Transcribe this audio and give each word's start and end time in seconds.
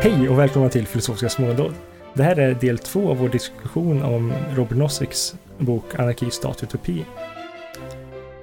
Hej 0.00 0.28
och 0.28 0.38
välkomna 0.38 0.68
till 0.68 0.86
Filosofiska 0.86 1.28
smådåd. 1.28 1.74
Det 2.14 2.22
här 2.22 2.38
är 2.38 2.54
del 2.54 2.78
två 2.78 3.10
av 3.10 3.16
vår 3.16 3.28
diskussion 3.28 4.02
om 4.02 4.32
Robert 4.54 4.78
Noziks 4.78 5.34
bok 5.58 5.94
Anarki, 5.94 6.30
stat, 6.30 6.62
utopi. 6.62 7.04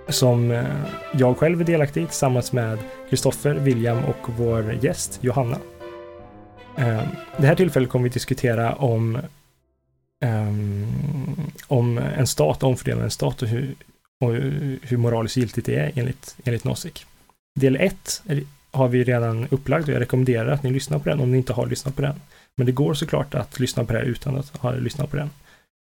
Som 0.09 0.52
eh, 0.52 0.66
jag 1.13 1.38
själv 1.38 1.62
är 1.62 1.66
delaktig 1.66 2.04
i 2.04 2.05
tillsammans 2.05 2.54
med 2.54 2.80
Kristoffer, 3.09 3.54
William 3.54 4.05
och 4.05 4.30
vår 4.38 4.77
gäst 4.81 5.20
Johanna. 5.21 5.57
Ehm, 6.77 7.07
det 7.38 7.48
här 7.48 7.55
tillfället 7.55 7.90
kommer 7.90 8.03
vi 8.03 8.09
diskutera 8.09 8.76
om 8.76 9.17
ehm, 10.23 10.88
om 11.67 11.98
en 11.98 12.27
stat, 12.27 12.63
omfördelande 12.63 13.05
en 13.05 13.12
stat 13.12 13.41
och 13.41 13.48
hur, 13.48 13.76
och 14.20 14.31
hur 14.81 14.98
moraliskt 14.98 15.38
giltigt 15.38 15.66
det 15.66 15.76
är 15.76 15.91
enligt, 15.95 16.38
enligt 16.44 16.63
Nozick. 16.63 17.05
Del 17.59 17.76
1 17.76 18.23
har 18.75 18.88
vi 18.88 19.03
redan 19.03 19.47
upplagt 19.52 19.88
och 19.88 19.93
jag 19.93 20.02
rekommenderar 20.02 20.47
att 20.47 20.63
ni 20.63 20.71
lyssnar 20.71 20.99
på 20.99 21.09
den 21.09 21.20
om 21.20 21.31
ni 21.31 21.38
inte 21.38 21.53
har 21.53 21.67
lyssnat 21.67 21.95
på 21.95 22.02
den. 22.02 22.21
Men 22.55 22.65
det 22.65 22.71
går 22.71 22.93
såklart 22.93 23.35
att 23.35 23.59
lyssna 23.59 23.85
på 23.85 23.93
det 23.93 23.99
här 23.99 24.05
utan 24.05 24.38
att 24.38 24.57
ha 24.57 24.71
lyssnat 24.71 25.11
på 25.11 25.17
den. 25.17 25.29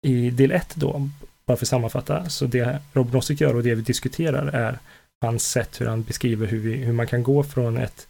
I 0.07 0.31
del 0.31 0.53
1 0.53 0.75
då, 0.75 1.09
bara 1.47 1.57
för 1.57 1.65
att 1.65 1.69
sammanfatta, 1.69 2.29
så 2.29 2.47
det 2.47 2.83
Rob 2.93 3.13
Nozick 3.13 3.41
gör 3.41 3.57
och 3.57 3.63
det 3.63 3.75
vi 3.75 3.83
diskuterar 3.83 4.47
är 4.47 4.79
hans 5.21 5.51
sätt 5.51 5.81
hur 5.81 5.87
han 5.87 6.03
beskriver 6.03 6.47
hur, 6.47 6.59
vi, 6.59 6.75
hur 6.77 6.93
man 6.93 7.07
kan 7.07 7.23
gå 7.23 7.43
från 7.43 7.77
ett 7.77 8.09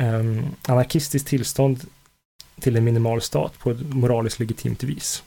um, 0.00 0.44
anarkistiskt 0.66 1.28
tillstånd 1.28 1.80
till 2.60 2.76
en 2.76 2.84
minimal 2.84 3.20
stat 3.20 3.58
på 3.58 3.70
ett 3.70 3.80
moraliskt 3.80 4.38
legitimt 4.38 4.82
vis. 4.82 5.22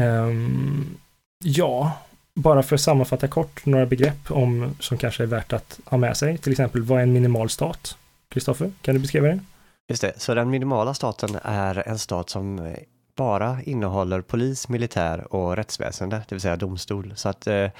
Um, 0.00 0.96
ja, 1.44 1.98
bara 2.34 2.62
för 2.62 2.74
att 2.74 2.80
sammanfatta 2.80 3.28
kort 3.28 3.66
några 3.66 3.86
begrepp 3.86 4.30
om 4.30 4.76
som 4.80 4.98
kanske 4.98 5.22
är 5.22 5.26
värt 5.26 5.52
att 5.52 5.80
ha 5.84 5.98
med 5.98 6.16
sig. 6.16 6.38
Till 6.38 6.52
exempel, 6.52 6.82
vad 6.82 6.98
är 6.98 7.02
en 7.02 7.12
minimal 7.12 7.50
stat? 7.50 7.96
Kristoffer, 8.28 8.72
kan 8.82 8.94
du 8.94 9.00
beskriva 9.00 9.28
det? 9.28 9.40
Just 9.88 10.02
det, 10.02 10.20
så 10.20 10.34
den 10.34 10.50
minimala 10.50 10.94
staten 10.94 11.38
är 11.42 11.88
en 11.88 11.98
stat 11.98 12.30
som 12.30 12.74
bara 13.16 13.62
innehåller 13.62 14.20
polis, 14.20 14.68
militär 14.68 15.34
och 15.34 15.56
rättsväsende, 15.56 16.16
det 16.16 16.34
vill 16.34 16.40
säga 16.40 16.56
domstol. 16.56 17.12
Så 17.16 17.28
att 17.28 17.46
eh, 17.46 17.70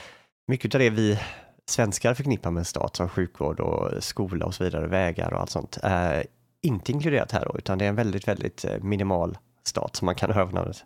mycket 0.47 0.75
av 0.75 0.79
det 0.79 0.91
vi 0.91 1.19
svenskar 1.67 2.15
förknippar 2.15 2.51
med 2.51 2.61
en 2.61 2.65
stat 2.65 2.97
som 2.97 3.09
sjukvård 3.09 3.61
och 3.61 4.05
skola 4.05 4.47
och 4.47 4.55
så 4.55 4.65
vidare, 4.65 4.87
vägar 4.87 5.33
och 5.33 5.41
allt 5.41 5.51
sånt, 5.51 5.79
är 5.83 6.27
inte 6.63 6.93
inkluderat 6.93 7.33
här 7.33 7.45
då, 7.45 7.59
utan 7.59 7.79
det 7.79 7.85
är 7.85 7.89
en 7.89 7.95
väldigt, 7.95 8.29
väldigt 8.29 8.65
eh, 8.65 8.79
minimal 8.79 9.39
stat 9.65 9.97
som 9.97 10.07
man 10.07 10.15
kan 10.15 10.31
höra 10.31 10.51
namnet. 10.51 10.85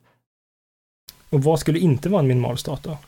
Och 1.31 1.43
vad 1.43 1.61
skulle 1.61 1.79
inte 1.79 2.09
vara 2.09 2.21
en 2.21 2.29
minimal 2.29 2.59
stat 2.59 2.83
då? 2.83 2.99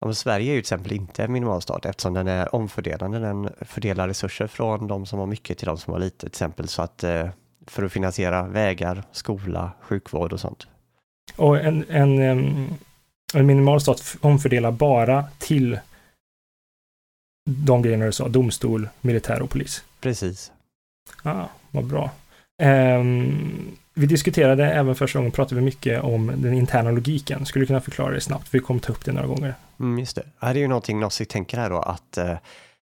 Ja, 0.00 0.06
men 0.06 0.14
Sverige 0.14 0.52
är 0.52 0.54
ju 0.54 0.60
till 0.60 0.66
exempel 0.66 0.92
inte 0.92 1.24
en 1.24 1.32
minimalstat 1.32 1.86
eftersom 1.86 2.14
den 2.14 2.28
är 2.28 2.54
omfördelande. 2.54 3.18
Den 3.18 3.50
fördelar 3.60 4.08
resurser 4.08 4.46
från 4.46 4.86
de 4.86 5.06
som 5.06 5.18
har 5.18 5.26
mycket 5.26 5.58
till 5.58 5.66
de 5.66 5.78
som 5.78 5.92
har 5.92 6.00
lite 6.00 6.18
till 6.18 6.26
exempel 6.26 6.68
så 6.68 6.82
att 6.82 7.04
eh, 7.04 7.28
för 7.66 7.82
att 7.82 7.92
finansiera 7.92 8.42
vägar, 8.42 9.02
skola, 9.12 9.70
sjukvård 9.80 10.32
och 10.32 10.40
sånt. 10.40 10.66
Och 11.36 11.58
en, 11.58 11.84
en, 11.88 12.18
en 13.34 13.46
minimal 13.46 13.80
stat 13.80 14.16
omfördelar 14.20 14.70
bara 14.70 15.24
till 15.38 15.78
de 17.50 17.82
grejerna 17.82 18.04
du 18.04 18.12
sa, 18.12 18.28
domstol, 18.28 18.88
militär 19.00 19.42
och 19.42 19.50
polis. 19.50 19.84
Precis. 20.00 20.52
Ah, 21.22 21.44
vad 21.70 21.84
bra. 21.84 22.10
Ehm, 22.62 23.76
vi 23.94 24.06
diskuterade 24.06 24.72
även 24.72 24.94
första 24.94 25.18
gången, 25.18 25.32
pratade 25.32 25.54
vi 25.54 25.64
mycket 25.64 26.02
om 26.02 26.32
den 26.36 26.54
interna 26.54 26.90
logiken. 26.90 27.46
Skulle 27.46 27.62
du 27.62 27.66
kunna 27.66 27.80
förklara 27.80 28.10
det 28.10 28.20
snabbt? 28.20 28.48
Vi 28.50 28.60
kommer 28.60 28.80
ta 28.80 28.92
upp 28.92 29.04
det 29.04 29.12
några 29.12 29.26
gånger. 29.26 29.54
Mm, 29.80 29.98
just 29.98 30.16
det. 30.16 30.22
Det 30.40 30.46
är 30.46 30.54
ju 30.54 30.68
någonting 30.68 31.00
Nozick 31.00 31.28
tänker 31.28 31.58
här 31.58 31.70
då 31.70 31.78
att 31.78 32.18
eh, 32.18 32.36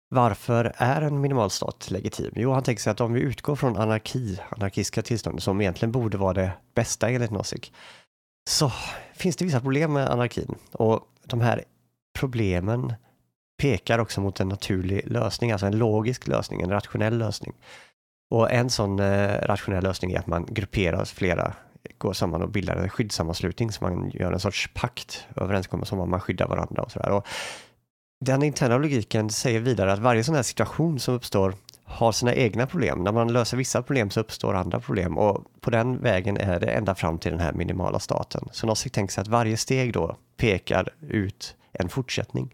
varför 0.09 0.73
är 0.77 1.01
en 1.01 1.21
minimalstat 1.21 1.91
legitim? 1.91 2.31
Jo, 2.35 2.51
han 2.51 2.63
tänker 2.63 2.81
sig 2.81 2.91
att 2.91 3.01
om 3.01 3.13
vi 3.13 3.21
utgår 3.21 3.55
från 3.55 3.77
anarki, 3.77 4.39
anarkistiska 4.49 5.01
tillstånd 5.01 5.43
som 5.43 5.61
egentligen 5.61 5.91
borde 5.91 6.17
vara 6.17 6.33
det 6.33 6.51
bästa 6.75 7.09
enligt 7.09 7.31
Nozick, 7.31 7.73
så 8.49 8.71
finns 9.13 9.35
det 9.35 9.45
vissa 9.45 9.59
problem 9.59 9.93
med 9.93 10.09
anarkin 10.09 10.55
och 10.71 11.07
de 11.25 11.41
här 11.41 11.63
problemen 12.19 12.93
pekar 13.57 13.99
också 13.99 14.21
mot 14.21 14.39
en 14.39 14.49
naturlig 14.49 15.11
lösning, 15.11 15.51
alltså 15.51 15.65
en 15.65 15.77
logisk 15.77 16.27
lösning, 16.27 16.61
en 16.61 16.69
rationell 16.69 17.17
lösning. 17.17 17.53
Och 18.33 18.51
en 18.51 18.69
sån 18.69 18.99
eh, 18.99 19.41
rationell 19.41 19.83
lösning 19.83 20.11
är 20.11 20.19
att 20.19 20.27
man 20.27 20.45
grupperar 20.49 21.05
flera, 21.05 21.53
går 21.97 22.13
samman 22.13 22.41
och 22.41 22.49
bildar 22.49 22.75
en 22.75 22.89
skyddssammanslutning 22.89 23.71
så 23.71 23.83
man 23.83 24.11
gör 24.13 24.31
en 24.31 24.39
sorts 24.39 24.69
pakt, 24.73 25.27
överenskommelse 25.35 25.95
om 25.95 26.01
att 26.01 26.09
man 26.09 26.19
skyddar 26.19 26.47
varandra 26.47 26.83
och 26.83 26.91
sådär. 26.91 27.21
Den 28.25 28.43
interna 28.43 28.77
logiken 28.77 29.29
säger 29.29 29.59
vidare 29.59 29.93
att 29.93 29.99
varje 29.99 30.23
sån 30.23 30.35
här 30.35 30.43
situation 30.43 30.99
som 30.99 31.13
uppstår 31.13 31.55
har 31.83 32.11
sina 32.11 32.33
egna 32.33 32.67
problem. 32.67 33.03
När 33.03 33.11
man 33.11 33.33
löser 33.33 33.57
vissa 33.57 33.81
problem 33.81 34.09
så 34.09 34.19
uppstår 34.19 34.53
andra 34.53 34.79
problem 34.79 35.17
och 35.17 35.45
på 35.61 35.69
den 35.69 36.01
vägen 36.01 36.37
är 36.37 36.59
det 36.59 36.67
ända 36.67 36.95
fram 36.95 37.17
till 37.17 37.31
den 37.31 37.39
här 37.39 37.53
minimala 37.53 37.99
staten. 37.99 38.49
Så 38.51 38.67
Nozick 38.67 38.93
tänker 38.93 39.13
sig 39.13 39.21
att 39.21 39.27
varje 39.27 39.57
steg 39.57 39.93
då 39.93 40.17
pekar 40.37 40.89
ut 41.01 41.55
en 41.71 41.89
fortsättning. 41.89 42.53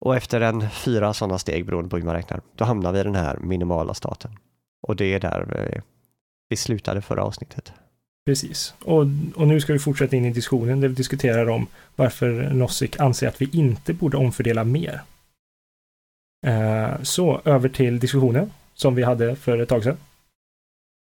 Och 0.00 0.16
efter 0.16 0.40
en 0.40 0.70
fyra 0.70 1.14
sådana 1.14 1.38
steg, 1.38 1.66
beroende 1.66 1.90
på 1.90 1.96
hur 1.96 2.04
man 2.04 2.14
räknar, 2.14 2.40
då 2.56 2.64
hamnar 2.64 2.92
vi 2.92 3.00
i 3.00 3.04
den 3.04 3.14
här 3.14 3.38
minimala 3.38 3.94
staten. 3.94 4.38
Och 4.86 4.96
det 4.96 5.14
är 5.14 5.20
där 5.20 5.82
vi 6.48 6.56
slutade 6.56 7.02
förra 7.02 7.22
avsnittet. 7.22 7.72
Precis. 8.26 8.74
Och, 8.80 9.06
och 9.34 9.48
nu 9.48 9.60
ska 9.60 9.72
vi 9.72 9.78
fortsätta 9.78 10.16
in 10.16 10.24
i 10.24 10.32
diskussionen 10.32 10.80
där 10.80 10.88
vi 10.88 10.94
diskuterar 10.94 11.48
om 11.48 11.66
varför 11.96 12.50
Nozick 12.52 13.00
anser 13.00 13.28
att 13.28 13.42
vi 13.42 13.50
inte 13.52 13.94
borde 13.94 14.16
omfördela 14.16 14.64
mer. 14.64 15.02
Eh, 16.46 17.02
så 17.02 17.40
över 17.44 17.68
till 17.68 17.98
diskussionen 17.98 18.50
som 18.74 18.94
vi 18.94 19.02
hade 19.02 19.36
för 19.36 19.58
ett 19.58 19.68
tag 19.68 19.84
sedan. 19.84 19.96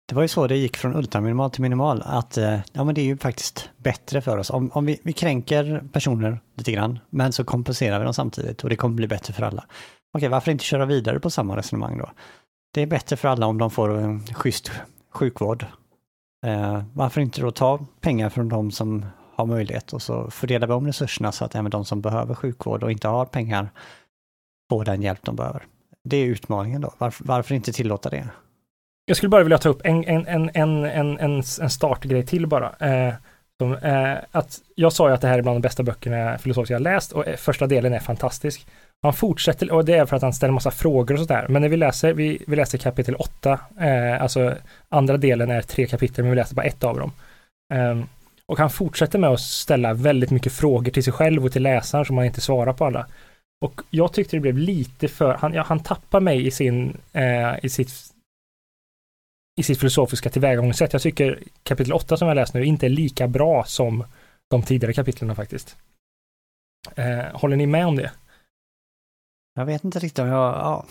Det 0.09 0.15
var 0.15 0.23
ju 0.23 0.29
så 0.29 0.47
det 0.47 0.57
gick 0.57 0.77
från 0.77 0.97
ultraminimal 0.97 1.51
till 1.51 1.63
minimal, 1.63 2.03
att 2.07 2.39
eh, 2.39 2.61
ja, 2.73 2.85
men 2.85 2.95
det 2.95 3.01
är 3.01 3.05
ju 3.05 3.17
faktiskt 3.17 3.71
bättre 3.77 4.21
för 4.21 4.39
oss. 4.39 4.51
Om, 4.51 4.71
om 4.73 4.87
vi, 4.87 5.01
vi 5.03 5.13
kränker 5.13 5.83
personer 5.93 6.41
lite 6.57 6.73
grann, 6.73 6.99
men 7.11 7.33
så 7.33 7.45
kompenserar 7.45 7.99
vi 7.99 8.05
dem 8.05 8.15
samtidigt 8.15 8.65
och 8.65 8.71
det 8.71 8.77
kommer 8.77 8.95
bli 8.95 9.07
bättre 9.07 9.33
för 9.33 9.43
alla. 9.43 9.65
Okej, 10.13 10.29
varför 10.29 10.53
inte 10.53 10.65
köra 10.65 10.87
vidare 10.87 11.21
på 11.21 11.31
samma 11.31 11.57
resonemang 11.57 11.99
då? 11.99 12.11
Det 12.77 12.83
är 12.83 12.87
bättre 12.87 13.17
för 13.17 13.29
alla 13.29 13.47
om 13.47 13.59
de 13.59 13.71
får 13.71 13.99
en 13.99 14.27
schysst 14.27 14.71
sjukvård. 15.11 15.67
Eh, 16.47 16.83
varför 16.95 17.21
inte 17.21 17.41
då 17.41 17.51
ta 17.51 17.79
pengar 18.01 18.31
från 18.31 18.49
de 18.49 18.71
som 18.71 19.07
har 19.35 19.47
möjlighet 19.47 19.93
och 19.93 20.03
så 20.03 20.31
fördelar 20.31 20.67
vi 20.67 20.73
om 20.73 20.87
resurserna 20.87 21.33
så 21.33 21.45
att 21.45 21.55
även 21.55 21.71
de 21.71 21.85
som 21.85 22.01
behöver 22.01 22.35
sjukvård 22.35 22.83
och 22.83 22.91
inte 22.91 23.09
har 23.09 23.27
pengar 23.27 23.69
får 24.71 24.85
den 24.85 25.03
hjälp 25.03 25.19
de 25.23 25.37
behöver. 25.37 25.63
Det 26.05 26.17
är 26.17 26.27
utmaningen 26.27 26.81
då. 26.81 26.95
Varför, 26.99 27.25
varför 27.25 27.55
inte 27.55 27.73
tillåta 27.73 28.11
det? 28.11 28.29
Jag 29.05 29.17
skulle 29.17 29.31
bara 29.31 29.43
vilja 29.43 29.59
ta 29.59 29.69
upp 29.69 29.81
en, 29.85 30.05
en, 30.05 30.27
en, 30.27 30.51
en, 30.55 30.85
en, 30.85 31.19
en, 31.19 31.43
en 31.61 31.71
startgrej 31.71 32.27
till 32.27 32.47
bara. 32.47 32.77
Eh, 32.77 33.15
som, 33.59 33.75
eh, 33.75 34.15
att 34.31 34.61
jag 34.75 34.93
sa 34.93 35.09
ju 35.09 35.15
att 35.15 35.21
det 35.21 35.29
här 35.29 35.39
är 35.39 35.43
bland 35.43 35.57
de 35.57 35.63
bästa 35.63 35.83
böckerna 35.83 36.39
filosofiska 36.39 36.75
jag 36.75 36.83
läst 36.83 37.13
och 37.13 37.27
eh, 37.27 37.37
första 37.37 37.67
delen 37.67 37.93
är 37.93 38.01
fantastisk. 38.01 38.67
Han 39.03 39.13
fortsätter, 39.13 39.73
och 39.73 39.85
det 39.85 39.95
är 39.95 40.07
för 40.07 40.17
att 40.17 40.23
han 40.23 40.33
ställer 40.33 40.53
massa 40.53 40.71
frågor 40.71 41.15
och 41.15 41.21
sådär. 41.21 41.47
Men 41.49 41.63
när 41.63 41.69
vi 41.69 41.77
läser, 41.77 42.13
vi, 42.13 42.45
vi 42.47 42.57
läser 42.57 42.79
kapitel 42.79 43.15
8, 43.15 43.61
eh, 43.81 44.23
alltså 44.23 44.55
andra 44.89 45.17
delen 45.17 45.51
är 45.51 45.63
tre 45.63 45.87
kapitel, 45.87 46.25
men 46.25 46.31
vi 46.31 46.37
läser 46.37 46.55
bara 46.55 46.67
ett 46.67 46.85
av 46.85 46.99
dem. 46.99 47.13
Eh, 47.75 48.01
och 48.47 48.59
han 48.59 48.71
fortsätter 48.71 49.19
med 49.19 49.31
att 49.31 49.41
ställa 49.41 49.95
väldigt 49.95 50.31
mycket 50.31 50.53
frågor 50.53 50.91
till 50.91 51.05
sig 51.05 51.13
själv 51.13 51.45
och 51.45 51.53
till 51.53 51.63
läsaren 51.63 52.05
som 52.05 52.17
han 52.17 52.27
inte 52.27 52.41
svarar 52.41 52.73
på 52.73 52.85
alla. 52.85 53.07
Och 53.61 53.81
jag 53.91 54.13
tyckte 54.13 54.37
det 54.37 54.41
blev 54.41 54.59
lite 54.59 55.09
för, 55.09 55.35
han, 55.35 55.55
ja, 55.55 55.63
han 55.63 55.81
tappar 55.81 56.21
mig 56.21 56.47
i 56.47 56.51
sin, 56.51 56.97
eh, 57.13 57.65
i 57.65 57.69
sitt 57.69 57.91
i 59.61 59.63
sitt 59.63 59.79
filosofiska 59.79 60.31
tillvägagångssätt. 60.31 60.93
Jag 60.93 61.03
tycker 61.03 61.39
kapitel 61.63 61.93
8 61.93 62.17
som 62.17 62.29
jag 62.29 62.35
läst 62.35 62.55
nu 62.55 62.65
inte 62.65 62.87
är 62.87 62.91
lika 62.91 63.29
bra 63.29 63.65
som 63.65 64.05
de 64.49 64.63
tidigare 64.63 64.93
kapitlen 64.93 65.37
faktiskt. 65.37 65.77
Eh, 66.95 67.25
håller 67.33 67.57
ni 67.57 67.67
med 67.67 67.87
om 67.87 67.97
det? 67.97 68.11
Jag 69.59 69.67
vet 69.67 69.85
inte 69.85 69.99
riktigt 69.99 70.19
om 70.19 70.29
jag... 70.29 70.55
Ja. 70.55 70.85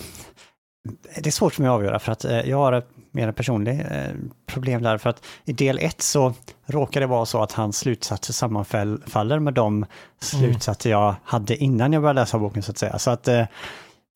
Det 1.15 1.27
är 1.27 1.31
svårt 1.31 1.53
för 1.53 1.61
mig 1.61 1.69
att 1.69 1.75
avgöra 1.75 1.99
för 1.99 2.11
att 2.11 2.25
eh, 2.25 2.39
jag 2.39 2.57
har 2.57 2.73
ett 2.73 2.89
mer 3.11 3.31
personligt 3.31 3.79
eh, 3.91 4.03
problem 4.45 4.83
där 4.83 4.97
för 4.97 5.09
att 5.09 5.25
i 5.45 5.53
del 5.53 5.79
1 5.79 6.01
så 6.01 6.33
råkar 6.65 7.01
det 7.01 7.07
vara 7.07 7.25
så 7.25 7.43
att 7.43 7.51
hans 7.51 7.77
slutsatser 7.77 8.33
sammanfaller 8.33 9.39
med 9.39 9.53
de 9.53 9.85
slutsatser 10.19 10.89
jag 10.89 11.15
hade 11.23 11.55
innan 11.55 11.93
jag 11.93 12.01
började 12.01 12.21
läsa 12.21 12.39
boken 12.39 12.63
så 12.63 12.71
att 12.71 12.77
säga. 12.77 12.99
Så 12.99 13.11
att 13.11 13.27
eh, 13.27 13.45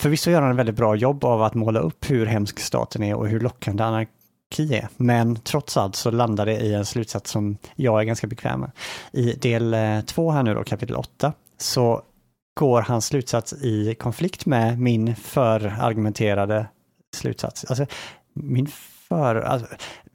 förvisso 0.01 0.31
gör 0.31 0.41
han 0.41 0.49
en 0.51 0.57
väldigt 0.57 0.75
bra 0.75 0.95
jobb 0.95 1.23
av 1.23 1.43
att 1.43 1.53
måla 1.53 1.79
upp 1.79 2.09
hur 2.09 2.25
hemsk 2.25 2.59
staten 2.59 3.03
är 3.03 3.15
och 3.15 3.27
hur 3.27 3.39
lockande 3.39 3.83
anarki 3.83 4.75
är. 4.75 4.87
Men 4.97 5.35
trots 5.35 5.77
allt 5.77 5.95
så 5.95 6.11
landar 6.11 6.45
det 6.45 6.59
i 6.59 6.73
en 6.73 6.85
slutsats 6.85 7.31
som 7.31 7.57
jag 7.75 7.99
är 7.99 8.03
ganska 8.03 8.27
bekväm 8.27 8.59
med. 8.59 8.71
I 9.11 9.33
del 9.33 9.75
2 10.05 10.31
här 10.31 10.43
nu 10.43 10.53
då, 10.53 10.63
kapitel 10.63 10.95
8, 10.95 11.33
så 11.57 12.03
går 12.59 12.81
hans 12.81 13.05
slutsats 13.05 13.53
i 13.53 13.95
konflikt 13.95 14.45
med 14.45 14.79
min 14.79 15.15
förargumenterade 15.15 16.67
slutsats. 17.15 17.65
Alltså, 17.65 17.85
min 18.33 18.67
för... 19.09 19.35
Alltså, 19.35 19.67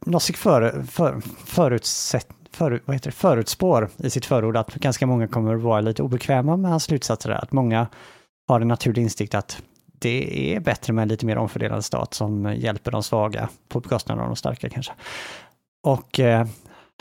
Nozick 0.06 0.36
för, 0.36 0.82
för, 0.82 1.20
förutsätt, 1.46 2.28
för, 2.50 2.82
vad 2.84 2.96
heter 2.96 3.10
det, 3.10 3.16
förutspår 3.16 3.88
i 3.96 4.10
sitt 4.10 4.26
förord 4.26 4.56
att 4.56 4.74
ganska 4.74 5.06
många 5.06 5.28
kommer 5.28 5.54
att 5.54 5.62
vara 5.62 5.80
lite 5.80 6.02
obekväma 6.02 6.56
med 6.56 6.70
hans 6.70 6.84
slutsatser. 6.84 7.30
Att 7.30 7.52
många 7.52 7.86
har 8.48 8.60
en 8.60 8.68
naturlig 8.68 9.02
instinkt 9.02 9.34
att 9.34 9.62
det 9.98 10.54
är 10.54 10.60
bättre 10.60 10.92
med 10.92 11.02
en 11.02 11.08
lite 11.08 11.26
mer 11.26 11.38
omfördelad 11.38 11.84
stat 11.84 12.14
som 12.14 12.54
hjälper 12.56 12.90
de 12.90 13.02
svaga 13.02 13.48
på 13.68 13.80
bekostnad 13.80 14.18
av 14.20 14.26
de 14.26 14.36
starka 14.36 14.68
kanske. 14.68 14.92
Och 15.82 16.20
eh, 16.20 16.46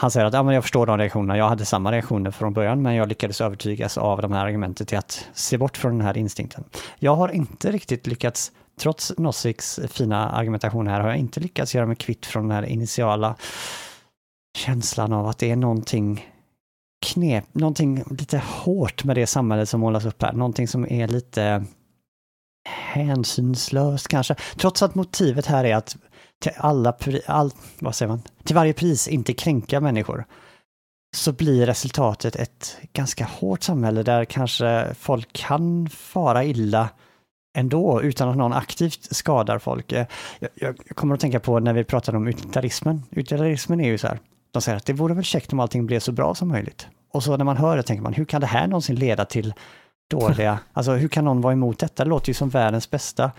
han 0.02 0.12
säger 0.12 0.26
att 0.26 0.34
ja, 0.34 0.44
men 0.44 0.56
jag 0.56 0.64
förstår 0.64 0.86
de 0.86 0.98
reaktionerna, 0.98 1.38
jag 1.38 1.50
hade 1.50 1.66
samma 1.66 1.92
reaktioner 1.92 2.32
från 2.32 2.54
början, 2.54 2.82
men 2.82 2.96
jag 2.96 3.08
lyckades 3.08 3.42
övertygas 3.42 3.98
av 3.98 4.22
de 4.22 4.32
här 4.32 4.46
argumenten 4.46 4.88
till 4.88 4.98
att 4.98 5.28
se 5.34 5.58
bort 5.58 5.78
från 5.78 5.98
den 5.98 6.08
här 6.08 6.18
instinkten. 6.18 6.64
Jag 7.00 7.16
har 7.16 7.30
inte 7.30 7.72
riktigt 7.72 8.08
lyckats, 8.08 8.52
trots 8.80 9.14
Nossiks 9.18 9.80
fina 9.88 10.30
argumentation 10.30 10.88
här, 10.88 11.02
har 11.02 11.10
jag 11.10 11.18
inte 11.18 11.40
lyckats 11.40 11.76
göra 11.76 11.86
mig 11.86 11.96
kvitt 11.96 12.26
från 12.26 12.48
den 12.48 12.58
här 12.58 12.64
initiala 12.64 13.36
känslan 14.58 15.14
av 15.14 15.28
att 15.28 15.38
det 15.38 15.52
är 15.52 15.56
någonting 15.56 16.30
knep, 17.06 17.46
någonting 17.52 18.04
lite 18.10 18.38
hårt 18.38 19.04
med 19.04 19.16
det 19.16 19.28
samhället 19.28 19.70
som 19.70 19.80
målas 19.80 20.06
upp 20.06 20.22
här, 20.22 20.34
någonting 20.34 20.68
som 20.68 20.92
är 20.92 21.08
lite 21.08 21.66
hänsynslöst 22.70 24.08
kanske, 24.08 24.36
trots 24.56 24.84
att 24.84 24.96
motivet 24.96 25.46
här 25.46 25.64
är 25.64 25.76
att 25.76 25.98
alla, 26.52 26.94
all, 27.26 27.52
vad 27.80 27.96
säger 27.96 28.10
man, 28.10 28.22
till 28.44 28.56
varje 28.56 28.74
pris 28.74 29.08
inte 29.08 29.34
kränka 29.34 29.82
människor, 29.82 30.26
så 31.16 31.32
blir 31.32 31.66
resultatet 31.66 32.36
ett 32.36 32.78
ganska 32.94 33.26
hårt 33.26 33.64
samhälle 33.64 34.04
där 34.04 34.26
kanske 34.26 34.88
folk 35.00 35.34
kan 35.34 35.90
fara 35.90 36.44
illa 36.44 36.90
ändå 37.58 38.02
utan 38.02 38.30
att 38.30 38.38
någon 38.38 38.54
aktivt 38.54 39.16
skadar 39.16 39.60
folk. 39.60 39.92
Eh, 39.92 40.06
jag, 40.40 40.50
jag, 40.56 40.78
kommer 40.96 41.16
att 41.16 41.22
tänka 41.22 41.40
på 41.40 41.60
när 41.60 41.74
vi 41.74 41.84
pratade 41.84 42.18
om 42.18 42.28
utilitarismen. 42.28 43.04
Utilitarismen 43.12 43.80
är 43.80 43.88
ju 43.88 43.98
så 43.98 44.08
här, 44.08 44.20
de 44.52 44.62
säger 44.62 44.78
att 44.78 44.86
det 44.86 44.94
vore 44.94 45.14
väl 45.14 45.24
käckt 45.24 45.54
om 45.54 45.60
allting 45.60 45.86
blev 45.86 46.00
så 46.00 46.12
bra 46.12 46.36
som 46.36 46.48
möjligt. 46.48 46.88
Och 47.12 47.24
så 47.24 47.38
när 47.38 47.46
man 47.46 47.58
hör 47.58 47.78
det 47.78 47.84
tänker 47.84 48.04
man, 48.04 48.14
hur 48.14 48.26
kan 48.26 48.42
det 48.42 48.48
här 48.48 48.68
någonsin 48.68 48.96
leda 48.96 49.26
till 49.26 49.54
dåliga, 50.10 50.60
alltså 50.74 50.92
hur 50.92 51.08
kan 51.08 51.26
någon 51.26 51.42
vara 51.42 51.54
emot 51.54 51.80
detta? 51.80 52.04
Det 52.04 52.10
låter 52.10 52.30
ju 52.30 52.34
som 52.34 52.50
världens 52.50 52.90
bästa. 52.90 53.32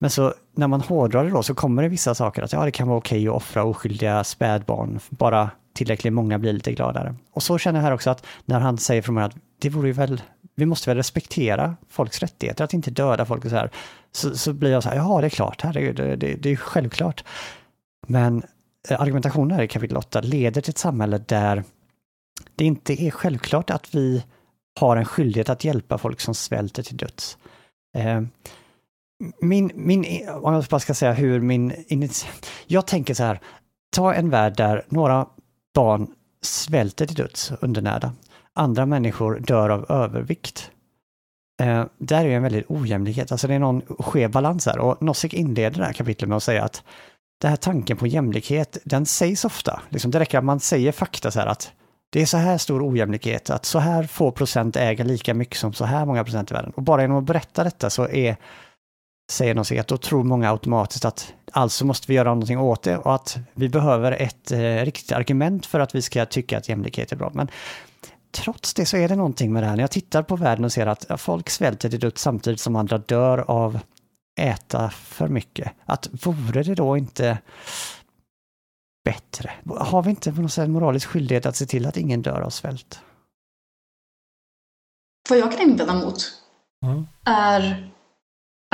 Men 0.00 0.10
så 0.10 0.34
när 0.54 0.68
man 0.68 0.80
hårdrar 0.80 1.24
det 1.24 1.30
då 1.30 1.42
så 1.42 1.54
kommer 1.54 1.82
det 1.82 1.88
vissa 1.88 2.14
saker 2.14 2.42
att 2.42 2.52
ja, 2.52 2.64
det 2.64 2.70
kan 2.70 2.88
vara 2.88 2.98
okej 2.98 3.28
att 3.28 3.34
offra 3.34 3.64
oskyldiga 3.64 4.24
spädbarn, 4.24 5.00
bara 5.10 5.50
tillräckligt 5.72 6.12
många 6.12 6.38
blir 6.38 6.52
lite 6.52 6.72
gladare. 6.72 7.14
Och 7.32 7.42
så 7.42 7.58
känner 7.58 7.78
jag 7.78 7.84
här 7.84 7.92
också 7.92 8.10
att 8.10 8.26
när 8.44 8.60
han 8.60 8.78
säger 8.78 9.02
från 9.02 9.14
mig 9.14 9.24
att 9.24 9.36
det 9.58 9.68
vore 9.68 9.88
ju 9.88 9.92
väl, 9.92 10.22
vi 10.54 10.66
måste 10.66 10.90
väl 10.90 10.96
respektera 10.96 11.76
folks 11.88 12.18
rättigheter, 12.18 12.64
att 12.64 12.74
inte 12.74 12.90
döda 12.90 13.26
folk 13.26 13.44
och 13.44 13.50
så 13.50 13.56
här. 13.56 13.70
Så, 14.12 14.36
så 14.36 14.52
blir 14.52 14.70
jag 14.70 14.82
så 14.82 14.88
här, 14.88 14.96
ja 14.96 15.20
det 15.20 15.26
är 15.26 15.30
klart, 15.30 15.62
herregud, 15.62 15.96
det, 15.96 16.16
det, 16.16 16.34
det 16.34 16.50
är 16.50 16.56
självklart. 16.56 17.24
Men 18.06 18.42
eh, 18.88 19.00
argumentationen 19.00 19.50
här 19.50 19.62
i 19.62 19.68
kapitel 19.68 19.96
8 19.96 20.20
leder 20.20 20.60
till 20.60 20.70
ett 20.70 20.78
samhälle 20.78 21.18
där 21.18 21.64
det 22.54 22.64
inte 22.64 23.02
är 23.02 23.10
självklart 23.10 23.70
att 23.70 23.94
vi 23.94 24.24
har 24.80 24.96
en 24.96 25.04
skyldighet 25.04 25.48
att 25.48 25.64
hjälpa 25.64 25.98
folk 25.98 26.20
som 26.20 26.34
svälter 26.34 26.82
till 26.82 26.96
döds. 26.96 27.38
Eh, 27.96 28.22
min, 29.40 29.70
min, 29.74 30.28
om 30.28 30.54
jag 30.54 30.64
bara 30.64 30.80
ska 30.80 30.94
säga 30.94 31.12
hur 31.12 31.40
min... 31.40 31.72
Jag 32.66 32.86
tänker 32.86 33.14
så 33.14 33.22
här, 33.22 33.40
ta 33.92 34.14
en 34.14 34.30
värld 34.30 34.56
där 34.56 34.84
några 34.88 35.26
barn 35.74 36.08
svälter 36.42 37.06
till 37.06 37.16
döds 37.16 37.52
undernärda. 37.60 38.12
Andra 38.54 38.86
människor 38.86 39.38
dör 39.40 39.68
av 39.68 39.90
övervikt. 39.90 40.70
Eh, 41.62 41.84
där 41.98 42.24
är 42.24 42.30
en 42.30 42.42
väldigt 42.42 42.70
ojämlikhet, 42.70 43.32
alltså 43.32 43.48
det 43.48 43.54
är 43.54 43.58
någon 43.58 43.82
skev 43.98 44.30
balans 44.30 44.66
här. 44.66 44.78
Och 44.78 45.02
Nozick 45.02 45.34
inleder 45.34 45.78
det 45.78 45.84
här 45.84 45.92
kapitlet 45.92 46.28
med 46.28 46.36
att 46.36 46.42
säga 46.42 46.64
att 46.64 46.82
den 47.40 47.50
här 47.50 47.56
tanken 47.56 47.96
på 47.96 48.06
jämlikhet, 48.06 48.78
den 48.84 49.06
sägs 49.06 49.44
ofta. 49.44 49.80
Liksom 49.88 50.10
det 50.10 50.20
räcker 50.20 50.38
att 50.38 50.44
man 50.44 50.60
säger 50.60 50.92
fakta 50.92 51.30
så 51.30 51.40
här 51.40 51.46
att 51.46 51.72
det 52.10 52.22
är 52.22 52.26
så 52.26 52.36
här 52.36 52.58
stor 52.58 52.90
ojämlikhet, 52.90 53.50
att 53.50 53.64
så 53.64 53.78
här 53.78 54.02
få 54.02 54.30
procent 54.30 54.76
äger 54.76 55.04
lika 55.04 55.34
mycket 55.34 55.56
som 55.56 55.72
så 55.72 55.84
här 55.84 56.06
många 56.06 56.24
procent 56.24 56.50
i 56.50 56.54
världen. 56.54 56.72
Och 56.76 56.82
bara 56.82 57.02
genom 57.02 57.18
att 57.18 57.24
berätta 57.24 57.64
detta 57.64 57.90
så 57.90 58.08
är 58.08 58.36
säger 59.30 59.54
de 59.54 59.64
sig 59.64 59.78
att 59.78 59.88
då 59.88 59.96
tror 59.96 60.24
många 60.24 60.50
automatiskt 60.50 61.04
att 61.04 61.34
alltså 61.52 61.84
måste 61.84 62.06
vi 62.08 62.14
göra 62.14 62.28
någonting 62.28 62.58
åt 62.58 62.82
det 62.82 62.98
och 62.98 63.14
att 63.14 63.38
vi 63.54 63.68
behöver 63.68 64.12
ett 64.12 64.52
eh, 64.52 64.84
riktigt 64.84 65.12
argument 65.12 65.66
för 65.66 65.80
att 65.80 65.94
vi 65.94 66.02
ska 66.02 66.26
tycka 66.26 66.58
att 66.58 66.68
jämlikhet 66.68 67.12
är 67.12 67.16
bra. 67.16 67.30
Men 67.34 67.50
trots 68.30 68.74
det 68.74 68.86
så 68.86 68.96
är 68.96 69.08
det 69.08 69.16
någonting 69.16 69.52
med 69.52 69.62
det 69.62 69.66
här. 69.66 69.76
När 69.76 69.82
jag 69.82 69.90
tittar 69.90 70.22
på 70.22 70.36
världen 70.36 70.64
och 70.64 70.72
ser 70.72 70.86
att 70.86 71.20
folk 71.20 71.50
svälter 71.50 71.90
till 71.90 72.00
döds 72.00 72.22
samtidigt 72.22 72.60
som 72.60 72.76
andra 72.76 72.98
dör 72.98 73.38
av 73.38 73.78
äta 74.40 74.90
för 74.90 75.28
mycket. 75.28 75.72
Att 75.84 76.08
vore 76.26 76.62
det 76.62 76.74
då 76.74 76.96
inte 76.96 77.38
bättre? 79.04 79.50
Har 79.66 80.02
vi 80.02 80.10
inte 80.10 80.32
på 80.32 80.40
något 80.40 80.52
sätt 80.52 80.70
moralisk 80.70 81.08
skyldighet 81.08 81.46
att 81.46 81.56
se 81.56 81.66
till 81.66 81.86
att 81.86 81.96
ingen 81.96 82.22
dör 82.22 82.40
av 82.40 82.50
svält? 82.50 83.00
Vad 85.28 85.38
jag 85.38 85.52
kan 85.52 85.70
invända 85.70 85.94
mot 85.94 86.18
mm. 86.84 87.06
är 87.24 87.90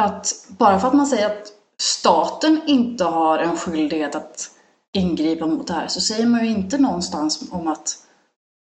att 0.00 0.46
bara 0.48 0.80
för 0.80 0.88
att 0.88 0.94
man 0.94 1.06
säger 1.06 1.26
att 1.26 1.52
staten 1.80 2.60
inte 2.66 3.04
har 3.04 3.38
en 3.38 3.56
skyldighet 3.56 4.14
att 4.14 4.50
ingripa 4.92 5.46
mot 5.46 5.66
det 5.66 5.74
här 5.74 5.88
så 5.88 6.00
säger 6.00 6.26
man 6.26 6.44
ju 6.44 6.50
inte 6.50 6.78
någonstans 6.78 7.52
om 7.52 7.68
att 7.68 7.96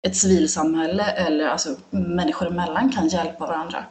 ett 0.06 0.16
civilsamhälle 0.16 1.04
eller 1.04 1.48
alltså 1.48 1.76
människor 1.90 2.46
emellan 2.46 2.92
kan 2.92 3.08
hjälpa 3.08 3.46
varandra. 3.46 3.84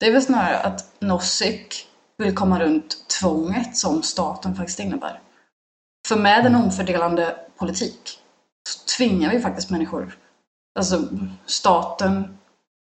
Det 0.00 0.06
är 0.06 0.12
väl 0.12 0.22
snarare 0.22 0.58
att 0.58 0.94
Nozick 0.98 1.86
vill 2.18 2.34
komma 2.34 2.60
runt 2.60 3.08
tvånget 3.20 3.76
som 3.76 4.02
staten 4.02 4.54
faktiskt 4.54 4.80
innebär. 4.80 5.20
För 6.08 6.16
med 6.16 6.46
en 6.46 6.54
omfördelande 6.54 7.36
politik 7.56 8.18
så 8.68 8.96
tvingar 8.96 9.30
vi 9.30 9.40
faktiskt 9.40 9.70
människor, 9.70 10.18
alltså 10.78 11.08
staten 11.46 12.38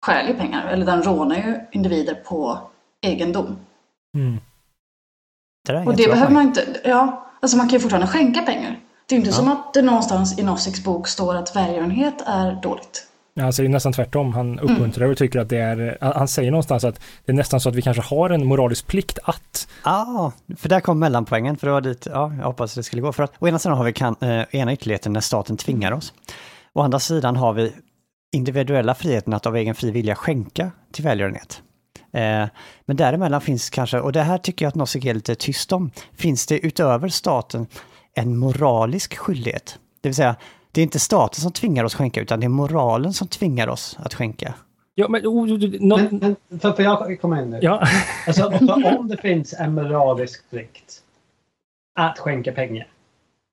stjäl 0.06 0.27
ju 0.27 0.33
pengar, 0.33 0.68
eller 0.68 0.86
den 0.86 1.04
rånar 1.04 1.36
ju 1.36 1.62
individer 1.72 2.16
på 2.16 2.69
egendom. 3.05 3.57
Mm. 4.17 4.39
Det 5.67 5.85
och 5.85 5.95
det 5.95 6.07
behöver 6.07 6.33
man 6.33 6.43
inte, 6.43 6.65
ja, 6.83 7.27
alltså 7.41 7.57
man 7.57 7.69
kan 7.69 7.73
ju 7.73 7.79
fortfarande 7.79 8.07
skänka 8.07 8.41
pengar. 8.41 8.79
Det 9.09 9.15
är 9.15 9.17
inte 9.17 9.29
ja. 9.29 9.35
som 9.35 9.47
att 9.47 9.73
det 9.73 9.81
någonstans 9.81 10.39
i 10.39 10.43
Noziks 10.43 10.83
bok 10.83 11.07
står 11.07 11.35
att 11.35 11.55
välgörenhet 11.55 12.23
är 12.25 12.61
dåligt. 12.61 13.07
Ja, 13.37 13.45
alltså 13.45 13.61
det 13.61 13.67
är 13.67 13.69
nästan 13.69 13.93
tvärtom. 13.93 14.33
Han 14.33 14.51
mm. 14.51 14.65
uppmuntrar 14.65 15.03
mm. 15.03 15.11
och 15.11 15.17
tycker 15.17 15.39
att 15.39 15.49
det 15.49 15.57
är, 15.57 15.97
han 16.01 16.27
säger 16.27 16.51
någonstans 16.51 16.83
att 16.83 17.01
det 17.25 17.31
är 17.31 17.35
nästan 17.35 17.59
så 17.59 17.69
att 17.69 17.75
vi 17.75 17.81
kanske 17.81 18.03
har 18.03 18.29
en 18.29 18.45
moralisk 18.45 18.87
plikt 18.87 19.19
att. 19.23 19.67
Ja, 19.83 19.91
ah, 19.91 20.31
för 20.57 20.69
där 20.69 20.79
kom 20.79 20.99
mellanpoängen, 20.99 21.57
för 21.57 21.67
det 21.67 21.73
var 21.73 21.81
dit, 21.81 22.07
ja, 22.11 22.33
jag 22.37 22.45
hoppas 22.45 22.75
det 22.75 22.83
skulle 22.83 23.01
gå. 23.01 23.13
För 23.13 23.23
att 23.23 23.33
å 23.39 23.47
ena 23.47 23.59
sidan 23.59 23.77
har 23.77 23.85
vi 23.85 23.93
kan, 23.93 24.15
eh, 24.21 24.43
ena 24.51 24.73
ytterligheten 24.73 25.13
när 25.13 25.21
staten 25.21 25.57
tvingar 25.57 25.91
oss. 25.91 26.13
Å 26.73 26.81
andra 26.81 26.99
sidan 26.99 27.35
har 27.35 27.53
vi 27.53 27.73
individuella 28.35 28.95
friheten 28.95 29.33
att 29.33 29.45
av 29.45 29.55
egen 29.55 29.75
fri 29.75 29.91
vilja 29.91 30.15
skänka 30.15 30.71
till 30.91 31.03
välgörenhet. 31.03 31.61
Eh, 32.15 32.47
men 32.86 32.98
däremellan 32.98 33.41
finns 33.41 33.69
kanske, 33.69 34.00
och 34.00 34.12
det 34.12 34.22
här 34.22 34.38
tycker 34.38 34.65
jag 34.65 34.69
att 34.69 34.75
Nozick 34.75 35.05
är 35.05 35.13
lite 35.13 35.36
tyst 35.36 35.72
om, 35.72 35.91
finns 36.13 36.45
det 36.45 36.65
utöver 36.65 37.10
staten 37.10 37.67
en 38.13 38.38
moralisk 38.38 39.17
skyldighet? 39.17 39.79
Det 40.01 40.10
vill 40.10 40.15
säga, 40.15 40.36
det 40.72 40.81
är 40.81 40.84
inte 40.84 41.00
staten 41.00 41.41
som 41.41 41.51
tvingar 41.51 41.84
oss 41.84 41.95
skänka, 41.95 42.22
utan 42.22 42.39
det 42.39 42.45
är 42.45 42.50
moralen 42.50 43.13
som 43.13 43.27
tvingar 43.27 43.67
oss 43.67 43.98
att 44.00 44.13
skänka. 44.13 44.53
Ja, 44.95 45.07
men, 45.10 45.22
oh, 45.25 45.48
no, 45.79 45.98
men, 45.98 46.36
men 46.48 46.60
för, 46.60 46.72
för 46.72 46.84
jag 46.84 47.22
komma 47.22 47.41
in 47.41 47.50
nu? 47.50 47.60
Ja. 47.62 47.88
alltså, 48.27 48.45
om 49.00 49.07
det 49.07 49.17
finns 49.17 49.53
en 49.53 49.74
moralisk 49.74 50.50
plikt 50.50 51.01
att 52.00 52.19
skänka 52.19 52.51
pengar, 52.51 52.88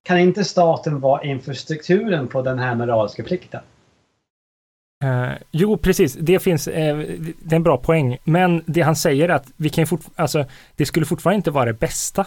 kan 0.04 0.18
inte 0.18 0.44
staten 0.44 1.00
vara 1.00 1.22
infrastrukturen 1.22 2.28
på 2.28 2.42
den 2.42 2.58
här 2.58 2.74
moraliska 2.74 3.22
plikten? 3.22 3.60
Uh, 5.02 5.32
jo, 5.50 5.76
precis. 5.76 6.14
Det 6.14 6.38
finns, 6.38 6.68
uh, 6.68 6.74
det 6.74 7.52
är 7.52 7.56
en 7.56 7.62
bra 7.62 7.76
poäng. 7.76 8.18
Men 8.24 8.62
det 8.66 8.80
han 8.80 8.96
säger 8.96 9.28
är 9.28 9.32
att 9.32 9.46
vi 9.56 9.68
kan 9.68 9.86
fort, 9.86 10.00
alltså, 10.16 10.44
det 10.76 10.86
skulle 10.86 11.06
fortfarande 11.06 11.36
inte 11.36 11.50
vara 11.50 11.64
det 11.64 11.80
bästa. 11.80 12.26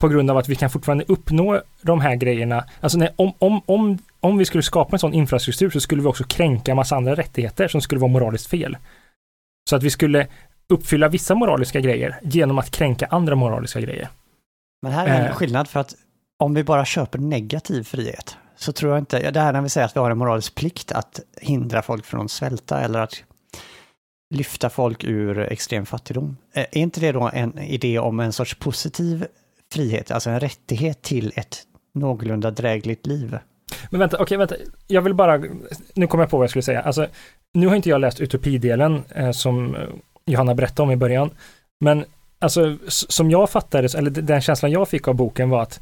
På 0.00 0.08
grund 0.08 0.30
av 0.30 0.36
att 0.36 0.48
vi 0.48 0.54
kan 0.54 0.70
fortfarande 0.70 1.04
uppnå 1.08 1.62
de 1.82 2.00
här 2.00 2.14
grejerna. 2.14 2.64
Alltså 2.80 2.98
nej, 2.98 3.12
om, 3.16 3.32
om, 3.38 3.60
om, 3.66 3.98
om 4.20 4.38
vi 4.38 4.44
skulle 4.44 4.62
skapa 4.62 4.96
en 4.96 4.98
sån 4.98 5.14
infrastruktur 5.14 5.70
så 5.70 5.80
skulle 5.80 6.02
vi 6.02 6.08
också 6.08 6.24
kränka 6.24 6.74
massa 6.74 6.96
andra 6.96 7.14
rättigheter 7.14 7.68
som 7.68 7.80
skulle 7.80 8.00
vara 8.00 8.12
moraliskt 8.12 8.46
fel. 8.46 8.76
Så 9.70 9.76
att 9.76 9.82
vi 9.82 9.90
skulle 9.90 10.26
uppfylla 10.68 11.08
vissa 11.08 11.34
moraliska 11.34 11.80
grejer 11.80 12.20
genom 12.22 12.58
att 12.58 12.70
kränka 12.70 13.06
andra 13.06 13.34
moraliska 13.34 13.80
grejer. 13.80 14.08
Men 14.82 14.92
här 14.92 15.06
är 15.06 15.20
en 15.20 15.26
uh, 15.26 15.32
skillnad 15.32 15.68
för 15.68 15.80
att 15.80 15.94
om 16.38 16.54
vi 16.54 16.64
bara 16.64 16.84
köper 16.84 17.18
negativ 17.18 17.82
frihet, 17.82 18.36
så 18.56 18.72
tror 18.72 18.92
jag 18.92 18.98
inte, 18.98 19.30
det 19.30 19.40
här 19.40 19.52
när 19.52 19.60
vi 19.60 19.68
säger 19.68 19.84
att 19.84 19.96
vi 19.96 20.00
har 20.00 20.10
en 20.10 20.18
moralisk 20.18 20.54
plikt 20.54 20.92
att 20.92 21.20
hindra 21.40 21.82
folk 21.82 22.04
från 22.04 22.24
att 22.24 22.30
svälta 22.30 22.80
eller 22.80 23.00
att 23.00 23.22
lyfta 24.34 24.70
folk 24.70 25.04
ur 25.04 25.38
extrem 25.38 25.86
fattigdom. 25.86 26.36
Eh, 26.52 26.62
är 26.62 26.78
inte 26.78 27.00
det 27.00 27.12
då 27.12 27.30
en 27.32 27.58
idé 27.58 27.98
om 27.98 28.20
en 28.20 28.32
sorts 28.32 28.54
positiv 28.54 29.26
frihet, 29.72 30.10
alltså 30.10 30.30
en 30.30 30.40
rättighet 30.40 31.02
till 31.02 31.32
ett 31.36 31.62
någorlunda 31.94 32.50
drägligt 32.50 33.06
liv? 33.06 33.38
Men 33.90 34.00
vänta, 34.00 34.16
okej, 34.20 34.36
vänta. 34.36 34.54
Jag 34.86 35.02
vill 35.02 35.14
bara, 35.14 35.42
nu 35.94 36.06
kommer 36.06 36.24
jag 36.24 36.30
på 36.30 36.36
vad 36.36 36.44
jag 36.44 36.50
skulle 36.50 36.62
säga. 36.62 36.80
Alltså, 36.80 37.06
nu 37.54 37.66
har 37.66 37.76
inte 37.76 37.88
jag 37.88 38.00
läst 38.00 38.20
utopidelen 38.20 39.02
eh, 39.14 39.30
som 39.30 39.74
eh, 39.74 39.82
Johanna 40.26 40.54
berättade 40.54 40.82
om 40.82 40.90
i 40.90 40.96
början. 40.96 41.30
Men 41.80 42.04
alltså, 42.38 42.76
som 42.88 43.30
jag 43.30 43.50
fattade, 43.50 43.88
eller 43.98 44.10
den 44.10 44.40
känslan 44.40 44.70
jag 44.70 44.88
fick 44.88 45.08
av 45.08 45.14
boken 45.14 45.50
var 45.50 45.62
att 45.62 45.80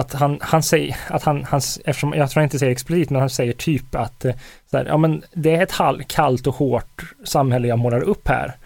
att 0.00 0.12
han, 0.12 0.38
han 0.40 0.62
säger, 0.62 0.96
att 1.08 1.22
han, 1.22 1.44
han, 1.44 1.60
eftersom 1.84 2.12
jag 2.12 2.30
tror 2.30 2.40
han 2.40 2.44
inte 2.44 2.58
säger 2.58 2.72
explicit, 2.72 3.10
men 3.10 3.20
han 3.20 3.30
säger 3.30 3.52
typ 3.52 3.94
att 3.94 4.24
eh, 4.24 4.34
så 4.70 4.76
här, 4.76 4.86
ja, 4.86 4.96
men 4.96 5.22
det 5.32 5.56
är 5.56 5.62
ett 5.62 6.08
kallt 6.08 6.46
och 6.46 6.54
hårt 6.54 7.02
samhälle 7.24 7.68
jag 7.68 7.78
målar 7.78 8.00
upp 8.00 8.28
här. 8.28 8.56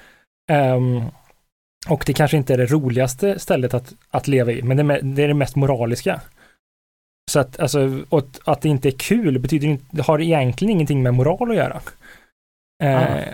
Um, 0.52 1.04
Och 1.88 2.02
det 2.06 2.12
kanske 2.12 2.36
inte 2.36 2.54
är 2.54 2.58
det 2.58 2.66
roligaste 2.66 3.38
stället 3.38 3.74
att, 3.74 3.94
att 4.10 4.28
leva 4.28 4.52
i, 4.52 4.62
men 4.62 4.76
det, 4.76 5.00
det 5.02 5.22
är 5.22 5.28
det 5.28 5.34
mest 5.34 5.56
moraliska. 5.56 6.20
Så 7.30 7.40
att, 7.40 7.58
alltså, 7.60 8.04
att 8.44 8.60
det 8.60 8.68
inte 8.68 8.88
är 8.88 8.98
kul 8.98 9.38
betyder 9.38 9.68
inte, 9.68 9.84
det 9.90 10.02
har 10.02 10.20
egentligen 10.20 10.72
ingenting 10.72 11.02
med 11.02 11.14
moral 11.14 11.50
att 11.50 11.56
göra. 11.56 11.80
Eh, 12.82 13.28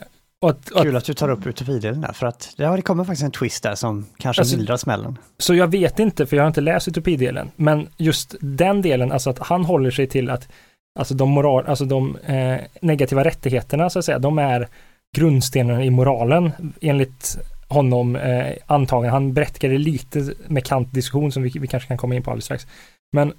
och 0.45 0.51
att, 0.51 0.71
Kul 0.83 0.97
att 0.97 1.05
du 1.05 1.15
tar 1.15 1.29
upp 1.29 1.47
utopidelen 1.47 2.01
där, 2.01 2.13
för 2.13 2.27
att 2.27 2.55
det, 2.57 2.83
kommer 2.83 3.05
faktiskt 3.05 3.25
en 3.25 3.31
twist 3.31 3.63
där 3.63 3.75
som 3.75 4.07
kanske 4.17 4.43
alltså, 4.43 4.57
mildrar 4.57 4.77
smällen. 4.77 5.19
Så 5.39 5.55
jag 5.55 5.67
vet 5.71 5.99
inte, 5.99 6.27
för 6.27 6.37
jag 6.37 6.43
har 6.43 6.49
inte 6.49 6.61
läst 6.61 6.89
utopidelen, 6.89 7.51
men 7.57 7.89
just 7.97 8.35
den 8.41 8.83
delen, 8.83 9.13
alltså 9.13 9.31
att 9.31 9.39
han 9.39 9.65
håller 9.65 9.91
sig 9.91 10.07
till 10.07 10.31
att 10.31 10.49
alltså 10.99 11.15
de, 11.15 11.31
moral, 11.31 11.67
alltså 11.67 11.85
de 11.85 12.17
eh, 12.17 12.57
negativa 12.81 13.25
rättigheterna, 13.25 13.91
så 13.91 13.99
att 13.99 14.05
säga, 14.05 14.19
de 14.19 14.39
är 14.39 14.69
grundstenen 15.17 15.83
i 15.83 15.91
moralen 15.91 16.53
enligt 16.81 17.39
honom 17.69 18.17
eh, 18.17 18.53
antagen. 18.67 19.11
Han 19.11 19.33
berättigade 19.33 19.79
lite 19.79 20.35
med 20.49 20.67
Kant-diskussion 20.67 21.33
som 21.33 21.43
vi, 21.43 21.51
vi 21.51 21.67
kanske 21.67 21.89
kan 21.89 21.97
komma 21.97 22.15
in 22.15 22.23
på 22.23 22.31
alldeles 22.31 22.45
strax. 22.45 22.67
Men 23.13 23.33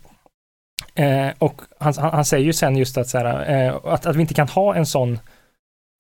eh, 0.95 1.33
och 1.37 1.61
han, 1.79 1.93
han, 1.97 2.13
han, 2.13 2.25
säger 2.25 2.45
ju 2.45 2.53
sen 2.53 2.77
just 2.77 2.97
att, 2.97 3.07
så 3.07 3.17
här, 3.17 3.65
eh, 3.67 3.75
att, 3.83 4.05
att 4.05 4.15
vi 4.15 4.21
inte 4.21 4.33
kan 4.33 4.47
ha 4.47 4.75
en 4.75 4.85
sån 4.85 5.19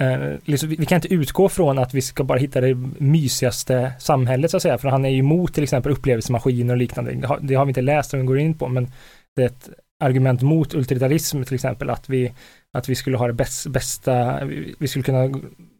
Eh, 0.01 0.37
liksom, 0.45 0.69
vi 0.69 0.85
kan 0.85 0.95
inte 0.95 1.13
utgå 1.13 1.49
från 1.49 1.79
att 1.79 1.93
vi 1.93 2.01
ska 2.01 2.23
bara 2.23 2.39
hitta 2.39 2.61
det 2.61 2.75
mysigaste 2.97 3.93
samhället 3.99 4.51
så 4.51 4.57
att 4.57 4.63
säga, 4.63 4.77
för 4.77 4.89
han 4.89 5.05
är 5.05 5.09
ju 5.09 5.19
emot 5.19 5.53
till 5.53 5.63
exempel 5.63 5.91
upplevelsemaskiner 5.91 6.73
och 6.73 6.77
liknande. 6.77 7.11
Det 7.13 7.27
har, 7.27 7.39
det 7.41 7.55
har 7.55 7.65
vi 7.65 7.69
inte 7.69 7.81
läst 7.81 8.13
och 8.13 8.25
går 8.25 8.39
in 8.39 8.57
på, 8.57 8.67
men 8.67 8.91
det 9.35 9.41
är 9.41 9.45
ett 9.45 9.69
argument 9.99 10.41
mot 10.41 10.75
utilitarism 10.75 11.43
till 11.43 11.55
exempel, 11.55 11.89
att 11.89 12.09
vi, 12.09 12.33
att 12.77 12.89
vi 12.89 12.95
skulle 12.95 13.17
ha 13.17 13.27
det 13.27 13.33
bäst, 13.33 13.67
bästa, 13.67 14.45
vi 14.79 14.87
skulle 14.87 15.03
kunna 15.03 15.39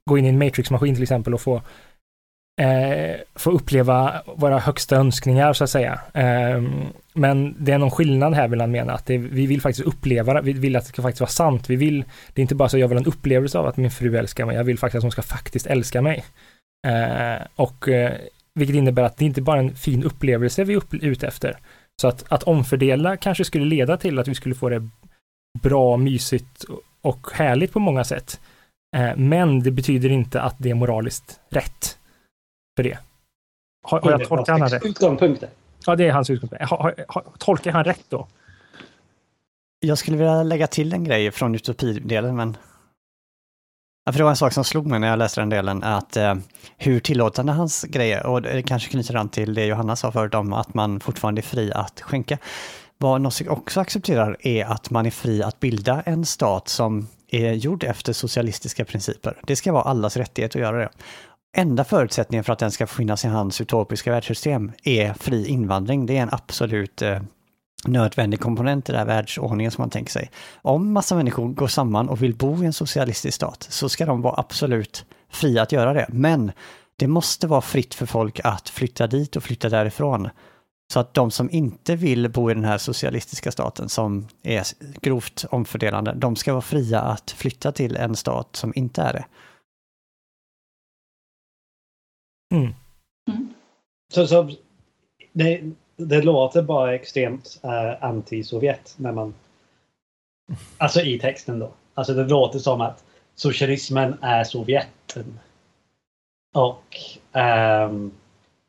gå 0.10 0.17
in 0.17 0.25
i 0.25 0.29
en 0.29 0.39
matrixmaskin 0.39 0.93
till 0.93 1.03
exempel 1.03 1.34
och 1.34 1.41
få 1.41 1.62
eh, 2.62 3.15
få 3.36 3.51
uppleva 3.51 4.22
våra 4.36 4.60
högsta 4.60 4.95
önskningar 4.95 5.53
så 5.53 5.63
att 5.63 5.69
säga. 5.69 6.00
Eh, 6.13 6.63
men 7.15 7.55
det 7.60 7.72
är 7.72 7.77
någon 7.77 7.91
skillnad 7.91 8.34
här 8.34 8.48
vill 8.48 8.62
han 8.62 8.72
mena, 8.72 8.93
att 8.93 9.05
det, 9.05 9.17
vi 9.17 9.45
vill 9.45 9.62
faktiskt 9.62 9.88
uppleva 9.88 10.34
det, 10.34 10.41
vi 10.41 10.53
vill 10.53 10.75
att 10.75 10.84
det 10.84 10.89
ska 10.89 11.01
faktiskt 11.01 11.22
vara 11.22 11.29
sant. 11.29 11.69
Vi 11.69 11.75
vill, 11.75 12.03
det 12.34 12.39
är 12.39 12.41
inte 12.41 12.55
bara 12.55 12.69
så 12.69 12.77
att 12.77 12.81
jag 12.81 12.88
vill 12.88 12.98
ha 12.98 13.01
en 13.01 13.07
upplevelse 13.07 13.60
av 13.60 13.67
att 13.67 13.77
min 13.77 13.91
fru 13.91 14.17
älskar 14.17 14.45
mig, 14.45 14.55
jag 14.55 14.63
vill 14.63 14.79
faktiskt 14.79 14.98
att 14.98 15.03
hon 15.03 15.12
ska 15.12 15.22
faktiskt 15.22 15.67
älska 15.67 16.01
mig. 16.01 16.25
Eh, 16.88 17.48
och 17.55 17.89
eh, 17.89 18.13
vilket 18.60 18.75
innebär 18.75 19.03
att 19.03 19.17
det 19.17 19.25
inte 19.25 19.41
bara 19.41 19.60
är 19.60 19.63
en 19.63 19.75
fin 19.75 20.03
upplevelse 20.03 20.63
vi 20.63 20.74
är 20.74 21.05
ute 21.05 21.27
efter. 21.27 21.57
Så 22.01 22.07
att, 22.07 22.25
att 22.29 22.43
omfördela 22.43 23.17
kanske 23.17 23.45
skulle 23.45 23.65
leda 23.65 23.98
till 23.98 24.19
att 24.19 24.27
vi 24.27 24.36
skulle 24.36 24.55
få 24.55 24.69
det 24.69 24.89
bra, 25.62 25.98
mysigt 25.98 26.65
och 27.01 27.27
härligt 27.34 27.74
på 27.74 27.79
många 27.79 28.03
sätt. 28.03 28.39
Eh, 28.98 29.15
men 29.15 29.60
det 29.60 29.72
betyder 29.72 30.10
inte 30.10 30.41
att 30.41 30.55
det 30.57 30.69
är 30.69 30.75
moraliskt 30.75 31.39
rätt 31.50 31.98
för 32.77 32.84
det. 32.84 32.98
Har, 33.88 34.01
har 34.01 34.12
jag 34.12 34.27
tolkat 34.27 34.48
honom 34.48 34.69
rätt? 34.69 34.86
Utgångspunkter. 34.86 35.50
Ja, 35.86 35.96
det 35.96 36.08
är 36.08 36.12
hans 36.12 36.30
utgångspunkt. 36.30 36.70
Ha, 36.70 36.92
ha, 37.08 37.24
tolkar 37.38 37.72
han 37.72 37.84
rätt 37.84 38.06
då? 38.10 38.27
Jag 39.80 39.98
skulle 39.98 40.18
vilja 40.18 40.44
lägga 40.44 40.68
till 40.68 40.94
en 40.94 41.04
grej 41.04 41.32
från 41.32 41.56
utopidelen, 41.56 42.36
men... 42.36 42.58
Ja, 44.06 44.12
för 44.12 44.20
det 44.20 44.24
var 44.24 44.32
en 44.32 44.38
sak 44.38 44.54
som 44.54 44.63
slog 44.63 44.88
mig 44.88 45.00
när 45.00 45.08
jag 45.08 45.20
läste 45.20 45.42
den 45.42 45.50
delen, 45.50 45.84
att 45.84 46.18
eh, 46.18 46.36
hur 46.77 47.00
tillåtande 47.00 47.51
hans 47.51 47.84
grejer, 47.84 48.25
och 48.25 48.42
det 48.42 48.63
kanske 48.63 48.89
knyter 48.89 49.15
an 49.15 49.30
till 49.30 49.54
det 49.54 49.65
Johanna 49.65 49.96
sa 49.96 50.12
förut 50.12 50.34
om 50.34 50.54
att 50.54 50.74
man 50.74 51.00
fortfarande 51.00 51.39
är 51.39 51.44
fri 51.44 51.72
att 51.74 52.01
skänka. 52.01 52.38
Vad 52.98 53.22
Nozick 53.22 53.51
också 53.51 53.80
accepterar 53.80 54.38
är 54.39 54.65
att 54.65 54.89
man 54.89 55.06
är 55.06 55.12
fri 55.12 55.44
att 55.44 55.60
bilda 55.60 56.01
en 56.01 56.25
stat 56.25 56.68
som 56.68 57.08
är 57.27 57.54
gjord 57.54 57.84
efter 57.84 58.13
socialistiska 58.13 58.86
principer. 58.86 59.38
Det 59.44 59.56
ska 59.56 59.72
vara 59.72 59.84
allas 59.84 60.18
rättighet 60.18 60.56
att 60.56 60.62
göra 60.62 60.77
det 60.77 60.89
enda 61.55 61.83
förutsättningen 61.83 62.43
för 62.43 62.53
att 62.53 62.59
den 62.59 62.71
ska 62.71 62.88
finnas 62.88 63.25
i 63.25 63.27
hans 63.27 63.62
utopiska 63.62 64.12
världssystem 64.12 64.71
är 64.83 65.13
fri 65.13 65.47
invandring. 65.47 66.05
Det 66.05 66.17
är 66.17 66.21
en 66.21 66.29
absolut 66.31 67.01
eh, 67.01 67.19
nödvändig 67.88 68.39
komponent 68.39 68.89
i 68.89 68.91
den 68.91 69.00
här 69.00 69.05
världsordningen 69.05 69.71
som 69.71 69.81
man 69.81 69.89
tänker 69.89 70.12
sig. 70.12 70.31
Om 70.62 70.93
massa 70.93 71.15
människor 71.15 71.47
går 71.47 71.67
samman 71.67 72.09
och 72.09 72.24
vill 72.24 72.35
bo 72.35 72.63
i 72.63 72.65
en 72.65 72.74
socialistisk 72.74 73.35
stat 73.35 73.67
så 73.69 73.89
ska 73.89 74.05
de 74.05 74.21
vara 74.21 74.39
absolut 74.39 75.05
fria 75.29 75.62
att 75.62 75.71
göra 75.71 75.93
det. 75.93 76.05
Men 76.09 76.51
det 76.95 77.07
måste 77.07 77.47
vara 77.47 77.62
fritt 77.62 77.93
för 77.93 78.05
folk 78.05 78.39
att 78.43 78.69
flytta 78.69 79.07
dit 79.07 79.35
och 79.35 79.43
flytta 79.43 79.69
därifrån. 79.69 80.29
Så 80.93 81.00
att 81.00 81.13
de 81.13 81.31
som 81.31 81.50
inte 81.51 81.95
vill 81.95 82.29
bo 82.29 82.51
i 82.51 82.53
den 82.53 82.65
här 82.65 82.77
socialistiska 82.77 83.51
staten 83.51 83.89
som 83.89 84.27
är 84.43 84.63
grovt 85.01 85.45
omfördelande, 85.50 86.13
de 86.13 86.35
ska 86.35 86.53
vara 86.53 86.62
fria 86.62 87.01
att 87.01 87.31
flytta 87.31 87.71
till 87.71 87.95
en 87.95 88.15
stat 88.15 88.50
som 88.55 88.74
inte 88.75 89.01
är 89.01 89.13
det. 89.13 89.25
Mm. 92.53 92.73
Mm. 93.29 93.53
Så, 94.13 94.27
så 94.27 94.51
det, 95.33 95.61
det 95.95 96.21
låter 96.21 96.61
bara 96.61 96.95
extremt 96.95 97.61
uh, 97.63 98.03
anti-Sovjet 98.03 98.93
när 98.97 99.11
man... 99.11 99.33
Alltså 100.77 101.01
i 101.01 101.19
texten 101.19 101.59
då. 101.59 101.71
Alltså 101.93 102.13
det 102.13 102.23
låter 102.23 102.59
som 102.59 102.81
att 102.81 103.03
socialismen 103.35 104.17
är 104.21 104.43
Sovjeten. 104.43 105.39
Och 106.55 106.97
um, 107.33 108.11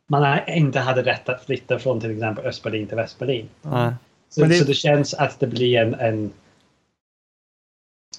man 0.09 0.49
inte 0.49 0.81
hade 0.81 1.03
rätt 1.03 1.29
att 1.29 1.45
flytta 1.45 1.79
från 1.79 2.01
till 2.01 2.11
exempel 2.11 2.47
Östberlin 2.47 2.87
till 2.87 2.97
Västberlin. 2.97 3.49
Mm. 3.65 3.95
Så, 4.29 4.45
det... 4.45 4.55
så 4.55 4.65
det 4.65 4.75
känns 4.75 5.15
att 5.15 5.41
det 5.41 5.47
blir 5.47 5.79
en, 5.79 5.95
en 5.95 6.33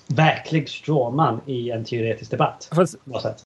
verklig 0.09 0.69
stråman 0.69 1.41
i 1.45 1.71
en 1.71 1.83
teoretisk 1.83 2.31
debatt. 2.31 2.69
Fast, 2.75 2.95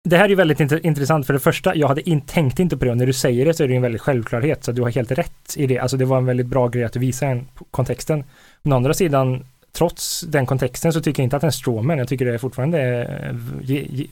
det 0.03 0.17
här 0.17 0.25
är 0.25 0.29
ju 0.29 0.35
väldigt 0.35 0.59
intressant. 0.59 1.27
För 1.27 1.33
det 1.33 1.39
första, 1.39 1.75
jag 1.75 1.87
hade 1.87 2.09
in, 2.09 2.21
tänkt 2.21 2.59
inte 2.59 2.77
på 2.77 2.85
det 2.85 2.91
och 2.91 2.97
när 2.97 3.05
du 3.05 3.13
säger 3.13 3.45
det 3.45 3.53
så 3.53 3.63
är 3.63 3.67
det 3.67 3.75
en 3.75 3.81
väldigt 3.81 4.01
självklarhet. 4.01 4.63
Så 4.63 4.71
du 4.71 4.81
har 4.81 4.89
helt 4.89 5.11
rätt 5.11 5.55
i 5.55 5.67
det. 5.67 5.79
Alltså 5.79 5.97
det 5.97 6.05
var 6.05 6.17
en 6.17 6.25
väldigt 6.25 6.47
bra 6.47 6.67
grej 6.67 6.83
att 6.83 6.93
du 6.93 6.99
visade 6.99 7.31
den 7.31 7.47
kontexten. 7.71 8.23
Men 8.61 8.73
å 8.73 8.75
andra 8.75 8.93
sidan, 8.93 9.45
trots 9.71 10.21
den 10.21 10.45
kontexten 10.45 10.93
så 10.93 11.01
tycker 11.01 11.21
jag 11.21 11.25
inte 11.25 11.35
att 11.35 11.41
det 11.41 11.47
är 11.47 11.51
stråman. 11.51 11.97
Jag 11.97 12.07
tycker 12.07 12.25
det 12.25 12.33
är 12.33 12.37
fortfarande 12.37 12.79
är 12.79 13.35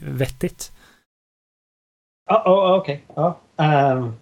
vettigt. 0.00 0.72
Oh, 2.30 2.48
oh, 2.48 2.74
Okej, 2.74 3.02
okay. 3.08 3.24
oh. 3.24 3.96
um, 3.96 4.14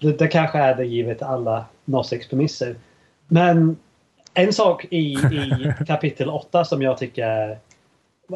det, 0.00 0.18
det, 0.18 0.28
kanske 0.28 0.58
är 0.58 0.74
det 0.74 0.84
givet 0.84 1.22
alla 1.22 1.64
Noziks 1.84 2.28
premisser. 2.28 2.74
Men 3.28 3.76
en 4.34 4.52
sak 4.52 4.84
i, 4.90 5.12
i 5.12 5.74
kapitel 5.86 6.28
8 6.28 6.64
som 6.64 6.82
jag 6.82 6.98
tycker 6.98 7.58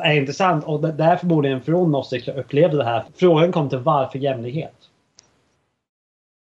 är 0.03 0.13
intressant 0.13 0.65
och 0.65 0.81
det 0.81 1.05
är 1.05 1.17
förmodligen 1.17 1.63
från 1.63 2.05
jag 2.11 2.37
upplevde 2.37 2.77
det 2.77 2.85
här. 2.85 3.05
Frågan 3.15 3.53
kom 3.53 3.69
till 3.69 3.79
varför 3.79 4.19
jämlikhet? 4.19 4.75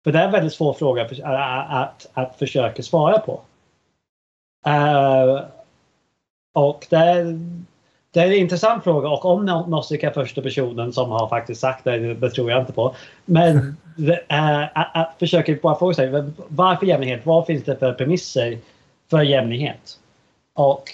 För 0.04 0.12
det 0.12 0.18
är 0.18 0.25
en 0.25 0.32
väldigt 0.32 0.52
svår 0.52 0.73
fråga 0.73 1.02
att, 1.02 1.21
att, 1.71 2.11
att 2.12 2.37
försöka 2.38 2.82
svara 2.82 3.18
på. 3.18 3.40
Uh, 4.66 5.42
och 6.54 6.87
det 6.90 6.97
är, 6.97 7.25
det 8.11 8.21
är 8.21 8.26
en 8.26 8.32
intressant 8.32 8.85
fråga 8.85 9.09
och 9.09 9.25
om 9.25 9.44
Nozick 9.44 10.02
är 10.02 10.11
första 10.11 10.42
personen 10.42 10.92
som 10.92 11.11
har 11.11 11.28
faktiskt 11.28 11.61
sagt 11.61 11.85
det, 11.85 12.14
det 12.14 12.30
tror 12.30 12.50
jag 12.50 12.61
inte 12.61 12.73
på. 12.73 12.94
Men 13.25 13.56
uh, 13.99 14.64
att, 14.75 14.97
att 14.97 15.14
försöka 15.18 15.56
bara 15.62 15.78
fråga 15.78 15.94
sig 15.94 16.32
varför 16.49 16.87
jämlikhet? 16.87 17.26
Vad 17.26 17.47
finns 17.47 17.64
det 17.64 17.76
för 17.76 17.92
premisser 17.92 18.59
för 19.11 19.23
jämlikhet? 19.23 19.99
Och 20.54 20.85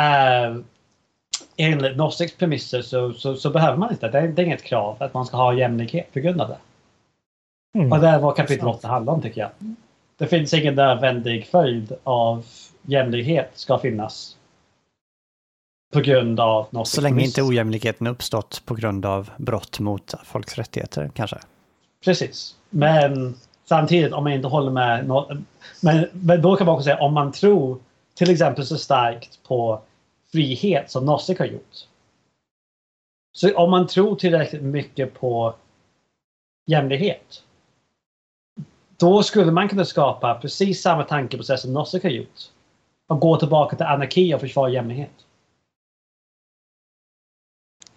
uh, 0.00 0.62
enligt 1.56 1.96
Noziks 1.96 2.36
premisser 2.36 2.82
så, 2.82 3.12
så, 3.12 3.36
så, 3.36 3.50
behöver 3.50 3.76
man 3.76 3.90
inte. 3.90 4.08
Det 4.08 4.18
är, 4.18 4.28
det 4.28 4.42
är 4.42 4.46
inget 4.46 4.62
krav 4.62 4.96
att 4.98 5.14
man 5.14 5.26
ska 5.26 5.36
ha 5.36 5.54
jämlikhet 5.54 6.12
på 6.12 6.20
grund 6.20 6.40
av 6.40 6.48
det. 6.48 6.58
Mm. 7.78 7.92
Och 7.92 8.00
det 8.00 8.08
är 8.08 8.18
vad 8.18 8.36
kapitel 8.36 8.68
8 8.68 8.88
handlar 8.88 9.12
om 9.12 9.22
tycker 9.22 9.40
jag. 9.40 9.50
Det 10.16 10.26
finns 10.26 10.54
ingen 10.54 10.74
nödvändig 10.74 11.46
följd 11.46 11.92
av 12.04 12.44
jämlikhet 12.82 13.50
ska 13.54 13.78
finnas. 13.78 14.36
På 15.92 16.00
grund 16.00 16.40
av 16.40 16.66
Noziks 16.70 16.94
Så 16.94 17.00
länge 17.00 17.14
premisser. 17.14 17.42
inte 17.42 17.50
ojämlikheten 17.50 18.06
uppstått 18.06 18.62
på 18.64 18.74
grund 18.74 19.06
av 19.06 19.30
brott 19.36 19.78
mot 19.78 20.14
folks 20.24 20.58
rättigheter 20.58 21.10
kanske? 21.14 21.38
Precis. 22.04 22.56
Men 22.70 23.34
samtidigt 23.64 24.12
om 24.12 24.24
man 24.24 24.32
inte 24.32 24.48
håller 24.48 24.70
med. 24.70 25.06
Men, 25.80 26.06
men 26.12 26.42
då 26.42 26.56
kan 26.56 26.66
man 26.66 26.74
också 26.74 26.84
säga 26.84 27.00
om 27.00 27.14
man 27.14 27.32
tror 27.32 27.78
till 28.14 28.30
exempel 28.30 28.66
så 28.66 28.78
starkt 28.78 29.38
på 29.48 29.80
frihet 30.32 30.90
som 30.90 31.06
Nozick 31.06 31.38
har 31.38 31.46
gjort. 31.46 31.76
Så 33.32 33.56
om 33.56 33.70
man 33.70 33.86
tror 33.86 34.16
tillräckligt 34.16 34.62
mycket 34.62 35.14
på 35.14 35.54
jämlikhet. 36.66 37.44
Då 38.96 39.22
skulle 39.22 39.52
man 39.52 39.68
kunna 39.68 39.84
skapa 39.84 40.34
precis 40.34 40.82
samma 40.82 41.04
tankeprocess 41.04 41.62
som 41.62 41.72
Nozick 41.72 42.02
har 42.02 42.10
gjort. 42.10 42.40
Och 43.06 43.20
gå 43.20 43.36
tillbaka 43.36 43.76
till 43.76 43.86
anarki 43.86 44.34
och 44.34 44.40
försvara 44.40 44.70
jämlikhet. 44.70 45.26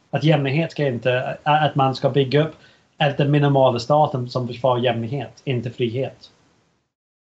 Att 0.10 0.24
jämlikhet 0.24 0.72
ska 0.72 0.88
inte, 0.88 1.38
att 1.44 1.76
man 1.76 1.96
ska 1.96 2.10
bygga 2.10 2.48
upp 2.48 2.56
den 2.98 3.32
minimala 3.32 3.80
staten 3.80 4.30
som 4.30 4.48
försvarar 4.48 4.80
jämlikhet, 4.80 5.42
inte 5.44 5.72
frihet. 5.72 6.32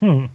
Mm. 0.03 0.29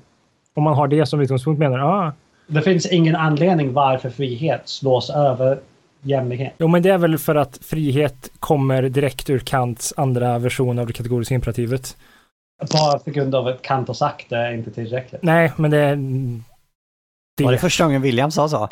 Om 0.54 0.64
man 0.64 0.74
har 0.74 0.88
det 0.88 1.06
som 1.06 1.22
utgångspunkt 1.22 1.60
menar 1.60 1.78
du? 1.78 1.84
Ah, 1.84 2.14
det 2.48 2.62
finns 2.62 2.86
ingen 2.86 3.16
anledning 3.16 3.74
varför 3.74 4.10
frihet 4.10 4.62
slås 4.66 5.10
över 5.10 5.60
jämlikhet. 6.02 6.54
Jo, 6.58 6.68
men 6.68 6.82
det 6.82 6.90
är 6.90 6.98
väl 6.98 7.18
för 7.18 7.36
att 7.36 7.60
frihet 7.62 8.32
kommer 8.40 8.84
direkt 8.84 9.30
ur 9.30 9.40
Kants 9.40 9.94
andra 9.98 10.40
version 10.40 10.80
av 10.80 10.88
det 10.88 10.94
kategoriska 10.94 11.36
imperativet. 11.36 11.98
Bara 12.72 13.00
på 13.00 13.12
grund 13.12 13.36
av 13.36 13.48
att 13.48 13.62
Kant 13.62 13.88
har 13.88 13.96
sagt 13.96 14.30
det 14.30 14.38
är 14.38 14.54
inte 14.54 14.72
tillräckligt. 14.72 15.24
Nej, 15.24 15.52
men 15.56 15.72
det... 15.72 15.96
det... 17.38 17.44
Var 17.44 17.52
det 17.52 17.58
första 17.58 17.84
gången 17.84 18.02
William 18.02 18.32
sa 18.32 18.50
så? 18.50 18.64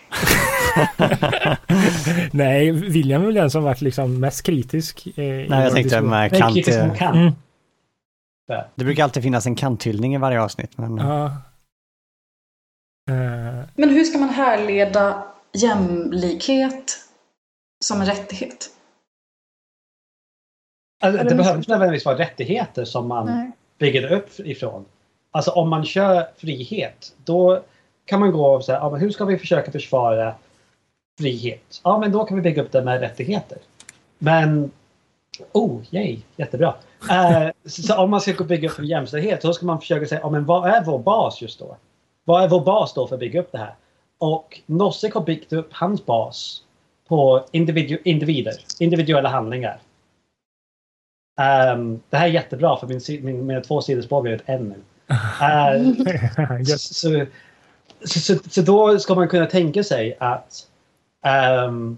Nej, 2.32 2.72
William 2.72 3.22
är 3.22 3.25
väl 3.25 3.36
den 3.36 3.51
som 3.51 3.63
varit 3.63 3.82
liksom 3.82 4.20
mest 4.20 4.46
kritisk. 4.46 5.08
Eh, 5.08 5.13
Nej, 5.15 5.48
jag 5.50 5.74
tänkte 5.74 6.01
med 6.01 6.38
Kant. 6.38 6.65
Kant. 6.98 7.15
Mm. 7.15 7.32
Det 8.75 8.84
brukar 8.84 9.03
alltid 9.03 9.24
finnas 9.24 9.46
en 9.46 9.55
kanthyllning 9.55 10.15
i 10.15 10.17
varje 10.17 10.41
avsnitt. 10.41 10.77
Men... 10.77 10.98
Ja. 10.98 11.32
Uh... 13.12 13.64
Men 13.76 13.90
hur 13.90 14.04
ska 14.04 14.18
man 14.18 14.30
härleda 14.30 15.24
jämlikhet 15.54 17.00
som 17.86 18.02
en 18.02 18.08
rättighet? 18.08 18.70
Alltså, 21.04 21.24
det 21.24 21.36
behöver 21.36 21.58
inte 21.58 21.72
nödvändigtvis 21.72 22.06
vara 22.06 22.18
rättigheter 22.18 22.86
som 22.86 23.08
man 23.08 23.26
Nej. 23.26 23.52
bygger 23.78 24.12
upp 24.12 24.40
ifrån. 24.40 24.86
Alltså 25.32 25.52
om 25.52 25.70
man 25.70 25.86
kör 25.86 26.28
frihet, 26.38 27.16
då 27.24 27.64
kan 28.06 28.20
man 28.20 28.32
gå 28.32 28.56
och 28.56 28.66
säga, 28.66 28.78
ja, 28.78 28.90
men 28.90 29.00
hur 29.00 29.10
ska 29.10 29.26
vi 29.26 29.38
försöka 29.38 29.72
försvara 29.72 30.36
frihet? 31.20 31.82
Ja, 31.84 31.98
men 31.98 32.12
då 32.12 32.26
kan 32.26 32.38
vi 32.38 32.42
bygga 32.44 32.62
upp 32.62 32.72
det 32.72 32.82
med 32.82 33.00
rättigheter. 33.00 33.58
Men, 34.18 34.72
oh, 35.52 35.82
yay, 35.90 36.20
jättebra. 36.36 36.76
Uh, 37.04 37.50
så 37.66 37.98
om 37.98 38.10
man 38.10 38.22
ska 38.22 38.44
bygga 38.44 38.70
upp 38.70 38.80
jämställdhet, 38.80 39.42
då 39.42 39.54
ska 39.54 39.66
man 39.66 39.80
försöka 39.80 40.06
säga, 40.06 40.22
ja, 40.24 40.30
men 40.30 40.46
vad 40.46 40.70
är 40.70 40.84
vår 40.84 41.00
bas 41.00 41.42
just 41.42 41.60
då? 41.60 41.78
Vad 42.25 42.44
är 42.44 42.48
vår 42.48 42.62
bas 42.62 42.94
då 42.94 43.08
för 43.08 43.15
att 43.15 43.20
bygga 43.20 43.39
upp 43.39 43.51
det 43.51 43.58
här? 43.58 43.75
Och 44.17 44.62
Nozick 44.65 45.13
har 45.13 45.22
byggt 45.22 45.53
upp 45.53 45.74
hans 45.74 46.05
bas 46.05 46.63
på 47.08 47.46
individu 47.51 47.98
individer, 48.03 48.53
individuella 48.79 49.29
handlingar. 49.29 49.79
Um, 51.74 52.01
det 52.10 52.17
här 52.17 52.27
är 52.27 52.32
jättebra 52.32 52.77
för 52.77 52.88
min, 52.88 53.25
min, 53.25 53.46
mina 53.46 53.62
två 53.62 53.82
sidospår 53.82 54.22
blev 54.22 54.34
ett 54.34 54.44
N 54.46 54.74
nu. 54.75 54.84
Uh, 55.41 56.63
så, 56.63 56.77
så, 56.77 57.25
så, 58.20 58.36
så, 58.50 58.62
då 58.62 59.00
ska 59.00 59.15
man 59.15 59.27
kunna 59.27 59.46
tänka 59.46 59.84
sig 59.84 60.17
att 60.20 60.67
um, 61.67 61.98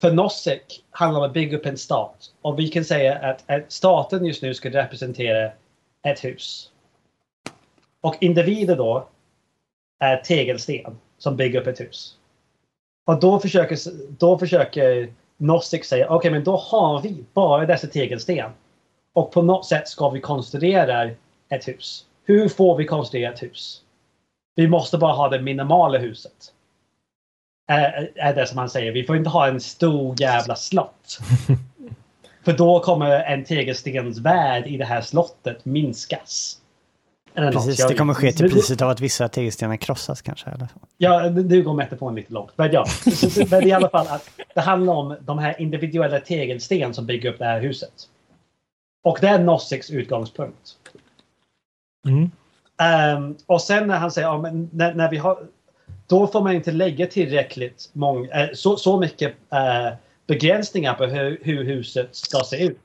för 0.00 0.12
Nozick 0.12 0.84
handlar 0.90 1.20
det 1.20 1.24
om 1.24 1.30
att 1.30 1.34
bygga 1.34 1.58
upp 1.58 1.66
en 1.66 1.78
stat. 1.78 2.32
Och 2.42 2.58
vi 2.58 2.68
kan 2.68 2.84
säga 2.84 3.18
att, 3.18 3.50
att 3.50 3.72
staten 3.72 4.24
just 4.24 4.42
nu 4.42 4.54
ska 4.54 4.70
representera 4.70 5.52
ett 6.02 6.24
hus. 6.24 6.70
Och 8.04 8.16
individer 8.20 8.76
då 8.76 9.08
är 9.98 10.16
tegelsten 10.16 10.98
som 11.18 11.36
bygger 11.36 11.60
upp 11.60 11.66
ett 11.66 11.80
hus. 11.80 12.16
Och 13.06 13.20
då 13.20 13.38
försöker, 13.38 13.78
då 14.18 14.38
försöker 14.38 15.12
Nozick 15.36 15.84
säga 15.84 16.06
okej 16.06 16.16
okay, 16.16 16.30
men 16.30 16.44
då 16.44 16.56
har 16.56 17.02
vi 17.02 17.24
bara 17.32 17.66
dessa 17.66 17.86
tegelsten. 17.86 18.50
Och 19.12 19.32
på 19.32 19.42
något 19.42 19.66
sätt 19.66 19.88
ska 19.88 20.08
vi 20.08 20.20
konstruera 20.20 21.10
ett 21.48 21.68
hus. 21.68 22.06
Hur 22.24 22.48
får 22.48 22.76
vi 22.76 22.84
konstruera 22.84 23.32
ett 23.32 23.42
hus? 23.42 23.82
Vi 24.54 24.68
måste 24.68 24.98
bara 24.98 25.12
ha 25.12 25.28
det 25.28 25.42
minimala 25.42 25.98
huset. 25.98 26.52
Är, 27.68 28.12
är 28.14 28.34
det 28.34 28.46
som 28.46 28.58
han 28.58 28.70
säger. 28.70 28.92
Vi 28.92 29.04
får 29.04 29.16
inte 29.16 29.30
ha 29.30 29.46
en 29.48 29.60
stor 29.60 30.20
jävla 30.20 30.56
slott. 30.56 31.18
För 32.44 32.52
då 32.52 32.80
kommer 32.80 33.10
en 33.10 33.44
tegelstensvärld 33.44 34.66
i 34.66 34.76
det 34.76 34.84
här 34.84 35.00
slottet 35.00 35.64
minskas. 35.64 36.60
Precis, 37.34 37.86
det 37.86 37.94
kommer 37.94 38.14
ske 38.14 38.32
till 38.32 38.50
priset 38.50 38.82
av 38.82 38.90
att 38.90 39.00
vissa 39.00 39.28
tegelstenar 39.28 39.76
krossas 39.76 40.22
kanske. 40.22 40.50
Eller 40.50 40.66
så. 40.66 40.78
Ja, 40.98 41.30
nu 41.30 41.62
går 41.62 41.74
metaforen 41.74 42.14
lite 42.14 42.32
långt. 42.32 42.50
Men 42.56 42.72
ja, 42.72 42.86
men 43.50 43.62
i 43.66 43.72
alla 43.72 43.88
fall 43.88 44.06
att 44.06 44.30
det 44.54 44.60
handlar 44.60 44.92
om 44.92 45.16
de 45.20 45.38
här 45.38 45.60
individuella 45.60 46.20
tegelsten 46.20 46.94
som 46.94 47.06
bygger 47.06 47.32
upp 47.32 47.38
det 47.38 47.44
här 47.44 47.60
huset. 47.60 48.08
Och 49.04 49.18
det 49.20 49.28
är 49.28 49.38
Nossicks 49.38 49.90
utgångspunkt. 49.90 50.76
Mm. 52.06 52.30
Um, 53.16 53.36
och 53.46 53.62
sen 53.62 53.86
när 53.86 53.98
han 53.98 54.10
säger 54.10 54.28
ja, 54.28 54.52
när, 54.72 54.94
när, 54.94 55.10
vi 55.10 55.16
har... 55.16 55.38
Då 56.06 56.26
får 56.26 56.42
man 56.42 56.54
inte 56.54 56.72
lägga 56.72 57.06
tillräckligt 57.06 57.90
många, 57.92 58.30
äh, 58.30 58.48
så, 58.54 58.76
så 58.76 59.00
mycket 59.00 59.34
äh, 59.50 59.92
begränsningar 60.26 60.94
på 60.94 61.04
hur, 61.04 61.38
hur, 61.42 61.64
huset 61.64 62.08
ska 62.16 62.38
se 62.38 62.64
ut. 62.64 62.78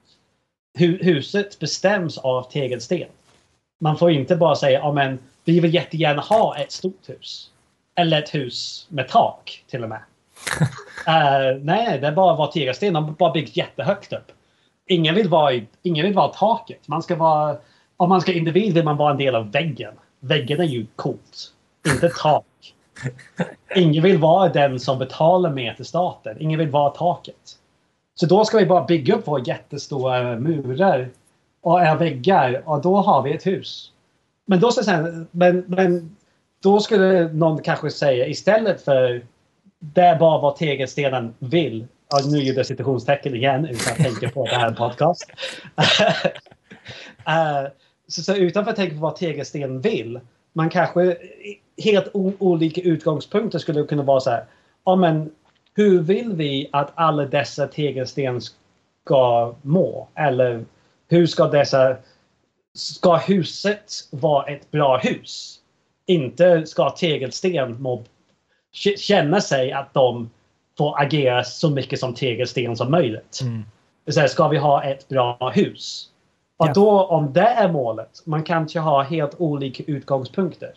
Hur, 0.77 1.03
huset 1.03 1.59
bestäms 1.59 2.17
av 2.17 2.51
tegelsten. 2.51 3.07
Man 3.79 3.97
får 3.97 4.11
inte 4.11 4.35
bara 4.35 4.55
säga 4.55 4.79
ja 4.79 4.91
men 4.91 5.19
vi 5.45 5.59
vill 5.59 5.73
jättegärna 5.73 6.21
ha 6.21 6.57
ett 6.57 6.71
stort 6.71 7.09
hus. 7.09 7.51
Eller 7.95 8.19
ett 8.19 8.35
hus 8.35 8.87
med 8.89 9.07
tak 9.07 9.63
till 9.67 9.83
och 9.83 9.89
med. 9.89 10.01
uh, 11.07 11.59
nej, 11.63 11.99
det 11.99 12.07
är 12.07 12.11
bara 12.11 12.35
vara 12.35 12.51
tegelsten. 12.51 12.93
De 12.93 13.03
har 13.05 13.11
bara 13.11 13.31
byggt 13.31 13.57
jättehögt 13.57 14.13
upp. 14.13 14.31
Ingen 14.87 15.15
vill 15.15 15.29
vara, 15.29 15.53
i, 15.53 15.67
ingen 15.81 16.05
vill 16.05 16.15
vara 16.15 16.27
taket. 16.27 16.87
Man 16.87 17.03
ska 17.03 17.15
vara, 17.15 17.57
om 17.97 18.09
man 18.09 18.21
ska 18.21 18.33
individ 18.33 18.73
vill 18.73 18.83
man 18.83 18.97
vara 18.97 19.11
en 19.11 19.17
del 19.17 19.35
av 19.35 19.51
väggen. 19.51 19.93
Väggen 20.19 20.59
är 20.59 20.65
ju 20.65 20.85
coolt. 20.95 21.53
Inte 21.87 22.09
tak. 22.09 22.45
Ingen 23.75 24.03
vill 24.03 24.17
vara 24.17 24.49
den 24.49 24.79
som 24.79 24.99
betalar 24.99 25.49
mer 25.49 25.73
till 25.73 25.85
staten. 25.85 26.37
Ingen 26.39 26.59
vill 26.59 26.69
vara 26.69 26.89
taket. 26.89 27.57
Så 28.15 28.25
då 28.25 28.45
ska 28.45 28.57
vi 28.57 28.65
bara 28.65 28.85
bygga 28.85 29.15
upp 29.15 29.27
våra 29.27 29.43
jättestora 29.43 30.35
murar 30.35 31.09
och 31.61 31.81
är 31.81 31.95
väggar 31.95 32.63
och 32.65 32.81
då 32.81 32.97
har 32.97 33.21
vi 33.21 33.33
ett 33.33 33.47
hus. 33.47 33.91
Men 34.45 34.59
då, 34.59 34.71
så 34.71 34.81
men, 35.31 35.63
men 35.67 36.15
då 36.63 36.79
skulle 36.79 37.33
någon 37.33 37.61
kanske 37.61 37.89
säga 37.89 38.27
istället 38.27 38.81
för 38.81 39.21
det 39.79 40.01
är 40.01 40.19
bara 40.19 40.41
vad 40.41 40.55
tegelstenen 40.55 41.33
vill. 41.39 41.87
Ja, 42.09 42.19
nu 42.31 42.37
gjorde 42.37 42.59
jag 42.59 42.65
citationstecken 42.65 43.35
igen 43.35 43.65
utan 43.65 43.93
att 43.93 43.97
tänka 43.97 44.29
på 44.29 44.45
det 44.45 44.55
här 44.55 44.71
podcast. 44.71 45.31
uh, 47.27 47.67
så, 48.07 48.21
så 48.21 48.35
utanför 48.35 48.71
att 48.71 48.77
tänka 48.77 48.95
på 48.95 49.01
vad 49.01 49.15
tegelstenen 49.15 49.81
vill. 49.81 50.19
Man 50.53 50.69
kanske 50.69 51.17
helt 51.83 52.09
olika 52.39 52.81
utgångspunkter 52.81 53.59
skulle 53.59 53.83
kunna 53.83 54.03
vara 54.03 54.19
så 54.19 54.29
här. 54.29 54.45
Ja, 54.85 54.95
men 54.95 55.31
hur 55.75 56.01
vill 56.01 56.33
vi 56.33 56.69
att 56.71 56.91
alla 56.95 57.25
dessa 57.25 57.67
tegelsten 57.67 58.41
ska 59.03 59.55
må? 59.61 60.07
Eller 60.15 60.65
hur 61.09 61.27
ska 61.27 61.47
dessa... 61.47 61.97
Ska 62.73 63.17
huset 63.17 63.93
vara 64.11 64.45
ett 64.45 64.71
bra 64.71 64.97
hus? 64.97 65.59
Inte 66.05 66.65
ska 66.65 66.89
tegelsten 66.89 67.81
må, 67.81 68.03
känna 68.97 69.41
sig 69.41 69.71
att 69.71 69.93
de 69.93 70.29
får 70.77 71.01
agera 71.01 71.43
så 71.43 71.69
mycket 71.69 71.99
som 71.99 72.13
tegelsten 72.13 72.77
som 72.77 72.91
möjligt. 72.91 73.39
Mm. 73.41 73.63
Så 74.07 74.19
här, 74.19 74.27
ska 74.27 74.47
vi 74.47 74.57
ha 74.57 74.83
ett 74.83 75.07
bra 75.07 75.51
hus? 75.55 76.09
Och 76.57 76.67
ja. 76.67 76.73
då 76.73 77.03
om 77.03 77.33
det 77.33 77.47
är 77.47 77.71
målet, 77.71 78.21
man 78.25 78.43
kanske 78.43 78.79
har 78.79 79.03
helt 79.03 79.35
olika 79.37 79.83
utgångspunkter. 79.87 80.73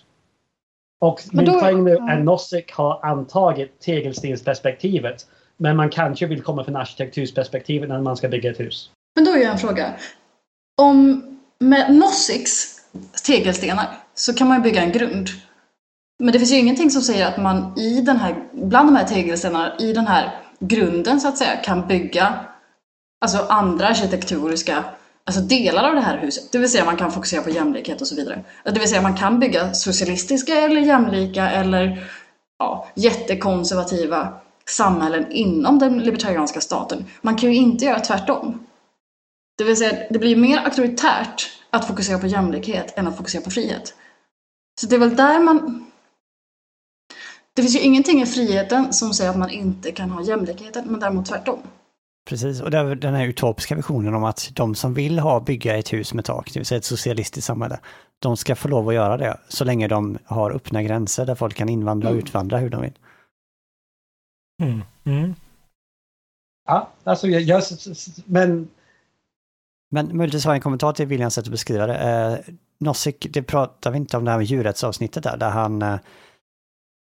Och 1.01 1.21
min 1.33 1.45
då, 1.45 1.61
poäng 1.61 1.85
nu 1.85 1.97
är 1.97 2.19
Nozick 2.19 2.73
har 2.73 3.05
antagit 3.05 3.81
tegelstensperspektivet. 3.81 5.27
Men 5.57 5.77
man 5.77 5.91
kanske 5.91 6.27
vill 6.27 6.43
komma 6.43 6.65
från 6.65 6.77
arkitektursperspektivet 6.77 7.89
när 7.89 8.01
man 8.01 8.17
ska 8.17 8.29
bygga 8.29 8.51
ett 8.51 8.61
hus. 8.61 8.91
Men 9.15 9.25
då 9.25 9.31
är 9.31 9.37
jag 9.37 9.53
en 9.53 9.59
fråga 9.59 9.95
om 10.81 11.23
med 11.59 11.95
Nossix 11.95 12.51
tegelstenar 13.27 13.99
så 14.15 14.35
kan 14.35 14.49
man 14.49 14.63
bygga 14.63 14.83
en 14.83 14.93
grund. 14.93 15.29
Men 16.19 16.33
det 16.33 16.39
finns 16.39 16.53
ju 16.53 16.57
ingenting 16.57 16.91
som 16.91 17.03
säger 17.03 17.27
att 17.27 17.37
man 17.37 17.79
i 17.79 18.01
den 18.01 18.17
här, 18.17 18.45
bland 18.53 18.89
de 18.89 18.97
här 18.97 19.05
tegelstenarna, 19.05 19.77
i 19.79 19.93
den 19.93 20.07
här 20.07 20.39
grunden 20.61 21.21
så 21.21 21.29
att 21.29 21.39
säga, 21.39 21.57
kan 21.57 21.89
bygga 21.89 22.35
alltså 23.21 23.47
andra 23.49 23.87
arkitekturiska 23.87 24.85
alltså 25.25 25.43
delar 25.43 25.89
av 25.89 25.95
det 25.95 26.01
här 26.01 26.19
huset. 26.19 26.53
Det 26.53 26.59
vill 26.59 26.71
säga 26.71 26.85
man 26.85 26.97
kan 26.97 27.13
fokusera 27.13 27.43
på 27.43 27.51
jämlikhet 27.51 28.01
och 28.01 28.07
så 28.07 28.15
vidare. 28.15 28.45
Det 28.65 28.81
vill 28.81 28.89
säga 28.89 29.03
man 29.03 29.17
kan 29.17 29.39
bygga 29.39 29.75
socialistiska 29.75 30.55
eller 30.55 30.81
jämlika 30.81 31.51
eller 31.51 32.11
ja, 32.59 32.87
jättekonservativa 32.95 34.29
samhällen 34.67 35.33
inom 35.33 35.79
den 35.79 35.99
libertarianska 35.99 36.61
staten. 36.61 37.05
Man 37.21 37.37
kan 37.37 37.53
ju 37.53 37.57
inte 37.57 37.85
göra 37.85 38.01
tvärtom. 38.01 38.67
Det 39.59 39.65
vill 39.65 39.77
säga, 39.77 40.07
det 40.11 40.19
blir 40.19 40.37
mer 40.37 40.59
auktoritärt 40.59 41.51
att 41.71 41.87
fokusera 41.87 42.19
på 42.19 42.27
jämlikhet 42.27 42.99
än 42.99 43.07
att 43.07 43.17
fokusera 43.17 43.43
på 43.43 43.51
frihet. 43.51 43.95
Så 44.81 44.87
det 44.87 44.95
är 44.95 45.01
väl 45.01 45.17
där 45.17 45.41
man... 45.41 45.87
Det 47.55 47.63
finns 47.63 47.77
ju 47.77 47.81
ingenting 47.81 48.23
i 48.23 48.27
friheten 48.27 48.93
som 48.93 49.15
säger 49.15 49.31
att 49.31 49.39
man 49.39 49.51
inte 49.51 49.93
kan 49.93 50.11
ha 50.11 50.23
jämlikheten, 50.23 50.85
men 50.87 51.01
däremot 51.01 51.27
tvärtom. 51.27 51.63
Precis, 52.29 52.61
och 52.61 52.71
det 52.71 52.79
är 52.79 52.95
den 52.95 53.15
här 53.15 53.27
utopiska 53.27 53.75
visionen 53.75 54.15
om 54.15 54.25
att 54.25 54.51
de 54.55 54.75
som 54.75 54.95
vill 54.95 55.19
ha 55.19 55.41
bygga 55.41 55.77
ett 55.77 55.93
hus 55.93 56.15
med 56.15 56.25
tak, 56.25 56.53
det 56.53 56.61
vill 56.61 56.67
säga 56.67 56.79
ett 56.79 56.85
socialistiskt 56.85 57.47
samhälle, 57.47 57.81
de 58.19 58.37
ska 58.37 58.57
få 58.57 58.69
lov 58.69 58.89
att 58.89 58.95
göra 58.95 59.17
det 59.17 59.39
så 59.49 59.65
länge 59.65 59.89
de 59.89 60.19
har 60.25 60.51
öppna 60.51 60.83
gränser 60.83 61.27
där 61.27 61.35
folk 61.35 61.55
kan 61.55 61.69
invandra 61.69 62.09
och 62.09 62.15
mm. 62.15 62.25
utvandra 62.25 62.59
hur 62.59 62.71
de 62.71 62.83
vill. 62.83 62.99
Mm. 64.63 64.83
Mm. 65.05 65.35
Ja, 66.69 66.89
alltså 67.05 67.27
jag, 67.27 67.43
jag, 67.43 67.63
men 68.25 68.69
men 69.93 70.17
möjligtvis 70.17 70.45
har 70.45 70.53
jag 70.53 70.57
en 70.57 70.63
kommentar 70.63 70.93
till 70.93 71.07
Williams 71.07 71.35
sätt 71.35 71.45
att 71.45 71.51
beskriva 71.51 71.87
det. 71.87 71.97
Eh, 71.97 72.55
Nozick, 72.81 73.27
det 73.31 73.43
pratar 73.43 73.91
vi 73.91 73.97
inte 73.97 74.17
om 74.17 74.25
det 74.25 74.31
här 74.31 74.39
med 74.39 74.47
djurrättsavsnittet 74.47 75.23
där, 75.23 75.37
där 75.37 75.51
han, 75.51 75.83
eh, 75.83 75.99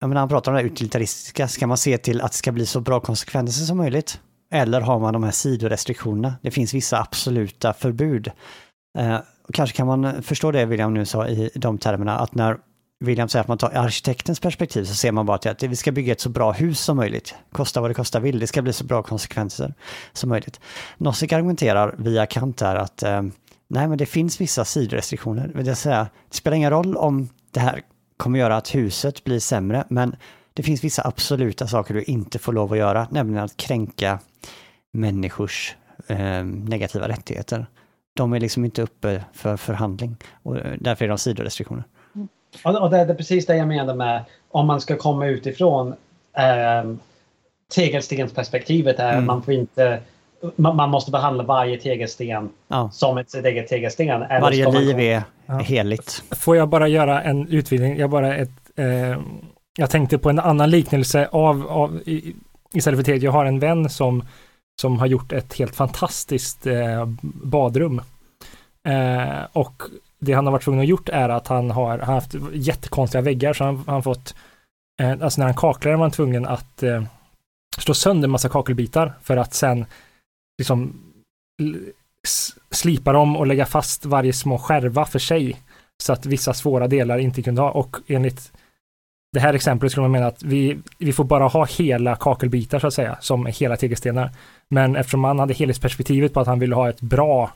jag 0.01 0.09
menar, 0.09 0.21
han 0.21 0.29
pratar 0.29 0.53
om 0.53 0.57
det 0.57 0.63
här 0.63 0.71
utilitaristiska, 0.71 1.49
ska 1.49 1.67
man 1.67 1.77
se 1.77 1.99
till 1.99 2.21
att 2.21 2.33
det 2.33 2.39
ska 2.39 2.53
bli 2.53 2.67
så 2.67 2.81
bra 2.81 3.01
konsekvenser 3.01 3.65
som 3.65 3.77
möjligt? 3.77 4.21
Eller 4.51 4.81
har 4.81 4.99
man 4.99 5.13
de 5.13 5.23
här 5.23 5.31
sidorestriktionerna? 5.31 6.35
Det 6.43 6.51
finns 6.51 6.75
vissa 6.75 7.01
absoluta 7.01 7.73
förbud. 7.73 8.31
Eh, 8.99 9.19
kanske 9.53 9.77
kan 9.77 9.87
man 9.87 10.23
förstå 10.23 10.51
det 10.51 10.67
William 10.67 10.95
nu 10.95 11.05
sa 11.05 11.29
i 11.29 11.51
de 11.55 11.79
termerna, 11.79 12.19
att 12.19 12.35
när 12.35 12.59
William 13.01 13.29
säger 13.29 13.41
att 13.41 13.49
man 13.49 13.59
tar 13.59 13.71
arkitektens 13.71 14.41
perspektiv 14.41 14.85
så 14.85 14.95
ser 14.95 15.13
man 15.13 15.27
bara 15.27 15.39
till 15.39 15.51
att 15.51 15.63
vi 15.63 15.77
ska 15.77 15.93
bygga 15.93 16.13
ett 16.13 16.21
så 16.21 16.29
bra 16.29 16.53
hus 16.53 16.81
som 16.81 16.97
möjligt. 16.97 17.35
Kosta 17.53 17.81
vad 17.81 17.91
det 17.91 17.95
kosta 17.95 18.21
vill, 18.21 18.39
det 18.39 18.47
ska 18.47 18.63
bli 18.63 18.73
så 18.73 18.85
bra 18.85 19.03
konsekvenser 19.03 19.75
som 20.13 20.29
möjligt. 20.29 20.61
Nozick 20.97 21.33
argumenterar 21.33 21.95
via 21.99 22.27
Kant 22.27 22.61
här 22.61 22.77
att 22.77 23.03
eh, 23.03 23.23
nej 23.69 23.89
men 23.89 23.99
det 23.99 24.07
finns 24.07 24.41
vissa 24.41 24.65
sidorestriktioner. 24.65 25.49
Det, 25.49 25.63
vill 25.63 25.77
säga, 25.77 26.09
det 26.29 26.37
spelar 26.37 26.57
ingen 26.57 26.71
roll 26.71 26.97
om 26.97 27.29
det 27.51 27.61
här 27.61 27.83
kommer 28.17 28.39
göra 28.39 28.57
att 28.57 28.75
huset 28.75 29.25
blir 29.25 29.41
sämre, 29.41 29.85
men 29.89 30.17
det 30.55 30.63
finns 30.63 30.85
vissa 30.85 31.07
absoluta 31.07 31.67
saker 31.67 31.95
du 31.95 32.03
inte 32.03 32.39
får 32.39 32.53
lov 32.53 32.73
att 32.73 32.79
göra, 32.79 33.09
nämligen 33.11 33.45
att 33.45 33.57
kränka 33.57 34.19
människors 34.93 35.77
eh, 36.07 36.45
negativa 36.45 37.09
rättigheter. 37.09 37.67
De 38.15 38.33
är 38.33 38.41
liksom 38.41 38.65
inte 38.65 38.83
uppe 38.83 39.25
för 39.33 39.57
förhandling 39.57 40.17
och 40.43 40.59
eh, 40.59 40.77
därför 40.81 41.05
är 41.05 41.09
de 41.09 41.19
sidorestriktioner. 41.19 41.85
Och 42.65 42.91
det, 42.91 42.99
är 42.99 43.15
precis 43.15 43.47
det 43.47 43.57
jag 43.57 43.69
menar 43.69 43.95
med 43.95 44.25
om 44.51 44.67
man 44.67 44.81
ska 44.81 44.97
komma 44.97 45.27
utifrån 45.27 45.95
eh, 46.37 46.95
tegelstensperspektivet 47.75 48.99
är 48.99 49.13
mm. 49.13 49.27
man 49.27 49.43
får 49.43 49.55
inte 49.55 50.01
man, 50.57 50.77
man, 50.77 50.91
måste 50.91 51.11
behandla 51.11 51.45
varje 51.45 51.79
tegelsten 51.79 52.49
ja. 52.69 52.91
som 52.93 53.19
ett 53.19 53.31
sitt 53.31 53.45
eget 53.45 53.69
tegelsten. 53.69 54.21
Varje 54.21 54.71
liv 54.71 55.01
är 55.01 55.23
ja. 55.47 55.59
heligt. 55.59 56.23
Får 56.31 56.57
jag 56.57 56.69
bara 56.69 56.89
göra 56.89 57.23
en 57.23 57.49
utvidgning? 57.49 57.99
Jag 57.99 58.11
bara 58.11 58.37
ett 58.37 58.51
eh, 58.77 59.19
jag 59.79 59.91
tänkte 59.91 60.19
på 60.19 60.31
en 60.31 60.39
annan 60.39 60.71
liknelse 60.71 61.29
av, 61.33 61.67
av 61.69 62.01
i, 62.07 62.35
istället 62.75 62.99
för 62.99 63.05
tegel. 63.05 63.23
Jag 63.23 63.33
har 63.33 63.45
en 63.45 63.59
vän 63.59 63.91
som 63.91 64.23
som 64.81 64.99
har 64.99 65.07
gjort 65.07 65.33
ett 65.33 65.55
helt 65.55 65.77
fantastiskt 65.77 66.67
eh, 66.67 67.07
badrum. 67.23 68.01
Eh, 68.89 69.45
och 69.53 69.83
det 70.19 70.33
han 70.33 70.47
har 70.47 70.53
varit 70.53 70.63
tvungen 70.63 70.81
att 70.81 70.89
gjort 70.89 71.09
är 71.09 71.29
att 71.29 71.49
han 71.49 71.71
har, 71.71 71.99
haft 71.99 72.35
jättekonstiga 72.53 73.23
väggar 73.23 73.53
så 73.53 73.65
han 73.65 73.85
har 73.87 74.03
fått, 74.03 74.35
eh, 75.01 75.11
alltså 75.11 75.41
när 75.41 75.47
han 75.47 75.57
kaklade 75.57 75.97
var 75.97 76.05
han 76.05 76.11
tvungen 76.11 76.47
att 76.47 76.83
eh, 76.83 77.03
slå 77.79 77.95
sönder 77.95 78.29
massa 78.29 78.49
kakelbitar 78.49 79.13
för 79.23 79.37
att 79.37 79.55
sen 79.55 79.87
liksom 80.59 81.05
slipa 82.71 83.13
dem 83.13 83.37
och 83.37 83.47
lägga 83.47 83.67
fast 83.67 84.05
varje 84.05 84.33
små 84.33 84.59
skärva 84.59 85.05
för 85.05 85.19
sig 85.19 85.57
så 86.03 86.13
att 86.13 86.27
vissa 86.27 86.55
svåra 86.55 86.89
delar 86.89 87.19
inte 87.19 87.43
kunde 87.43 87.61
ha 87.61 87.71
och 87.71 87.97
enligt 88.07 88.53
det 89.33 89.41
här 89.41 89.55
exemplet 89.55 89.93
skulle 89.93 90.03
man 90.03 90.11
mena 90.11 90.27
att 90.27 90.43
vi, 90.43 90.79
vi 90.99 91.13
får 91.13 91.25
bara 91.25 91.49
ha 91.49 91.65
hela 91.65 92.17
kakelbitar 92.17 92.79
så 92.79 92.87
att 92.87 92.95
säga, 92.95 93.19
som 93.21 93.47
hela 93.47 93.77
tegelstenar. 93.77 94.31
Men 94.69 94.97
eftersom 94.97 95.25
han 95.25 95.39
hade 95.39 95.55
helhetsperspektivet 95.55 96.33
på 96.33 96.41
att 96.41 96.47
han 96.47 96.59
ville 96.59 96.75
ha 96.75 96.89
ett 96.89 97.01
bra 97.01 97.51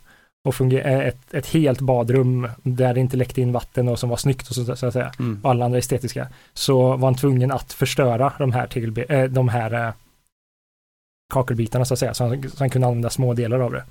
och 0.45 0.61
eh, 0.61 1.07
ett, 1.07 1.35
ett 1.35 1.47
helt 1.47 1.81
badrum 1.81 2.49
där 2.63 2.95
det 2.95 3.01
inte 3.01 3.17
läckte 3.17 3.41
in 3.41 3.53
vatten 3.53 3.89
och 3.89 3.99
som 3.99 4.09
var 4.09 4.17
snyggt 4.17 4.49
och 4.49 4.55
så, 4.55 4.77
så 4.77 4.87
att 4.87 4.93
säga, 4.93 5.13
mm. 5.19 5.41
och 5.43 5.51
alla 5.51 5.65
andra 5.65 5.79
estetiska, 5.79 6.29
så 6.53 6.97
var 6.97 7.09
han 7.09 7.15
tvungen 7.15 7.51
att 7.51 7.73
förstöra 7.73 8.33
de 8.39 8.53
här, 8.53 8.67
tegelbe, 8.67 9.03
äh, 9.03 9.25
de 9.25 9.49
här 9.49 9.87
äh, 9.87 9.93
kakelbitarna 11.33 11.85
så 11.85 11.95
att 11.95 12.01
säga, 12.01 12.15
så 12.15 12.25
han, 12.25 12.51
så 12.51 12.59
han 12.59 12.71
kunde 12.71 12.87
använda 12.87 13.11
små 13.11 13.35
delar 13.35 13.61
av 13.61 13.73
det. 13.73 13.85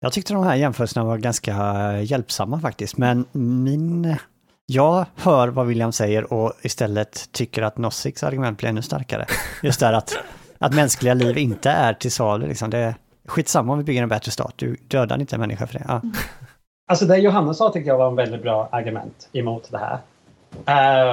Jag 0.00 0.12
tyckte 0.12 0.34
de 0.34 0.44
här 0.44 0.56
jämförelserna 0.56 1.04
var 1.04 1.18
ganska 1.18 1.92
hjälpsamma 2.02 2.60
faktiskt, 2.60 2.96
men 2.96 3.24
min 3.32 4.16
jag 4.66 5.06
hör 5.16 5.48
vad 5.48 5.66
William 5.66 5.92
säger 5.92 6.32
och 6.32 6.52
istället 6.62 7.32
tycker 7.32 7.62
att 7.62 7.78
Nossicks 7.78 8.22
argument 8.22 8.58
blir 8.58 8.68
ännu 8.68 8.82
starkare. 8.82 9.26
Just 9.62 9.80
det 9.80 9.96
att, 9.96 10.18
att 10.58 10.74
mänskliga 10.74 11.14
liv 11.14 11.38
inte 11.38 11.70
är 11.70 11.94
till 11.94 12.12
salu. 12.12 12.46
Liksom. 12.46 12.70
Det 12.70 12.94
skitsamma 13.26 13.72
om 13.72 13.78
vi 13.78 13.84
bygger 13.84 14.02
en 14.02 14.08
bättre 14.08 14.30
stat, 14.30 14.52
du 14.56 14.76
dödar 14.88 15.20
inte 15.20 15.36
en 15.36 15.40
människa 15.40 15.66
för 15.66 15.74
det. 15.74 15.84
Ja. 15.88 16.00
Alltså 16.88 17.04
det 17.04 17.16
Johanna 17.16 17.54
sa 17.54 17.72
tycker 17.72 17.88
jag 17.88 17.98
var 17.98 18.08
en 18.08 18.16
väldigt 18.16 18.42
bra 18.42 18.68
argument 18.72 19.28
emot 19.32 19.70
det 19.70 19.78
här. 19.78 19.98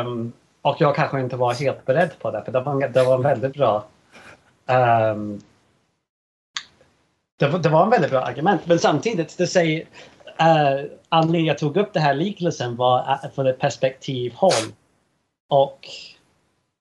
Um, 0.02 0.34
och 0.62 0.76
jag 0.80 0.96
kanske 0.96 1.20
inte 1.20 1.36
var 1.36 1.54
helt 1.54 1.86
beredd 1.86 2.12
på 2.20 2.32
det, 2.32 2.42
för 2.46 2.52
det 2.52 2.62
var, 2.62 2.88
det 2.88 3.04
var 3.04 3.16
en 3.16 3.22
väldigt 3.22 3.54
bra 3.54 3.86
um, 4.66 5.42
det, 7.40 7.58
det, 7.58 7.70
var 7.70 7.84
en 7.84 7.90
väldigt 7.90 8.12
bra 8.12 8.22
argument, 8.22 8.62
men 8.66 8.80
samtidigt, 8.80 9.38
det 9.38 9.48
säger, 9.48 9.86
Uh, 10.42 10.90
anledningen 11.10 11.48
jag 11.48 11.58
tog 11.58 11.78
upp 11.78 11.94
det 11.94 12.00
här 12.00 12.14
liknelsen 12.14 12.76
var 12.76 13.00
uh, 13.00 13.32
från 13.36 13.48
ett 13.48 13.60
perspektivhåll. 13.60 14.74
Och 15.50 15.88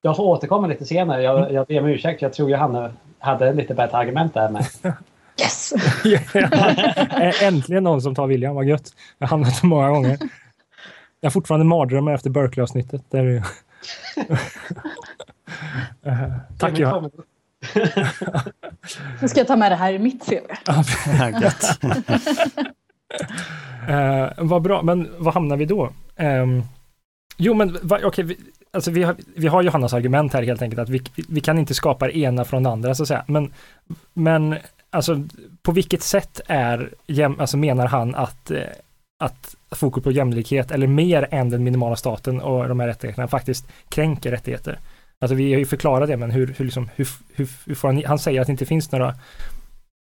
jag 0.01 0.15
får 0.15 0.23
återkomma 0.23 0.67
lite 0.67 0.85
senare. 0.85 1.23
Jag, 1.23 1.37
mm. 1.37 1.55
jag 1.55 1.67
ber 1.67 1.79
om 1.79 1.85
ursäkt. 1.85 2.21
Jag 2.21 2.33
tror 2.33 2.49
Johanna 2.49 2.93
hade 3.19 3.47
en 3.47 3.55
lite 3.55 3.73
bättre 3.73 3.97
argument 3.97 4.33
där 4.33 4.49
med. 4.49 4.65
Yes! 5.43 5.73
Äntligen 7.41 7.83
någon 7.83 8.01
som 8.01 8.15
tar 8.15 8.27
William, 8.27 8.55
vad 8.55 8.65
gött. 8.65 8.93
Jag 9.17 9.27
har 9.27 9.29
hamnat 9.29 9.55
så 9.55 9.65
många 9.65 9.89
gånger. 9.89 10.17
Jag 11.19 11.29
har 11.29 11.31
fortfarande 11.31 11.65
mardrömmar 11.65 12.13
efter 12.13 12.29
Berkeley-avsnittet. 12.29 13.01
Där 13.09 13.25
uh, 13.25 13.43
tack 16.57 16.79
Johanna. 16.79 17.09
Nu 19.21 19.27
ska 19.27 19.39
jag 19.39 19.47
ta 19.47 19.55
med 19.55 19.71
det 19.71 19.75
här 19.75 19.93
i 19.93 19.99
mitt 19.99 20.25
CV. 20.25 20.33
Uh, 23.89 24.31
vad 24.37 24.61
bra, 24.61 24.81
men 24.81 25.09
vad 25.17 25.33
hamnar 25.33 25.57
vi 25.57 25.65
då? 25.65 25.89
Um, 26.15 26.63
jo, 27.37 27.53
men 27.53 27.75
okej, 27.75 28.05
okay, 28.05 28.25
vi, 28.25 28.37
alltså 28.71 28.91
vi 28.91 29.03
har, 29.03 29.15
vi 29.35 29.47
har 29.47 29.61
Johannas 29.61 29.93
argument 29.93 30.33
här 30.33 30.43
helt 30.43 30.61
enkelt 30.61 30.79
att 30.79 30.89
vi, 30.89 31.01
vi 31.29 31.41
kan 31.41 31.59
inte 31.59 31.73
skapa 31.73 32.07
det 32.07 32.17
ena 32.17 32.45
från 32.45 32.63
det 32.63 32.69
andra 32.69 32.95
så 32.95 33.03
att 33.03 33.07
säga. 33.07 33.23
Men, 33.27 33.53
men 34.13 34.55
alltså 34.93 35.23
på 35.61 35.71
vilket 35.71 36.03
sätt 36.03 36.41
är, 36.47 36.93
alltså 37.39 37.57
menar 37.57 37.87
han 37.87 38.15
att, 38.15 38.51
eh, 38.51 38.61
att 39.23 39.55
fokus 39.71 40.03
på 40.03 40.11
jämlikhet 40.11 40.71
eller 40.71 40.87
mer 40.87 41.27
än 41.31 41.49
den 41.49 41.63
minimala 41.63 41.95
staten 41.95 42.41
och 42.41 42.67
de 42.67 42.79
här 42.79 42.87
rättigheterna 42.87 43.27
faktiskt 43.27 43.67
kränker 43.89 44.31
rättigheter? 44.31 44.79
Alltså 45.21 45.35
vi 45.35 45.53
har 45.53 45.59
ju 45.59 45.65
förklarat 45.65 46.09
det, 46.09 46.17
men 46.17 46.31
hur, 46.31 46.53
hur, 46.57 46.65
liksom, 46.65 46.89
hur, 46.95 47.07
hur, 47.33 47.49
hur 47.65 47.75
får 47.75 47.87
han, 47.87 48.03
han 48.05 48.19
säger 48.19 48.41
att 48.41 48.47
det 48.47 48.51
inte 48.51 48.65
finns 48.65 48.91
några 48.91 49.15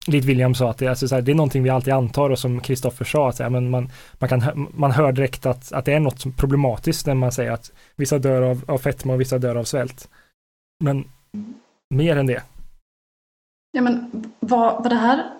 Litt 0.06 0.24
William 0.24 0.54
sa 0.54 0.70
att 0.70 0.78
det, 0.78 0.88
alltså, 0.88 1.08
så 1.08 1.14
här, 1.14 1.22
det 1.22 1.32
är 1.32 1.34
någonting 1.34 1.62
vi 1.62 1.70
alltid 1.70 1.94
antar 1.94 2.30
och 2.30 2.38
som 2.38 2.60
Kristoffer 2.60 3.04
sa, 3.04 3.28
att, 3.28 3.36
så 3.36 3.42
här, 3.42 3.50
men 3.50 3.70
man, 3.70 3.90
man, 4.18 4.28
kan, 4.28 4.68
man 4.74 4.90
hör 4.90 5.12
direkt 5.12 5.46
att, 5.46 5.72
att 5.72 5.84
det 5.84 5.92
är 5.92 6.00
något 6.00 6.36
problematiskt 6.36 7.06
när 7.06 7.14
man 7.14 7.32
säger 7.32 7.50
att 7.50 7.72
vissa 7.96 8.18
dör 8.18 8.42
av, 8.42 8.64
av 8.68 8.78
fetma 8.78 9.12
och 9.12 9.20
vissa 9.20 9.38
dör 9.38 9.56
av 9.56 9.64
svält. 9.64 10.08
Men 10.84 11.04
mer 11.90 12.16
än 12.16 12.26
det. 12.26 12.42
Ja, 13.72 13.82
men 13.82 14.10
vad, 14.40 14.74
vad 14.82 14.90
det 14.90 14.96
här 14.96 15.30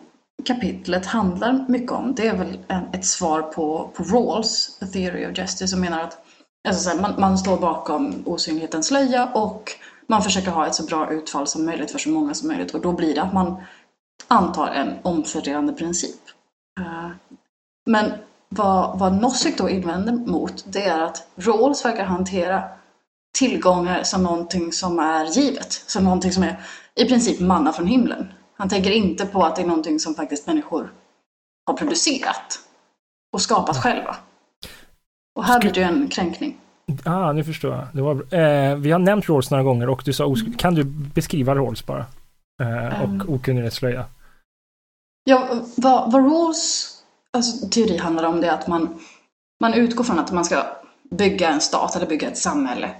kapitlet 0.44 1.06
handlar 1.06 1.64
mycket 1.68 1.92
om, 1.92 2.14
det 2.14 2.26
är 2.26 2.36
väl 2.36 2.58
en, 2.68 2.84
ett 2.92 3.04
svar 3.04 3.42
på, 3.42 3.90
på 3.94 4.02
Rawls 4.02 4.78
The 4.78 4.86
Theory 4.86 5.26
of 5.26 5.38
Justice, 5.38 5.68
som 5.68 5.80
menar 5.80 6.00
att 6.02 6.18
alltså, 6.68 6.88
här, 6.88 7.00
man, 7.00 7.20
man 7.20 7.38
står 7.38 7.56
bakom 7.56 8.22
osynlighetens 8.26 8.86
slöja 8.86 9.26
och 9.26 9.70
man 10.06 10.22
försöker 10.22 10.50
ha 10.50 10.66
ett 10.66 10.74
så 10.74 10.84
bra 10.84 11.12
utfall 11.12 11.46
som 11.46 11.64
möjligt 11.64 11.90
för 11.90 11.98
så 11.98 12.10
många 12.10 12.34
som 12.34 12.48
möjligt 12.48 12.74
och 12.74 12.80
då 12.80 12.92
blir 12.92 13.14
det 13.14 13.22
att 13.22 13.34
man 13.34 13.62
antar 14.28 14.68
en 14.68 14.94
omfördelande 15.02 15.72
princip. 15.72 16.20
Eh, 16.80 17.10
men 17.86 18.12
vad, 18.48 18.98
vad 18.98 19.14
Nozick 19.14 19.58
då 19.58 19.68
invänder 19.68 20.12
mot 20.12 20.64
det 20.66 20.84
är 20.84 21.00
att 21.00 21.26
Rawls 21.36 21.84
verkar 21.84 22.04
hantera 22.04 22.64
tillgångar 23.38 24.02
som 24.02 24.22
någonting 24.22 24.72
som 24.72 24.98
är 24.98 25.24
givet, 25.24 25.72
som 25.72 26.04
någonting 26.04 26.32
som 26.32 26.42
är 26.42 26.60
i 27.00 27.04
princip 27.04 27.40
manna 27.40 27.72
från 27.72 27.86
himlen. 27.86 28.32
Han 28.56 28.68
tänker 28.68 28.90
inte 28.90 29.26
på 29.26 29.44
att 29.44 29.56
det 29.56 29.62
är 29.62 29.66
någonting 29.66 30.00
som 30.00 30.14
faktiskt 30.14 30.46
människor 30.46 30.92
har 31.66 31.74
producerat 31.74 32.58
och 33.32 33.40
skapat 33.40 33.76
själva. 33.76 34.16
Och 35.34 35.44
här 35.44 35.60
blir 35.60 35.72
det 35.72 35.82
en 35.82 36.08
kränkning. 36.08 36.58
Ah, 37.04 37.32
nu 37.32 37.44
förstår 37.44 37.74
jag. 37.74 37.86
Det 37.92 38.02
var, 38.02 38.14
eh, 38.14 38.76
vi 38.76 38.90
har 38.90 38.98
nämnt 38.98 39.28
Rawls 39.28 39.50
några 39.50 39.64
gånger 39.64 39.88
och 39.88 40.02
du 40.04 40.12
sa, 40.12 40.34
kan 40.58 40.74
du 40.74 40.84
beskriva 40.84 41.54
Rawls 41.54 41.86
bara? 41.86 42.06
Eh, 42.62 43.02
och 43.02 43.08
um, 43.08 43.24
okunnighetsslöja. 43.28 44.04
Ja, 45.24 45.48
vad, 45.76 46.12
vad 46.12 46.24
Rawls 46.24 46.92
alltså, 47.30 47.68
teori 47.68 47.98
handlar 47.98 48.24
om 48.24 48.40
det 48.40 48.46
är 48.46 48.52
att 48.52 48.66
man, 48.66 49.00
man 49.60 49.74
utgår 49.74 50.04
från 50.04 50.18
att 50.18 50.32
man 50.32 50.44
ska 50.44 50.62
bygga 51.10 51.48
en 51.48 51.60
stat 51.60 51.96
eller 51.96 52.06
bygga 52.06 52.28
ett 52.28 52.38
samhälle. 52.38 52.90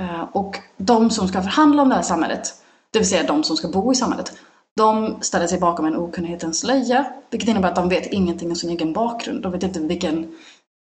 Eh, 0.00 0.22
och 0.32 0.58
de 0.76 1.10
som 1.10 1.28
ska 1.28 1.42
förhandla 1.42 1.82
om 1.82 1.88
det 1.88 1.94
här 1.94 2.02
samhället, 2.02 2.63
det 2.94 3.00
vill 3.00 3.08
säga 3.08 3.22
de 3.22 3.44
som 3.44 3.56
ska 3.56 3.68
bo 3.68 3.92
i 3.92 3.94
samhället, 3.94 4.32
de 4.76 5.16
ställer 5.20 5.46
sig 5.46 5.58
bakom 5.58 5.86
en 5.86 5.96
okunnighetens 5.96 6.60
slöja, 6.60 7.06
vilket 7.30 7.48
innebär 7.48 7.68
att 7.68 7.76
de 7.76 7.88
vet 7.88 8.06
ingenting 8.06 8.50
om 8.50 8.56
sin 8.56 8.70
egen 8.70 8.92
bakgrund. 8.92 9.42
De 9.42 9.52
vet 9.52 9.62
inte 9.62 9.80
vilken 9.80 10.34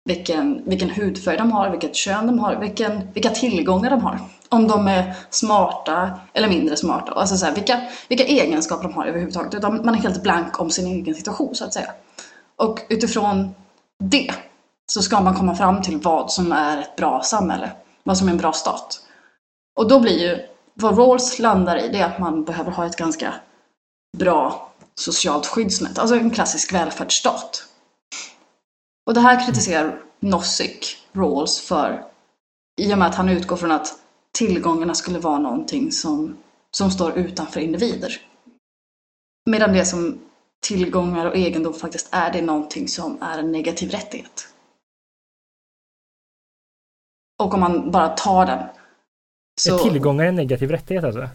vilken, 0.06 0.63
vilken 0.65 0.89
hudfärg 0.89 1.38
de 1.38 1.52
har, 1.52 1.70
vilket 1.70 1.96
kön 1.96 2.28
de 2.28 2.39
har, 2.39 2.56
vilken, 2.56 3.13
vilka 3.13 3.30
tillgångar 3.30 3.89
de 3.89 4.02
har. 4.02 4.20
Om 4.50 4.68
de 4.68 4.88
är 4.88 5.13
smarta 5.30 6.20
eller 6.34 6.48
mindre 6.48 6.78
smarta. 6.78 7.12
Alltså 7.12 7.38
så 7.38 7.46
här, 7.46 7.56
vilka, 7.56 7.82
vilka 8.10 8.24
egenskaper 8.24 8.84
de 8.84 8.94
har 8.94 9.06
överhuvudtaget. 9.06 9.54
Utan 9.54 9.86
man 9.86 9.96
är 9.96 10.00
helt 10.00 10.24
blank 10.24 10.60
om 10.60 10.70
sin 10.70 10.88
egen 10.88 11.15
situation 11.15 11.56
så 11.56 11.65
att 11.65 11.74
säga. 11.74 11.91
Och 12.56 12.80
utifrån 12.89 13.56
det 14.04 14.32
så 14.91 15.02
ska 15.02 15.22
man 15.22 15.36
komma 15.36 15.56
fram 15.56 15.82
till 15.82 15.98
vad 15.98 16.32
som 16.32 16.52
är 16.52 16.78
ett 16.78 16.96
bra 16.96 17.22
samhälle. 17.22 17.72
Vad 18.04 18.18
som 18.18 18.28
är 18.28 18.32
en 18.32 18.38
bra 18.38 18.54
stat. 18.54 19.00
Och 19.76 19.88
då 19.89 20.00
blir 20.00 20.20
ju, 20.20 20.39
vad 20.75 20.97
Rawls 20.97 21.39
landar 21.39 21.77
i, 21.77 21.89
det 21.89 21.99
är 21.99 22.05
att 22.05 22.19
man 22.19 22.43
behöver 22.43 22.71
ha 22.71 22.85
ett 22.85 22.97
ganska 22.97 23.33
bra 24.17 24.71
socialt 24.95 25.45
skyddsnät, 25.45 25.99
alltså 25.99 26.15
en 26.15 26.31
klassisk 26.31 26.73
välfärdsstat. 26.73 27.67
Och 29.05 29.13
det 29.13 29.19
här 29.19 29.45
kritiserar 29.45 30.01
Nozick 30.19 31.07
Rawls 31.13 31.59
för 31.59 32.05
i 32.81 32.93
och 32.93 32.97
med 32.97 33.07
att 33.07 33.15
han 33.15 33.29
utgår 33.29 33.57
från 33.57 33.71
att 33.71 33.99
tillgångarna 34.31 34.95
skulle 34.95 35.19
vara 35.19 35.39
någonting 35.39 35.91
som, 35.91 36.38
som 36.71 36.91
står 36.91 37.17
utanför 37.17 37.59
individer. 37.59 38.21
Medan 39.45 39.73
det 39.73 39.85
som 39.85 40.19
tillgångar 40.67 41.25
och 41.25 41.35
egendom 41.35 41.73
faktiskt 41.73 42.07
är, 42.11 42.31
det 42.31 42.39
är 42.39 42.43
någonting 42.43 42.88
som 42.88 43.21
är 43.21 43.39
en 43.39 43.51
negativ 43.51 43.91
rättighet. 43.91 44.47
Och 47.43 47.53
om 47.53 47.59
man 47.59 47.91
bara 47.91 48.09
tar 48.09 48.45
den. 48.45 48.67
Så... 49.62 49.80
Är 49.80 49.89
tillgångar 49.89 50.26
en 50.26 50.36
negativ 50.36 50.72
rättighet 50.72 51.04
alltså? 51.04 51.30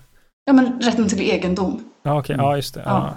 Ja, 0.45 0.53
men 0.53 0.81
rätten 0.81 1.09
till 1.09 1.21
egendom. 1.21 1.91
Ja, 2.03 2.19
okej. 2.19 2.35
Okay. 2.35 2.47
Ja, 2.47 2.57
just 2.57 2.75
det. 2.75 2.83
Ja. 2.85 2.91
ja. 2.91 3.17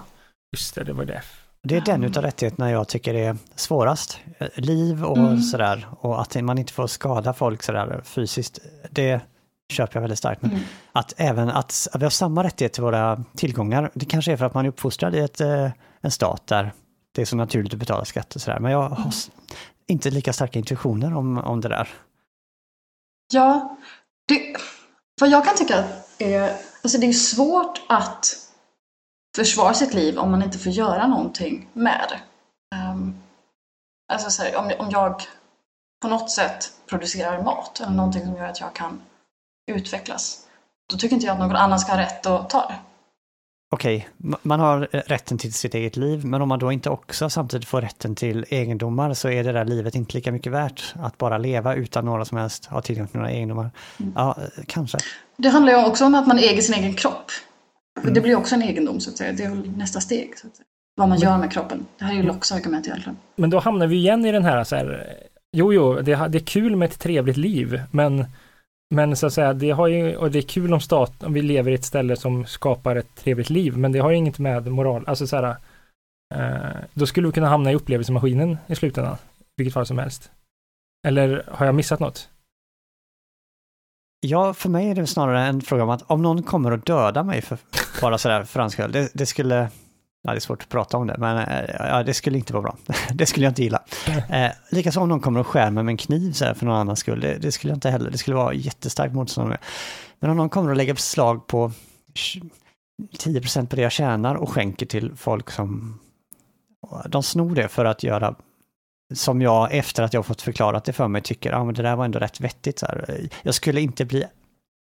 Just 0.56 0.76
det, 0.76 0.84
det 0.84 0.94
var 0.94 1.06
det. 1.06 1.22
Det 1.64 1.78
är 1.78 1.82
den 1.82 2.04
utav 2.04 2.24
rättigheterna 2.24 2.72
jag 2.72 2.88
tycker 2.88 3.14
är 3.14 3.38
svårast. 3.56 4.20
Liv 4.56 5.04
och 5.04 5.18
mm. 5.18 5.42
sådär. 5.42 5.88
Och 6.00 6.22
att 6.22 6.44
man 6.44 6.58
inte 6.58 6.74
får 6.74 6.88
skada 6.88 7.34
folk 7.34 7.64
sådär 7.64 8.02
fysiskt. 8.04 8.60
Det 8.90 9.22
köper 9.70 9.96
jag 9.96 10.02
väldigt 10.02 10.20
starkt. 10.20 10.42
Men 10.42 10.52
mm. 10.52 10.64
att 10.92 11.14
även 11.18 11.50
att, 11.50 11.88
att 11.92 12.02
vi 12.02 12.06
har 12.06 12.10
samma 12.10 12.44
rättighet 12.44 12.74
till 12.74 12.84
våra 12.84 13.24
tillgångar. 13.36 13.92
Det 13.94 14.06
kanske 14.06 14.32
är 14.32 14.38
för 14.38 14.46
att 14.46 14.54
man 14.54 14.66
är 14.66 14.70
uppfostrad 14.70 15.16
i 15.16 15.20
ett, 15.20 15.42
eh, 15.42 15.72
en 16.02 16.12
stat 16.12 16.48
där 16.48 16.74
det 17.16 17.22
är 17.22 17.26
så 17.26 17.36
naturligt 17.36 17.74
att 17.74 17.80
betala 17.80 18.06
skatt 18.06 18.36
och 18.36 18.42
sådär. 18.42 18.60
Men 18.60 18.72
jag 18.72 18.82
har 18.82 18.98
mm. 18.98 19.12
inte 19.88 20.10
lika 20.10 20.34
starka 20.34 20.60
intuitioner 20.60 21.14
om, 21.16 21.38
om 21.38 21.62
det 21.62 21.70
där. 21.70 21.90
Ja, 23.34 23.78
det, 24.28 24.56
vad 25.22 25.30
jag 25.30 25.46
kan 25.46 25.56
tycka 25.56 25.84
är, 26.18 26.44
eh, 26.44 26.56
alltså 26.82 26.98
det 26.98 27.08
är 27.08 27.14
svårt 27.14 27.82
att 27.90 28.26
försvara 29.36 29.74
sitt 29.74 29.94
liv 29.94 30.18
om 30.18 30.32
man 30.32 30.44
inte 30.44 30.58
får 30.58 30.72
göra 30.72 31.08
någonting 31.08 31.70
med 31.74 32.08
det. 32.10 32.20
Um, 32.78 33.16
alltså 34.14 34.30
så 34.30 34.44
här, 34.44 34.56
om, 34.56 34.72
om 34.80 34.92
jag 34.92 35.22
på 36.02 36.08
något 36.08 36.32
sätt 36.32 36.72
producerar 36.86 37.44
mat 37.44 37.80
eller 37.80 37.92
någonting 37.92 38.26
som 38.26 38.36
gör 38.36 38.46
att 38.46 38.60
jag 38.60 38.74
kan 38.74 39.02
utvecklas, 39.72 40.48
då 40.90 40.98
tycker 40.98 41.16
inte 41.16 41.26
jag 41.26 41.34
att 41.34 41.40
någon 41.40 41.56
annan 41.56 41.80
ska 41.80 41.92
ha 41.92 42.00
rätt 42.00 42.26
att 42.26 42.50
ta 42.50 42.68
det. 42.68 42.76
Okej, 43.74 44.08
man 44.42 44.60
har 44.60 44.80
rätten 44.92 45.38
till 45.38 45.54
sitt 45.54 45.76
eget 45.76 45.98
liv, 45.98 46.26
men 46.26 46.42
om 46.42 46.50
man 46.50 46.60
då 46.60 46.72
inte 46.72 46.90
också 46.90 47.30
samtidigt 47.30 47.68
får 47.68 47.82
rätten 47.82 48.16
till 48.16 48.46
egendomar 48.50 49.14
så 49.14 49.30
är 49.30 49.44
det 49.44 49.52
där 49.52 49.66
livet 49.66 49.96
inte 49.96 50.18
lika 50.18 50.32
mycket 50.32 50.52
värt 50.52 50.94
att 50.96 51.18
bara 51.18 51.38
leva 51.38 51.76
utan 51.76 52.06
några 52.06 52.26
som 52.26 52.38
helst 52.38 52.66
ha 52.66 52.82
tillgång 52.82 53.08
till 53.08 53.18
några 53.18 53.32
egendomar. 53.32 53.72
Mm. 54.00 54.14
Ja, 54.16 54.38
kanske. 54.68 54.98
Det 55.38 55.50
handlar 55.50 55.74
ju 55.74 55.86
också 55.86 56.06
om 56.06 56.16
att 56.16 56.28
man 56.28 56.40
äger 56.40 56.62
sin 56.62 56.76
egen 56.76 56.94
kropp. 56.94 57.32
Mm. 58.02 58.14
Det 58.14 58.22
blir 58.22 58.36
också 58.36 58.56
en 58.56 58.64
egendom 58.64 59.00
så 59.00 59.10
att 59.10 59.18
säga. 59.18 59.32
Det 59.32 59.44
är 59.44 59.50
väl 59.50 59.72
nästa 59.78 60.02
steg. 60.02 60.38
Så 60.38 60.48
att 60.48 60.56
säga. 60.56 60.66
Vad 60.96 61.10
man 61.10 61.20
gör 61.20 61.38
med 61.38 61.52
kroppen. 61.52 61.86
Det 62.00 62.06
här 62.06 62.12
är 62.14 62.18
ju 62.18 62.24
Locks 62.24 62.52
argument 62.52 62.88
egentligen. 62.88 63.18
Men 63.36 63.50
då 63.50 63.60
hamnar 63.60 63.88
vi 63.88 63.96
igen 63.96 64.26
i 64.26 64.32
den 64.32 64.46
här 64.46 64.64
så 64.64 64.76
här. 64.76 65.14
Jo, 65.52 65.74
jo, 65.74 65.94
det, 65.94 66.28
det 66.30 66.38
är 66.38 66.46
kul 66.46 66.76
med 66.76 66.90
ett 66.90 67.00
trevligt 67.00 67.38
liv, 67.38 67.82
men 67.92 68.26
men 68.94 69.16
så 69.16 69.28
att 69.28 69.34
säga, 69.34 69.54
det 69.54 69.72
har 69.72 69.88
ju, 69.88 70.16
och 70.16 70.32
det 70.32 70.40
är 70.40 70.42
kul 70.42 70.74
om 70.74 70.82
stat, 70.82 71.24
om 71.24 71.34
vi 71.34 71.42
lever 71.42 71.72
i 71.72 71.76
ett 71.76 71.86
ställe 71.86 72.16
som 72.16 72.46
skapar 72.46 72.96
ett 72.96 73.16
trevligt 73.16 73.50
liv, 73.50 73.78
men 73.78 73.92
det 73.92 74.00
har 74.00 74.12
ju 74.12 74.18
inget 74.18 74.40
med 74.40 74.68
moral, 74.68 75.04
alltså 75.08 75.28
så 75.28 75.36
här, 75.36 75.56
eh, 76.36 76.78
då 76.94 77.06
skulle 77.06 77.28
vi 77.28 77.34
kunna 77.34 77.48
hamna 77.48 77.72
i 77.72 77.76
upplevelsemaskinen 77.76 78.58
i 78.68 78.76
slutändan, 78.76 79.18
vilket 79.58 79.74
fall 79.74 79.86
som 79.86 79.98
helst. 79.98 80.32
Eller 81.08 81.44
har 81.48 81.66
jag 81.66 81.76
missat 81.76 82.00
något? 82.00 82.30
Ja, 84.20 84.54
för 84.54 84.70
mig 84.70 84.90
är 84.90 84.96
det 84.96 85.08
snarare 85.08 85.42
en 85.42 85.62
fråga 85.62 85.84
om 85.84 85.90
att 85.90 86.12
om 86.12 86.22
någon 86.22 86.44
kommer 86.44 86.72
och 86.72 86.80
döda 86.80 87.24
mig 87.24 87.42
för 87.42 87.58
bara 88.02 88.18
sådär 88.18 88.44
för 88.44 88.60
hans 88.60 88.74
skull, 88.74 88.92
det, 88.92 89.12
det 89.14 89.26
skulle, 89.26 89.70
Ja, 90.24 90.32
det 90.32 90.38
är 90.38 90.40
svårt 90.40 90.62
att 90.62 90.70
prata 90.70 90.98
om 90.98 91.08
det, 91.08 91.16
men 91.18 91.38
eh, 91.38 91.76
ja, 91.80 92.04
det 92.04 92.14
skulle 92.14 92.38
inte 92.38 92.54
vara 92.54 92.64
bra. 92.64 92.78
det 93.14 93.26
skulle 93.26 93.46
jag 93.46 93.52
inte 93.52 93.64
gilla. 93.64 93.84
Eh, 94.30 94.52
Likaså 94.72 95.00
om 95.00 95.10
någon 95.10 95.20
kommer 95.20 95.40
och 95.40 95.48
skär 95.48 95.72
mig 95.72 95.84
med 95.84 95.94
en 95.94 95.98
kniv 95.98 96.32
så 96.32 96.46
här, 96.46 96.54
för 96.54 96.66
någon 96.66 96.76
annans 96.76 97.00
skull, 97.00 97.20
det, 97.20 97.38
det, 97.38 97.52
skulle 97.52 97.72
jag 97.72 97.78
inte 97.78 97.90
heller, 97.90 98.12
det 98.12 98.18
skulle 98.18 98.36
vara 98.36 98.54
jättestarkt 98.54 99.14
motstånd 99.14 99.50
med. 99.50 99.58
Men 100.20 100.30
om 100.30 100.38
någon 100.38 100.50
kommer 100.50 100.70
och 100.70 100.76
lägger 100.76 100.94
beslag 100.94 101.48
på 101.48 101.72
10 103.18 103.42
på 103.70 103.76
det 103.76 103.82
jag 103.82 103.92
tjänar 103.92 104.36
och 104.36 104.50
skänker 104.50 104.86
till 104.86 105.16
folk 105.16 105.52
som... 105.52 106.00
De 107.06 107.24
snor 107.24 107.56
det 107.56 107.68
för 107.68 107.86
att 107.86 108.04
göra 108.04 108.36
som 109.14 109.42
jag 109.42 109.74
efter 109.74 110.04
att 110.04 110.14
jag 110.14 110.26
fått 110.26 110.42
förklarat 110.42 110.86
det 110.86 110.94
för 110.94 111.08
mig 111.08 111.22
tycker, 111.22 111.52
ja 111.52 111.64
men 111.64 111.74
det 111.74 111.82
där 111.82 111.96
var 111.96 112.06
ändå 112.06 112.20
rätt 112.20 112.42
vettigt. 112.42 112.80
Så 112.80 112.86
här. 112.86 113.30
Jag 113.42 113.56
skulle 113.56 113.82
inte 113.82 114.06
bli 114.06 114.26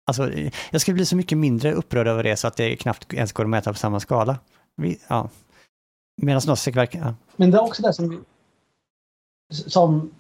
Alltså, 0.06 0.32
jag 0.72 0.82
skulle 0.82 0.96
bli 0.96 1.06
så 1.06 1.16
mycket 1.16 1.38
mindre 1.38 1.74
upprörd 1.74 2.08
över 2.08 2.24
det 2.24 2.38
så 2.38 2.48
att 2.48 2.58
det 2.58 2.76
knappt 2.76 3.14
ens 3.14 3.32
går 3.32 3.44
att 3.44 3.50
mäta 3.50 3.72
på 3.72 3.80
samma 3.80 4.00
skala. 4.00 4.38
Vi, 4.76 5.00
ja. 5.08 5.30
Medan 6.22 6.42
Nozick 6.48 6.76
verkar... 6.76 7.00
Ja. 7.00 7.14
Men 7.36 7.52
det 7.52 7.58
är 7.58 7.62
också 7.64 7.82
det 7.82 7.94
som... 7.94 8.26
Som 9.50 10.12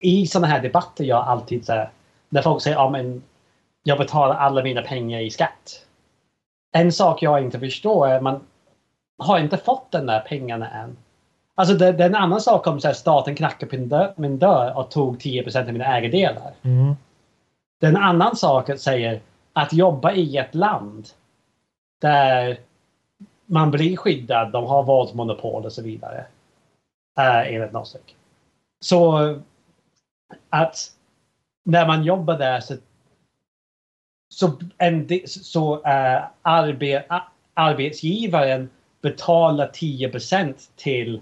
i 0.00 0.26
sådana 0.26 0.46
här 0.46 0.62
debatter 0.62 1.04
jag 1.04 1.26
alltid 1.26 1.66
så 1.66 1.72
här, 1.72 1.90
när 2.28 2.42
folk 2.42 2.62
säger 2.62 2.76
ja 2.76 2.90
men 2.90 3.22
jag 3.82 3.98
betalar 3.98 4.34
alla 4.34 4.62
mina 4.62 4.82
pengar 4.82 5.20
i 5.20 5.30
skatt. 5.30 5.86
En 6.72 6.92
sak 6.92 7.22
jag 7.22 7.42
inte 7.42 7.60
förstår 7.60 8.08
är 8.08 8.16
att 8.16 8.22
man 8.22 8.40
har 9.18 9.38
inte 9.38 9.56
fått 9.56 9.90
den 9.90 10.06
där 10.06 10.20
pengarna 10.20 10.70
än. 10.70 10.96
Alltså 11.54 11.74
det, 11.74 11.92
det 11.92 12.04
är 12.04 12.08
en 12.08 12.14
annan 12.14 12.40
sak 12.40 12.66
om 12.66 12.80
så 12.80 12.86
här, 12.86 12.94
staten 12.94 13.34
knackar 13.34 13.66
på 13.66 13.76
min 13.76 13.88
dörr, 13.88 14.14
min 14.16 14.38
dörr 14.38 14.76
och 14.76 14.90
tog 14.90 15.16
10% 15.16 15.66
av 15.66 15.72
mina 15.72 15.96
ägodelar. 15.96 16.52
Mm. 16.62 16.94
Det 17.80 17.86
är 17.86 17.90
en 17.90 17.96
annan 17.96 18.36
sak 18.36 18.70
att 18.70 18.80
säga 18.80 19.20
att 19.52 19.72
jobba 19.72 20.12
i 20.12 20.36
ett 20.36 20.54
land 20.54 21.08
där 22.00 22.60
man 23.46 23.70
blir 23.70 23.96
skyddad, 23.96 24.52
de 24.52 24.64
har 24.64 24.82
våldsmonopol 24.82 25.64
och 25.64 25.72
så 25.72 25.82
vidare. 25.82 26.26
Äh, 27.18 27.54
enligt 27.54 27.72
Nozick. 27.72 28.16
Så 28.80 29.18
att 30.50 30.76
när 31.64 31.86
man 31.86 32.04
jobbar 32.04 32.38
där 32.38 32.60
så, 32.60 32.74
så, 34.28 34.52
en, 34.78 35.08
så 35.26 35.74
äh, 35.74 36.22
arbe, 36.42 37.04
arbetsgivaren 37.54 38.70
betalar 39.00 39.68
10% 39.68 40.54
till 40.76 41.20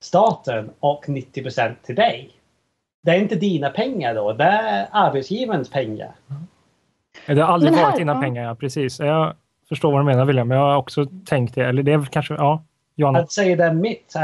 staten 0.00 0.70
och 0.80 1.04
90% 1.06 1.74
till 1.82 1.94
dig. 1.94 2.30
Det 3.02 3.10
är 3.10 3.20
inte 3.20 3.34
dina 3.34 3.70
pengar 3.70 4.14
då, 4.14 4.32
det 4.32 4.44
är 4.44 4.88
arbetsgivarens 4.92 5.70
pengar. 5.70 6.14
Det 7.26 7.40
har 7.40 7.52
aldrig 7.52 7.72
varit 7.72 7.96
dina 7.96 8.20
pengar, 8.20 8.44
ja, 8.44 8.54
precis. 8.54 9.00
Jag 9.00 9.34
förstår 9.68 9.92
vad 9.92 10.00
du 10.00 10.04
menar 10.04 10.24
William, 10.24 10.50
jag 10.50 10.58
har 10.58 10.76
också 10.76 11.06
tänkt 11.26 11.54
det. 11.54 11.64
Eller 11.64 11.82
det 11.82 11.92
är 11.92 12.04
kanske, 12.04 12.34
ja. 12.34 12.62
Johanna. 12.96 13.18
Att 13.18 13.32
säga 13.32 13.56
det 13.56 13.72
mitt 13.72 14.14
äh, 14.14 14.22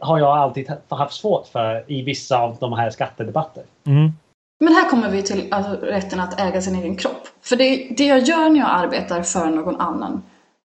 har 0.00 0.18
jag 0.18 0.38
alltid 0.38 0.72
haft 0.88 1.14
svårt 1.14 1.46
för 1.46 1.84
i 1.86 2.02
vissa 2.02 2.38
av 2.38 2.56
de 2.60 2.72
här 2.72 2.90
skattedebatter. 2.90 3.64
Mm. 3.86 4.12
Men 4.60 4.74
här 4.74 4.90
kommer 4.90 5.10
vi 5.10 5.22
till 5.22 5.48
alltså, 5.50 5.86
rätten 5.86 6.20
att 6.20 6.40
äga 6.40 6.60
sin 6.60 6.74
egen 6.74 6.96
kropp. 6.96 7.28
För 7.42 7.56
det, 7.56 7.88
det 7.96 8.06
jag 8.06 8.18
gör 8.18 8.50
när 8.50 8.60
jag 8.60 8.68
arbetar 8.70 9.22
för 9.22 9.46
någon 9.46 9.80
annan, 9.80 10.22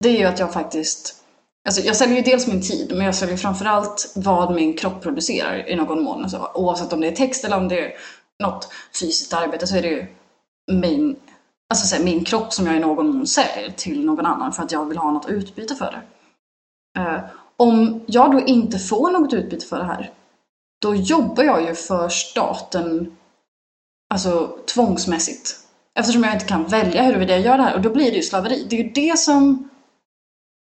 det 0.04 0.10
är 0.10 0.20
ju 0.20 0.26
att 0.26 0.40
jag 0.40 0.54
faktiskt 0.54 1.22
Alltså 1.68 1.82
jag 1.82 1.96
säljer 1.96 2.16
ju 2.16 2.22
dels 2.22 2.48
min 2.48 2.62
tid, 2.62 2.92
men 2.96 3.06
jag 3.06 3.16
säljer 3.16 3.38
framförallt 3.38 4.14
vad 4.16 4.56
min 4.56 4.78
kropp 4.78 5.02
producerar 5.02 5.70
i 5.70 5.76
någon 5.76 6.04
mån. 6.04 6.24
Alltså, 6.24 6.52
oavsett 6.54 6.94
om 6.94 7.02
det 7.02 7.08
är 7.08 7.12
text 7.12 7.46
eller 7.46 7.58
om 7.58 7.68
det 7.68 7.80
är 7.80 7.94
något 8.44 8.70
fysiskt 9.00 9.34
arbete 9.34 9.68
så 9.68 9.78
är 9.78 9.82
det 9.82 9.88
ju 9.88 10.06
min 10.72 11.16
alltså 11.70 11.88
så 11.88 11.96
här, 11.96 12.04
min 12.04 12.24
kropp 12.24 12.54
som 12.54 12.68
jag 12.68 12.76
i 12.76 12.80
någon 12.80 13.16
mån 13.16 13.28
säljer 13.28 13.70
till 13.70 14.06
någon 14.06 14.26
annan 14.26 14.54
för 14.54 14.64
att 14.64 14.72
jag 14.72 14.86
vill 14.86 14.98
ha 14.98 15.12
något 15.12 15.30
utbyte 15.30 15.76
för 15.76 15.92
det. 15.92 16.02
Uh, 17.02 17.20
om 17.58 18.04
jag 18.08 18.32
då 18.32 18.42
inte 18.42 18.80
får 18.80 19.12
något 19.12 19.34
utbyte 19.34 19.66
för 19.66 19.78
det 19.78 19.86
här, 19.86 20.12
då 20.82 20.96
jobbar 20.96 21.44
jag 21.44 21.62
ju 21.62 21.76
för 21.76 22.10
staten 22.10 23.18
alltså 24.10 24.58
tvångsmässigt. 24.74 25.60
Eftersom 26.00 26.24
jag 26.24 26.34
inte 26.34 26.46
kan 26.46 26.68
välja 26.68 27.04
huruvida 27.04 27.34
jag 27.34 27.42
gör 27.42 27.58
det 27.58 27.64
här 27.64 27.76
och 27.76 27.82
då 27.82 27.90
blir 27.90 28.12
det 28.12 28.18
ju 28.18 28.22
slaveri. 28.22 28.68
Det 28.70 28.80
är 28.80 28.84
ju 28.84 28.90
det 28.90 29.20
som... 29.20 29.70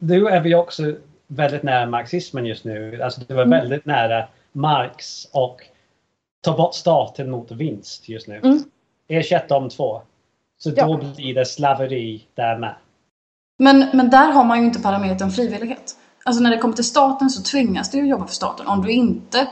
Nu 0.03 0.26
är 0.26 0.40
vi 0.40 0.55
också 0.55 0.94
väldigt 1.26 1.62
nära 1.62 1.87
marxismen 1.87 2.46
just 2.46 2.64
nu. 2.64 3.03
Alltså 3.03 3.20
du 3.29 3.35
är 3.35 3.42
mm. 3.42 3.50
väldigt 3.50 3.87
nära 3.87 4.29
Marx 4.53 5.24
och 5.33 5.62
ta 6.40 6.57
bort 6.57 6.74
staten 6.74 7.31
mot 7.31 7.50
vinst 7.50 8.09
just 8.09 8.29
nu. 8.29 8.37
Mm. 8.37 8.59
Ersätt 9.09 9.48
de 9.48 9.68
två. 9.68 10.03
Så 10.62 10.73
ja. 10.77 10.87
då 10.87 10.96
blir 10.96 11.35
det 11.35 11.44
slaveri 11.44 12.27
där 12.35 12.59
med. 12.59 12.75
Men, 13.59 13.87
men 13.92 14.11
där 14.11 14.33
har 14.33 14.44
man 14.44 14.59
ju 14.59 14.66
inte 14.66 14.81
parametern 14.81 15.31
frivillighet. 15.31 15.96
Alltså 16.25 16.42
när 16.42 16.51
det 16.51 16.59
kommer 16.59 16.75
till 16.75 16.85
staten 16.85 17.31
så 17.31 17.42
tvingas 17.42 17.90
du 17.90 18.07
jobba 18.07 18.27
för 18.27 18.35
staten. 18.35 18.66
Om 18.66 18.83
du 18.83 18.92
inte 18.92 19.49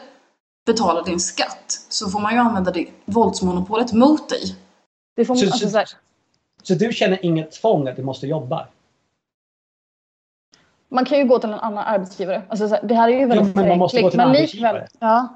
betalar 0.66 1.05
din 1.05 1.21
skatt 1.21 1.87
så 1.88 2.11
får 2.11 2.21
man 2.21 2.33
ju 2.33 2.38
använda 2.38 2.71
det 2.71 2.87
våldsmonopolet 3.05 3.92
mot 3.92 4.29
dig. 4.29 4.57
Det 5.16 5.25
får 5.25 5.35
man, 5.35 5.38
så, 5.38 5.47
alltså, 5.47 5.68
så, 5.68 5.85
så, 6.62 6.75
du 6.75 6.92
känner 6.92 7.25
inget 7.25 7.53
tvång 7.53 7.88
att 7.88 7.97
du 7.97 8.03
måste 8.03 8.27
jobba? 8.27 8.68
Man 10.88 11.05
kan 11.05 11.18
ju 11.18 11.25
gå 11.25 11.38
till 11.38 11.51
en 11.51 11.59
annan 11.59 11.85
arbetsgivare. 11.85 12.42
Alltså, 12.49 12.79
det 12.83 12.94
här 12.94 13.09
är 13.09 13.18
ju 13.18 13.27
väldigt 13.27 13.47
jo, 13.47 13.53
men 13.55 13.68
man 13.68 13.79
måste 13.79 14.03
gå 14.03 14.11
till 14.11 14.21
en 14.21 14.33
likväl, 14.33 14.87
ja, 14.99 15.29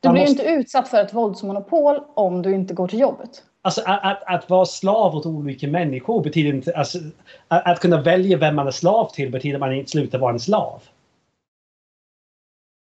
Du 0.00 0.08
man 0.08 0.12
blir 0.12 0.22
måste... 0.22 0.42
inte 0.42 0.52
utsatt 0.52 0.88
för 0.88 1.00
ett 1.00 1.14
våldsmonopol 1.14 2.00
om 2.14 2.42
du 2.42 2.54
inte 2.54 2.74
går 2.74 2.88
till 2.88 2.98
jobbet. 2.98 3.44
Alltså 3.62 3.82
att, 3.86 4.04
att, 4.04 4.22
att, 4.26 4.50
vara 4.50 4.64
slav 4.64 5.16
åt 5.16 5.26
olika 5.26 5.68
människor 5.68 6.22
betyder 6.22 6.54
inte... 6.54 6.72
Alltså, 6.72 6.98
att, 7.48 7.66
att, 7.66 7.80
kunna 7.80 8.02
välja 8.02 8.38
vem 8.38 8.56
man 8.56 8.66
är 8.66 8.70
slav 8.70 9.10
till 9.12 9.30
betyder 9.30 9.56
att 9.56 9.60
man 9.60 9.72
inte 9.72 9.90
slutar 9.90 10.18
vara 10.18 10.32
en 10.32 10.40
slav. 10.40 10.82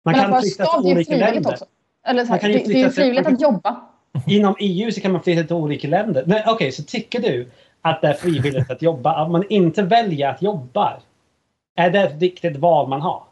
Man 0.04 0.12
Men 0.16 0.30
kan 0.30 0.40
flytta 0.40 0.64
till 0.64 0.92
olika 0.92 1.16
länder. 1.16 1.50
Också. 1.50 1.64
Eller 2.06 2.24
här, 2.24 2.40
det, 2.40 2.48
det 2.48 2.80
är 2.80 2.84
ju 2.84 2.90
frivilligt 2.90 3.26
att 3.26 3.40
jobba. 3.40 3.80
Inom 4.26 4.54
EU 4.58 4.92
så 4.92 5.00
kan 5.00 5.12
man 5.12 5.22
flytta 5.22 5.42
till 5.42 5.56
olika 5.56 5.88
länder. 5.88 6.22
Okej, 6.22 6.52
okay, 6.54 6.72
så 6.72 6.82
tycker 6.82 7.20
du 7.20 7.50
att 7.80 8.00
det 8.00 8.08
är 8.08 8.14
frivilligt 8.14 8.70
att 8.70 8.82
jobba? 8.82 9.24
Om 9.24 9.32
man 9.32 9.44
inte 9.48 9.82
väljer 9.82 10.30
att 10.30 10.42
jobba, 10.42 11.00
är 11.76 11.90
det 11.90 12.00
ett 12.00 12.14
viktigt 12.14 12.56
val 12.56 12.88
man 12.88 13.00
har? 13.00 13.22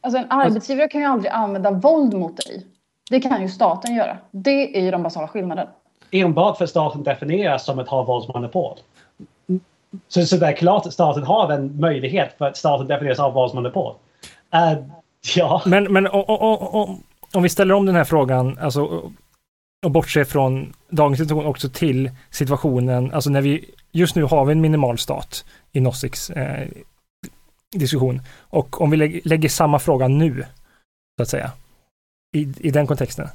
Alltså 0.00 0.18
en 0.18 0.30
arbetsgivare 0.30 0.88
kan 0.88 1.00
ju 1.00 1.06
aldrig 1.06 1.32
använda 1.32 1.70
våld 1.70 2.14
mot 2.14 2.36
dig. 2.36 2.66
Det 3.10 3.20
kan 3.20 3.42
ju 3.42 3.48
staten 3.48 3.94
göra. 3.94 4.18
Det 4.30 4.78
är 4.78 4.82
ju 4.82 4.90
de 4.90 5.02
basala 5.02 5.28
skillnaden. 5.28 5.68
Enbart 6.10 6.58
för 6.58 6.66
staten 6.66 7.02
definieras 7.02 7.64
som 7.64 7.78
ett 7.78 7.88
ha 7.88 8.02
våldsmonopol. 8.02 8.78
Så, 10.08 10.26
så 10.26 10.36
det 10.36 10.46
är 10.46 10.52
klart 10.52 10.86
att 10.86 10.92
staten 10.92 11.22
har 11.22 11.52
en 11.52 11.80
möjlighet 11.80 12.34
för 12.38 12.44
att 12.44 12.56
staten 12.56 12.86
definieras 12.86 13.18
av 13.18 13.32
våldsmonopol. 13.32 13.94
Uh, 14.54 14.84
ja. 15.36 15.62
Men, 15.66 15.92
men 15.92 16.06
och, 16.06 16.30
och, 16.30 16.74
och, 16.74 16.88
om 17.32 17.42
vi 17.42 17.48
ställer 17.48 17.74
om 17.74 17.86
den 17.86 17.94
här 17.94 18.04
frågan, 18.04 18.58
alltså 18.58 19.10
och 19.84 19.90
bortse 19.90 20.24
från 20.24 20.72
dagens 20.88 21.18
situation 21.18 21.46
också 21.46 21.68
till 21.68 22.10
situationen, 22.30 23.12
alltså 23.12 23.30
när 23.30 23.40
vi 23.40 23.70
just 23.92 24.16
nu 24.16 24.22
har 24.22 24.44
vi 24.44 24.52
en 24.52 24.60
minimal 24.60 24.98
stat 24.98 25.44
i 25.72 25.80
Nossiks 25.80 26.30
eh, 26.30 26.68
diskussion. 27.72 28.20
Och 28.38 28.80
om 28.80 28.90
vi 28.90 28.96
lägger, 28.96 29.20
lägger 29.24 29.48
samma 29.48 29.78
fråga 29.78 30.08
nu, 30.08 30.44
så 31.16 31.22
att 31.22 31.28
säga, 31.28 31.52
i, 32.36 32.54
i 32.58 32.70
den 32.70 32.86
kontexten. 32.86 33.28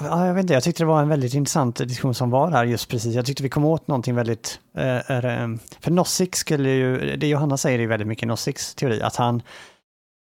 Ja, 0.00 0.26
jag 0.26 0.34
vet 0.34 0.42
inte, 0.42 0.54
jag 0.54 0.62
tyckte 0.62 0.82
det 0.82 0.86
var 0.86 1.02
en 1.02 1.08
väldigt 1.08 1.34
intressant 1.34 1.76
diskussion 1.76 2.14
som 2.14 2.30
var 2.30 2.50
där 2.50 2.64
just 2.64 2.88
precis. 2.88 3.14
Jag 3.14 3.26
tyckte 3.26 3.42
vi 3.42 3.48
kom 3.48 3.64
åt 3.64 3.88
någonting 3.88 4.14
väldigt... 4.14 4.60
Eh, 4.76 5.10
eh, 5.10 5.48
för 5.80 5.90
Nossik 5.90 6.36
skulle 6.36 6.70
ju, 6.70 7.16
det 7.16 7.28
Johanna 7.28 7.56
säger 7.56 7.78
är 7.78 7.86
väldigt 7.86 8.08
mycket 8.08 8.28
Nossiks 8.28 8.74
teori, 8.74 9.02
att 9.02 9.16
han... 9.16 9.42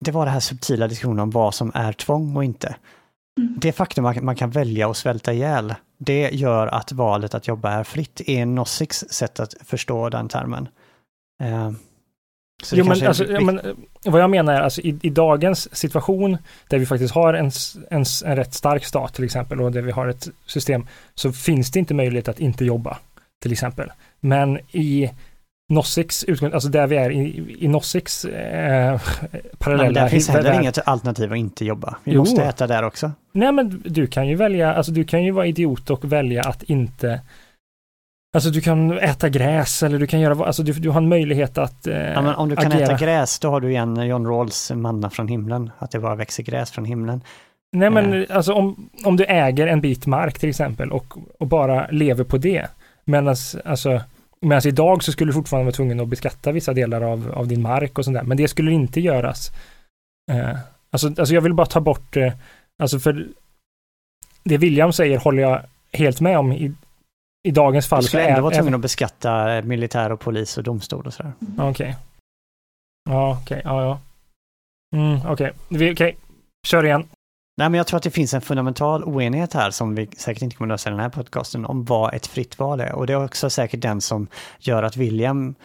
Det 0.06 0.12
var 0.12 0.26
det 0.26 0.32
här 0.32 0.40
subtila 0.40 0.88
diskussionen 0.88 1.20
om 1.20 1.30
vad 1.30 1.56
som 1.56 1.72
är 1.74 1.94
tvång 1.94 2.38
och 2.38 2.44
inte. 2.44 2.76
Mm. 3.40 3.56
Det 3.58 3.72
faktum 3.72 4.06
att 4.06 4.24
man 4.24 4.36
kan 4.36 4.50
välja 4.50 4.90
att 4.90 4.98
svälta 4.98 5.34
ihjäl, 5.34 5.76
det 5.98 6.30
gör 6.30 6.68
att 6.68 6.92
valet 6.92 7.34
att 7.34 7.48
jobba 7.48 7.72
är 7.72 7.84
fritt, 7.84 8.22
är 8.28 8.46
Nossiks 8.46 9.06
sätt 9.10 9.40
att 9.40 9.54
förstå 9.66 10.10
den 10.10 10.30
termen. 10.30 10.68
Eh, 12.64 12.80
jo, 12.80 12.86
men, 12.86 13.08
alltså, 13.08 13.26
ja, 13.26 13.42
men, 13.42 13.62
vad 14.06 14.22
jag 14.22 14.30
menar 14.30 14.54
är 14.54 14.62
alltså 14.62 14.82
i, 14.82 15.00
i, 15.02 15.10
dagens 15.10 15.76
situation 15.76 16.38
där 16.68 16.80
vi 16.80 16.86
faktiskt 16.86 17.14
har 17.14 17.34
en, 17.34 17.52
en, 17.90 18.06
en 18.26 18.36
rätt 18.36 18.54
stark 18.54 18.86
stat 18.86 19.14
till 19.14 19.26
exempel 19.26 19.62
och 19.62 19.72
där 19.72 19.82
vi 19.82 19.92
har 19.92 20.08
ett 20.08 20.28
system 20.46 20.88
så 21.16 21.32
finns 21.32 21.72
det 21.72 21.80
inte 21.80 21.94
möjlighet 21.94 22.28
att 22.28 22.40
inte 22.40 22.66
jobba 22.66 22.98
till 23.42 23.52
exempel. 23.52 23.92
Men 24.20 24.60
i 24.72 25.12
Nossiks 25.72 26.24
utgång, 26.24 26.54
alltså 26.54 26.70
där 26.70 26.88
vi 26.88 26.98
är 26.98 27.12
i, 27.12 27.56
i 27.60 27.68
Nossiks 27.68 28.26
eh, 28.26 29.02
parallella... 29.58 29.92
Nej, 29.92 29.94
där 29.94 30.08
finns 30.08 30.30
heller 30.30 30.52
där, 30.52 30.60
inget 30.60 30.88
alternativ 30.88 31.32
att 31.32 31.38
inte 31.38 31.66
jobba. 31.66 31.98
Vi 32.04 32.12
jo. 32.14 32.20
måste 32.20 32.44
äta 32.44 32.68
där 32.68 32.84
också. 32.84 33.12
Nej 33.32 33.52
men 33.52 33.84
du 33.86 34.08
kan 34.08 34.28
ju 34.28 34.36
välja, 34.36 34.74
alltså 34.74 34.92
du 34.92 35.04
kan 35.04 35.24
ju 35.24 35.32
vara 35.32 35.46
idiot 35.46 35.90
och 35.90 36.12
välja 36.12 36.44
att 36.44 36.64
inte 36.64 37.22
Alltså 38.34 38.50
du 38.50 38.62
kan 38.62 39.00
äta 39.00 39.30
gräs 39.30 39.84
eller 39.84 40.00
du 40.00 40.08
kan 40.08 40.20
göra, 40.20 40.46
alltså 40.46 40.64
du, 40.64 40.74
du 40.74 40.90
har 40.90 40.98
en 40.98 41.10
möjlighet 41.10 41.58
att 41.58 41.88
eh, 41.88 41.96
ja, 41.96 42.22
men 42.22 42.36
Om 42.36 42.50
du 42.50 42.56
kan 42.56 42.72
agera. 42.72 42.84
äta 42.84 42.98
gräs, 43.06 43.40
då 43.40 43.50
har 43.50 43.62
du 43.62 43.70
igen 43.70 44.08
John 44.08 44.28
Rawls 44.28 44.72
manna 44.76 45.10
från 45.10 45.28
himlen, 45.28 45.72
att 45.78 45.92
det 45.92 46.00
bara 46.00 46.16
växer 46.16 46.44
gräs 46.44 46.72
från 46.72 46.86
himlen. 46.86 47.22
Nej 47.72 47.90
men 47.90 48.14
eh. 48.14 48.26
alltså 48.30 48.54
om, 48.54 48.90
om 49.06 49.18
du 49.18 49.26
äger 49.26 49.68
en 49.68 49.82
bit 49.82 50.06
mark 50.06 50.40
till 50.40 50.50
exempel 50.50 50.92
och, 50.92 51.18
och 51.40 51.48
bara 51.48 51.88
lever 51.88 52.24
på 52.24 52.38
det. 52.38 52.68
Medan 53.06 53.28
alltså, 53.66 54.02
Medan 54.42 54.68
idag 54.68 55.04
så 55.04 55.12
skulle 55.12 55.30
du 55.30 55.34
fortfarande 55.34 55.66
vara 55.66 55.76
tvungen 55.76 56.00
att 56.00 56.08
beskatta 56.08 56.52
vissa 56.52 56.74
delar 56.74 57.02
av, 57.02 57.32
av 57.36 57.48
din 57.48 57.62
mark 57.62 57.98
och 57.98 58.06
sånt 58.06 58.18
där. 58.18 58.24
Men 58.24 58.38
det 58.38 58.48
skulle 58.48 58.72
inte 58.72 59.02
göras. 59.02 59.52
Eh, 60.32 60.58
alltså, 60.92 61.08
alltså 61.08 61.34
jag 61.34 61.42
vill 61.42 61.54
bara 61.54 61.66
ta 61.68 61.80
bort, 61.80 62.18
eh, 62.18 62.34
alltså 62.84 63.00
för 63.00 63.28
det 64.44 64.58
William 64.58 64.94
säger 64.94 65.18
håller 65.18 65.44
jag 65.44 65.62
helt 65.94 66.22
med 66.22 66.38
om 66.38 66.52
i, 66.52 66.74
i 67.44 67.52
dagens 67.52 67.88
fall. 67.88 68.02
Du 68.02 68.08
skulle 68.08 68.28
ändå 68.28 68.42
vara 68.42 68.56
tvungen 68.56 68.74
att 68.74 68.82
beskatta 68.82 69.62
militär 69.62 70.12
och 70.12 70.20
polis 70.20 70.58
och 70.58 70.64
domstol 70.64 71.08
och 71.08 71.14
sådär. 71.14 71.34
Okej. 71.58 71.70
Okay. 71.70 71.94
Ja, 73.10 73.40
okej, 73.42 73.58
okay, 73.58 73.72
ja, 73.72 73.82
ja. 73.82 74.00
Mm, 74.96 75.20
okej, 75.26 75.52
okay. 75.70 75.92
okay. 75.92 76.14
kör 76.68 76.86
igen. 76.86 77.08
Nej, 77.58 77.70
men 77.70 77.78
jag 77.78 77.88
tror 77.88 77.98
att 77.98 78.04
det 78.04 78.12
finns 78.12 78.34
en 78.34 78.42
fundamental 78.42 79.04
oenighet 79.04 79.54
här 79.54 79.72
som 79.72 79.96
vi 79.96 80.10
säkert 80.18 80.42
inte 80.44 80.56
kommer 80.56 80.74
att 80.74 80.74
lösa 80.74 80.90
i 80.90 80.92
den 80.92 81.00
här 81.00 81.10
podcasten 81.10 81.66
om 81.66 81.86
vad 81.86 82.14
ett 82.14 82.28
fritt 82.28 82.60
val 82.60 82.80
är. 82.80 82.92
Och 82.92 83.08
det 83.08 83.14
är 83.14 83.26
också 83.26 83.50
säkert 83.50 83.82
den 83.82 84.02
som 84.02 84.28
gör 84.60 84.84
att 84.84 84.98
William, 84.98 85.56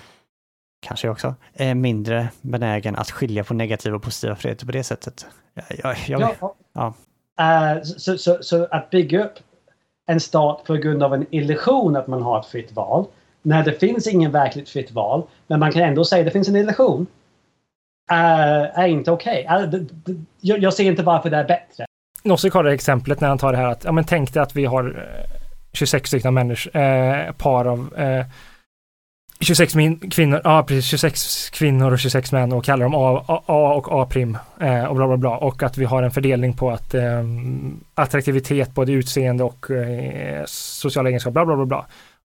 kanske 0.86 1.08
också, 1.08 1.34
är 1.54 1.74
mindre 1.74 2.28
benägen 2.40 2.96
att 2.96 3.10
skilja 3.10 3.44
på 3.44 3.54
negativa 3.54 3.96
och 3.96 4.02
positiva 4.02 4.36
friheter 4.36 4.66
på 4.66 4.72
det 4.72 4.84
sättet. 4.84 5.26
Jag, 5.68 5.96
jag, 6.06 6.20
ja. 6.40 6.54
ja. 6.72 6.94
Uh, 7.40 7.82
så, 7.82 8.18
så, 8.18 8.38
så, 8.40 8.64
att 8.70 8.90
bygga 8.90 9.24
upp 9.24 9.38
en 10.07 10.21
stat 10.21 10.64
på 10.66 10.75
grund 10.75 11.03
av 11.03 11.14
en 11.14 11.27
illusion 11.31 11.97
att 11.97 12.07
man 12.07 12.23
har 12.23 12.40
ett 12.40 12.47
fritt 12.47 12.73
val, 12.73 13.07
när 13.42 13.64
det 13.64 13.73
finns 13.73 14.07
ingen 14.07 14.33
verkligt 14.33 14.69
fritt 14.69 14.90
val, 14.90 15.23
men 15.47 15.61
man 15.61 15.73
kan 15.73 15.83
ändå 15.83 16.05
säga 16.05 16.21
att 16.21 16.27
det 16.27 16.31
finns 16.31 16.49
en 16.49 16.57
illusion, 16.57 17.07
är, 18.11 18.64
är 18.64 18.87
inte 18.87 19.11
okej. 19.11 19.47
Eh, 19.51 19.69
okay. 19.69 19.87
Jag, 20.40 20.59
jag 20.59 20.75
ser 20.75 20.85
inte 20.85 21.03
varför 21.03 21.31
det 21.31 21.37
är 21.37 21.45
bättre. 21.45 21.87
Nosse 22.23 22.51
har 22.55 22.64
det 22.64 22.73
exemplet 22.73 23.21
när 23.21 23.29
han 23.29 23.38
tar 23.38 23.53
det 23.53 23.59
här 23.59 23.66
att, 23.66 23.85
ja 23.85 23.92
men 23.92 24.05
tänk 24.05 24.35
dig 24.35 24.42
att 24.42 24.57
vi 24.57 24.64
har 24.64 24.85
eh, 24.85 25.31
26 25.73 26.09
stycken 26.09 26.35
människor, 26.35 26.77
eh, 26.77 27.33
par 27.33 27.64
av 27.64 27.95
eh, 27.97 28.27
26 29.40 29.75
min, 29.75 30.11
kvinnor, 30.11 30.40
ja 30.44 30.64
precis, 30.68 30.85
26 30.85 31.51
kvinnor 31.51 31.92
och 31.92 31.99
26 31.99 32.33
män 32.33 32.53
och 32.53 32.64
kallar 32.64 32.85
dem 32.85 32.94
A, 32.94 33.25
A, 33.29 33.42
A 33.46 33.75
och 33.75 34.03
A-prim 34.03 34.38
eh, 34.61 34.85
och 34.85 34.96
bla 34.96 35.07
bla 35.07 35.16
bla 35.16 35.37
och 35.37 35.62
att 35.62 35.79
vi 35.79 35.85
har 35.85 36.03
en 36.03 36.11
fördelning 36.11 36.53
på 36.53 36.70
att 36.70 36.94
eh, 36.94 37.25
attraktivitet, 37.94 38.75
både 38.75 38.92
utseende 38.92 39.44
och 39.44 39.70
eh, 39.70 40.42
sociala 40.46 41.09
egenskaper, 41.09 41.33
bla 41.33 41.44
bla 41.44 41.57
bla 41.57 41.66
bla. 41.66 41.87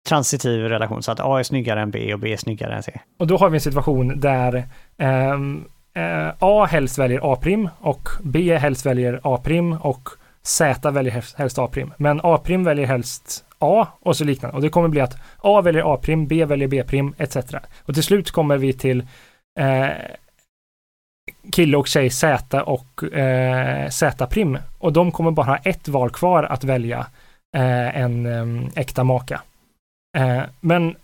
Transitiv 0.08 0.60
relation, 0.60 1.02
så 1.02 1.12
att 1.12 1.20
A 1.20 1.38
är 1.38 1.42
snyggare 1.42 1.80
än 1.80 1.90
B 1.90 2.14
och 2.14 2.20
B 2.20 2.32
är 2.32 2.36
snyggare 2.36 2.76
än 2.76 2.82
C. 2.82 3.00
Och 3.18 3.26
då 3.26 3.36
har 3.36 3.50
vi 3.50 3.56
en 3.56 3.60
situation 3.60 4.20
där 4.20 4.64
ehm, 4.98 5.64
eh, 5.94 6.28
A 6.38 6.64
helst 6.70 6.98
väljer 6.98 7.32
A-prim 7.32 7.68
och 7.80 8.08
B 8.22 8.58
helst 8.58 8.86
väljer 8.86 9.20
A-prim 9.22 9.72
och 9.72 10.08
Z 10.42 10.90
väljer 10.90 11.38
helst 11.38 11.58
A-prim. 11.58 11.92
Men 11.96 12.20
A-prim 12.22 12.64
väljer 12.64 12.86
helst 12.86 13.44
A 13.60 13.86
och 14.00 14.16
så 14.16 14.24
liknande. 14.24 14.56
Och 14.56 14.62
det 14.62 14.68
kommer 14.68 14.88
bli 14.88 15.00
att 15.00 15.16
A 15.38 15.60
väljer 15.60 15.94
A-prim, 15.94 16.26
B 16.26 16.44
väljer 16.44 16.68
B-prim 16.68 17.14
etc. 17.18 17.36
Och 17.82 17.94
till 17.94 18.02
slut 18.02 18.30
kommer 18.30 18.56
vi 18.56 18.72
till 18.72 19.06
eh, 19.60 19.88
kille 21.52 21.76
och 21.76 21.86
tjej 21.86 22.10
Z 22.10 22.62
och 22.62 23.14
eh, 23.14 23.88
Z-prim. 23.88 24.58
Och 24.78 24.92
de 24.92 25.12
kommer 25.12 25.30
bara 25.30 25.46
ha 25.46 25.56
ett 25.56 25.88
val 25.88 26.10
kvar 26.10 26.42
att 26.42 26.64
välja 26.64 27.06
eh, 27.56 28.00
en 28.00 28.26
eh, 28.26 28.68
äkta 28.76 29.04
maka. 29.04 29.40
Eh, 30.18 30.42
men, 30.60 30.94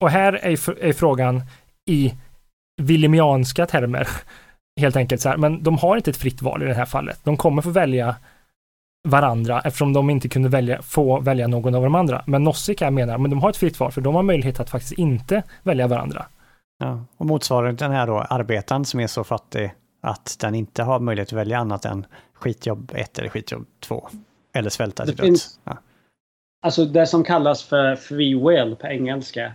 och 0.00 0.10
här 0.10 0.32
är, 0.32 0.84
är 0.84 0.92
frågan 0.92 1.42
i 1.90 2.14
Williamianska 2.82 3.66
termer, 3.66 4.08
helt 4.80 4.96
enkelt 4.96 5.20
så 5.20 5.28
här, 5.28 5.36
men 5.36 5.62
de 5.62 5.78
har 5.78 5.96
inte 5.96 6.10
ett 6.10 6.16
fritt 6.16 6.42
val 6.42 6.62
i 6.62 6.66
det 6.66 6.74
här 6.74 6.84
fallet. 6.84 7.20
De 7.24 7.36
kommer 7.36 7.62
få 7.62 7.70
välja 7.70 8.16
varandra 9.06 9.60
eftersom 9.64 9.92
de 9.92 10.10
inte 10.10 10.28
kunde 10.28 10.48
välja, 10.48 10.82
få 10.82 11.20
välja 11.20 11.46
någon 11.46 11.74
av 11.74 11.82
de 11.82 11.94
andra. 11.94 12.22
Men 12.26 12.44
Nossik 12.44 12.80
här 12.80 12.90
menar, 12.90 13.18
men 13.18 13.30
de 13.30 13.40
har 13.42 13.50
ett 13.50 13.56
fritt 13.56 13.80
val 13.80 13.92
för 13.92 14.00
de 14.00 14.14
har 14.14 14.22
möjlighet 14.22 14.60
att 14.60 14.70
faktiskt 14.70 14.92
inte 14.92 15.42
välja 15.62 15.86
varandra. 15.86 16.26
Ja, 16.78 17.04
och 17.16 17.26
motsvarigheten 17.26 17.92
här 17.92 18.06
då, 18.06 18.18
arbetaren 18.18 18.84
som 18.84 19.00
är 19.00 19.06
så 19.06 19.24
fattig 19.24 19.74
att 20.02 20.36
den 20.40 20.54
inte 20.54 20.82
har 20.82 21.00
möjlighet 21.00 21.28
att 21.28 21.38
välja 21.38 21.58
annat 21.58 21.84
än 21.84 22.06
skitjobb 22.34 22.92
1 22.94 23.18
eller 23.18 23.28
skitjobb 23.28 23.66
2. 23.80 24.08
Eller 24.54 24.70
svälta 24.70 25.06
till 25.06 25.16
döds. 25.16 25.60
Ja. 25.64 25.78
Alltså 26.62 26.84
det 26.84 27.06
som 27.06 27.24
kallas 27.24 27.62
för 27.62 27.96
free 27.96 28.34
will 28.34 28.76
på 28.80 28.86
engelska. 28.86 29.52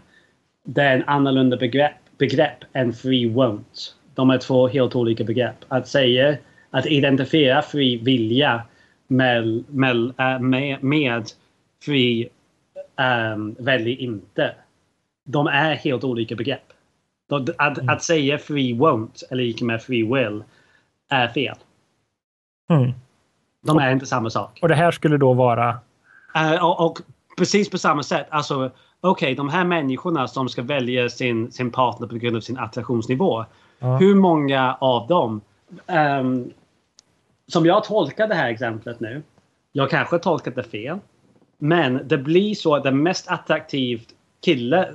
Det 0.66 0.82
är 0.82 0.96
en 0.96 1.04
annorlunda 1.04 1.58
begrepp, 1.58 1.96
begrepp 2.18 2.64
än 2.74 2.94
free 2.94 3.30
won't. 3.30 3.94
De 4.16 4.30
är 4.30 4.38
två 4.38 4.68
helt 4.68 4.96
olika 4.96 5.24
begrepp. 5.24 5.56
Att 5.68 5.88
säga, 5.88 6.38
att 6.70 6.86
identifiera 6.86 7.62
fri 7.62 7.98
vilja 7.98 8.64
med, 9.12 9.64
med, 9.68 10.14
äh, 10.18 10.40
med, 10.40 10.84
med 10.84 11.30
fri 11.84 12.30
um, 13.34 13.56
välj 13.60 13.94
inte. 13.94 14.56
De 15.26 15.48
är 15.48 15.76
helt 15.76 16.04
olika 16.04 16.36
begrepp. 16.36 16.74
Att, 17.58 17.80
mm. 17.80 17.90
att 17.90 18.04
säga 18.04 18.38
free 18.38 18.74
won't 18.74 19.24
eller 19.30 19.44
lika 19.44 19.66
med 19.66 19.82
free 19.82 20.04
will 20.04 20.44
är 21.10 21.28
fel. 21.28 21.56
Mm. 22.70 22.92
De 23.62 23.78
är 23.78 23.92
inte 23.92 24.06
samma 24.06 24.30
sak. 24.30 24.60
Och 24.62 24.68
det 24.68 24.76
här 24.76 24.92
skulle 24.92 25.18
då 25.18 25.34
vara? 25.34 25.70
Uh, 26.38 26.66
och, 26.66 26.86
och, 26.86 27.00
precis 27.38 27.70
på 27.70 27.78
samma 27.78 28.04
sätt. 28.04 28.28
Alltså, 28.30 28.72
okej, 29.02 29.26
okay, 29.32 29.36
de 29.36 29.50
här 29.50 29.66
människorna 29.66 30.28
som 30.28 30.50
ska 30.50 30.62
välja 30.62 31.10
sin, 31.10 31.52
sin 31.52 31.72
partner 31.72 32.08
på 32.08 32.16
grund 32.16 32.36
av 32.36 32.42
sin 32.42 32.58
attraktionsnivå. 32.58 33.46
Ja. 33.80 33.98
Hur 33.98 34.16
många 34.16 34.78
av 34.80 35.08
dem 35.08 35.42
um, 36.20 36.52
som 37.52 37.66
jag 37.66 37.84
tolkar 37.84 38.28
det 38.28 38.36
här 38.36 38.50
exemplet 38.50 39.00
nu. 39.00 39.24
Jag 39.72 39.90
kanske 39.90 40.16
har 40.16 40.20
tolkat 40.20 40.56
det 40.56 40.64
fel. 40.64 41.00
Men 41.58 42.08
det 42.08 42.18
blir 42.18 42.56
så 42.56 42.76
att 42.76 42.84
den 42.84 43.04
mest 43.04 43.32
attraktiv 43.32 44.02
kille 44.46 44.90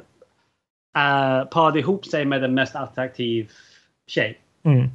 uh, 0.97 1.49
parade 1.51 1.79
ihop 1.79 2.07
sig 2.07 2.25
med 2.25 2.43
den 2.43 2.55
mest 2.55 2.77
attraktiv 2.77 3.51
tjej. 4.07 4.41
Mm. 4.63 4.89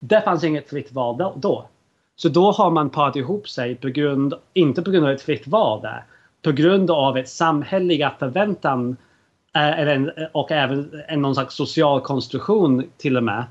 Det 0.00 0.20
fanns 0.20 0.44
inget 0.44 0.70
fritt 0.70 0.92
val 0.92 1.32
då. 1.36 1.68
Så 2.16 2.28
då 2.28 2.50
har 2.50 2.70
man 2.70 2.90
parat 2.90 3.16
ihop 3.16 3.48
sig 3.48 3.74
på 3.74 3.88
grund, 3.88 4.34
inte 4.52 4.82
på 4.82 4.90
grund 4.90 5.06
av 5.06 5.12
ett 5.12 5.22
fritt 5.22 5.46
val 5.46 5.82
där, 5.82 6.04
på 6.42 6.52
grund 6.52 6.90
av 6.90 7.18
ett 7.18 7.28
samhälleliga 7.28 8.14
förväntan 8.18 8.96
eh, 9.54 10.26
och 10.32 10.52
även 10.52 11.02
en 11.08 11.22
någon 11.22 11.34
slags 11.34 11.54
social 11.54 12.00
konstruktion 12.00 12.84
till 12.96 13.16
och 13.16 13.24
med 13.24 13.44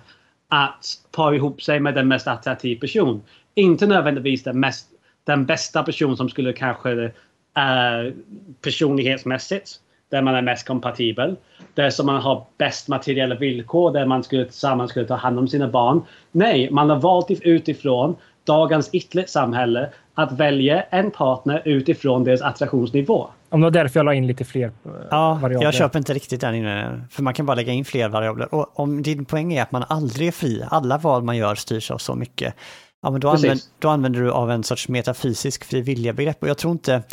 att 0.50 0.86
para 1.12 1.36
ihop 1.36 1.62
sig 1.62 1.80
med 1.80 1.96
den 1.96 2.08
mest 2.08 2.28
attraktiva 2.28 2.80
person. 2.80 3.22
Inte 3.56 3.88
nödvändigtvis 3.88 4.44
den, 4.44 4.60
mest, 4.60 4.88
den 5.24 5.46
bästa 5.46 5.84
person 5.84 6.18
som 6.18 6.30
skulle 6.30 6.54
kanske 6.54 6.94
uh, 6.94 8.14
personlighetsmässigt 8.62 9.80
där 10.10 10.22
man 10.22 10.36
är 10.36 10.42
mest 10.42 10.68
kompatibel. 10.68 11.36
Där 11.74 11.90
som 11.90 12.06
man 12.06 12.22
har 12.22 12.46
bäst 12.58 12.88
materiella 12.88 13.36
villkor, 13.36 13.94
där 13.94 14.06
man 14.06 14.24
skulle, 14.24 14.46
tillsammans 14.46 14.92
skulle 14.92 15.06
ta 15.06 15.16
hand 15.16 15.40
om 15.40 15.48
sina 15.48 15.68
barn. 15.68 16.02
Nej, 16.32 16.72
man 16.72 16.90
har 16.90 17.00
valt 17.00 17.32
utifrån 17.32 18.16
dagens 18.44 18.90
ytterligt 18.94 19.30
samhälle 19.30 19.90
att 20.14 20.32
välja 20.32 20.82
en 20.82 21.12
partner 21.12 21.62
utifrån 21.66 22.24
deras 22.24 22.42
attraktionsnivå. 22.42 23.30
Om 23.50 23.60
det 23.60 23.66
var 23.66 23.72
därför 23.72 24.00
jag 24.00 24.06
la 24.06 24.14
in 24.14 24.28
lite 24.28 24.46
fler 24.46 24.66
eh, 24.66 24.92
ja, 25.12 25.40
variabler. 25.42 25.66
Jag 25.66 25.74
köper 25.74 26.00
inte 26.00 26.14
riktigt 26.14 26.42
den 26.42 26.56
inne, 26.56 27.02
för 27.10 27.24
man 27.24 27.34
kan 27.34 27.46
bara 27.46 27.56
lägga 27.56 27.74
in 27.74 27.86
fler 27.86 28.10
variabler. 28.10 28.54
Och 28.54 28.80
om 28.80 29.02
din 29.02 29.26
poäng 29.26 29.54
är 29.54 29.62
att 29.62 29.72
man 29.72 29.84
aldrig 29.90 30.28
är 30.28 30.32
fri, 30.32 30.64
alla 30.70 30.98
val 30.98 31.24
man 31.24 31.38
gör 31.38 31.56
styrs 31.56 31.92
av 31.92 31.98
så 31.98 32.16
mycket, 32.16 32.54
ja, 33.02 33.12
men 33.12 33.22
då, 33.22 33.30
använder, 33.30 33.60
då 33.80 33.90
använder 33.90 34.22
du 34.22 34.32
av 34.32 34.52
en 34.52 34.64
sorts 34.64 34.90
metafysisk 34.90 35.64
frivilliga-begrepp. 35.64 36.44
Och 36.44 36.50
jag 36.50 36.58
tror 36.58 36.72
inte, 36.72 37.04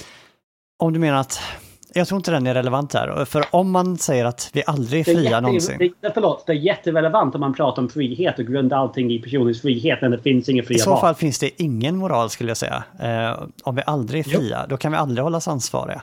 om 0.78 0.92
du 0.92 0.98
menar 0.98 1.20
att 1.20 1.40
jag 1.94 2.08
tror 2.08 2.16
inte 2.16 2.30
den 2.30 2.46
är 2.46 2.54
relevant 2.54 2.94
här. 2.94 3.24
För 3.24 3.44
om 3.50 3.70
man 3.70 3.98
säger 3.98 4.24
att 4.24 4.50
vi 4.52 4.62
aldrig 4.66 5.00
är 5.00 5.04
fria 5.04 5.22
jätte, 5.22 5.40
någonsin. 5.40 5.94
Det, 6.00 6.10
förlåt, 6.14 6.46
det 6.46 6.52
är 6.52 6.56
jätterelevant 6.56 7.34
om 7.34 7.40
man 7.40 7.54
pratar 7.54 7.82
om 7.82 7.88
frihet 7.88 8.38
och 8.38 8.44
grundar 8.44 8.76
allting 8.76 9.12
i 9.12 9.18
personens 9.18 9.62
frihet 9.62 9.98
men 10.02 10.10
det 10.10 10.18
finns 10.18 10.48
inga 10.48 10.62
fria 10.62 10.76
val. 10.76 10.80
I 10.80 10.84
så 10.84 10.90
val. 10.90 11.00
fall 11.00 11.14
finns 11.14 11.38
det 11.38 11.62
ingen 11.62 11.96
moral 11.96 12.30
skulle 12.30 12.50
jag 12.50 12.56
säga. 12.56 12.84
Eh, 13.00 13.42
om 13.62 13.74
vi 13.74 13.82
aldrig 13.86 14.26
är 14.26 14.38
fria, 14.38 14.58
jo. 14.62 14.70
då 14.70 14.76
kan 14.76 14.92
vi 14.92 14.98
aldrig 14.98 15.22
hållas 15.22 15.48
ansvariga. 15.48 16.02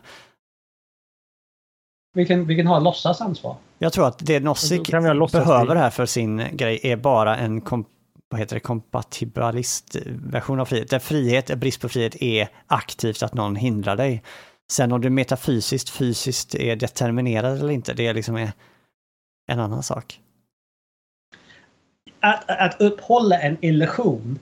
Vi 2.13 2.25
kan, 2.25 2.47
vi 2.47 2.55
kan 2.55 2.67
ha 2.67 2.79
låtsasansvar. 2.79 3.55
Jag 3.77 3.93
tror 3.93 4.07
att 4.07 4.19
det 4.19 4.39
Nozick 4.39 4.91
behöver 5.31 5.75
här 5.75 5.89
för 5.89 6.05
sin 6.05 6.43
grej 6.51 6.79
är 6.83 6.95
bara 6.95 7.37
en 7.37 7.61
kom, 7.61 7.85
vad 8.29 8.39
heter 8.39 8.55
det, 8.55 8.59
kompatibilist-version 8.59 10.59
av 10.59 10.65
frihet. 10.65 10.89
Där 10.89 10.99
frihet, 10.99 11.55
brist 11.55 11.81
på 11.81 11.89
frihet, 11.89 12.21
är 12.21 12.49
aktivt 12.67 13.23
att 13.23 13.33
någon 13.33 13.55
hindrar 13.55 13.95
dig. 13.95 14.23
Sen 14.71 14.91
om 14.91 15.01
du 15.01 15.09
metafysiskt, 15.09 15.89
fysiskt 15.89 16.55
är 16.55 16.75
determinerad 16.75 17.59
eller 17.59 17.69
inte, 17.69 17.93
det 17.93 18.07
är 18.07 18.13
liksom 18.13 18.35
en 19.47 19.59
annan 19.59 19.83
sak. 19.83 20.19
Att, 22.19 22.49
att 22.49 22.81
upphålla 22.81 23.39
en 23.39 23.57
illusion 23.61 24.39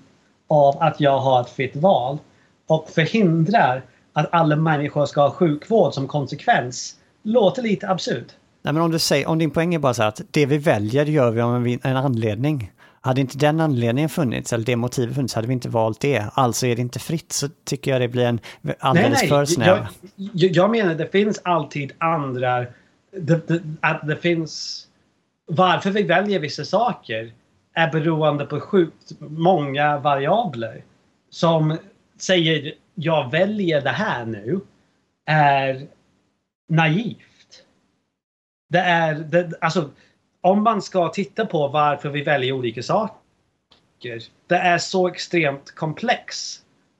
av 0.48 0.82
att 0.82 1.00
jag 1.00 1.20
har 1.20 1.42
ett 1.42 1.50
fritt 1.50 1.76
val 1.76 2.18
och 2.68 2.90
förhindrar 2.90 3.82
att 4.14 4.30
alla 4.32 4.56
människor 4.56 5.06
ska 5.06 5.22
ha 5.22 5.32
sjukvård 5.32 5.94
som 5.94 6.08
konsekvens 6.08 6.96
låter 7.24 7.62
lite 7.62 7.90
absurd. 7.90 8.26
Nej, 8.62 8.74
men 8.74 8.84
om, 8.84 8.92
du 8.92 9.00
säger, 9.00 9.28
om 9.28 9.38
din 9.38 9.52
poäng 9.52 9.76
är 9.76 9.80
bara 9.80 9.94
så 9.94 10.02
här 10.02 10.10
att 10.10 10.22
det 10.32 10.46
vi 10.46 10.58
väljer 10.58 11.06
gör 11.06 11.32
vi 11.32 11.42
av 11.42 11.56
en, 11.56 11.80
en 11.84 11.98
anledning. 11.98 12.72
Hade 13.02 13.22
inte 13.22 13.38
den 13.38 13.60
anledningen 13.60 14.10
funnits, 14.10 14.54
eller 14.54 14.66
det 14.66 14.76
motivet 14.76 15.16
funnits, 15.16 15.34
hade 15.34 15.48
vi 15.48 15.54
inte 15.54 15.70
valt 15.70 16.00
det. 16.02 16.26
Alltså 16.34 16.68
är 16.68 16.76
det 16.76 16.82
inte 16.82 17.00
fritt, 17.00 17.32
så 17.32 17.48
tycker 17.64 17.92
jag 17.92 18.02
det 18.02 18.08
blir 18.08 18.26
en 18.26 18.40
alldeles 18.80 19.10
nej, 19.10 19.18
nej. 19.22 19.30
för 19.30 19.46
snäv. 19.46 19.88
Jag, 20.16 20.52
jag 20.52 20.72
menar, 20.72 20.96
det 20.96 21.12
finns 21.12 21.42
alltid 21.44 21.92
andra... 21.98 22.66
Det, 23.12 23.48
det, 23.48 23.62
att 23.82 24.08
det 24.08 24.16
finns... 24.16 24.86
Varför 25.46 25.92
vi 25.92 26.04
väljer 26.04 26.40
vissa 26.40 26.66
saker 26.66 27.34
är 27.74 27.92
beroende 27.92 28.46
på 28.46 28.60
sjukt 28.60 29.12
många 29.20 29.98
variabler. 29.98 30.84
Som 31.30 31.78
säger 32.18 32.74
jag 32.96 33.32
väljer 33.32 33.82
det 33.82 33.90
här 33.90 34.26
nu 34.26 34.60
är 35.26 35.88
naivt. 36.70 37.64
Det 38.70 38.80
är, 38.80 39.14
det, 39.16 39.52
alltså 39.62 39.90
om 40.42 40.64
man 40.64 40.82
ska 40.82 41.10
titta 41.10 41.46
på 41.46 41.68
varför 41.68 42.10
vi 42.10 42.24
väljer 42.24 42.52
olika 42.52 42.84
saker. 42.84 43.20
Det 44.48 44.56
är 44.56 44.78
så 44.78 45.08
extremt 45.08 45.76
komplex. 45.76 46.60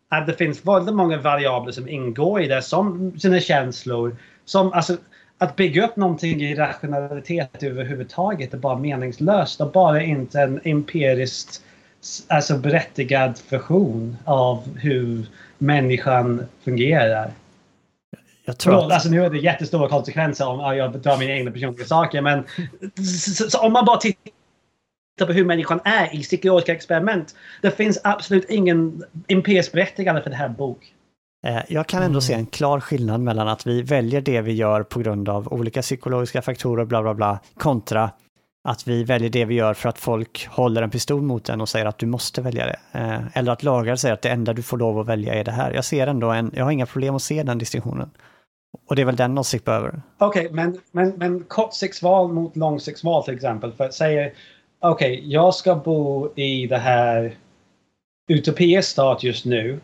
Att 0.10 0.28
det 0.28 0.34
finns 0.34 0.66
väldigt 0.66 0.96
många 0.96 1.18
variabler 1.18 1.72
som 1.72 1.90
ingår 1.90 2.42
i 2.42 2.48
det, 2.48 2.62
som 2.62 3.20
sina 3.20 3.40
känslor. 3.40 4.16
Som, 4.46 4.74
alltså, 4.74 4.98
att 5.38 5.56
bygga 5.56 5.86
upp 5.86 5.96
någonting 5.96 6.42
i 6.42 6.56
rationalitet 6.56 7.64
överhuvudtaget 7.64 8.54
är 8.54 8.58
bara 8.58 8.78
meningslöst 8.78 9.62
och 9.62 9.72
bara 9.72 10.04
inte 10.04 10.42
en 10.42 10.60
empiriskt 10.64 11.62
alltså 12.28 12.58
berättigad 12.58 13.40
version 13.50 14.18
av 14.26 14.78
hur 14.78 15.26
människan 15.58 16.46
fungerar. 16.64 17.32
Jag 18.50 18.58
tror 18.58 18.74
Förlåt, 18.74 18.86
att... 18.86 18.94
alltså 18.94 19.10
nu 19.10 19.26
är 19.26 19.30
det 19.30 19.38
jättestora 19.38 19.90
konsekvenser 19.90 20.48
om 20.48 20.78
jag 20.78 21.02
drar 21.02 21.18
mina 21.18 21.32
egna 21.32 21.52
personliga 21.52 21.86
saker. 21.86 22.22
Men 22.22 22.44
så, 23.06 23.50
så 23.50 23.60
om 23.60 23.74
man 23.74 23.86
bara 23.86 23.98
tittar 23.98 25.26
på 25.26 25.34
hur 25.34 25.46
människan 25.46 25.80
är 25.84 26.16
i 26.16 26.24
psykologiska 26.24 26.74
experiment. 26.74 27.36
Det 27.62 27.72
finns 27.72 28.00
absolut 28.04 28.50
ingen 28.50 29.04
empiriskt 29.28 29.72
berättigande 29.72 30.22
för 30.22 30.30
det 30.30 30.36
här 30.36 30.50
bok. 30.50 30.94
Eh, 31.48 31.60
jag 31.68 31.88
kan 31.88 32.04
ändå 32.04 32.22
se 32.22 32.34
en 32.34 32.46
klar 32.46 32.80
skillnad 32.80 33.22
mellan 33.22 33.48
att 33.48 33.68
vi 33.68 33.82
väljer 33.82 34.22
det 34.22 34.42
vi 34.42 34.54
gör 34.54 34.84
på 34.84 35.00
grund 35.00 35.30
av 35.30 35.54
olika 35.54 35.82
psykologiska 35.82 36.42
faktorer, 36.42 36.86
bla 36.86 37.02
bla 37.02 37.14
bla, 37.14 37.40
kontra 37.58 38.12
att 38.64 38.88
vi 38.88 39.04
väljer 39.04 39.30
det 39.30 39.46
vi 39.46 39.56
gör 39.56 39.74
för 39.74 39.90
att 39.90 40.00
folk 40.00 40.48
håller 40.48 40.82
en 40.82 40.90
pistol 40.90 41.22
mot 41.22 41.50
en 41.50 41.62
och 41.62 41.70
säger 41.70 41.86
att 41.86 41.98
du 41.98 42.06
måste 42.06 42.42
välja 42.42 42.66
det. 42.66 42.80
Eh, 42.92 43.38
eller 43.38 43.52
att 43.52 43.64
lagar 43.64 43.96
säger 43.96 44.14
att 44.14 44.22
det 44.22 44.30
enda 44.30 44.54
du 44.54 44.62
får 44.62 44.78
lov 44.78 45.00
att 45.00 45.08
välja 45.08 45.34
är 45.34 45.44
det 45.44 45.52
här. 45.52 45.74
Jag 45.74 45.86
ser 45.86 46.08
ändå 46.08 46.32
en, 46.32 46.52
jag 46.56 46.64
har 46.64 46.72
inga 46.72 46.86
problem 46.86 47.16
att 47.16 47.22
se 47.22 47.44
den 47.44 47.58
distinktionen. 47.58 48.10
Och 48.88 48.96
det 48.96 49.02
är 49.02 49.06
väl 49.06 49.16
den 49.16 49.38
åsikt 49.38 49.66
behöver. 49.66 50.02
Okej, 50.18 50.46
okay, 50.46 50.56
men, 50.56 50.80
men, 50.92 51.10
men 51.10 51.44
kortsiktsval 51.44 52.34
mot 52.34 52.56
långsiktsval 52.56 53.24
till 53.24 53.34
exempel. 53.34 53.72
För 53.72 53.84
att 53.84 53.94
säga, 53.94 54.32
okej, 54.80 55.14
okay, 55.14 55.30
jag 55.30 55.56
ska 55.56 55.76
bo 55.76 56.34
i 56.36 56.68
det 56.68 56.78
här 56.78 57.36
utopisk 58.28 58.90
stat 58.90 59.24
just 59.24 59.46
nu 59.46 59.80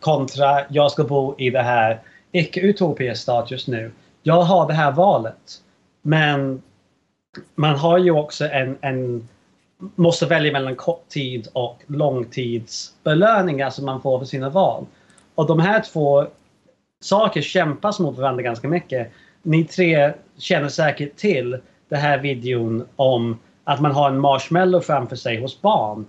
kontra 0.00 0.60
jag 0.68 0.90
ska 0.90 1.04
bo 1.04 1.34
i 1.38 1.50
det 1.50 1.62
här 1.62 2.00
icke-utopisk 2.32 3.22
stat 3.22 3.50
just 3.50 3.68
nu. 3.68 3.92
Jag 4.22 4.42
har 4.42 4.66
det 4.66 4.74
här 4.74 4.92
valet. 4.92 5.62
Men 6.02 6.62
man 7.54 7.76
har 7.76 7.98
ju 7.98 8.10
också 8.10 8.48
en, 8.48 8.78
en 8.80 9.28
måste 9.94 10.26
välja 10.26 10.52
mellan 10.52 10.76
korttid 10.76 11.48
och 11.52 11.78
långtidsbelöningar 11.86 13.70
som 13.70 13.86
man 13.86 14.02
får 14.02 14.18
för 14.18 14.26
sina 14.26 14.48
val. 14.48 14.86
Och 15.34 15.46
de 15.46 15.60
här 15.60 15.80
två 15.80 16.26
saker 17.00 17.42
kämpas 17.42 18.00
mot 18.00 18.18
varandra 18.18 18.42
ganska 18.42 18.68
mycket. 18.68 19.12
Ni 19.42 19.64
tre 19.64 20.12
känner 20.36 20.68
säkert 20.68 21.16
till 21.16 21.60
den 21.88 22.00
här 22.00 22.18
videon 22.18 22.88
om 22.96 23.38
att 23.64 23.80
man 23.80 23.92
har 23.92 24.10
en 24.10 24.20
marshmallow 24.20 24.80
framför 24.80 25.16
sig 25.16 25.40
hos 25.40 25.62
barn. 25.62 26.06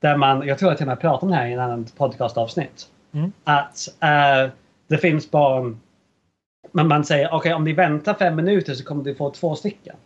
Där 0.00 0.16
man, 0.16 0.46
jag 0.46 0.58
tror 0.58 0.72
att 0.72 0.80
jag 0.80 0.86
har 0.86 0.96
pratat 0.96 1.22
om 1.22 1.30
det 1.30 1.36
här 1.36 1.46
i 1.46 1.52
en 1.52 1.60
annan 1.60 1.84
podcastavsnitt. 1.96 2.88
Mm. 3.12 3.32
Att 3.44 3.88
uh, 4.02 4.52
det 4.86 4.98
finns 4.98 5.30
barn, 5.30 5.80
men 6.72 6.88
man 6.88 7.04
säger 7.04 7.26
okej 7.26 7.36
okay, 7.36 7.52
om 7.52 7.64
ni 7.64 7.72
väntar 7.72 8.14
fem 8.14 8.36
minuter 8.36 8.74
så 8.74 8.84
kommer 8.84 9.04
du 9.04 9.14
få 9.14 9.30
två 9.30 9.54
stycken. 9.54 9.96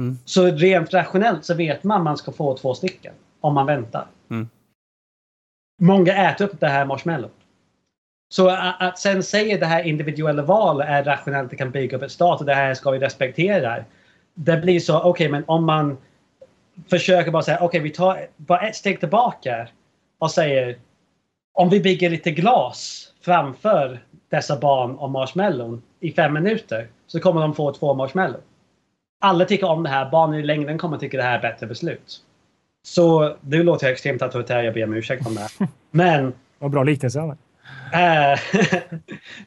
Mm. 0.00 0.18
Så 0.24 0.46
rent 0.46 0.94
rationellt 0.94 1.44
så 1.44 1.54
vet 1.54 1.84
man 1.84 1.96
att 1.96 2.04
man 2.04 2.16
ska 2.16 2.32
få 2.32 2.56
två 2.56 2.74
stycken 2.74 3.14
om 3.40 3.54
man 3.54 3.66
väntar. 3.66 4.06
Mm. 4.30 4.48
Många 5.82 6.30
äter 6.30 6.44
upp 6.44 6.60
det 6.60 6.68
här 6.68 6.84
marshmallow. 6.84 7.30
Så 8.32 8.48
att 8.78 8.98
sen 8.98 9.22
säga 9.22 9.58
det 9.58 9.66
här 9.66 9.82
individuella 9.82 10.42
val 10.42 10.80
är 10.80 11.04
rationellt, 11.04 11.50
det 11.50 11.56
kan 11.56 11.70
bygga 11.70 11.96
upp 11.96 12.02
ett 12.02 12.12
stat 12.12 12.40
och 12.40 12.46
det 12.46 12.54
här 12.54 12.74
ska 12.74 12.90
vi 12.90 12.98
respektera. 12.98 13.84
Det 14.34 14.56
blir 14.56 14.80
så, 14.80 14.98
okej 14.98 15.10
okay, 15.10 15.28
men 15.28 15.44
om 15.46 15.64
man 15.64 15.96
försöker 16.90 17.30
bara 17.30 17.42
säga 17.42 17.56
okej 17.56 17.66
okay, 17.66 17.80
vi 17.80 17.90
tar 17.90 18.26
bara 18.36 18.60
ett 18.60 18.76
steg 18.76 19.00
tillbaka 19.00 19.68
och 20.18 20.30
säger 20.30 20.76
om 21.52 21.68
vi 21.68 21.80
bygger 21.80 22.10
lite 22.10 22.30
glas 22.30 23.08
framför 23.20 24.00
dessa 24.28 24.58
barn 24.58 24.96
och 24.96 25.10
marshmallon 25.10 25.82
i 26.00 26.12
fem 26.12 26.32
minuter 26.32 26.88
så 27.06 27.20
kommer 27.20 27.40
de 27.40 27.54
få 27.54 27.72
två 27.72 27.94
marshmallow. 27.94 28.40
Alla 29.20 29.44
tycker 29.44 29.66
om 29.66 29.82
det 29.82 29.88
här, 29.88 30.10
barnen 30.10 30.40
i 30.40 30.42
längden 30.42 30.78
kommer 30.78 30.98
tycka 30.98 31.16
det 31.16 31.22
här 31.22 31.32
är 31.32 31.36
ett 31.36 31.42
bättre 31.42 31.66
beslut. 31.66 32.22
Så 32.82 33.36
nu 33.40 33.62
låter 33.62 33.86
jag 33.86 33.92
extremt 33.92 34.22
auktoritär, 34.22 34.62
jag 34.62 34.74
ber 34.74 34.84
om 34.84 34.94
ursäkt 34.94 35.26
om 35.26 35.34
det. 35.34 35.48
Men... 35.90 36.32
Vad 36.58 36.70
bra 36.70 36.82
liknelse. 36.82 37.36
Eh, 37.92 38.38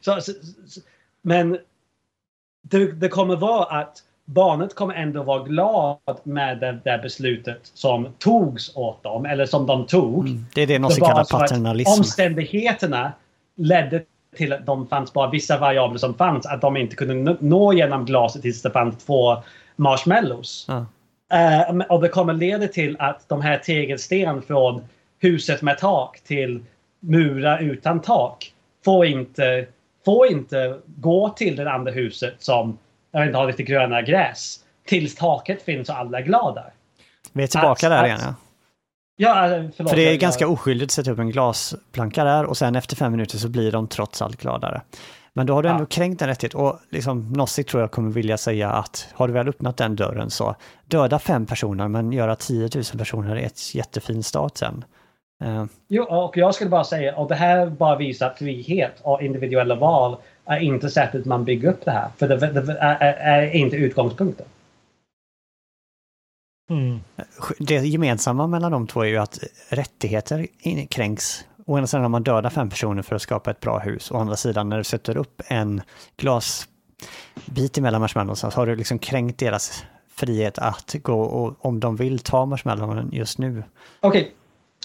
så, 0.00 0.20
så, 0.20 0.32
så, 0.66 0.80
men 1.22 1.58
det, 2.62 2.92
det, 2.92 3.08
kommer 3.08 3.36
vara 3.36 3.80
att 3.80 4.02
barnet 4.24 4.74
kommer 4.74 4.94
ändå 4.94 5.22
vara 5.22 5.42
glad 5.42 6.20
med 6.22 6.58
det, 6.58 6.78
det 6.84 7.00
beslutet 7.02 7.60
som 7.74 8.08
togs 8.18 8.76
åt 8.76 9.02
dem, 9.02 9.26
eller 9.26 9.46
som 9.46 9.66
de 9.66 9.86
tog. 9.86 10.28
Mm, 10.28 10.46
det 10.54 10.62
är 10.62 10.66
det 10.66 10.78
någon 10.78 10.90
kallar 10.90 11.24
paternalism. 11.24 12.00
Omständigheterna 12.00 13.12
ledde 13.56 14.02
till 14.36 14.52
att 14.52 14.66
de 14.66 14.86
fanns 14.86 15.12
bara 15.12 15.30
vissa 15.30 15.58
variabler 15.58 15.98
som 15.98 16.14
fanns. 16.14 16.46
Att 16.46 16.60
de 16.60 16.76
inte 16.76 16.96
kunde 16.96 17.36
nå 17.40 17.72
genom 17.72 18.04
glaset 18.04 18.42
tills 18.42 18.62
det 18.62 18.70
fanns 18.70 19.04
två 19.04 19.36
marshmallows. 19.76 20.66
Ja. 20.68 20.86
Uh, 21.34 21.80
och 21.88 22.02
det 22.02 22.08
kommer 22.08 22.32
leda 22.32 22.68
till 22.68 22.96
att 22.98 23.28
de 23.28 23.40
här 23.40 23.58
tegelsten 23.58 24.42
från 24.42 24.84
huset 25.18 25.62
med 25.62 25.78
tak 25.78 26.20
till 26.20 26.64
murar 27.06 27.58
utan 27.58 28.00
tak 28.02 28.52
får 28.84 29.06
inte, 29.06 29.66
får 30.04 30.26
inte 30.26 30.78
gå 30.86 31.28
till 31.28 31.56
det 31.56 31.72
andra 31.72 31.92
huset 31.92 32.34
som 32.38 32.78
jag 33.10 33.20
vet 33.20 33.26
inte, 33.26 33.38
har 33.38 33.46
lite 33.46 33.62
gröna 33.62 34.02
gräs. 34.02 34.56
Tills 34.86 35.14
taket 35.14 35.62
finns 35.62 35.88
och 35.88 35.96
alla 35.98 36.18
är 36.18 36.22
glada. 36.22 36.64
Vi 37.32 37.42
är 37.42 37.46
tillbaka 37.46 37.86
Att- 37.86 37.90
där 37.92 37.98
att- 38.00 38.06
igen 38.06 38.20
ja. 38.22 38.34
Ja, 39.18 39.44
eh, 39.56 39.64
förlåt. 39.76 39.90
För 39.90 39.96
det 39.96 40.06
är 40.06 40.10
jag- 40.10 40.20
ganska 40.20 40.48
oskyldigt 40.48 40.88
att 40.88 40.92
sätta 40.92 41.10
upp 41.10 41.18
en 41.18 41.30
glasplanka 41.30 42.24
där 42.24 42.44
och 42.44 42.56
sen 42.56 42.76
efter 42.76 42.96
fem 42.96 43.12
minuter 43.12 43.38
så 43.38 43.48
blir 43.48 43.72
de 43.72 43.88
trots 43.88 44.22
allt 44.22 44.36
gladare. 44.42 44.80
Men 45.32 45.46
då 45.46 45.54
har 45.54 45.62
du 45.62 45.68
ändå 45.68 45.82
Ja. 45.82 45.86
kränkt 45.86 46.22
en 46.22 46.28
rättighet 46.28 46.54
och 46.54 46.78
liksom 46.90 47.32
Nossik 47.32 47.66
tror 47.66 47.80
jag 47.82 47.90
kommer 47.90 48.10
vilja 48.10 48.36
säga 48.36 48.70
att 48.70 49.08
har 49.14 49.26
du 49.28 49.34
väl 49.34 49.48
öppnat 49.48 49.76
den 49.76 49.96
dörren 49.96 50.30
så 50.30 50.56
döda 50.86 51.18
fem 51.18 51.46
personer 51.46 51.88
men 51.88 52.12
göra 52.12 52.36
10 52.36 52.68
000 52.74 52.84
personer 52.98 53.36
i 53.38 53.44
ett 53.44 53.74
jättefin 53.74 54.22
stat 54.22 54.58
sen. 54.58 54.84
Eh, 55.44 55.64
Jo, 55.88 56.04
och 56.04 56.36
jag 56.36 56.54
skulle 56.54 56.70
bara 56.70 56.84
säga, 56.84 57.16
och 57.16 57.28
det 57.28 57.34
här 57.34 57.66
bara 57.66 57.96
visar 57.96 58.26
att 58.26 58.38
frihet 58.38 59.00
och 59.02 59.22
individuella 59.22 59.74
val 59.74 60.16
är 60.44 60.60
inte 60.60 60.90
sättet 60.90 61.24
man 61.24 61.44
bygger 61.44 61.68
upp 61.68 61.84
det 61.84 61.90
här. 61.90 62.08
För 62.16 62.28
det, 62.28 62.36
det 62.36 62.72
är, 62.72 63.14
är, 63.40 63.54
inte 63.54 63.76
utgångspunkten. 63.76 64.46
Mm. 66.70 67.00
det 67.58 67.74
gemensamma 67.74 68.46
mellan 68.46 68.72
de 68.72 68.86
två 68.86 69.00
är 69.00 69.06
ju 69.06 69.16
att 69.16 69.38
rättigheter 69.68 70.46
kränks. 70.86 71.44
Å 71.66 71.78
ena 71.78 71.86
sidan 71.86 72.02
när 72.02 72.08
man 72.08 72.22
dödar 72.22 72.50
fem 72.50 72.70
personer 72.70 73.02
för 73.02 73.16
att 73.16 73.22
skapa 73.22 73.50
ett 73.50 73.60
bra 73.60 73.78
hus, 73.78 74.10
å 74.10 74.16
andra 74.16 74.36
sidan 74.36 74.68
när 74.68 74.78
du 74.78 74.84
sätter 74.84 75.16
upp 75.16 75.42
en 75.46 75.82
glasbit 76.16 77.78
emellan 77.78 78.00
marshmallowsen 78.00 78.50
så 78.50 78.60
har 78.60 78.66
du 78.66 78.76
liksom 78.76 78.98
kränkt 78.98 79.38
deras 79.38 79.84
frihet 80.14 80.58
att 80.58 80.94
gå 81.02 81.20
och 81.20 81.66
om 81.66 81.80
de 81.80 81.96
vill 81.96 82.18
ta 82.18 82.46
marshmallowen 82.46 83.08
just 83.12 83.38
nu. 83.38 83.62
Okej, 84.00 84.34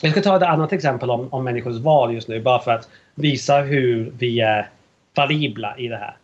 jag 0.01 0.11
ska 0.11 0.21
ta 0.21 0.35
ett 0.35 0.43
annat 0.43 0.73
exempel 0.73 1.09
om, 1.09 1.27
om 1.33 1.43
människors 1.43 1.77
val 1.77 2.13
just 2.13 2.27
nu 2.27 2.41
bara 2.41 2.59
för 2.59 2.71
att 2.71 2.89
visa 3.15 3.61
hur 3.61 4.11
vi 4.17 4.39
är 4.39 4.69
fallibla 5.15 5.77
i 5.77 5.87
det 5.87 5.97
här. 5.97 6.15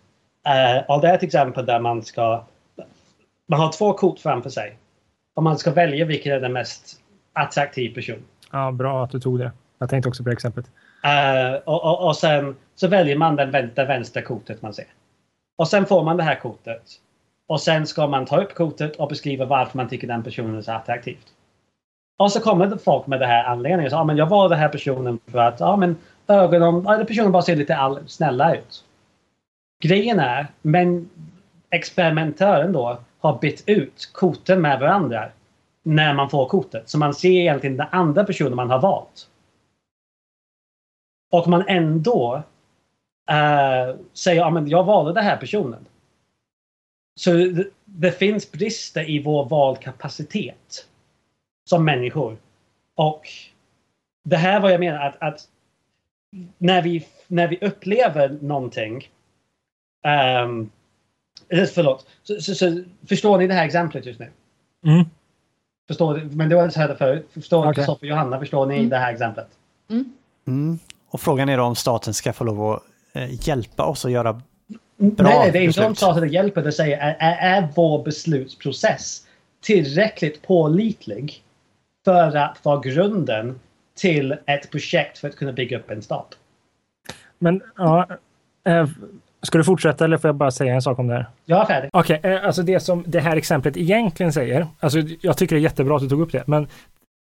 Uh, 0.47 0.91
och 0.91 1.01
det 1.01 1.07
är 1.07 1.15
ett 1.15 1.23
exempel 1.23 1.65
där 1.65 1.79
man 1.79 2.03
ska... 2.03 2.43
Man 3.47 3.59
har 3.59 3.71
två 3.71 3.93
kort 3.93 4.19
framför 4.19 4.49
sig. 4.49 4.77
Och 5.33 5.43
man 5.43 5.57
ska 5.57 5.71
välja 5.71 6.05
vilken 6.05 6.33
är 6.33 6.39
den 6.39 6.53
mest 6.53 6.99
attraktiv 7.33 7.93
person. 7.93 8.23
Ja, 8.51 8.71
bra 8.71 9.03
att 9.03 9.11
du 9.11 9.19
tog 9.19 9.39
det. 9.39 9.51
Jag 9.79 9.89
tänkte 9.89 10.09
också 10.09 10.23
på 10.23 10.29
det 10.29 10.33
exemplet. 10.33 10.65
Eh, 11.03 11.55
och, 11.65 11.83
och, 11.83 12.07
och 12.07 12.15
sen 12.15 12.55
så 12.75 12.87
väljer 12.87 13.17
man 13.17 13.35
den, 13.35 13.51
det 13.51 13.85
vänstra 13.85 14.21
kortet 14.21 14.61
man 14.61 14.73
ser. 14.73 14.85
Och 15.55 15.67
sen 15.67 15.85
får 15.85 16.03
man 16.03 16.17
det 16.17 16.23
här 16.23 16.35
kortet. 16.35 16.83
Och 17.47 17.61
sen 17.61 17.87
ska 17.87 18.07
man 18.07 18.25
ta 18.25 18.41
upp 18.41 18.53
kortet 18.53 18.95
och 18.95 19.09
beskriva 19.09 19.45
varför 19.45 19.77
man 19.77 19.89
tycker 19.89 20.07
den 20.07 20.23
personen 20.23 20.57
är 20.57 20.61
så 20.61 20.71
attraktiv. 20.71 21.17
Och 22.17 22.31
så 22.31 22.39
kommer 22.39 22.67
det 22.67 22.77
folk 22.77 23.07
med 23.07 23.19
det 23.19 23.25
här 23.25 23.43
anledningen. 23.43 23.91
Så, 23.91 23.95
ja, 23.95 24.03
men 24.03 24.17
jag 24.17 24.29
valde 24.29 24.55
den 24.55 24.61
här 24.61 24.69
personen 24.69 25.19
för 25.25 25.39
att 25.39 25.59
ja, 25.59 25.75
men 25.75 25.95
ögonen, 26.27 26.83
ja, 26.85 27.05
personen 27.05 27.31
bara 27.31 27.41
ser 27.41 27.55
lite 27.55 27.75
all, 27.75 27.99
snälla 28.07 28.55
ut. 28.55 28.83
Grejen 29.83 30.19
är, 30.19 30.47
men 30.61 31.09
experimentören 31.69 32.71
då 32.71 32.97
har 33.19 33.39
bytt 33.39 33.63
ut 33.65 34.09
korten 34.13 34.61
med 34.61 34.79
varandra 34.79 35.29
när 35.83 36.13
man 36.13 36.29
får 36.29 36.47
kortet. 36.47 36.89
Så 36.89 36.97
man 36.97 37.13
ser 37.13 37.29
egentligen 37.29 37.77
den 37.77 37.87
andra 37.91 38.23
personen 38.23 38.55
man 38.55 38.69
har 38.69 38.79
valt. 38.79 39.29
Och 41.31 41.47
man 41.47 41.63
ändå 41.67 42.43
eh, 43.29 43.95
säger 44.13 44.45
att 44.45 44.53
ja, 44.53 44.67
jag 44.67 44.83
valde 44.83 45.13
den 45.13 45.23
här 45.23 45.37
personen. 45.37 45.85
Så 47.15 47.33
det, 47.33 47.67
det 47.85 48.11
finns 48.11 48.51
brister 48.51 49.09
i 49.09 49.23
vår 49.23 49.45
valkapacitet 49.45 50.87
som 51.67 51.85
människor. 51.85 52.37
Och 52.95 53.29
det 54.23 54.37
här 54.37 54.59
var 54.59 54.69
jag 54.69 54.79
menar 54.79 54.99
att, 54.99 55.15
att 55.21 55.41
när, 56.57 56.81
vi, 56.81 57.07
när 57.27 57.47
vi 57.47 57.57
upplever 57.61 58.37
någonting 58.41 59.09
um, 60.43 60.71
Förlåt. 61.73 62.07
Så, 62.23 62.41
så, 62.41 62.55
så, 62.55 62.83
förstår 63.09 63.37
ni 63.37 63.47
det 63.47 63.53
här 63.53 63.65
exemplet 63.65 64.05
just 64.05 64.19
nu? 64.19 64.29
Mm. 64.85 65.05
Förstår, 65.87 66.29
men 66.31 66.49
det 66.49 66.55
var 66.55 66.63
inte 66.63 66.73
så 66.73 66.79
här 66.79 66.95
förut. 66.95 67.27
Förstår 67.33 67.59
Okej. 67.59 67.73
Kristoffer 67.73 68.05
och 68.05 68.09
Johanna, 68.09 68.39
förstår 68.39 68.65
ni 68.65 68.75
Mm. 68.77 68.89
det 68.89 68.97
här 68.97 69.13
exemplet? 69.13 69.47
Mm. 70.47 70.79
Och 71.09 71.21
frågan 71.21 71.49
är 71.49 71.57
då 71.57 71.63
om 71.63 71.75
staten 71.75 72.13
ska 72.13 72.33
få 72.33 72.43
lov 72.43 72.71
att 72.71 72.83
eh, 73.13 73.47
hjälpa 73.47 73.85
oss 73.85 74.05
att 74.05 74.11
göra 74.11 74.41
nej, 74.97 75.13
nej, 75.17 75.51
det 75.51 75.59
är 75.59 75.63
inte 75.63 75.85
om 75.85 75.95
staten 75.95 76.29
hjälper. 76.29 76.63
Det 76.63 76.71
säger 76.71 76.97
är, 76.97 77.15
är, 77.19 77.61
är 77.61 77.67
vår 77.75 78.03
beslutsprocess 78.03 79.27
tillräckligt 79.61 80.41
pålitlig 80.41 81.43
för 82.07 82.35
att 82.35 82.65
vara 82.65 82.79
grunden 82.79 83.59
till 83.95 84.35
ett 84.45 84.71
projekt 84.71 85.17
för 85.17 85.27
att 85.27 85.35
kunna 85.35 85.51
bygga 85.51 85.77
upp 85.77 85.91
en 85.91 86.01
stat? 86.01 86.37
Men 87.39 87.61
ja, 87.77 88.07
eh, 88.67 88.87
ska 89.41 89.57
du 89.57 89.63
fortsätta 89.63 90.05
eller 90.05 90.17
får 90.17 90.27
jag 90.27 90.35
bara 90.35 90.51
säga 90.51 90.73
en 90.73 90.81
sak 90.81 90.99
om 90.99 91.07
det 91.07 91.13
här? 91.13 91.25
Jag 91.45 91.61
är 91.61 91.65
färdig. 91.65 91.89
Okej, 91.93 92.19
eh, 92.23 92.45
alltså 92.45 92.63
det 92.63 92.79
som 92.79 93.03
det 93.07 93.19
här 93.19 93.37
exemplet 93.37 93.77
egentligen 93.77 94.33
säger, 94.33 94.67
alltså 94.79 94.99
jag 95.21 95.37
tycker 95.37 95.55
det 95.55 95.59
är 95.59 95.63
jättebra 95.63 95.95
att 95.95 96.01
du 96.01 96.09
tog 96.09 96.21
upp 96.21 96.31
det, 96.31 96.47
men 96.47 96.67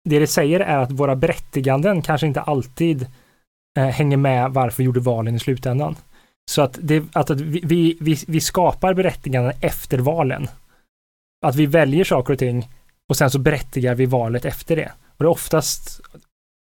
det 0.09 0.19
det 0.19 0.27
säger 0.27 0.59
är 0.59 0.77
att 0.77 0.91
våra 0.91 1.15
berättiganden 1.15 2.01
kanske 2.01 2.27
inte 2.27 2.41
alltid 2.41 3.07
eh, 3.77 3.85
hänger 3.85 4.17
med 4.17 4.51
varför 4.51 4.77
vi 4.77 4.83
gjorde 4.83 4.99
valen 4.99 5.35
i 5.35 5.39
slutändan. 5.39 5.95
Så 6.51 6.61
att, 6.61 6.79
det, 6.81 7.03
att, 7.13 7.29
att 7.29 7.41
vi, 7.41 7.61
vi, 7.63 7.97
vi, 8.01 8.17
vi 8.27 8.41
skapar 8.41 8.93
berättiganden 8.93 9.53
efter 9.61 9.97
valen. 9.97 10.47
Att 11.45 11.55
vi 11.55 11.65
väljer 11.65 12.03
saker 12.03 12.33
och 12.33 12.39
ting 12.39 12.67
och 13.09 13.17
sen 13.17 13.29
så 13.29 13.39
berättigar 13.39 13.95
vi 13.95 14.05
valet 14.05 14.45
efter 14.45 14.75
det. 14.75 14.91
Och 15.07 15.23
det 15.23 15.25
är 15.25 15.29
oftast, 15.29 16.01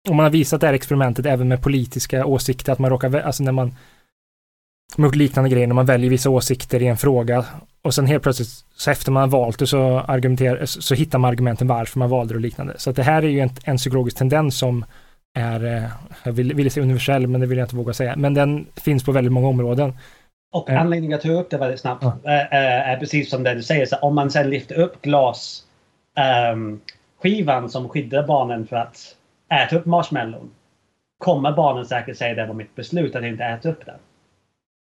om 0.08 0.16
man 0.16 0.24
har 0.24 0.30
visat 0.30 0.60
det 0.60 0.66
här 0.66 0.74
experimentet 0.74 1.26
även 1.26 1.48
med 1.48 1.62
politiska 1.62 2.26
åsikter, 2.26 2.72
att 2.72 2.78
man 2.78 2.90
råkar, 2.90 3.20
alltså 3.20 3.42
när 3.42 3.52
man 3.52 3.74
man 4.96 5.06
gjort 5.06 5.14
liknande 5.14 5.50
grejer 5.50 5.66
när 5.66 5.74
man 5.74 5.86
väljer 5.86 6.10
vissa 6.10 6.30
åsikter 6.30 6.82
i 6.82 6.86
en 6.86 6.96
fråga 6.96 7.44
och 7.82 7.94
sen 7.94 8.06
helt 8.06 8.22
plötsligt 8.22 8.48
så 8.76 8.90
efter 8.90 9.12
man 9.12 9.20
har 9.20 9.38
valt 9.38 9.58
det 9.58 9.66
så, 9.66 9.98
argumenterar, 9.98 10.64
så, 10.66 10.94
hittar 10.94 11.18
man 11.18 11.30
argumenten 11.30 11.66
varför 11.68 11.98
man 11.98 12.10
valde 12.10 12.34
det 12.34 12.36
och 12.36 12.40
liknande. 12.40 12.74
Så 12.78 12.90
att 12.90 12.96
det 12.96 13.02
här 13.02 13.22
är 13.22 13.28
ju 13.28 13.40
en, 13.40 13.50
en 13.64 13.76
psykologisk 13.76 14.16
tendens 14.16 14.58
som 14.58 14.84
är, 15.38 15.64
eh, 15.64 15.82
jag 16.22 16.32
vill, 16.32 16.54
ville 16.54 16.70
säga 16.70 16.84
universell 16.84 17.26
men 17.26 17.40
det 17.40 17.46
vill 17.46 17.58
jag 17.58 17.64
inte 17.64 17.76
våga 17.76 17.92
säga, 17.92 18.14
men 18.16 18.34
den 18.34 18.66
finns 18.76 19.04
på 19.04 19.12
väldigt 19.12 19.32
många 19.32 19.48
områden. 19.48 19.94
Och 20.52 20.64
Ja. 20.68 20.78
anledningen 20.78 21.18
att 21.18 21.24
jag 21.24 21.32
tog 21.32 21.40
upp 21.44 21.50
det 21.50 21.58
väldigt 21.58 21.80
snabbt 21.80 22.02
Ja. 22.04 22.18
eh, 22.24 22.40
eh, 22.40 22.88
är 22.88 22.96
precis 22.96 23.30
som 23.30 23.42
det 23.42 23.54
du 23.54 23.62
säger. 23.62 23.86
Så 23.86 23.96
om 23.96 24.14
man 24.14 24.30
sen 24.30 24.50
lyfter 24.50 24.74
upp 24.74 25.02
glas 25.02 25.64
ehm, 26.18 26.80
skivan 27.22 27.70
som 27.70 27.88
skyddar 27.88 28.26
barnen 28.26 28.66
för 28.66 28.76
att 28.76 29.16
äta 29.52 29.76
upp 29.76 29.86
marshmallon 29.86 30.50
kommer 31.18 31.52
barnen 31.52 31.86
säkert 31.86 32.16
säga 32.16 32.34
det 32.34 32.46
var 32.46 32.54
mitt 32.54 32.74
beslut 32.74 33.16
att 33.16 33.24
inte 33.24 33.44
äta 33.44 33.68
upp 33.68 33.86
den. 33.86 33.94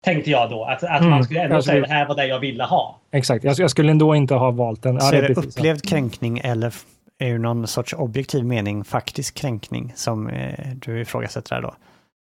Tänkte 0.05 0.31
jag 0.31 0.49
då. 0.49 0.65
Att, 0.65 0.83
att 0.83 0.99
Mm. 0.99 1.09
man 1.09 1.23
skulle 1.23 1.41
ändå 1.41 1.55
Alltså, 1.55 1.69
säga 1.71 1.81
det- 1.81 1.87
det 1.87 1.93
här 1.93 2.07
var 2.07 2.15
det 2.15 2.25
jag 2.25 2.39
ville 2.39 2.63
ha. 2.63 2.99
Exakt, 3.11 3.43
jag, 3.43 3.55
jag 3.59 3.71
skulle 3.71 3.91
ändå 3.91 4.15
inte 4.15 4.33
ha 4.35 4.51
valt 4.51 4.83
den. 4.83 5.01
Så 5.01 5.15
är 5.15 5.21
det 5.21 5.37
upplevd 5.37 5.89
kränkning 5.89 6.39
eller 6.39 6.73
är 7.19 7.31
det 7.31 7.37
någon 7.39 7.67
sorts 7.67 7.93
objektiv 7.93 8.45
mening 8.45 8.83
faktisk 8.83 9.35
kränkning 9.37 9.91
som 9.95 10.29
eh, 10.29 10.67
du 10.75 11.01
ifrågasätter 11.01 11.55
här 11.55 11.61
då? 11.61 11.73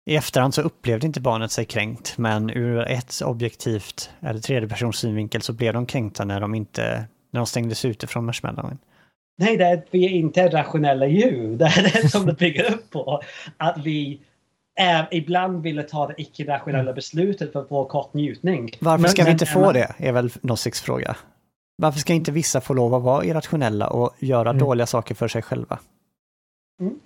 I 0.10 0.16
efterhand 0.16 0.54
så 0.54 0.62
upplevde 0.62 1.08
inte 1.08 1.22
barnet 1.22 1.52
sig 1.52 1.66
kränkt, 1.66 2.18
men 2.18 2.50
ur 2.50 2.88
ett 2.88 3.22
objektivt 3.26 4.10
eller 4.22 4.40
tredjepersons 4.40 4.98
synvinkel 4.98 5.42
så 5.42 5.54
blev 5.54 5.74
de 5.74 5.86
kränkta 5.86 6.26
när 6.26 6.40
de 6.40 6.56
inte 6.56 7.06
när 7.32 7.40
de 7.40 7.46
stängdes 7.48 7.86
ute 7.86 8.08
från 8.08 8.26
marshmallowen. 8.26 8.78
Nej, 9.38 9.58
det 9.58 9.64
är 9.66 9.74
att 9.78 9.86
vi 9.92 10.06
är 10.06 10.10
inte 10.10 10.48
rationella 10.50 11.08
djur. 11.08 11.56
Det 11.58 11.66
är 11.66 11.84
det 12.04 12.10
som 12.10 12.26
det 12.26 12.34
bygger 12.34 12.74
upp 12.74 12.90
på. 12.90 13.22
Att 13.58 13.78
vi 13.78 14.22
eh, 14.80 15.02
ibland 15.12 15.64
ville 15.64 15.84
ta 15.84 16.08
det 16.08 16.14
icke-rationella 16.22 16.94
beslutet 16.94 17.52
för 17.52 17.62
att 17.62 17.68
få 17.70 17.86
kort 17.86 18.14
njutning. 18.14 18.72
Varför 18.80 19.02
Men- 19.02 19.12
ska 19.12 19.22
vi 19.22 19.26
men- 19.26 19.32
inte 19.32 19.46
få 19.46 19.60
men- 19.62 19.74
det? 19.74 19.94
Är 19.98 20.12
väl 20.12 20.32
Nossiks 20.42 20.82
fråga. 20.82 21.16
Varför 21.76 22.00
ska 22.00 22.14
inte 22.14 22.32
vissa 22.32 22.62
få 22.62 22.74
lov 22.74 22.94
att 22.96 23.04
vara 23.04 23.26
irrationella 23.26 23.88
och 23.88 24.16
göra 24.20 24.50
Mm. 24.50 24.60
dåliga 24.60 24.86
saker 24.88 25.16
för 25.16 25.28
sig 25.28 25.42
själva? 25.42 25.80
Mm. 26.82 27.00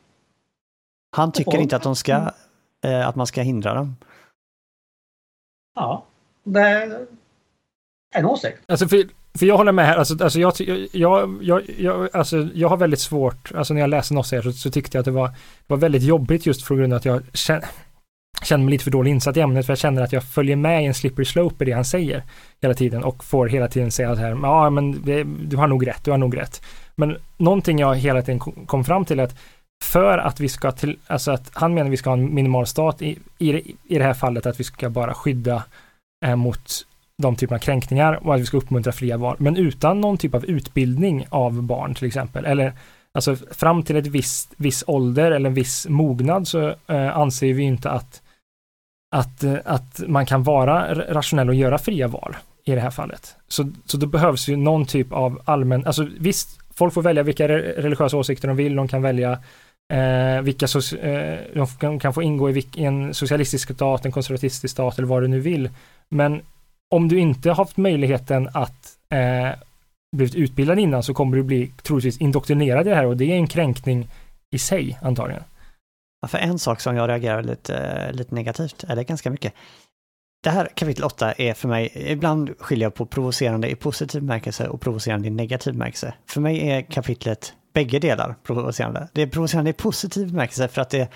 Han 1.16 1.32
tycker 1.32 1.58
inte 1.58 1.76
att 1.76 1.84
de 1.84 1.96
ska, 1.96 2.32
eh, 2.86 3.08
att 3.08 3.16
man 3.16 3.28
ska 3.28 3.42
hindra 3.42 3.74
dem. 3.74 3.96
Ja, 5.76 6.06
det 6.44 6.60
är 6.62 7.06
en 8.16 8.26
åsikt. 8.26 8.58
Alltså 8.68 8.88
för, 8.88 9.04
för 9.38 9.46
jag 9.46 9.58
håller 9.58 9.72
med 9.72 9.86
här, 9.86 9.98
alltså, 9.98 10.24
alltså 10.24 10.40
jag, 10.40 10.54
jag, 10.92 11.40
jag, 11.42 11.62
jag, 11.78 12.10
alltså 12.14 12.48
jag 12.54 12.70
har 12.70 12.78
väldigt 12.78 13.00
svårt, 13.00 13.52
alltså 13.56 13.74
när 13.74 13.82
jag 13.82 13.90
läste 13.90 14.14
Nosse 14.14 14.36
här 14.36 14.44
så, 14.44 14.52
så 14.52 14.72
tyckte 14.72 14.98
jag 14.98 15.00
att 15.00 15.06
det 15.06 15.12
var, 15.12 15.32
var 15.68 15.78
väldigt 15.78 16.04
jobbigt 16.04 16.46
just 16.46 16.64
för 16.64 16.76
grund 16.76 16.94
av 16.94 16.98
att 16.98 17.06
jag 17.06 17.22
känner, 17.34 17.66
känner 18.44 18.64
mig 18.64 18.72
lite 18.72 18.84
för 18.84 18.92
dålig 18.92 19.12
insatt 19.12 19.38
i 19.38 19.42
ämnet 19.42 19.66
för 19.66 19.72
jag 19.72 19.78
känner 19.78 20.02
att 20.02 20.14
jag 20.14 20.24
följer 20.24 20.56
med 20.56 20.84
i 20.84 20.86
en 20.86 20.94
slippery 20.94 21.26
slope 21.26 21.64
i 21.64 21.66
det 21.66 21.72
han 21.72 21.86
säger 21.86 22.24
hela 22.62 22.74
tiden 22.74 23.04
och 23.04 23.24
får 23.24 23.48
hela 23.48 23.68
tiden 23.68 23.92
säga 23.92 24.16
så 24.16 24.22
här, 24.22 24.40
ja 24.44 24.70
men 24.70 25.02
det, 25.06 25.24
du 25.24 25.58
har 25.58 25.68
nog 25.68 25.88
rätt, 25.88 26.04
du 26.04 26.12
har 26.12 26.18
nog 26.18 26.38
rätt. 26.38 26.62
Men 26.96 27.18
någonting 27.38 27.80
jag 27.80 27.96
hela 27.96 28.22
tiden 28.22 28.40
kom- 28.40 28.66
kom 28.66 28.84
fram 28.84 29.06
till 29.06 29.20
är 29.20 29.24
att 29.24 29.36
för 29.84 30.18
att 30.18 30.40
vi 30.40 30.50
ska 30.50 30.72
till, 30.72 30.98
alltså 31.08 31.32
att 31.32 31.50
han 31.54 31.74
menar 31.74 31.90
vi 31.90 31.98
ska 31.98 32.10
ha 32.10 32.18
en 32.18 32.36
minimal 32.36 32.68
stat 32.68 33.02
i, 33.02 33.20
i, 33.38 33.76
i 33.84 33.98
det 33.98 34.04
här 34.04 34.14
fallet 34.14 34.46
att 34.46 34.60
vi 34.60 34.64
ska 34.64 34.90
bara 34.90 35.14
skydda 35.14 35.64
eh, 36.26 36.36
mot 36.36 36.86
de 37.22 37.36
typerna 37.36 37.56
av 37.56 37.60
kränkningar 37.60 38.28
och 38.28 38.36
att 38.36 38.42
vi 38.42 38.46
ska 38.46 38.58
uppmuntra 38.58 38.92
fria 38.92 39.18
val, 39.18 39.36
men 39.40 39.58
utan 39.58 40.02
någon 40.02 40.18
typ 40.18 40.36
av 40.36 40.46
utbildning 40.46 41.26
av 41.30 41.64
barn 41.64 41.96
till 41.96 42.08
exempel. 42.08 42.46
Eller 42.46 42.74
alltså 43.14 43.36
fram 43.36 43.84
till 43.84 43.96
ett 43.96 44.08
visst, 44.08 44.54
viss 44.58 44.84
ålder 44.88 45.32
eller 45.32 45.50
en 45.50 45.54
viss 45.54 45.88
mognad 45.90 46.48
så 46.48 46.68
eh, 46.88 47.18
anser 47.18 47.54
vi 47.54 47.64
inte 47.64 47.90
att, 47.90 48.22
att, 49.16 49.44
eh, 49.44 49.58
att 49.66 50.02
man 50.08 50.26
kan 50.26 50.44
vara 50.44 50.94
rationell 50.94 51.50
och 51.50 51.56
göra 51.56 51.78
fria 51.78 52.08
val 52.08 52.36
i 52.66 52.72
det 52.72 52.82
här 52.82 52.90
fallet. 52.90 53.36
Så, 53.48 53.72
så 53.86 53.98
då 53.98 54.08
behövs 54.08 54.48
ju 54.48 54.56
någon 54.56 54.86
typ 54.86 55.12
av 55.12 55.42
allmän, 55.46 55.86
alltså 55.86 56.08
visst, 56.20 56.60
folk 56.74 56.94
får 56.94 57.02
välja 57.02 57.24
vilka 57.24 57.48
religiösa 57.48 58.18
åsikter 58.18 58.48
de 58.48 58.58
vill, 58.58 58.76
de 58.76 58.88
kan 58.88 59.02
välja 59.02 59.32
eh, 59.94 60.42
vilka 60.42 60.68
so 60.68 60.98
eh, 60.98 61.38
de 61.54 61.68
kan, 61.68 62.00
kan, 62.00 62.14
få 62.14 62.24
ingå 62.24 62.50
i, 62.50 62.68
i 62.76 62.84
en 62.84 63.14
socialistisk 63.14 63.74
stat, 63.74 64.06
en 64.06 64.12
konservatistisk 64.12 64.72
stat 64.72 64.98
eller 64.98 65.08
vad 65.08 65.24
du 65.24 65.28
nu 65.28 65.40
vill. 65.40 65.70
Men 66.10 66.42
om 66.96 67.08
du 67.08 67.20
inte 67.20 67.52
haft 67.52 67.78
möjligheten 67.78 68.50
att 68.54 68.98
eh, 69.10 69.50
blivit 70.16 70.36
utbildad 70.36 70.80
innan 70.80 71.04
så 71.04 71.14
kommer 71.14 71.38
du 71.38 71.44
bli 71.44 71.72
troligtvis 71.84 72.18
indoktrinerad 72.18 72.88
i 72.88 72.90
det 72.90 72.96
här 72.96 73.06
och 73.06 73.18
det 73.18 73.32
är 73.32 73.36
en 73.36 73.48
kränkning 73.48 74.08
i 74.52 74.58
sig 74.58 75.00
antagligen. 75.02 75.44
Ja, 76.22 76.28
för 76.28 76.38
en 76.38 76.60
sak 76.60 76.82
som 76.82 76.96
jag 76.96 77.10
reagerar 77.10 77.44
lite, 77.44 78.12
lite 78.12 78.36
negativt, 78.36 78.84
eller 78.84 79.04
ganska 79.04 79.30
mycket, 79.30 79.54
det 80.44 80.50
här 80.50 80.70
kapitel 80.76 81.04
8 81.04 81.32
är 81.32 81.54
för 81.54 81.68
mig, 81.68 81.92
ibland 81.96 82.54
skiljer 82.60 82.86
jag 82.86 82.94
på 82.94 83.06
provocerande 83.06 83.70
i 83.70 83.76
positiv 83.76 84.22
bemärkelse 84.22 84.68
och 84.68 84.82
provocerande 84.82 85.28
i 85.28 85.32
negativ 85.32 85.74
bemärkelse. 85.74 86.14
För 86.26 86.42
mig 86.42 86.70
är 86.70 86.82
kapitlet 86.82 87.54
bägge 87.74 88.00
delar 88.00 88.36
provocerande. 88.44 89.08
Det 89.14 89.22
är 89.22 89.28
provocerande 89.28 89.70
i 89.70 89.74
positiv 89.74 90.28
bemärkelse 90.32 90.68
för 90.68 90.82
att 90.82 90.90
det 90.90 91.10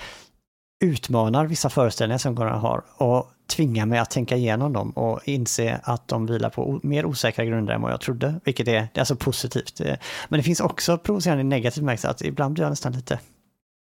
utmanar 0.79 1.45
vissa 1.45 1.69
föreställningar 1.69 2.17
som 2.17 2.35
Goran 2.35 2.59
har 2.59 2.83
och 2.97 3.31
tvingar 3.47 3.85
mig 3.85 3.99
att 3.99 4.09
tänka 4.09 4.35
igenom 4.35 4.73
dem 4.73 4.91
och 4.91 5.19
inse 5.25 5.79
att 5.83 6.07
de 6.07 6.25
vilar 6.25 6.49
på 6.49 6.79
mer 6.83 7.05
osäkra 7.05 7.45
grunder 7.45 7.73
än 7.73 7.81
vad 7.81 7.91
jag 7.91 8.01
trodde, 8.01 8.39
vilket 8.43 8.67
är, 8.67 8.71
det 8.71 8.97
är 8.97 8.99
alltså 8.99 9.15
positivt. 9.15 9.81
Men 10.29 10.39
det 10.39 10.43
finns 10.43 10.59
också 10.59 10.97
provocerande 10.97 11.43
negativt 11.43 11.83
negativ 11.83 12.09
att 12.09 12.21
ibland 12.21 12.53
blir 12.53 12.63
jag 12.63 12.69
nästan 12.69 12.91
lite 12.91 13.19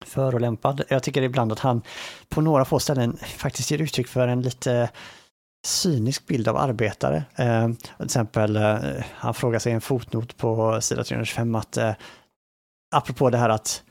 förolämpad. 0.05 0.83
Jag 0.89 1.03
tycker 1.03 1.23
ibland 1.23 1.53
att 1.53 1.59
han 1.59 1.83
på 2.29 2.41
några 2.41 2.65
få 2.65 2.79
ställen 2.79 3.17
faktiskt 3.17 3.71
ger 3.71 3.83
uttryck 3.83 4.09
för 4.09 4.29
en 4.29 4.43
lite 4.43 4.91
cynisk 5.67 6.27
bild 6.27 6.49
av 6.49 6.57
arbetare. 6.57 7.25
Eh, 7.37 7.69
till 7.97 8.05
exempel, 8.05 8.57
eh, 8.57 8.79
han 9.15 9.35
frågar 9.35 9.59
sig 9.59 9.73
i 9.73 9.75
en 9.75 9.81
fotnot 9.81 10.37
på 10.37 10.81
sida 10.81 11.05
325 11.05 11.55
att 11.55 11.77
eh, 11.77 11.93
apropå 12.95 13.31
det 13.31 13.39
här 13.39 13.49
att 13.49 13.83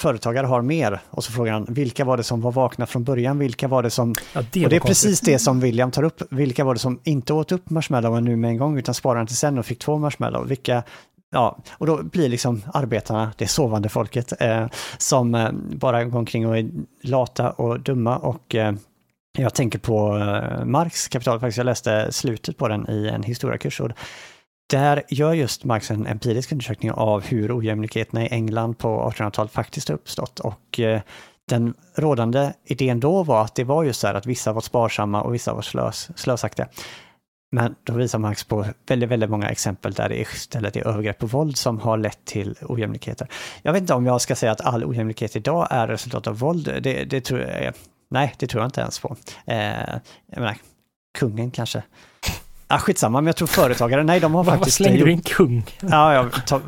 företagare 0.00 0.46
har 0.46 0.62
mer. 0.62 1.00
Och 1.10 1.24
så 1.24 1.32
frågar 1.32 1.52
han, 1.52 1.66
vilka 1.68 2.04
var 2.04 2.16
det 2.16 2.22
som 2.22 2.40
var 2.40 2.52
vakna 2.52 2.86
från 2.86 3.04
början? 3.04 3.38
Vilka 3.38 3.68
var 3.68 3.82
det 3.82 3.90
som... 3.90 4.14
Ja, 4.32 4.42
det 4.52 4.64
och 4.64 4.70
det 4.70 4.76
är 4.76 4.80
precis 4.80 5.20
det 5.20 5.38
som 5.38 5.60
William 5.60 5.90
tar 5.90 6.02
upp. 6.02 6.22
Vilka 6.30 6.64
var 6.64 6.74
det 6.74 6.80
som 6.80 7.00
inte 7.04 7.32
åt 7.32 7.52
upp 7.52 7.70
marshmallowen 7.70 8.24
nu 8.24 8.36
med 8.36 8.50
en 8.50 8.56
gång, 8.56 8.78
utan 8.78 8.94
sparade 8.94 9.26
till 9.26 9.36
sen 9.36 9.58
och 9.58 9.66
fick 9.66 9.78
två 9.78 9.98
marshmallow? 9.98 10.46
Vilka... 10.46 10.82
Ja, 11.32 11.58
och 11.72 11.86
då 11.86 12.02
blir 12.02 12.28
liksom 12.28 12.62
arbetarna, 12.74 13.32
det 13.36 13.46
sovande 13.46 13.88
folket, 13.88 14.32
eh, 14.40 14.66
som 14.98 15.34
eh, 15.34 15.50
bara 15.52 16.04
går 16.04 16.18
omkring 16.18 16.46
och 16.46 16.58
är 16.58 16.70
lata 17.02 17.50
och 17.50 17.80
dumma 17.80 18.16
och 18.16 18.54
eh, 18.54 18.72
jag 19.38 19.54
tänker 19.54 19.78
på 19.78 20.18
eh, 20.18 20.64
Marx 20.64 21.08
kapital, 21.08 21.40
faktiskt. 21.40 21.58
Jag 21.58 21.64
läste 21.64 22.12
slutet 22.12 22.56
på 22.56 22.68
den 22.68 22.90
i 22.90 23.08
en 23.08 23.22
historiakurs. 23.22 23.80
Och 23.80 23.90
där 24.70 25.02
gör 25.08 25.32
just 25.32 25.64
Marx 25.64 25.90
en 25.90 26.06
empirisk 26.06 26.52
undersökning 26.52 26.92
av 26.92 27.24
hur 27.24 27.58
ojämlikheterna 27.58 28.24
i 28.24 28.28
England 28.28 28.78
på 28.78 29.12
1800-talet 29.16 29.52
faktiskt 29.52 29.88
har 29.88 29.94
uppstått. 29.94 30.40
Och 30.40 30.80
eh, 30.80 31.00
den 31.48 31.74
rådande 31.94 32.52
idén 32.64 33.00
då 33.00 33.22
var 33.22 33.44
att 33.44 33.54
det 33.54 33.64
var 33.64 33.84
just 33.84 34.00
så 34.00 34.06
här 34.06 34.14
att 34.14 34.26
vissa 34.26 34.52
var 34.52 34.60
sparsamma 34.60 35.22
och 35.22 35.34
vissa 35.34 35.54
var 35.54 35.62
slös, 35.62 36.10
slösaktiga. 36.18 36.68
Men 37.52 37.74
då 37.84 37.92
visar 37.92 38.18
Marx 38.18 38.44
på 38.44 38.66
väldigt, 38.88 39.08
väldigt 39.08 39.30
många 39.30 39.48
exempel 39.48 39.92
där 39.92 40.08
det 40.08 40.20
istället 40.20 40.76
är 40.76 40.86
övergrepp 40.86 41.22
och 41.22 41.30
våld 41.30 41.56
som 41.56 41.78
har 41.78 41.98
lett 41.98 42.24
till 42.24 42.56
ojämlikheter. 42.62 43.28
Jag 43.62 43.72
vet 43.72 43.80
inte 43.80 43.94
om 43.94 44.06
jag 44.06 44.20
ska 44.20 44.36
säga 44.36 44.52
att 44.52 44.60
all 44.60 44.84
ojämlikhet 44.84 45.36
idag 45.36 45.68
är 45.70 45.86
resultat 45.88 46.26
av 46.26 46.38
våld. 46.38 46.64
Det, 46.82 47.04
det 47.04 47.20
tror 47.20 47.40
jag, 47.40 47.74
nej, 48.10 48.34
det 48.38 48.46
tror 48.46 48.62
jag 48.62 48.68
inte 48.68 48.80
ens 48.80 48.98
på. 48.98 49.16
Eh, 49.46 49.56
jag 50.26 50.40
menar, 50.40 50.56
kungen 51.18 51.50
kanske 51.50 51.82
Ja, 52.70 52.78
skitsamma, 52.78 53.20
men 53.20 53.26
jag 53.26 53.36
tror 53.36 53.48
företagare, 53.48 54.02
nej 54.02 54.20
de 54.20 54.34
har 54.34 54.44
faktiskt... 54.54 54.80
Vad 54.80 54.86
slänger 54.86 55.04
du 55.04 55.12
in 55.12 55.20
kung? 55.20 55.64
Ja, 55.80 56.14
ja 56.14 56.60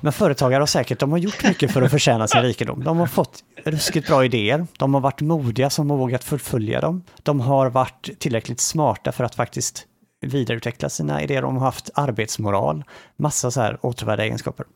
men 0.00 0.12
företagare 0.12 0.60
har 0.60 0.66
säkert, 0.66 0.98
de 0.98 1.10
har 1.10 1.18
gjort 1.18 1.44
mycket 1.44 1.72
för 1.72 1.82
att 1.82 1.90
förtjäna 1.90 2.28
sin 2.28 2.42
rikedom. 2.42 2.84
De 2.84 2.98
har 2.98 3.06
fått 3.06 3.44
ruskigt 3.64 4.08
bra 4.08 4.24
idéer, 4.24 4.66
de 4.78 4.94
har 4.94 5.00
varit 5.00 5.20
modiga 5.20 5.70
som 5.70 5.90
har 5.90 5.96
vågat 5.96 6.24
förfölja 6.24 6.80
dem. 6.80 7.04
De 7.22 7.40
har 7.40 7.70
varit 7.70 8.10
tillräckligt 8.18 8.60
smarta 8.60 9.12
för 9.12 9.24
att 9.24 9.34
faktiskt 9.34 9.84
vidareutveckla 10.20 10.88
sina 10.88 11.22
idéer, 11.22 11.42
de 11.42 11.56
har 11.56 11.64
haft 11.64 11.90
arbetsmoral, 11.94 12.84
massa 13.16 13.50
så 13.50 13.60
här 13.60 13.78
återvärda 13.82 14.22
egenskaper. 14.24 14.66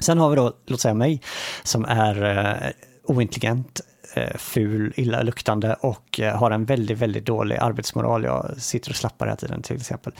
Sen 0.00 0.18
har 0.18 0.30
vi 0.30 0.36
då, 0.36 0.52
låt 0.66 0.80
säga 0.80 0.94
mig, 0.94 1.22
som 1.62 1.84
är 1.84 2.24
eh, 2.24 2.70
ointelligent, 3.04 3.80
Eh, 4.14 4.36
ful, 4.36 4.92
illaluktande 4.96 5.74
och 5.74 6.20
eh, 6.20 6.36
har 6.36 6.50
en 6.50 6.64
väldigt, 6.64 6.98
väldigt 6.98 7.26
dålig 7.26 7.56
arbetsmoral. 7.56 8.24
Jag 8.24 8.54
sitter 8.56 8.90
och 8.90 8.96
slappar 8.96 9.26
hela 9.26 9.36
tiden 9.36 9.62
till 9.62 9.76
exempel. 9.76 10.12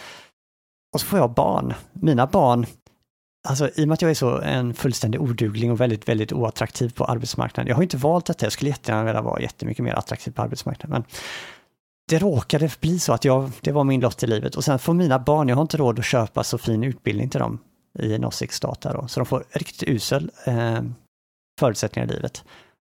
Och 0.94 1.00
så 1.00 1.06
får 1.06 1.18
jag 1.18 1.34
barn. 1.34 1.74
Mina 1.92 2.26
barn, 2.26 2.66
alltså 3.48 3.70
i 3.74 3.84
och 3.84 3.88
med 3.88 3.94
att 3.94 4.02
jag 4.02 4.10
är 4.10 4.14
så 4.14 4.40
en 4.40 4.74
fullständig 4.74 5.20
odugling 5.20 5.70
och 5.70 5.80
väldigt, 5.80 6.08
väldigt 6.08 6.32
oattraktiv 6.32 6.92
på 6.94 7.04
arbetsmarknaden. 7.04 7.68
Jag 7.68 7.76
har 7.76 7.82
inte 7.82 7.96
valt 7.96 8.26
detta, 8.26 8.46
jag 8.46 8.52
skulle 8.52 8.70
jättegärna 8.70 9.04
vilja 9.04 9.22
vara 9.22 9.40
jättemycket 9.40 9.84
mer 9.84 9.94
attraktiv 9.94 10.32
på 10.32 10.42
arbetsmarknaden. 10.42 10.90
Men 10.90 11.04
det 12.08 12.18
råkade 12.18 12.70
bli 12.80 12.98
så 12.98 13.12
att 13.12 13.24
jag, 13.24 13.50
det 13.60 13.72
var 13.72 13.84
min 13.84 14.00
lott 14.00 14.22
i 14.22 14.26
livet. 14.26 14.54
Och 14.54 14.64
sen 14.64 14.78
får 14.78 14.94
mina 14.94 15.18
barn, 15.18 15.48
jag 15.48 15.56
har 15.56 15.62
inte 15.62 15.76
råd 15.76 15.98
att 15.98 16.04
köpa 16.04 16.44
så 16.44 16.58
fin 16.58 16.84
utbildning 16.84 17.28
till 17.28 17.40
dem 17.40 17.58
i 17.98 18.14
en 18.14 18.30
stat 18.30 18.80
där 18.80 18.94
då. 18.94 19.08
Så 19.08 19.20
de 19.20 19.26
får 19.26 19.44
riktigt 19.50 19.88
usel 19.88 20.30
eh, 20.44 20.80
förutsättningar 21.60 22.08
i 22.08 22.12
livet. 22.12 22.44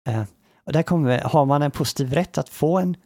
Eh, 0.09 0.23
och 0.65 0.73
där 0.73 0.83
kommer, 0.83 1.19
har 1.19 1.45
man 1.45 1.62
en 1.62 1.71
positiv 1.71 2.12
rätt 2.12 2.39
att 2.39 2.49
få 2.49 2.79
en 2.79 2.97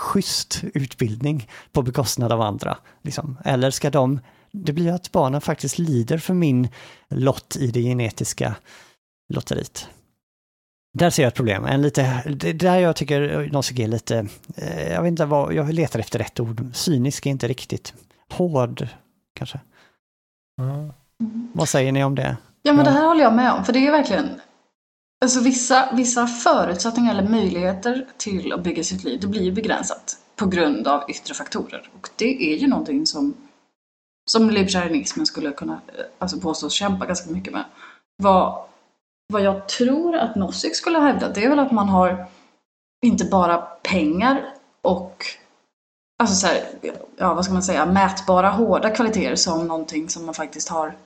schysst 0.00 0.64
utbildning 0.74 1.48
på 1.72 1.82
bekostnad 1.82 2.32
av 2.32 2.40
andra? 2.40 2.76
Liksom. 3.02 3.38
Eller 3.44 3.70
ska 3.70 3.90
de, 3.90 4.20
det 4.52 4.72
blir 4.72 4.92
att 4.92 5.12
barnen 5.12 5.40
faktiskt 5.40 5.78
lider 5.78 6.18
för 6.18 6.34
min 6.34 6.68
lott 7.08 7.56
i 7.56 7.66
det 7.66 7.82
genetiska 7.82 8.54
lotteriet. 9.28 9.88
Där 10.98 11.10
ser 11.10 11.22
jag 11.22 11.28
ett 11.28 11.34
problem. 11.34 11.64
En 11.64 11.82
lite, 11.82 12.22
det 12.26 12.52
där 12.52 12.78
jag 12.78 12.96
tycker 12.96 13.48
Nosek 13.52 13.78
är 13.78 13.88
lite, 13.88 14.26
eh, 14.56 14.92
jag 14.92 15.02
vet 15.02 15.08
inte 15.08 15.24
vad, 15.24 15.54
jag 15.54 15.72
letar 15.72 16.00
efter 16.00 16.18
rätt 16.18 16.40
ord. 16.40 16.64
Cynisk 16.74 17.26
är 17.26 17.30
inte 17.30 17.48
riktigt. 17.48 17.94
Hård, 18.30 18.88
kanske. 19.34 19.60
Mm. 20.60 20.92
Vad 21.52 21.68
säger 21.68 21.92
ni 21.92 22.04
om 22.04 22.14
det? 22.14 22.36
Ja, 22.62 22.72
men 22.72 22.84
det 22.84 22.90
här 22.90 23.06
håller 23.06 23.22
jag 23.22 23.34
med 23.34 23.52
om, 23.52 23.64
för 23.64 23.72
det 23.72 23.86
är 23.86 23.90
verkligen 23.90 24.40
Alltså 25.24 25.40
vissa, 25.40 25.88
vissa 25.92 26.26
förutsättningar 26.26 27.12
eller 27.12 27.28
möjligheter 27.28 28.06
till 28.16 28.52
att 28.52 28.62
bygga 28.62 28.84
sitt 28.84 29.04
liv, 29.04 29.20
det 29.20 29.26
blir 29.26 29.42
ju 29.42 29.52
begränsat 29.52 30.18
på 30.36 30.46
grund 30.46 30.88
av 30.88 31.10
yttre 31.10 31.34
faktorer. 31.34 31.90
Och 31.96 32.08
det 32.16 32.52
är 32.52 32.56
ju 32.56 32.66
någonting 32.66 33.06
som, 33.06 33.34
som 34.30 34.50
libertarianismen 34.50 35.26
skulle 35.26 35.52
kunna 35.52 35.72
eh, 35.72 36.04
alltså 36.18 36.40
påstås 36.40 36.72
kämpa 36.72 37.06
ganska 37.06 37.30
mycket 37.30 37.52
med. 37.52 37.64
Vad, 38.22 38.64
vad 39.32 39.42
jag 39.42 39.68
tror 39.68 40.16
att 40.16 40.36
Nozick 40.36 40.76
skulle 40.76 40.98
ha 40.98 41.06
hävdat, 41.06 41.34
det 41.34 41.44
är 41.44 41.48
väl 41.48 41.58
att 41.58 41.72
man 41.72 41.88
har 41.88 42.26
inte 43.06 43.24
bara 43.24 43.56
pengar 43.82 44.54
och 44.82 45.24
alltså 46.18 46.34
så 46.34 46.46
här, 46.46 46.64
ja 47.16 47.34
vad 47.34 47.44
ska 47.44 47.54
man 47.54 47.62
säga, 47.62 47.86
mätbara 47.86 48.50
hårda 48.50 48.90
kvaliteter 48.90 49.36
som 49.36 49.66
någonting 49.68 50.08
som 50.08 50.26
man 50.26 50.34
faktiskt 50.34 50.68
har 50.68 50.96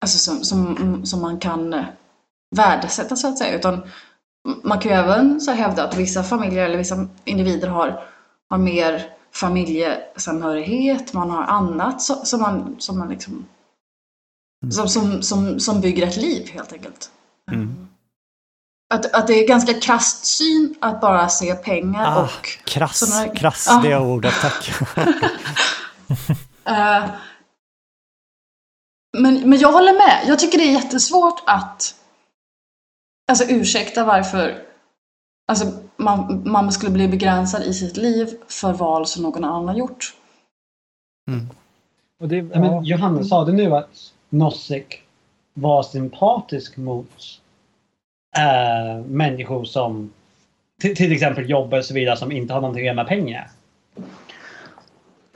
alltså 0.00 0.18
som, 0.18 0.44
som, 0.44 1.06
som 1.06 1.22
man 1.22 1.38
kan 1.38 1.74
eh, 1.74 1.84
värdesätta 2.56 3.16
så 3.16 3.28
att 3.28 3.38
säga. 3.38 3.58
Utan 3.58 3.82
man 4.62 4.78
kan 4.80 4.92
ju 4.92 4.98
även 4.98 5.40
så 5.40 5.52
hävda 5.52 5.84
att 5.84 5.96
vissa 5.96 6.22
familjer 6.22 6.64
eller 6.64 6.78
vissa 6.78 7.08
individer 7.24 7.68
har, 7.68 8.04
har 8.50 8.58
mer 8.58 9.10
familjesamhörighet, 9.34 11.12
man 11.12 11.30
har 11.30 11.42
annat 11.42 12.02
som 12.02 12.40
man, 12.40 12.76
som 12.78 12.98
man 12.98 13.08
liksom 13.08 13.46
mm. 14.62 14.72
som, 14.72 14.88
som, 14.88 15.22
som, 15.22 15.60
som 15.60 15.80
bygger 15.80 16.06
ett 16.06 16.16
liv 16.16 16.50
helt 16.52 16.72
enkelt. 16.72 17.10
Mm. 17.52 17.88
Att, 18.94 19.14
att 19.14 19.26
det 19.26 19.32
är 19.32 19.48
ganska 19.48 19.74
krasst 19.74 20.24
syn 20.24 20.74
att 20.80 21.00
bara 21.00 21.28
se 21.28 21.54
pengar 21.54 22.18
ah, 22.18 22.22
och... 22.22 22.48
Krass, 22.64 22.98
såna, 22.98 23.28
krass 23.28 23.68
ah. 23.70 23.80
det 23.82 23.96
ordet, 23.96 24.34
tack. 24.40 24.72
uh, 24.98 25.04
men, 29.18 29.50
men 29.50 29.58
jag 29.58 29.72
håller 29.72 29.92
med. 29.92 30.20
Jag 30.26 30.38
tycker 30.38 30.58
det 30.58 30.64
är 30.64 30.72
jättesvårt 30.72 31.42
att 31.46 31.95
Alltså 33.28 33.44
ursäkta 33.44 34.04
varför 34.04 34.62
alltså, 35.46 35.72
man, 35.96 36.42
man 36.46 36.72
skulle 36.72 36.92
bli 36.92 37.08
begränsad 37.08 37.62
i 37.62 37.74
sitt 37.74 37.96
liv 37.96 38.28
för 38.48 38.72
val 38.72 39.06
som 39.06 39.22
någon 39.22 39.44
annan 39.44 39.68
har 39.68 39.76
gjort. 39.76 40.14
Mm. 41.28 41.46
Och 42.20 42.28
det, 42.28 42.36
ja. 42.36 42.60
men 42.60 42.84
Johannes 42.84 43.28
sa 43.28 43.44
det 43.44 43.52
nu 43.52 43.76
att 43.76 44.12
Nozick 44.28 45.02
var 45.54 45.82
sympatisk 45.82 46.76
mot 46.76 47.40
uh, 48.38 49.04
människor 49.06 49.64
som 49.64 50.12
till, 50.80 50.96
till 50.96 51.12
exempel 51.12 51.50
jobbar 51.50 51.78
och 51.78 51.84
så 51.84 51.94
vidare 51.94 52.16
som 52.16 52.32
inte 52.32 52.54
har 52.54 52.60
någonting 52.60 52.82
att 52.82 52.86
göra 52.86 52.96
med 52.96 53.06
pengar. 53.06 53.50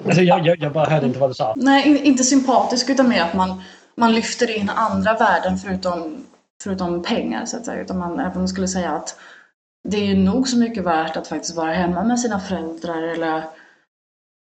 Alltså 0.04 0.22
jag, 0.22 0.46
jag, 0.46 0.60
jag, 0.60 0.72
bara 0.72 0.90
hörde 0.90 1.06
inte 1.06 1.18
vad 1.18 1.30
du 1.30 1.34
sa. 1.34 1.54
Nej, 1.56 2.00
inte 2.06 2.24
sympatisk 2.24 2.90
utan 2.90 3.08
mer 3.08 3.22
att 3.22 3.34
man, 3.34 3.62
man 3.94 4.14
lyfter 4.14 4.56
in 4.56 4.70
andra 4.70 5.14
värden 5.14 5.58
förutom, 5.58 6.26
förutom 6.62 7.02
pengar 7.02 7.44
så 7.44 7.56
att 7.56 7.64
säga. 7.64 7.82
Utan 7.82 7.98
man 7.98 8.20
även 8.20 8.48
skulle 8.48 8.68
säga 8.68 8.90
att 8.90 9.16
det 9.88 9.96
är 9.96 10.04
ju 10.04 10.16
nog 10.16 10.48
så 10.48 10.58
mycket 10.58 10.84
värt 10.84 11.16
att 11.16 11.28
faktiskt 11.28 11.56
vara 11.56 11.72
hemma 11.72 12.04
med 12.04 12.20
sina 12.20 12.40
föräldrar 12.40 13.02
eller, 13.02 13.44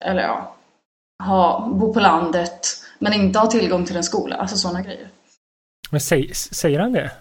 eller 0.05 0.23
ja, 0.23 0.55
ha, 1.23 1.69
bo 1.73 1.93
på 1.93 1.99
landet 1.99 2.67
men 2.99 3.13
inte 3.13 3.39
ha 3.39 3.47
tillgång 3.47 3.85
till 3.85 3.97
en 3.97 4.03
skola. 4.03 4.35
Alltså 4.35 4.57
sådana 4.57 4.81
grejer. 4.81 5.09
Men 5.91 6.01
säg, 6.01 6.33
säger 6.33 6.79
han 6.79 6.93
det? 6.93 7.11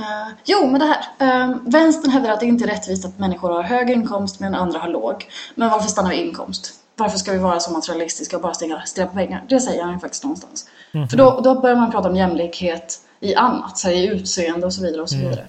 Uh, 0.00 0.34
jo, 0.44 0.66
men 0.66 0.80
det 0.80 0.86
här. 0.86 1.48
Uh, 1.48 1.56
vänstern 1.66 2.10
hävdar 2.10 2.30
att 2.30 2.40
det 2.40 2.46
inte 2.46 2.64
är 2.64 2.68
rättvist 2.68 3.04
att 3.04 3.18
människor 3.18 3.50
har 3.50 3.62
hög 3.62 3.90
inkomst 3.90 4.40
medan 4.40 4.54
andra 4.54 4.78
har 4.78 4.88
låg. 4.88 5.28
Men 5.54 5.70
varför 5.70 5.88
stannar 5.88 6.10
vi 6.10 6.16
inkomst? 6.16 6.74
Varför 6.96 7.18
ska 7.18 7.32
vi 7.32 7.38
vara 7.38 7.60
så 7.60 7.72
materialistiska 7.72 8.36
och 8.36 8.42
bara 8.42 8.54
stirra 8.54 9.06
på 9.06 9.14
pengar? 9.14 9.44
Det 9.48 9.60
säger 9.60 9.82
han 9.82 9.92
ju 9.92 9.98
faktiskt 9.98 10.24
någonstans. 10.24 10.68
Mm. 10.92 11.08
För 11.08 11.16
då, 11.16 11.40
då 11.44 11.60
börjar 11.60 11.76
man 11.76 11.90
prata 11.90 12.08
om 12.08 12.16
jämlikhet 12.16 13.00
i 13.22 13.34
annat, 13.34 13.78
så 13.78 13.88
här, 13.88 13.94
i 13.94 14.06
utseende 14.06 14.66
och 14.66 14.74
så 14.74 14.82
vidare. 14.82 15.02
och 15.02 15.10
så 15.10 15.16
mm. 15.16 15.28
vidare. 15.28 15.46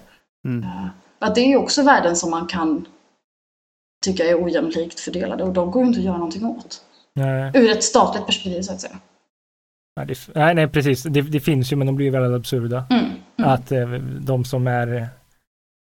Mm. 0.48 0.64
Uh, 0.64 0.88
att 1.20 1.36
det 1.36 1.42
är 1.42 1.58
också 1.58 1.84
värden 1.84 2.16
som 2.16 2.32
man 2.32 2.48
kan 2.48 2.86
tycka 4.06 4.24
är 4.24 4.44
ojämlikt 4.44 5.00
fördelade 5.00 5.44
och 5.44 5.54
de 5.54 5.72
går 5.72 5.82
ju 5.82 5.88
inte 5.88 6.00
att 6.00 6.06
göra 6.06 6.18
någonting 6.18 6.46
åt. 6.46 6.82
Nej. 7.16 7.52
Ur 7.54 7.72
ett 7.72 7.84
statligt 7.84 8.26
perspektiv 8.26 8.62
så 8.62 8.74
att 8.74 8.82
säga. 8.82 9.00
Nej, 9.96 10.06
det, 10.06 10.18
nej, 10.36 10.56
nej, 10.56 10.68
precis. 10.68 11.04
Det, 11.04 11.22
det, 11.22 11.40
finns 11.40 11.72
ju, 11.72 11.76
men 11.76 11.88
de 11.88 11.96
blir 11.96 12.12
väldigt 12.12 12.40
absurda. 12.40 12.86
Mm, 12.90 13.06
mm. 13.06 13.52
Att 13.52 13.72
eh, 13.72 13.90
de 14.20 14.46
som 14.46 14.68
är 14.68 15.08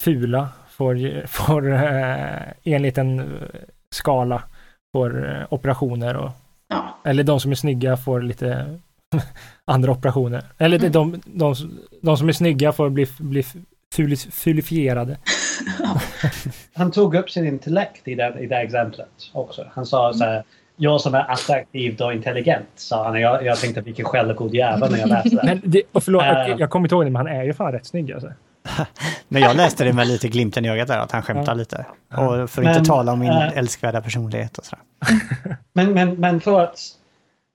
fula 0.03 0.49
får, 0.71 1.27
får 1.27 1.73
eh, 1.73 2.43
enligt 2.65 2.99
en 2.99 3.19
eh, 3.19 3.27
skala 3.95 4.43
får 4.97 5.37
eh, 5.37 5.47
operationer 5.51 6.17
och 6.17 6.31
ja. 6.69 6.99
eller 7.05 7.25
de 7.25 7.41
som 7.41 7.51
är 7.51 7.55
snygga 7.55 7.97
får 7.97 8.23
lite 8.23 8.79
andra 9.65 9.93
operationer. 9.93 10.45
Eller 10.59 10.79
mm. 10.79 10.93
de, 10.93 11.23
de, 11.25 11.55
de, 12.03 12.17
som 12.17 12.29
är 12.29 12.33
snygga 12.33 12.73
får 12.73 12.91
bli, 12.91 13.07
bli 13.19 13.43
fulifierade. 14.17 15.19
Han 16.75 16.91
tog 16.91 17.15
upp 17.15 17.31
sin 17.31 17.47
intellekt 17.47 18.09
i 18.09 18.15
det, 18.15 18.37
i 18.41 18.47
det 18.47 18.57
exemplet 18.57 19.09
också. 19.33 19.67
Han 19.75 19.87
sa 19.87 20.13
så 20.13 20.25
här, 20.25 20.45
jag 20.77 21.01
som 21.01 21.15
är 21.15 21.31
attraktiv 21.31 22.01
och 22.01 22.13
intelligent, 22.13 22.69
sa 22.77 23.05
han. 23.05 23.21
Jag, 23.21 23.45
jag 23.45 23.59
tänkte 23.59 23.81
vilken 23.81 24.05
självgod 24.05 24.55
jävel 24.55 24.91
när 24.91 24.99
jag 24.99 25.09
läste 25.09 25.29
det. 25.37 25.43
Men 25.45 25.61
det 25.65 25.83
och 25.93 26.03
förlåt, 26.05 26.23
uh, 26.23 26.55
jag 26.59 26.71
kommer 26.71 26.87
inte 26.87 26.95
ihåg 26.95 27.05
det, 27.05 27.11
men 27.11 27.27
han 27.27 27.37
är 27.37 27.45
ju 27.45 27.53
fan 27.53 27.73
rätt 27.73 27.87
snygg 27.87 28.13
alltså. 28.13 28.33
men 29.29 29.43
jag 29.43 29.57
läste 29.57 29.85
det 29.85 29.93
med 29.93 30.07
lite 30.07 30.29
glimten 30.29 30.65
i 30.65 30.71
ögat 30.71 30.89
där, 30.89 30.99
att 30.99 31.13
han 31.13 31.23
skämtar 31.23 31.53
ja. 31.53 31.55
lite. 31.55 31.87
Och 32.09 32.51
för 32.51 32.63
att 32.63 32.77
inte 32.77 32.89
tala 32.89 33.13
om 33.13 33.19
min 33.19 33.31
uh, 33.31 33.59
älskvärda 33.59 34.01
personlighet 34.01 34.59
och 34.59 34.65
sådär. 34.65 34.85
men, 35.73 35.93
men, 35.93 36.15
men 36.15 36.41
för 36.41 36.61
att 36.61 36.79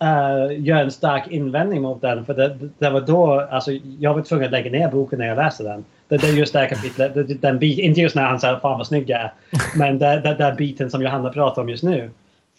uh, 0.03 0.59
göra 0.59 0.81
en 0.81 0.91
stark 0.91 1.27
invändning 1.27 1.81
mot 1.81 2.01
den, 2.01 2.25
för 2.25 2.33
det, 2.33 2.57
det, 2.77 2.89
var 2.89 3.01
då, 3.01 3.39
alltså 3.51 3.71
jag 3.99 4.13
var 4.13 4.21
tvungen 4.21 4.45
att 4.45 4.51
lägga 4.51 4.71
ner 4.71 4.91
boken 4.91 5.19
när 5.19 5.27
jag 5.27 5.35
läste 5.35 5.63
den. 5.63 5.85
Det, 6.07 6.17
det 6.17 6.27
är 6.27 6.33
just 6.33 6.53
det 6.53 6.59
här 6.59 6.69
kapitlet, 6.69 7.13
det, 7.13 7.23
den 7.23 7.59
bit, 7.59 7.79
inte 7.79 8.01
just 8.01 8.15
när 8.15 8.23
han 8.23 8.39
säger 8.39 8.59
fan 8.59 8.77
vad 8.77 8.87
snygg 8.87 9.09
jag 9.09 9.21
är, 9.21 9.33
men 9.75 9.99
den 9.99 10.55
biten 10.55 10.89
som 10.91 11.01
Johanna 11.01 11.29
pratar 11.29 11.61
om 11.61 11.69
just 11.69 11.83
nu. 11.83 12.09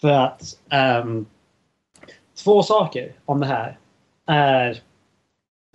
För 0.01 0.11
att 0.11 0.43
um, 1.03 1.26
två 2.45 2.62
saker 2.62 3.12
om 3.24 3.41
det 3.41 3.47
här 3.47 3.78
är 4.26 4.80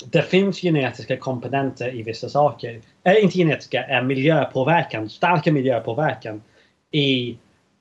det 0.05 0.21
finns 0.21 0.61
genetiska 0.61 1.17
komponenter 1.17 1.95
i 1.95 2.03
vissa 2.03 2.29
saker. 2.29 2.81
Äh, 3.03 3.23
inte 3.23 3.37
genetiska, 3.37 3.87
äh, 3.87 4.03
miljöpåverkan, 4.03 5.09
starka 5.09 5.51
miljöpåverkan 5.51 6.41
i 6.91 7.37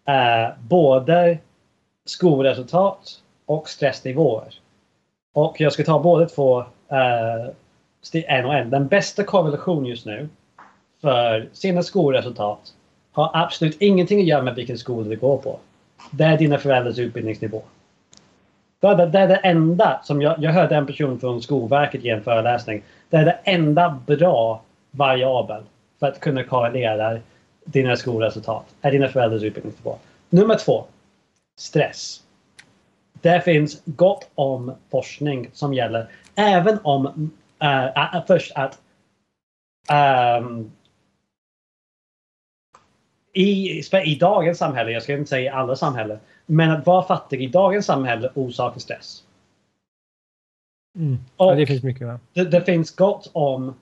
äh, 0.09 0.49
både 0.61 1.39
skolresultat 2.05 3.22
och 3.49 3.68
stressnivåer. 3.68 4.55
Och 5.32 5.61
jag 5.61 5.72
ska 5.72 5.84
ta 5.84 5.99
båda 5.99 6.26
två 6.26 6.61
äh, 6.88 7.46
en 8.12 8.44
och 8.44 8.55
en. 8.55 8.70
Den 8.70 8.86
bästa 8.86 9.24
korrelationen 9.24 9.86
just 9.86 10.07
nu 10.07 10.28
för 11.01 11.49
sina 11.53 11.82
skolresultat 11.82 12.74
har 13.12 13.30
absolut 13.34 13.76
ingenting 13.82 14.20
att 14.20 14.26
göra 14.26 14.42
med 14.42 14.55
vilken 14.55 14.78
skola 14.78 15.09
du 15.09 15.16
går 15.16 15.36
på. 15.36 15.59
Det 16.11 16.24
är 16.24 16.38
dina 16.38 16.59
föräldrars 16.59 16.99
utbildningsnivå. 16.99 17.62
Det 18.80 18.86
är 18.86 19.28
det, 19.28 19.36
enda 19.36 20.01
som 20.05 20.22
jag, 20.22 20.42
jag 20.42 20.53
hörde 20.53 20.76
en 20.76 20.86
person 20.86 21.20
från 21.20 21.42
Skolverket 21.42 22.05
ge 22.05 22.11
en 22.11 22.22
föreläsning. 22.22 22.82
Det 23.11 23.16
är 23.16 23.24
det 23.24 23.38
enda 23.44 24.01
bra 24.07 24.62
variabel 24.90 25.62
för 25.99 26.07
att 26.07 26.20
kunna 26.20 26.44
korrelera 26.44 27.18
dina 27.64 27.96
skolresultat. 27.96 28.64
Är 28.80 28.90
dina 28.92 29.09
föräldrars 29.09 29.42
utbildningsnivå. 29.42 29.96
Nummer 30.30 30.55
två. 30.55 30.84
Stress. 31.57 32.22
Det 33.21 33.41
finns 33.41 33.83
gott 33.85 34.31
om 34.35 34.75
forskning 34.91 35.51
som 35.53 35.75
gäller 35.75 36.09
även 36.35 36.79
om 36.83 37.31
uh, 37.62 38.27
först 38.27 38.53
att 38.55 38.81
um, 40.41 40.71
i, 43.33 43.83
i 44.05 44.14
dagens 44.21 44.59
samhälle, 44.59 44.91
jag 44.91 45.03
ska 45.03 45.12
inte 45.12 45.29
säga 45.31 45.53
i 45.53 45.55
alla 45.55 45.77
samhällen, 45.77 46.19
men 46.47 46.71
att 46.71 46.87
vara 46.87 47.03
fattig 47.03 47.43
i 47.43 47.47
dagens 47.47 47.87
samhälle 47.87 48.31
orsakar 48.35 48.81
stress. 48.81 49.25
Mm. 50.97 51.19
Ja, 51.37 51.55
det 51.55 51.66
finns 51.66 51.83
mycket. 51.83 52.07
Ja. 52.09 52.19
Det, 52.33 52.45
det, 52.45 52.64
finns 52.64 52.97
gott 52.97 53.31
om 53.33 53.75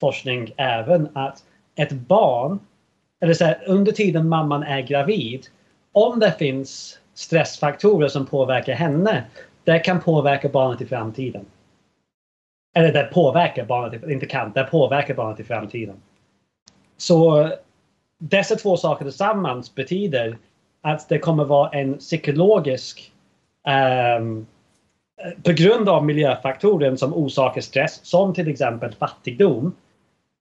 forskning 0.00 0.52
även 0.56 1.08
att 1.16 1.44
ett 1.74 1.92
barn, 1.92 2.58
eller 3.20 3.34
så 3.34 3.44
här, 3.44 3.62
under 3.66 3.92
tiden 3.92 4.28
mamman 4.28 4.62
är 4.62 4.80
gravid, 4.80 5.46
om 5.92 6.20
det 6.20 6.32
finns 6.38 6.98
stressfaktorer 7.22 8.08
som 8.08 8.26
påverkar 8.26 8.74
henne, 8.74 9.24
det 9.64 9.78
kan 9.78 10.00
påverka 10.00 10.48
barnet 10.48 10.80
i 10.80 10.86
framtiden. 10.86 11.46
Eller 12.74 12.92
det 12.92 13.04
påverkar 13.04 13.64
barnet, 13.64 14.08
inte 14.08 14.26
kan, 14.26 14.52
det 14.52 14.64
påverkar 14.64 15.14
barnet 15.14 15.40
i 15.40 15.44
framtiden. 15.44 15.96
Så 16.96 17.50
dessa 18.18 18.56
två 18.56 18.76
saker 18.76 19.04
tillsammans 19.04 19.74
betyder 19.74 20.38
att 20.80 21.08
det 21.08 21.18
kommer 21.18 21.44
vara 21.44 21.70
en 21.70 21.98
psykologisk 21.98 23.12
um, 24.18 24.46
på 25.42 25.52
grund 25.52 25.88
av 25.88 26.04
miljöfaktorer 26.04 26.96
som 26.96 27.14
orsakar 27.14 27.60
stress, 27.60 28.00
som 28.02 28.34
till 28.34 28.48
exempel 28.48 28.94
fattigdom, 28.94 29.74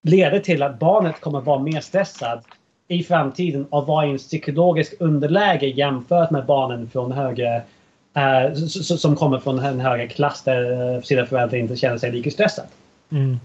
leder 0.04 0.40
till 0.40 0.64
att 0.64 0.80
barnet 0.80 1.22
kommer 1.22 1.42
vara 1.42 1.60
mer 1.60 1.82
stressad 1.82 2.44
i 2.92 3.04
framtiden 3.04 3.66
och 3.70 3.88
vara 3.88 4.06
i 4.06 4.12
en 4.12 4.18
psykologisk 4.18 4.94
underläge 5.00 5.68
jämfört 5.68 6.32
med 6.32 6.46
barnen 6.46 6.90
från 6.90 7.12
högre 7.12 7.62
uh, 8.18 8.56
som 8.80 9.16
kommer 9.16 9.40
från 9.40 9.60
en 9.60 9.80
högre 9.80 10.08
klass 10.08 10.44
där 10.44 11.02
sina 11.02 11.26
föräldrar 11.26 11.58
inte 11.58 11.76
känner 11.76 11.98
sig 11.98 12.12
lika 12.12 12.32
stressade. 12.32 12.68
Mm. 13.12 13.40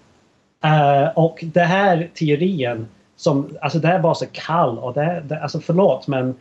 Uh, 0.64 1.08
och 1.18 1.44
den 1.44 1.66
här 1.66 2.10
teorin 2.14 2.86
som, 3.16 3.56
alltså 3.60 3.78
det 3.78 3.88
är 3.88 3.98
bara 3.98 4.14
så 4.14 4.26
kall 4.32 4.78
och 4.78 4.94
det, 4.94 5.22
det 5.24 5.42
alltså 5.42 5.60
förlåt 5.60 6.06
men 6.06 6.34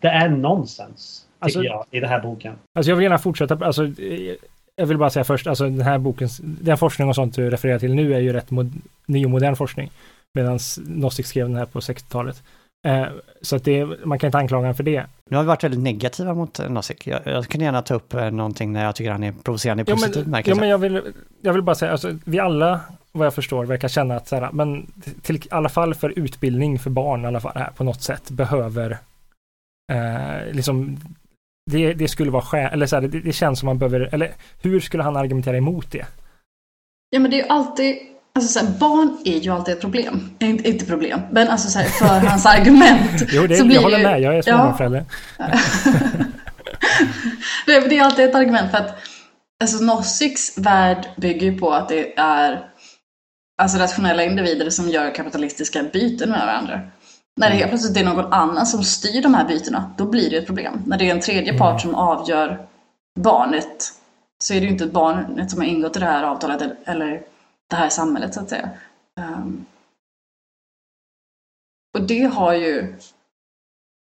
det 0.00 0.08
är 0.08 0.28
nonsens. 0.28 1.26
Tycker 1.44 1.58
alltså, 1.58 1.64
jag 1.64 1.84
i 1.90 2.00
den 2.00 2.08
här 2.08 2.20
boken. 2.20 2.54
Alltså 2.74 2.90
jag 2.90 2.96
vill 2.96 3.02
gärna 3.02 3.18
fortsätta, 3.18 3.58
alltså 3.66 3.86
jag 4.76 4.86
vill 4.86 4.98
bara 4.98 5.10
säga 5.10 5.24
först, 5.24 5.46
alltså 5.46 5.64
den 5.64 5.80
här 5.80 5.98
boken, 5.98 6.28
den 6.40 6.78
forskning 6.78 7.08
och 7.08 7.14
sånt 7.14 7.34
du 7.34 7.50
refererar 7.50 7.78
till 7.78 7.94
nu 7.94 8.14
är 8.14 8.18
ju 8.18 8.32
rätt 8.32 8.50
mod, 8.50 8.72
ny 9.06 9.24
och 9.24 9.30
modern 9.30 9.56
forskning. 9.56 9.90
Medan 10.34 10.58
Nozick 10.78 11.26
skrev 11.26 11.48
den 11.48 11.56
här 11.56 11.66
på 11.66 11.80
60-talet. 11.80 12.42
Eh, 12.86 13.06
så 13.40 13.56
att 13.56 13.64
det, 13.64 13.86
man 14.04 14.18
kan 14.18 14.28
inte 14.28 14.38
anklaga 14.38 14.60
honom 14.60 14.74
för 14.74 14.84
det. 14.84 15.06
Nu 15.30 15.36
har 15.36 15.44
vi 15.44 15.48
varit 15.48 15.64
väldigt 15.64 15.80
negativa 15.80 16.34
mot 16.34 16.68
Nozick. 16.68 17.06
Jag, 17.06 17.20
jag 17.24 17.48
kan 17.48 17.60
gärna 17.60 17.82
ta 17.82 17.94
upp 17.94 18.14
eh, 18.14 18.30
någonting 18.30 18.72
när 18.72 18.84
jag 18.84 18.96
tycker 18.96 19.10
han 19.10 19.24
är 19.24 19.32
provocerande 19.32 19.82
i 19.82 19.84
positiv 19.84 20.24
bemärkelse. 20.24 20.50
Ja, 20.50 20.60
men 20.60 20.68
jag 20.68 20.78
vill, 20.78 21.02
jag 21.40 21.52
vill 21.52 21.62
bara 21.62 21.76
säga, 21.76 21.92
alltså, 21.92 22.18
vi 22.24 22.38
alla, 22.38 22.80
vad 23.12 23.26
jag 23.26 23.34
förstår, 23.34 23.64
verkar 23.64 23.88
känna 23.88 24.16
att 24.16 24.28
så 24.28 24.36
här, 24.36 24.52
men 24.52 24.92
till 25.22 25.36
i 25.36 25.40
alla 25.50 25.68
fall 25.68 25.94
för 25.94 26.18
utbildning 26.18 26.78
för 26.78 26.90
barn 26.90 27.24
i 27.24 27.26
alla 27.26 27.40
fall 27.40 27.52
här 27.54 27.70
på 27.76 27.84
något 27.84 28.02
sätt 28.02 28.30
behöver 28.30 28.98
eh, 29.92 30.52
liksom 30.52 30.98
det, 31.70 31.92
det 31.92 32.08
skulle 32.08 32.30
vara 32.30 32.42
skäl, 32.42 32.72
eller 32.72 32.86
så 32.86 32.96
här, 32.96 33.02
det, 33.08 33.20
det 33.20 33.32
känns 33.32 33.58
som 33.58 33.66
man 33.66 33.78
behöver, 33.78 34.08
eller 34.12 34.32
hur 34.62 34.80
skulle 34.80 35.02
han 35.02 35.16
argumentera 35.16 35.56
emot 35.56 35.90
det? 35.90 36.06
Ja 37.10 37.20
men 37.20 37.30
det 37.30 37.40
är 37.40 37.42
ju 37.42 37.48
alltid 37.48 37.96
Alltså 38.34 38.58
så 38.58 38.66
här, 38.66 38.72
barn 38.78 39.18
är 39.24 39.38
ju 39.38 39.50
alltid 39.50 39.74
ett 39.74 39.80
problem. 39.80 40.30
Inte, 40.38 40.68
inte 40.68 40.84
problem, 40.84 41.20
men 41.30 41.48
alltså 41.48 41.68
så 41.68 41.78
här, 41.78 41.86
för 41.86 42.26
hans 42.26 42.46
argument. 42.46 43.22
jo, 43.28 43.46
det, 43.46 43.56
så 43.56 43.64
blir 43.64 43.76
jag 43.76 43.82
håller 43.82 44.02
med. 44.02 44.20
Jag 44.20 44.38
är 44.38 44.42
småbarnsförälder. 44.42 45.04
Ja. 45.38 45.46
det, 47.66 47.80
det 47.80 47.98
är 47.98 48.02
alltid 48.02 48.24
ett 48.24 48.34
argument 48.34 48.70
för 48.70 48.78
att 48.78 48.96
alltså, 49.62 49.84
Noziks 49.84 50.58
värld 50.58 51.06
bygger 51.16 51.50
ju 51.50 51.58
på 51.58 51.72
att 51.72 51.88
det 51.88 52.18
är 52.18 52.68
alltså, 53.62 53.78
rationella 53.78 54.24
individer 54.24 54.70
som 54.70 54.88
gör 54.88 55.14
kapitalistiska 55.14 55.82
byten 55.82 56.30
med 56.30 56.46
varandra. 56.46 56.80
När 57.36 57.50
det 57.50 57.56
helt 57.56 57.68
plötsligt 57.68 57.96
är 57.96 58.04
någon 58.04 58.32
annan 58.32 58.66
som 58.66 58.84
styr 58.84 59.22
de 59.22 59.34
här 59.34 59.48
bytena, 59.48 59.94
då 59.96 60.04
blir 60.04 60.30
det 60.30 60.36
ett 60.36 60.46
problem. 60.46 60.82
När 60.86 60.98
det 60.98 61.08
är 61.08 61.14
en 61.14 61.20
tredje 61.20 61.58
part 61.58 61.80
som 61.80 61.94
avgör 61.94 62.66
barnet 63.20 63.92
så 64.44 64.54
är 64.54 64.60
det 64.60 64.66
ju 64.66 64.72
inte 64.72 64.86
barnet 64.86 65.50
som 65.50 65.60
har 65.60 65.66
ingått 65.66 65.96
i 65.96 66.00
det 66.00 66.06
här 66.06 66.22
avtalet 66.22 66.62
eller 66.84 67.22
det 67.72 67.76
här 67.76 67.88
samhället 67.88 68.34
så 68.34 68.40
att 68.40 68.48
säga. 68.48 68.70
Um, 69.20 69.66
Och 71.98 72.02
det 72.06 72.24
har 72.24 72.52
ju 72.54 72.94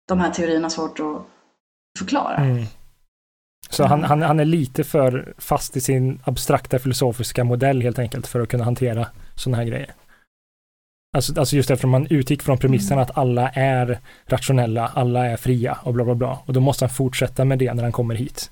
de 0.08 0.20
här 0.20 0.30
teorierna 0.30 0.70
svårt 0.70 1.00
att 1.00 1.22
förklara. 1.98 2.36
Mm. 2.36 2.64
Så 3.70 3.84
han, 3.84 4.04
han, 4.04 4.22
han 4.22 4.40
är 4.40 4.44
lite 4.44 4.84
för 4.84 5.34
fast 5.38 5.76
i 5.76 5.80
sin 5.80 6.20
abstrakta 6.24 6.78
filosofiska 6.78 7.44
modell 7.44 7.82
helt 7.82 7.98
enkelt 7.98 8.26
för 8.26 8.40
att 8.40 8.48
kunna 8.48 8.64
hantera 8.64 9.06
sådana 9.34 9.56
här 9.56 9.64
grejer. 9.64 9.94
Alltså, 11.16 11.40
alltså 11.40 11.56
just 11.56 11.70
eftersom 11.70 11.90
man 11.90 12.06
utgick 12.10 12.42
från 12.42 12.58
premissen 12.58 12.92
Mm. 12.92 13.02
att 13.02 13.18
alla 13.18 13.48
är 13.50 14.00
rationella, 14.26 14.88
alla 14.94 15.26
är 15.26 15.36
fria 15.36 15.78
och 15.82 15.94
bla 15.94 16.04
bla 16.04 16.14
bla. 16.14 16.38
Och 16.46 16.52
då 16.52 16.60
måste 16.60 16.84
han 16.84 16.90
fortsätta 16.94 17.44
med 17.44 17.58
det 17.58 17.74
när 17.74 17.82
han 17.82 17.92
kommer 17.92 18.14
hit. 18.14 18.50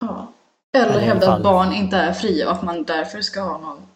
Ja. 0.00 0.32
Eller 0.76 1.00
hävda 1.00 1.34
att 1.34 1.42
barn 1.42 1.72
inte 1.72 1.96
är 1.96 2.12
fria 2.12 2.46
och 2.46 2.52
att 2.52 2.62
man 2.62 2.84
därför 2.84 3.20
ska 3.20 3.40
ha 3.40 3.58
någon... 3.58 3.87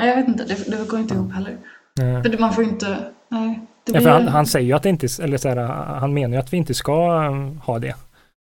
Nej, 0.00 0.08
jag 0.08 0.16
vet 0.16 0.28
inte. 0.28 0.44
Det, 0.44 0.70
det 0.70 0.88
går 0.88 1.00
inte 1.00 1.14
ihop 1.14 1.32
heller. 1.32 1.58
Eh, 2.00 2.22
För 2.22 2.38
man 2.38 2.52
får 2.52 2.64
inte... 2.64 3.12
Nej. 3.28 3.60
Det 3.84 3.92
Ja, 3.92 3.92
blir... 3.92 4.00
för 4.00 4.10
han, 4.10 4.28
han 4.28 4.46
säger 4.46 4.66
ju 4.66 4.72
att 4.72 4.82
det 4.82 4.88
inte, 4.88 5.06
eller 5.22 5.38
så 5.38 5.48
här, 5.48 5.56
han 6.00 6.14
menar 6.14 6.34
ju 6.34 6.40
att 6.40 6.52
vi 6.52 6.56
inte 6.56 6.74
ska 6.74 7.26
um, 7.28 7.58
ha 7.58 7.78
det. 7.78 7.96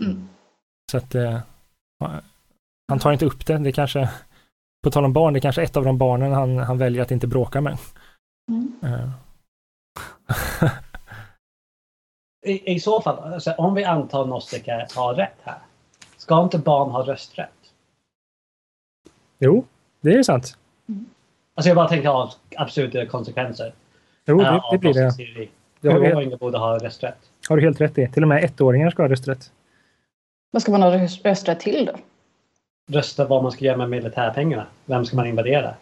Mm. 0.05 0.29
Så 0.91 0.97
att 0.97 1.15
eh, 1.15 1.41
han 2.89 2.99
tar 2.99 3.13
inte 3.13 3.25
upp 3.27 3.47
det. 3.47 3.59
Det 3.59 3.73
kanske, 3.73 4.11
på 4.85 4.91
tal 4.91 5.05
om 5.05 5.13
barn, 5.13 5.35
det 5.35 5.41
kanske 5.41 5.61
är 5.61 5.65
ett 5.65 5.77
av 5.77 5.85
de 5.85 5.99
barnen 5.99 6.33
han, 6.33 6.59
han 6.59 6.79
väljer 6.79 7.03
att 7.03 7.11
inte 7.11 7.27
bråka 7.27 7.61
med. 7.61 7.79
Mm. 8.51 8.73
Eh, 8.83 9.11
I, 12.47 12.75
I 12.75 12.81
så 12.81 13.01
fall, 13.01 13.33
alltså, 13.33 13.53
om 13.53 13.75
vi 13.75 13.85
antar 13.85 14.27
Nostiker 14.27 14.87
har 14.97 15.15
rätt 15.15 15.39
här. 15.43 15.59
Ska 16.17 16.43
inte 16.43 16.59
barn 16.59 16.91
ha 16.91 17.03
rösträtt? 17.03 17.51
jo, 19.39 19.65
det 20.01 20.15
är 20.15 20.23
sant. 20.23 20.59
Alltså 21.59 21.69
jag 21.69 21.77
bara 21.77 21.89
tänker 21.89 22.09
av 22.09 22.31
absurda 22.57 23.07
konsekvenser. 23.07 23.73
Jo, 24.27 24.39
det, 24.39 24.51
av 24.51 24.63
det 24.73 24.79
blir 24.79 24.95
det. 24.95 25.49
Det 25.81 25.89
har, 25.89 26.01
helt, 26.01 26.41
borde 26.41 26.59
ha 26.59 26.79
rösträtt. 26.79 27.19
har 27.49 27.57
du 27.57 27.63
helt 27.63 27.81
rätt 27.81 27.99
i. 27.99 28.09
Till 28.09 28.23
och 28.23 28.29
med 28.29 28.45
ettåringar 28.45 28.91
ska 28.91 29.03
ha 29.03 29.09
rösträtt. 29.09 29.51
Vad 30.51 30.63
ska 30.63 30.73
man 30.73 30.83
ha 30.83 30.91
röst- 30.91 31.25
rösträtt 31.25 31.61
till 31.61 31.87
då? 31.93 31.93
Rösta 32.97 33.25
vad 33.25 33.43
man 33.43 33.53
ska 33.53 33.65
göra 33.65 33.77
med 33.77 33.91
militärpengarna. 33.91 34.67
Vem 34.87 35.05
ska 35.05 35.17
man 35.17 35.27
invadera? 35.27 35.75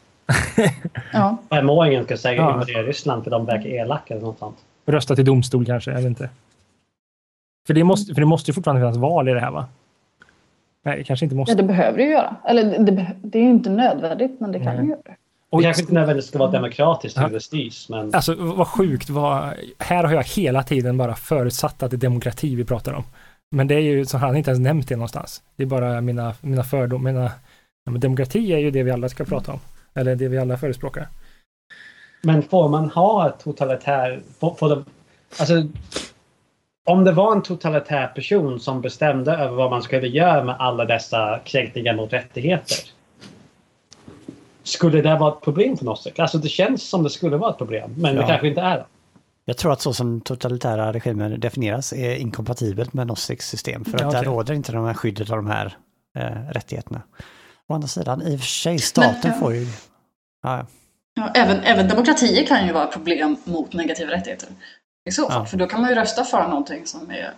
Ja. 1.13 1.37
Femåringen 1.49 2.05
ska 2.05 2.17
säga 2.17 2.35
Ja. 2.35 2.53
invadera 2.53 2.83
Ryssland 2.83 3.25
för 3.25 3.31
de 3.31 3.47
verkar 3.47 3.69
elaka 3.69 4.15
eller 4.15 4.27
något 4.27 4.39
sånt. 4.39 4.57
Rösta 4.87 5.17
till 5.17 5.25
domstol 5.25 5.67
kanske, 5.67 5.91
vet 5.91 6.05
inte. 6.05 6.31
För 7.67 7.75
det 7.75 7.85
måste, 7.85 8.15
för 8.15 8.21
det 8.21 8.27
måste 8.27 8.51
ju 8.51 8.55
fortfarande 8.55 8.83
finnas 8.83 8.97
val 8.97 9.29
i 9.29 9.33
det 9.33 9.41
här 9.41 9.51
va? 9.51 9.67
Nej, 10.83 11.05
kanske 11.05 11.27
inte 11.27 11.35
ja, 11.35 11.39
måste. 11.39 11.55
det 11.55 11.63
behöver 11.63 11.99
det 11.99 12.05
ju 12.05 12.11
göra. 12.11 12.37
Eller 12.45 12.79
det, 12.79 13.13
det, 13.23 13.39
är 13.39 13.43
ju 13.43 13.51
inte 13.51 13.71
nödvändigt, 13.71 14.41
men 14.41 14.53
det 14.53 14.59
kan 14.59 14.77
Nej. 14.77 14.85
ju 14.85 14.91
göra 14.91 15.01
Och, 15.57 15.63
kanske 15.63 15.83
inte 15.83 15.95
nödvändigtvis 15.95 16.29
ska 16.29 16.39
vara 16.39 16.51
demokratiskt 16.51 17.19
hur 17.19 17.29
det 17.29 17.41
styrs 17.41 17.89
men 17.89 18.15
alltså 18.15 18.35
vad 18.35 18.69
sjukt, 18.69 19.11
vad, 19.11 19.55
här 19.79 20.05
har 20.05 20.15
jag 20.15 20.25
hela 20.25 20.63
tiden 20.63 20.99
bara 20.99 21.15
förutsatt 21.15 21.83
att 21.83 21.91
det 21.91 21.97
är 21.97 21.99
demokrati 21.99 22.55
vi 22.55 22.65
pratar 22.65 22.93
om. 22.93 23.05
Men 23.51 23.69
det 23.69 23.75
är 23.75 23.81
ju, 23.81 24.07
så 24.07 24.19
han 24.19 24.37
inte 24.37 24.51
ens 24.51 24.61
nämnt 24.61 24.89
det 24.89 24.97
någonstans. 24.97 25.43
Det 25.57 25.63
är 25.63 25.67
bara 25.67 26.01
mina, 26.01 26.35
mina 26.41 26.65
fördomar, 26.65 27.13
mina, 27.13 27.33
ja, 27.85 27.91
men 27.91 28.01
demokrati 28.01 28.53
är 28.53 28.59
ju 28.59 28.71
det 28.71 28.83
vi 28.83 28.91
alla 28.91 29.09
ska 29.09 29.25
prata 29.25 29.53
om. 29.53 29.61
Eller 29.95 30.17
det 30.17 30.29
vi 30.29 30.39
alla 30.39 30.57
förespråkar. 30.57 31.09
Men 32.23 32.43
får 32.43 32.69
man 32.69 32.91
ha 32.91 33.29
ett 33.29 33.39
totalitär... 33.39 34.21
Får, 34.39 34.55
får 34.55 34.69
det, 34.69 34.85
alltså, 35.39 35.55
om 36.87 37.05
det 37.05 37.13
var 37.13 37.33
en 37.33 37.43
totalitär 37.43 38.07
person 38.07 38.61
som 38.61 38.81
bestämde 38.81 39.33
över 39.33 39.57
vad 39.57 39.71
man 39.71 39.83
skulle 39.83 40.09
göra 40.09 40.45
med 40.45 40.57
alla 40.59 40.85
dessa 40.85 41.41
kränkningar 41.45 41.95
mot 41.95 42.13
rättigheter. 42.13 42.77
Skulle 44.67 45.03
det 45.03 45.17
vara 45.17 45.33
ett 45.33 45.41
problem 45.41 45.77
för 45.77 45.85
Nozick? 45.85 46.19
Alltså 46.19 46.39
det 46.39 46.49
känns 46.49 46.83
som 46.83 47.03
det 47.03 47.11
skulle 47.11 47.37
vara 47.37 47.51
ett 47.51 47.59
problem. 47.59 47.95
Men 47.97 48.15
det 48.15 48.21
Ja. 48.21 48.27
kanske 48.29 48.49
inte 48.49 48.61
är 48.61 48.77
det. 48.77 48.87
Jag 49.45 49.57
tror 49.57 49.73
att 49.73 49.81
så 49.81 49.93
som 49.93 50.21
totalitära 50.21 50.93
regimer 50.93 51.29
definieras 51.37 51.93
är 51.93 52.17
inkompatibelt 52.17 52.93
med 52.93 53.07
Noziks 53.07 53.49
system. 53.49 53.85
För 53.85 53.95
att 53.95 54.01
Ja, 54.01 54.11
där 54.11 54.19
okej. 54.19 54.29
råder 54.29 54.55
inte 54.55 54.73
de 54.73 54.85
här 54.85 54.95
skyddet 54.95 55.31
av 55.31 55.37
de 55.37 55.47
här 55.47 55.77
eh, 56.19 56.53
rättigheterna. 56.53 57.03
Å 57.69 57.75
andra 57.75 57.89
sidan, 57.89 58.23
i 58.23 58.37
och 58.37 58.41
för 58.41 58.47
sig, 58.47 58.79
staten 58.79 59.31
ja. 59.35 59.41
får 59.41 59.55
ju... 59.55 59.67
Ja, 60.43 60.67
ja. 61.15 61.31
Även, 61.35 61.61
även 61.61 61.89
demokratier 61.89 62.47
kan 62.47 62.67
ju 62.67 62.73
vara 62.73 62.87
problem 62.87 63.37
mot 63.45 63.73
negativa 63.73 64.13
rättigheter. 64.13 64.49
I 65.09 65.13
så 65.13 65.29
fall. 65.31 65.41
Ja. 65.43 65.45
För 65.47 65.57
då 65.57 65.67
kan 65.67 65.81
man 65.81 65.91
ju 65.91 65.97
rösta 65.97 66.25
för 66.25 66.49
någonting 66.49 66.87
som 66.87 67.11
är 67.11 67.33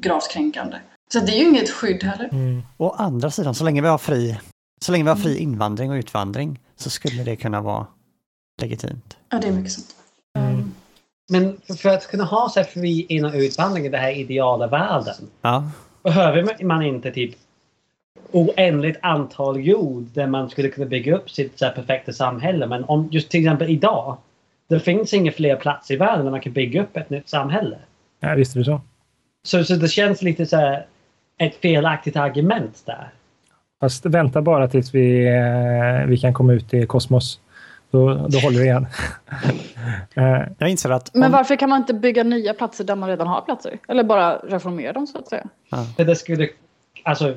gravt 0.00 0.30
kränkande. 0.30 0.76
Så 1.12 1.20
det 1.20 1.32
är 1.32 1.38
ju 1.38 1.48
inget 1.48 1.70
skydd 1.70 2.04
heller. 2.04 2.28
Mm. 2.32 2.62
Å 2.76 2.90
andra 2.90 3.30
sidan, 3.30 3.54
så 3.54 3.64
länge 3.64 3.82
vi 3.82 3.88
har 3.88 3.98
fri, 3.98 4.38
så 4.80 4.92
länge 4.92 5.04
vi 5.04 5.10
har 5.10 5.16
fri 5.16 5.38
invandring 5.38 5.90
och 5.90 5.94
utvandring 5.94 6.60
så 6.76 6.90
skulle 6.90 7.22
det 7.24 7.36
kunna 7.36 7.60
vara 7.60 7.86
legitimt. 8.62 9.16
Ja, 9.30 9.38
det 9.38 9.48
är 9.48 9.52
mycket 9.52 9.72
sant. 9.72 9.94
Mm. 10.38 10.72
Men 11.30 11.56
för- 11.66 11.74
för 11.74 11.88
att 11.88 12.06
kunna 12.06 12.24
ha 12.24 12.48
så 12.48 12.60
här 12.60 12.66
fri 12.66 13.06
in 13.08 13.24
och 13.24 13.34
utvandring 13.34 13.86
i 13.86 13.88
den 13.88 14.00
här 14.00 14.12
ideala 14.18 14.66
världen. 14.66 15.14
Ja, 15.42 15.70
Behöver 16.02 16.64
man 16.64 16.82
inte 16.82 17.10
typ 17.10 17.34
oändligt 18.32 18.96
antal 19.02 19.60
jord 19.66 20.02
där 20.14 20.26
man 20.26 20.50
skulle 20.50 20.68
kunna 20.68 20.86
bygga 20.86 21.16
upp 21.16 21.30
sitt 21.30 21.58
så 21.58 21.64
här, 21.64 21.72
perfekta 21.72 22.12
samhälle. 22.12 22.66
Men 22.66 22.84
om 22.84 23.08
just 23.12 23.28
till 23.30 23.40
exempel 23.40 23.70
idag. 23.70 24.16
Det 24.68 24.80
finns 24.80 25.14
inga 25.14 25.32
fler 25.32 25.56
platser 25.56 25.94
i 25.94 25.96
världen 25.96 26.24
där 26.24 26.30
man 26.30 26.40
kan 26.40 26.52
bygga 26.52 26.82
upp 26.82 26.96
ett 26.96 27.10
nytt 27.10 27.28
samhälle. 27.28 27.78
Ja, 28.20 28.34
visst 28.34 28.54
är 28.54 28.58
det 28.58 28.64
så. 28.64 28.80
Så, 29.42 29.64
så 29.64 29.74
det 29.74 29.88
känns 29.88 30.22
lite 30.22 30.46
så 30.46 30.56
här 30.56 30.86
ett 31.38 31.54
felaktigt 31.56 32.16
argument 32.16 32.82
där. 32.84 33.10
Fast 33.80 34.06
vänta 34.06 34.42
bara 34.42 34.68
tills 34.68 34.94
vi, 34.94 35.26
eh, 35.26 36.06
vi 36.06 36.18
kan 36.18 36.34
komma 36.34 36.52
ut 36.52 36.74
i 36.74 36.86
kosmos. 36.86 37.40
Då, 37.90 38.14
då 38.28 38.38
håller 38.38 38.58
det 38.58 38.64
igen. 38.64 38.86
Eh, 40.14 40.42
jag 40.58 40.68
inser 40.70 40.90
att... 40.90 41.14
Men 41.14 41.24
om- 41.24 41.32
varför 41.32 41.56
kan 41.56 41.68
man 41.70 41.80
inte 41.80 41.94
bygga 41.94 42.22
nya 42.24 42.54
platser 42.54 42.84
där 42.84 42.96
man 42.96 43.08
redan 43.08 43.26
har 43.26 43.40
platser? 43.40 43.78
Eller 43.88 44.04
bara 44.04 44.36
reformera 44.38 44.92
dem 44.92 45.06
så 45.06 45.18
att 45.18 45.28
säga? 45.28 45.44
För 45.96 46.04
det 46.04 46.16
skulle, 46.16 46.48
alltså, 47.02 47.34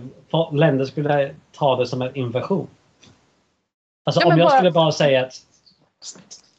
länder 0.54 0.86
skulle 0.86 1.32
ta 1.58 1.76
det 1.76 1.86
som 1.88 2.02
en 2.02 2.16
invasion. 2.18 2.68
Alltså 4.06 4.22
Ja, 4.22 4.26
om 4.26 4.30
men 4.30 4.40
jag 4.40 4.48
bara- 4.48 4.58
skulle 4.58 4.72
bara 4.72 4.92
säga 4.92 5.22
att 5.26 5.34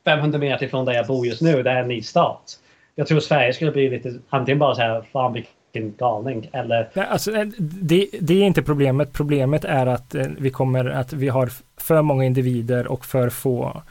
500 0.04 0.38
meter 0.38 0.66
ifrån 0.66 0.84
där 0.84 0.92
jag 0.92 1.06
bor 1.06 1.26
just 1.26 1.42
nu, 1.42 1.62
det 1.62 1.70
är 1.70 1.76
en 1.82 1.88
ny 1.88 2.02
stat. 2.02 2.58
Jag 2.94 3.06
tror 3.06 3.20
Sverige 3.20 3.52
skulle 3.52 3.72
bli 3.72 3.90
lite, 3.90 4.14
antingen 4.28 4.58
bara 4.58 4.74
så 4.74 4.80
här, 4.80 5.02
fan 5.12 5.32
vilken 5.32 5.52
galning, 5.80 6.50
eller 6.52 6.90
Nej, 6.94 7.06
Alltså, 7.06 7.36
eh, 7.36 7.46
det, 7.58 8.08
det 8.20 8.34
är 8.34 8.42
inte 8.42 8.62
problemet. 8.62 9.12
Problemet 9.12 9.64
är 9.64 9.86
att 9.86 10.14
eh, 10.14 10.26
vi 10.38 10.50
kommer 10.50 10.84
att 10.84 11.12
vi 11.12 11.28
har 11.28 11.50
för 11.76 12.02
många 12.02 12.24
individer 12.24 12.86
och 12.86 13.04
för 13.04 13.30
få 13.30 13.82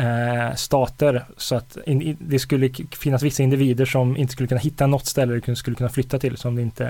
eh, 0.00 0.54
stater. 0.54 1.24
Så 1.36 1.56
att 1.56 1.76
in, 1.86 2.16
det 2.20 2.38
skulle 2.38 2.70
finnas 2.92 3.22
vissa 3.22 3.42
individer 3.42 3.84
som 3.84 4.16
inte 4.16 4.32
skulle 4.32 4.48
kunna 4.48 4.60
hitta 4.60 4.86
något 4.86 5.06
ställe 5.06 5.40
de 5.46 5.56
skulle 5.56 5.76
kunna 5.76 5.90
flytta 5.90 6.18
till 6.18 6.36
som 6.36 6.56
det 6.56 6.62
inte... 6.62 6.86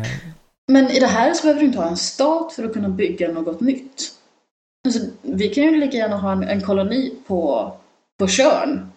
Eh, 0.00 0.06
Men 0.72 0.90
i 0.90 1.00
det 1.00 1.06
här 1.06 1.34
så 1.34 1.42
behöver 1.42 1.60
du 1.60 1.66
inte 1.66 1.78
ha 1.78 1.88
en 1.88 1.96
stat 1.96 2.52
för 2.52 2.64
att 2.64 2.72
kunna 2.72 2.88
bygga 2.88 3.32
något 3.32 3.60
nytt. 3.60 4.12
Alltså, 4.86 5.00
vi 5.22 5.48
kan 5.48 5.64
ju 5.64 5.80
lika 5.80 5.96
gärna 5.96 6.16
ha 6.16 6.32
en, 6.32 6.42
en 6.42 6.60
koloni 6.60 7.14
på, 7.26 7.72
på 8.18 8.26
Tjörn. 8.26 8.91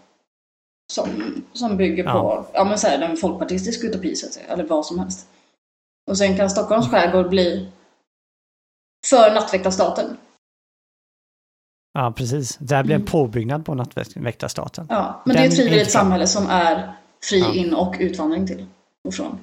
Som, 0.94 1.10
som 1.54 1.78
bygger 1.78 2.04
på 2.04 2.10
Ja. 2.10 2.48
ja. 2.54 2.64
men 2.64 2.80
så 2.80 2.88
här, 2.88 3.00
en 3.02 3.18
folkpartistisk 3.18 3.84
utopi 3.84 4.16
så 4.16 4.28
att 4.28 4.34
säga, 4.34 4.48
eller 4.48 4.64
vad 4.64 4.86
som 4.86 5.00
helst. 5.00 5.28
Och 6.10 6.18
sen 6.18 6.38
kan 6.38 6.50
Stockholms 6.50 6.90
skärgård 6.90 7.30
bli 7.30 7.72
för 9.08 9.34
nattväktarstaten. 9.34 10.18
Ja, 11.94 12.14
precis. 12.18 12.58
Det 12.58 12.76
här 12.76 12.84
blir 12.84 12.96
en 12.96 13.02
Mm. 13.02 13.12
påbyggnad 13.12 13.66
på 13.66 13.74
nattväktarstaten. 13.76 14.88
Ja, 14.90 15.22
men 15.26 15.34
Den 15.36 15.42
det 15.44 15.48
är 15.48 15.52
ett 15.52 15.56
frivilligt 15.58 15.92
samhälle 15.92 16.28
som 16.28 16.48
är 16.48 16.94
fri 17.30 17.40
Ja. 17.40 17.54
in 17.54 17.74
och 17.74 17.96
utvandring 18.00 18.48
till 18.48 18.66
och 19.08 19.14
från. 19.14 19.40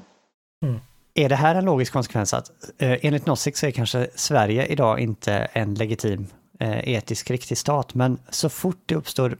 Är 1.14 1.28
det 1.28 1.36
här 1.36 1.54
en 1.54 1.64
logisk 1.64 1.92
konsekvens 1.92 2.34
att 2.34 2.50
eh, 2.78 2.98
enligt 3.02 3.26
Nozick 3.26 3.56
så 3.56 3.66
är 3.66 3.70
kanske 3.70 4.08
Sverige 4.14 4.66
idag 4.66 5.00
inte 5.00 5.32
en 5.34 5.74
legitim 5.74 6.26
eh, 6.60 6.88
etisk 6.88 7.30
riktig 7.30 7.58
stat, 7.58 7.94
men 7.94 8.18
så 8.30 8.48
fort 8.48 8.82
det 8.86 8.94
uppstår 8.94 9.36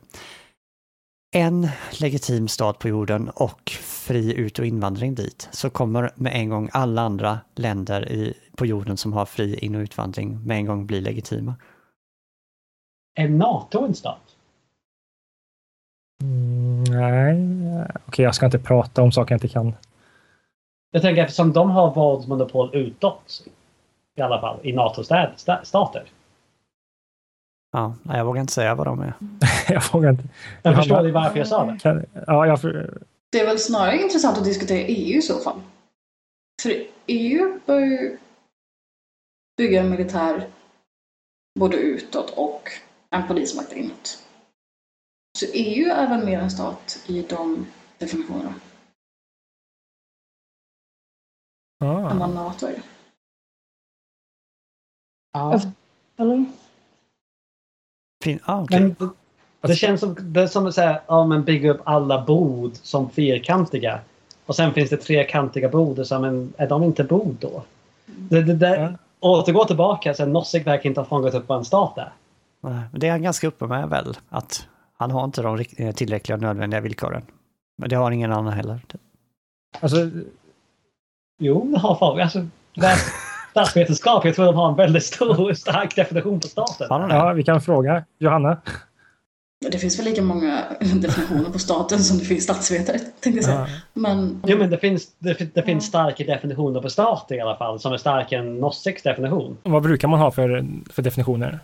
en 1.34 1.68
legitim 2.00 2.48
stat 2.48 2.78
på 2.78 2.88
jorden 2.88 3.28
och 3.28 3.70
fri 3.80 4.34
ut 4.34 4.58
och 4.58 4.66
invandring 4.66 5.14
dit 5.14 5.48
så 5.52 5.70
kommer 5.70 6.10
med 6.14 6.32
en 6.34 6.48
gång 6.48 6.68
alla 6.72 7.02
andra 7.02 7.40
länder 7.54 8.12
i, 8.12 8.34
på 8.56 8.66
jorden 8.66 8.96
som 8.96 9.12
har 9.12 9.26
fri 9.26 9.58
in 9.58 9.74
och 9.74 9.80
utvandring 9.80 10.46
med 10.46 10.56
en 10.56 10.66
gång 10.66 10.86
bli 10.86 11.00
legitima. 11.00 11.54
är 13.14 13.28
NATO 13.28 13.84
en 13.84 13.94
stat? 13.94 14.36
mm, 16.22 16.84
nej, 16.84 17.86
okej 18.06 18.24
jag 18.24 18.34
ska 18.34 18.46
inte 18.46 18.58
prata 18.58 19.02
om 19.02 19.12
saker 19.12 19.32
jag 19.32 19.36
inte 19.36 19.48
kan. 19.48 19.74
Jag 20.90 21.02
tänker 21.02 21.22
eftersom 21.22 21.52
de 21.52 21.70
har 21.70 21.94
våldsmonopol 21.94 22.70
utåt. 22.72 23.46
I 24.16 24.20
alla 24.20 24.40
fall 24.40 24.58
i 24.62 24.72
NATO-stater. 24.72 26.04
Ja, 27.72 27.94
jag 28.04 28.24
vågar 28.24 28.40
inte 28.40 28.52
säga 28.52 28.74
vad 28.74 28.86
de 28.86 29.00
är. 29.00 29.14
jag 29.68 29.92
vågar 29.92 30.10
inte. 30.10 30.24
Men 30.62 30.72
Ja, 30.72 30.78
förstår 30.78 31.02
ni 31.02 31.10
varför 31.10 31.38
jag 31.38 31.48
sa 31.48 31.64
det? 31.64 31.78
Kan, 31.78 32.04
ja, 32.26 32.46
jag, 32.46 32.60
för, 32.60 33.02
Det 33.30 33.40
är 33.40 33.46
väl 33.46 33.58
snarare 33.58 34.02
intressant 34.02 34.38
att 34.38 34.44
diskutera 34.44 34.86
EU 34.86 35.18
i 35.18 35.22
så 35.22 35.38
fall. 35.38 35.60
För 36.62 36.86
EU 37.06 37.60
bör 37.66 37.80
ju 37.80 38.18
bygga 39.56 39.80
en 39.80 39.90
militär 39.90 40.48
både 41.58 41.76
utåt 41.76 42.30
och 42.30 42.70
en 43.10 43.28
polismakt 43.28 43.72
inåt. 43.72 44.24
Så 45.38 45.46
EU 45.52 45.90
är 45.90 46.08
väl 46.08 46.24
mer 46.24 46.38
en 46.38 46.50
stat 46.50 47.04
i 47.06 47.22
de 47.22 47.66
definitionerna. 47.98 48.54
Ah. 51.80 52.10
Än 52.10 52.18
vad 52.18 52.34
NATO 52.34 52.66
är. 52.66 52.82
Ja. 55.32 55.60
Eller? 56.16 56.61
Fin, 58.22 58.38
ah, 58.44 58.62
okej. 58.62 58.80
Men 58.80 58.96
det, 58.98 59.68
det 59.68 59.74
känns 59.74 60.00
som, 60.00 60.16
det 60.20 60.42
är 60.42 60.46
som 60.46 60.66
att 60.66 60.74
säga, 60.74 61.00
ja 61.06 61.26
men 61.26 61.44
bygga 61.44 61.70
upp 61.70 61.80
alla 61.84 62.24
bord 62.24 62.72
som 62.82 63.10
fyrkantiga. 63.10 64.00
Och 64.46 64.56
sen 64.56 64.72
finns 64.72 64.90
det 64.90 64.96
trekantiga 64.96 65.68
bord, 65.68 66.06
så 66.06 66.18
men 66.18 66.52
är 66.56 66.68
de 66.68 66.82
inte 66.82 67.04
bord 67.04 67.36
då? 67.40 67.62
Det, 68.06 68.42
det, 68.42 68.54
det, 68.54 68.76
Ja. 68.76 68.92
Återgå 69.28 69.64
tillbaka, 69.64 70.14
så 70.14 70.26
Nossig 70.26 70.64
verkar 70.64 70.88
inte 70.88 71.00
ha 71.00 71.06
fångat 71.06 71.34
upp 71.34 71.48
vad 71.48 71.58
en 71.58 71.64
stat 71.64 71.98
är. 71.98 72.12
Det 72.92 73.06
är 73.06 73.10
han 73.10 73.22
ganska 73.22 73.46
uppe 73.46 73.66
med 73.66 73.88
väl, 73.88 74.16
att 74.28 74.66
han 74.96 75.10
har 75.10 75.24
inte 75.24 75.42
de 75.42 75.64
eh, 75.76 75.94
tillräckliga 75.94 76.36
nödvändiga 76.36 76.80
villkoren. 76.80 77.22
Men 77.78 77.88
det 77.88 77.96
har 77.96 78.10
ingen 78.10 78.32
annan 78.32 78.52
heller. 78.52 78.80
Alltså, 79.80 80.10
Jo, 81.38 81.70
det 81.72 81.78
har 81.78 81.94
folk. 81.94 82.22
Alltså, 82.22 82.46
läs 82.74 83.12
statsvetenskap, 83.52 84.24
jag 84.24 84.34
tror 84.34 84.44
de 84.46 84.54
har 84.56 84.68
en 84.70 84.76
väldigt 84.76 85.04
stor 85.04 85.40
och 85.50 85.58
stark 85.58 85.96
definition 85.96 86.40
på 86.40 86.46
staten. 86.48 86.86
Ja, 86.90 87.32
vi 87.32 87.42
kan 87.44 87.60
fråga 87.60 88.04
Johanna. 88.18 88.60
Men 89.62 89.70
Det 89.70 89.78
finns 89.78 89.98
väl 89.98 90.04
lika 90.04 90.22
många 90.22 90.62
definitioner 90.80 91.50
på 91.50 91.58
staten 91.58 91.98
som 91.98 92.18
det 92.18 92.24
finns 92.24 92.44
statsvetare, 92.44 92.98
tänkte 92.98 93.30
jag 93.30 93.44
säga. 93.44 93.58
Ja. 93.60 93.66
Men 93.92 94.42
Jo, 94.46 94.58
men 94.58 94.70
det 94.70 94.78
finns, 94.78 95.08
det, 95.18 95.54
det 95.54 95.62
finns 95.62 95.86
starka 95.86 96.24
definitioner 96.24 96.80
på 96.82 96.90
stat 96.90 97.26
i 97.30 97.40
alla 97.40 97.56
fall, 97.56 97.80
som 97.80 97.92
är 97.92 97.96
starkare 97.96 98.40
än 98.40 98.58
Nossigs 98.60 99.02
definition. 99.02 99.58
Vad 99.62 99.82
brukar 99.82 100.08
man 100.08 100.20
ha 100.20 100.30
för, 100.30 100.66
för 100.92 101.02
definitioner? 101.02 101.58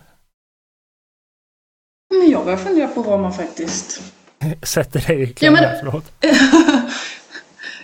Men 2.19 2.31
jag 2.31 2.43
börjar 2.45 2.57
fundera 2.57 2.87
på 2.87 3.01
vad 3.01 3.19
man 3.19 3.33
faktiskt... 3.33 4.01
Sätter 4.63 5.07
dig 5.07 5.21
i 5.21 5.25
Ja, 5.25 5.33
kläm 5.35 5.53
men- 5.53 5.63
här, 5.63 5.77
förlåt. 5.83 6.05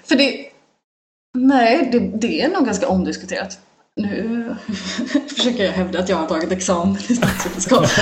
För 0.04 0.16
det... 0.16 0.46
Nej, 1.38 1.90
det, 1.92 2.00
det 2.00 2.42
är 2.42 2.50
nog 2.50 2.66
ganska 2.66 2.88
omdiskuterat. 2.88 3.60
Nu 3.96 4.56
försöker 5.36 5.66
jag 5.66 5.72
hävda 5.72 6.00
att 6.00 6.10
jag 6.10 6.18
har 6.18 6.28
tagit 6.28 6.52
examen 6.52 6.98
i 6.98 7.16
statsvetenskap. 7.16 7.88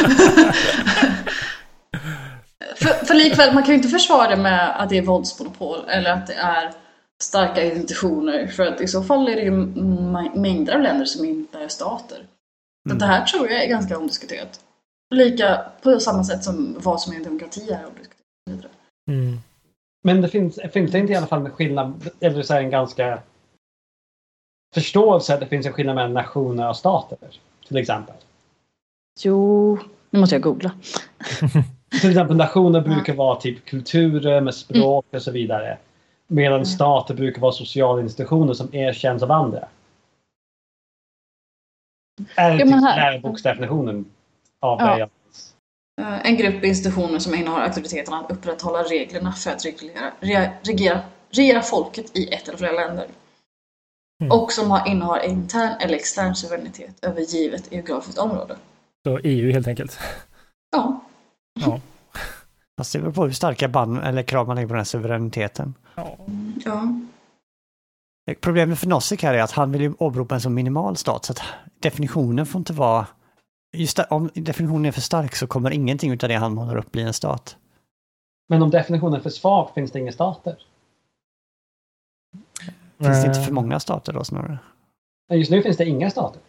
för, 2.75 3.05
för 3.05 3.13
likväl, 3.13 3.53
man 3.53 3.63
kan 3.63 3.71
ju 3.71 3.77
inte 3.77 3.89
försvara 3.89 4.29
det 4.29 4.41
med 4.41 4.81
att 4.81 4.89
det 4.89 4.97
är 4.97 5.01
våldsmonopol 5.01 5.79
eller 5.89 6.11
att 6.11 6.27
det 6.27 6.33
är 6.33 6.71
starka 7.23 7.63
institutioner. 7.63 8.47
För 8.47 8.65
att 8.65 8.81
i 8.81 8.87
så 8.87 9.03
fall 9.03 9.27
är 9.27 9.35
det 9.35 9.41
ju 9.41 9.51
mängder 10.39 10.73
av 10.73 10.81
länder 10.81 11.05
som 11.05 11.25
inte 11.25 11.59
är 11.59 11.67
stater. 11.67 12.25
Så 12.89 12.95
det 12.95 13.05
här 13.05 13.25
tror 13.25 13.49
jag 13.49 13.63
är 13.63 13.67
ganska 13.67 13.97
omdiskuterat. 13.97 14.59
Lika 15.15 15.65
på 15.81 15.99
samma 15.99 16.23
sätt 16.23 16.43
som 16.43 16.75
vad 16.79 17.01
som 17.01 17.13
är 17.13 17.17
en 17.17 17.23
demokrati 17.23 17.69
är 17.69 17.85
omdiskuterat. 17.85 18.71
Mm. 19.11 19.37
Men 20.03 20.21
det 20.21 20.27
finns, 20.29 20.59
finns 20.73 20.91
det 20.91 20.99
inte 20.99 21.13
i 21.13 21.15
alla 21.15 21.27
fall 21.27 21.45
en 21.45 21.51
skillnad, 21.51 22.09
eller 22.19 22.43
så 22.43 22.53
här 22.53 22.61
en 22.61 22.69
ganska 22.69 23.19
förståelse 24.74 25.34
att 25.34 25.39
det 25.39 25.45
finns 25.47 25.65
en 25.65 25.74
skillnad 25.74 25.95
mellan 25.95 26.13
nationer 26.13 26.69
och 26.69 26.78
stater, 26.78 27.17
till 27.67 27.78
exempel. 27.78 28.15
Jo, 29.19 29.78
nu 30.09 30.19
måste 30.19 30.36
jag 30.36 30.41
googla. 30.41 30.71
Till 32.01 32.09
exempel 32.09 32.36
nationer 32.38 32.82
brukar 32.82 33.13
vara 33.13 33.36
typ 33.36 33.65
kulturer 33.65 34.41
med 34.41 34.55
språk 34.55 35.05
och 35.11 35.21
så 35.21 35.32
vidare. 35.32 35.78
Medan 36.28 36.65
stater 36.65 37.13
brukar 37.13 37.41
vara 37.41 37.51
sociala 37.51 38.01
institutioner 38.01 38.53
som 38.53 38.76
erkänns 38.76 39.24
av 39.24 39.32
andra. 39.32 39.67
Är 42.36 42.51
det 42.57 42.63
typ 42.63 42.74
här- 42.74 43.11
läroboksdefinitionen 43.11 44.05
av 44.59 44.80
Ja. 44.82 45.09
En 46.24 46.38
grupp 46.38 46.63
institutioner 46.63 47.19
som 47.19 47.36
innehar 47.36 47.61
auktoriteten 47.61 48.13
att 48.13 48.32
upprätthålla 48.32 48.84
reglerna 48.84 49.32
för 49.32 49.51
att 49.51 49.65
reglera, 49.65 50.11
re, 50.19 50.51
regera, 50.63 50.99
regera 51.30 51.61
folket 51.61 52.17
i 52.17 52.34
ett 52.34 52.47
eller 52.47 52.57
flera 52.57 52.71
länder. 52.71 53.07
Mm. 54.24 54.32
Och 54.32 54.51
som 54.51 54.71
har, 54.71 54.88
innehar 54.88 55.26
intern 55.26 55.76
eller 55.80 55.95
extern 55.95 56.36
suveränitet 56.36 57.05
över 57.05 57.21
givet 57.21 57.71
geografiskt 57.71 58.17
område. 58.17 58.55
Så 59.03 59.19
EU 59.24 59.51
helt 59.51 59.67
enkelt. 59.67 59.99
Ja, 60.71 61.01
Fast 62.78 62.93
det 62.93 62.99
beror 62.99 63.11
på 63.11 63.24
hur 63.24 63.32
starka 63.32 63.67
band 63.67 63.99
eller 64.03 64.24
krav 64.24 64.47
man 64.47 64.55
lägger 64.55 64.67
på 64.67 64.74
den 64.74 64.80
här 64.80 64.86
suveräniteten. 64.86 65.74
Ja. 65.95 66.17
ja. 66.65 66.88
Problemet 68.41 68.80
för 68.80 68.88
Nozick 68.88 69.24
här 69.24 69.34
är 69.34 69.41
att 69.41 69.51
han 69.51 69.71
vill 69.71 69.82
ju 69.82 69.93
åberopa 69.97 70.36
en 70.36 70.41
så 70.41 70.49
minimal 70.49 70.97
stat 70.97 71.26
så 71.26 71.32
att 71.34 71.41
definitionen 71.80 72.45
får 72.45 72.59
inte 72.59 72.74
vara... 72.74 73.07
Just 73.78 73.97
där, 73.97 74.13
om 74.13 74.30
definitionen 74.34 74.86
är 74.86 74.91
för 74.91 75.01
stark 75.01 75.36
så 75.36 75.47
kommer 75.47 75.71
ingenting 75.71 76.11
utav 76.11 76.30
det 76.30 76.36
han 76.36 76.53
målar 76.53 76.78
upp 76.78 76.91
bli 76.91 77.01
en 77.01 77.13
stat. 77.13 77.57
Men 78.49 78.61
om 78.61 78.69
definitionen 78.69 79.13
är 79.13 79.19
för 79.19 79.30
svag 79.30 79.71
finns 79.76 79.91
det 79.91 79.99
inga 79.99 80.11
stater. 80.11 80.55
Finns 83.03 83.21
det 83.21 83.27
inte 83.27 83.41
för 83.41 83.53
många 83.53 83.79
stater 83.79 84.13
då 84.13 84.23
snarare? 84.23 84.57
Just 85.33 85.51
nu 85.51 85.61
finns 85.61 85.77
det 85.77 85.85
inga 85.85 86.09
stater. 86.09 86.41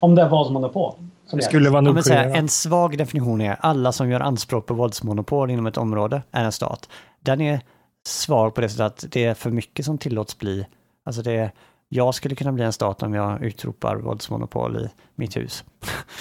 Om 0.00 0.14
det 0.14 0.22
är 0.22 0.28
våldsmonopol. 0.28 0.92
Som 0.92 1.06
Det 1.26 1.30
gäller. 1.32 1.42
skulle 1.42 1.70
vara 1.70 1.80
Nordkorea. 1.80 2.34
en 2.36 2.48
svag 2.48 2.98
definition 2.98 3.40
är 3.40 3.56
alla 3.60 3.92
som 3.92 4.10
gör 4.10 4.20
anspråk 4.20 4.66
på 4.66 4.74
våldsmonopol 4.74 5.50
inom 5.50 5.66
ett 5.66 5.76
område 5.76 6.22
är 6.30 6.44
en 6.44 6.52
stat. 6.52 6.88
Den 7.20 7.40
är 7.40 7.60
svag 8.08 8.54
på 8.54 8.60
det 8.60 8.68
sättet 8.68 9.04
att 9.04 9.12
det 9.12 9.24
är 9.24 9.34
för 9.34 9.50
mycket 9.50 9.84
som 9.84 9.98
tillåts 9.98 10.38
bli. 10.38 10.66
Alltså 11.04 11.22
det 11.22 11.32
är, 11.32 11.50
jag 11.88 12.14
skulle 12.14 12.34
kunna 12.34 12.52
bli 12.52 12.64
en 12.64 12.72
stat 12.72 13.02
om 13.02 13.14
jag 13.14 13.42
utropar 13.44 13.96
våldsmonopol 13.96 14.76
i 14.76 14.90
mitt 15.14 15.36
hus. 15.36 15.64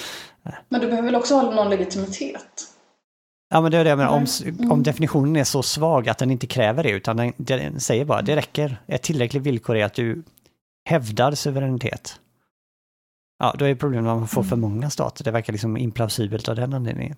Men 0.70 0.82
du 0.82 0.88
behöver 0.88 1.06
väl 1.06 1.16
också 1.16 1.36
ha 1.36 1.52
någon 1.52 1.70
legitimitet? 1.70 2.64
Ja 3.50 3.62
men 3.62 3.72
det 3.72 3.78
är 3.78 3.84
det 3.84 3.90
jag 3.90 3.98
menar, 3.98 4.12
om, 4.12 4.26
Mm. 4.46 4.72
om 4.72 4.84
definitionen 4.84 5.36
är 5.36 5.44
så 5.44 5.64
svag 5.64 6.10
att 6.10 6.18
den 6.18 6.32
inte 6.32 6.48
kräver 6.48 6.84
det 6.84 6.90
utan 6.90 7.18
den, 7.18 7.34
den 7.38 7.80
säger 7.80 8.06
bara 8.06 8.22
det 8.22 8.36
räcker. 8.36 8.78
Ett 8.88 9.02
tillräckligt 9.04 9.44
villkor 9.44 9.76
är 9.78 9.86
att 9.86 9.94
du 9.94 10.24
hävdar 10.86 11.32
suveränitet. 11.32 12.20
Ja, 13.40 13.56
då 13.58 13.66
är 13.66 13.76
problemet 13.76 14.12
att 14.12 14.18
man 14.18 14.28
får 14.28 14.44
för 14.44 14.56
många 14.56 14.90
stater. 14.90 15.24
Det 15.24 15.32
verkar 15.32 15.54
liksom 15.54 15.78
implausibelt 15.78 16.50
av 16.50 16.56
den 16.56 16.74
anledningen. 16.74 17.16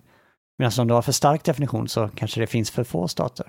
Medan 0.58 0.72
om 0.78 0.88
du 0.88 0.94
har 0.94 1.02
för 1.02 1.12
stark 1.12 1.44
definition 1.44 1.88
så 1.88 2.08
kanske 2.14 2.40
det 2.40 2.46
finns 2.46 2.70
för 2.70 2.84
få 2.84 3.08
stater. 3.08 3.46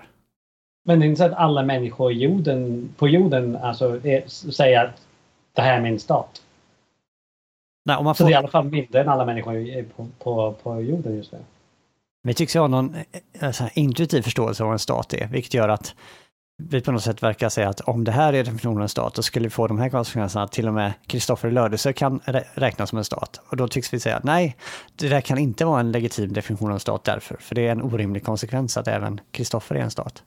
Men 0.84 1.00
det 1.00 1.06
är 1.06 1.08
inte 1.08 1.18
så 1.18 1.24
att 1.24 1.32
alla 1.32 1.62
människor 1.62 2.12
i 2.12 2.14
jorden, 2.14 2.88
på 2.96 3.08
jorden 3.08 3.56
alltså, 3.56 4.06
är, 4.06 4.28
säger 4.28 4.84
att 4.84 5.06
det 5.52 5.62
här 5.62 5.76
är 5.76 5.80
min 5.82 6.00
stat. 6.00 6.42
Nej, 7.84 7.96
om 7.96 8.04
man 8.04 8.14
Så 8.14 8.24
får, 8.24 8.28
det 8.28 8.30
är 8.30 8.34
i 8.34 8.36
alla 8.36 8.48
fall 8.48 8.64
mindre 8.64 9.00
än 9.00 9.08
alla 9.08 9.24
människor 9.24 9.82
på, 9.82 10.06
på, 10.18 10.52
på 10.62 10.80
jorden 10.80 11.16
just 11.16 11.32
nu. 11.32 11.38
Vi 12.22 12.34
tycks 12.34 12.56
ju 12.56 12.60
ha 12.60 12.68
någon 12.68 12.96
så 13.40 13.62
här, 13.62 13.70
intuitiv 13.74 14.22
förståelse 14.22 14.62
av 14.62 14.66
vad 14.66 14.72
en 14.74 14.78
stat 14.78 15.14
är, 15.14 15.26
vilket 15.26 15.54
gör 15.54 15.68
att 15.68 15.94
vi 16.62 16.80
på 16.80 16.92
något 16.92 17.02
sätt 17.02 17.22
verkar 17.22 17.48
säga 17.48 17.68
att 17.68 17.80
om 17.80 18.04
det 18.04 18.12
här 18.12 18.32
är 18.32 18.44
definitionen 18.44 18.76
av 18.76 18.82
en 18.82 18.88
stat, 18.88 19.14
då 19.14 19.22
skulle 19.22 19.46
vi 19.46 19.50
få 19.50 19.66
de 19.66 19.78
här 19.78 19.88
konsekvenserna 19.88 20.44
att 20.44 20.52
till 20.52 20.68
och 20.68 20.74
med 20.74 20.92
Kristoffer 21.06 21.50
Lödöse 21.50 21.92
kan 21.92 22.20
rä- 22.20 22.44
räknas 22.54 22.88
som 22.90 22.98
en 22.98 23.04
stat. 23.04 23.40
Och 23.48 23.56
då 23.56 23.68
tycks 23.68 23.94
vi 23.94 24.00
säga 24.00 24.20
nej, 24.24 24.56
det 24.96 25.08
där 25.08 25.20
kan 25.20 25.38
inte 25.38 25.64
vara 25.64 25.80
en 25.80 25.92
legitim 25.92 26.32
definition 26.32 26.68
av 26.68 26.74
en 26.74 26.80
stat 26.80 27.04
därför, 27.04 27.36
för 27.36 27.54
det 27.54 27.66
är 27.68 27.72
en 27.72 27.82
orimlig 27.82 28.24
konsekvens 28.24 28.76
att 28.76 28.88
även 28.88 29.20
Kristoffer 29.30 29.74
är 29.74 29.80
en 29.80 29.90
stat. 29.90 30.22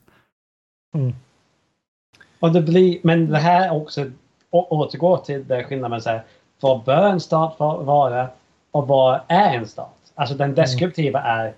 Och 2.39 2.51
det 2.51 2.61
blir, 2.61 2.99
men 3.03 3.29
det 3.29 3.37
här 3.37 3.73
också 3.73 4.11
återgår 4.51 5.17
till 5.17 5.47
det 5.47 5.63
skillnaden 5.63 6.01
så 6.01 6.09
här, 6.09 6.23
vad 6.59 6.83
bör 6.83 7.07
en 7.07 7.19
stat 7.19 7.55
va- 7.59 7.77
vara 7.77 8.29
och 8.71 8.87
vad 8.87 9.19
är 9.27 9.53
en 9.57 9.67
stat? 9.67 9.95
Alltså 10.15 10.35
den 10.35 10.55
deskriptiva 10.55 11.21
är 11.21 11.53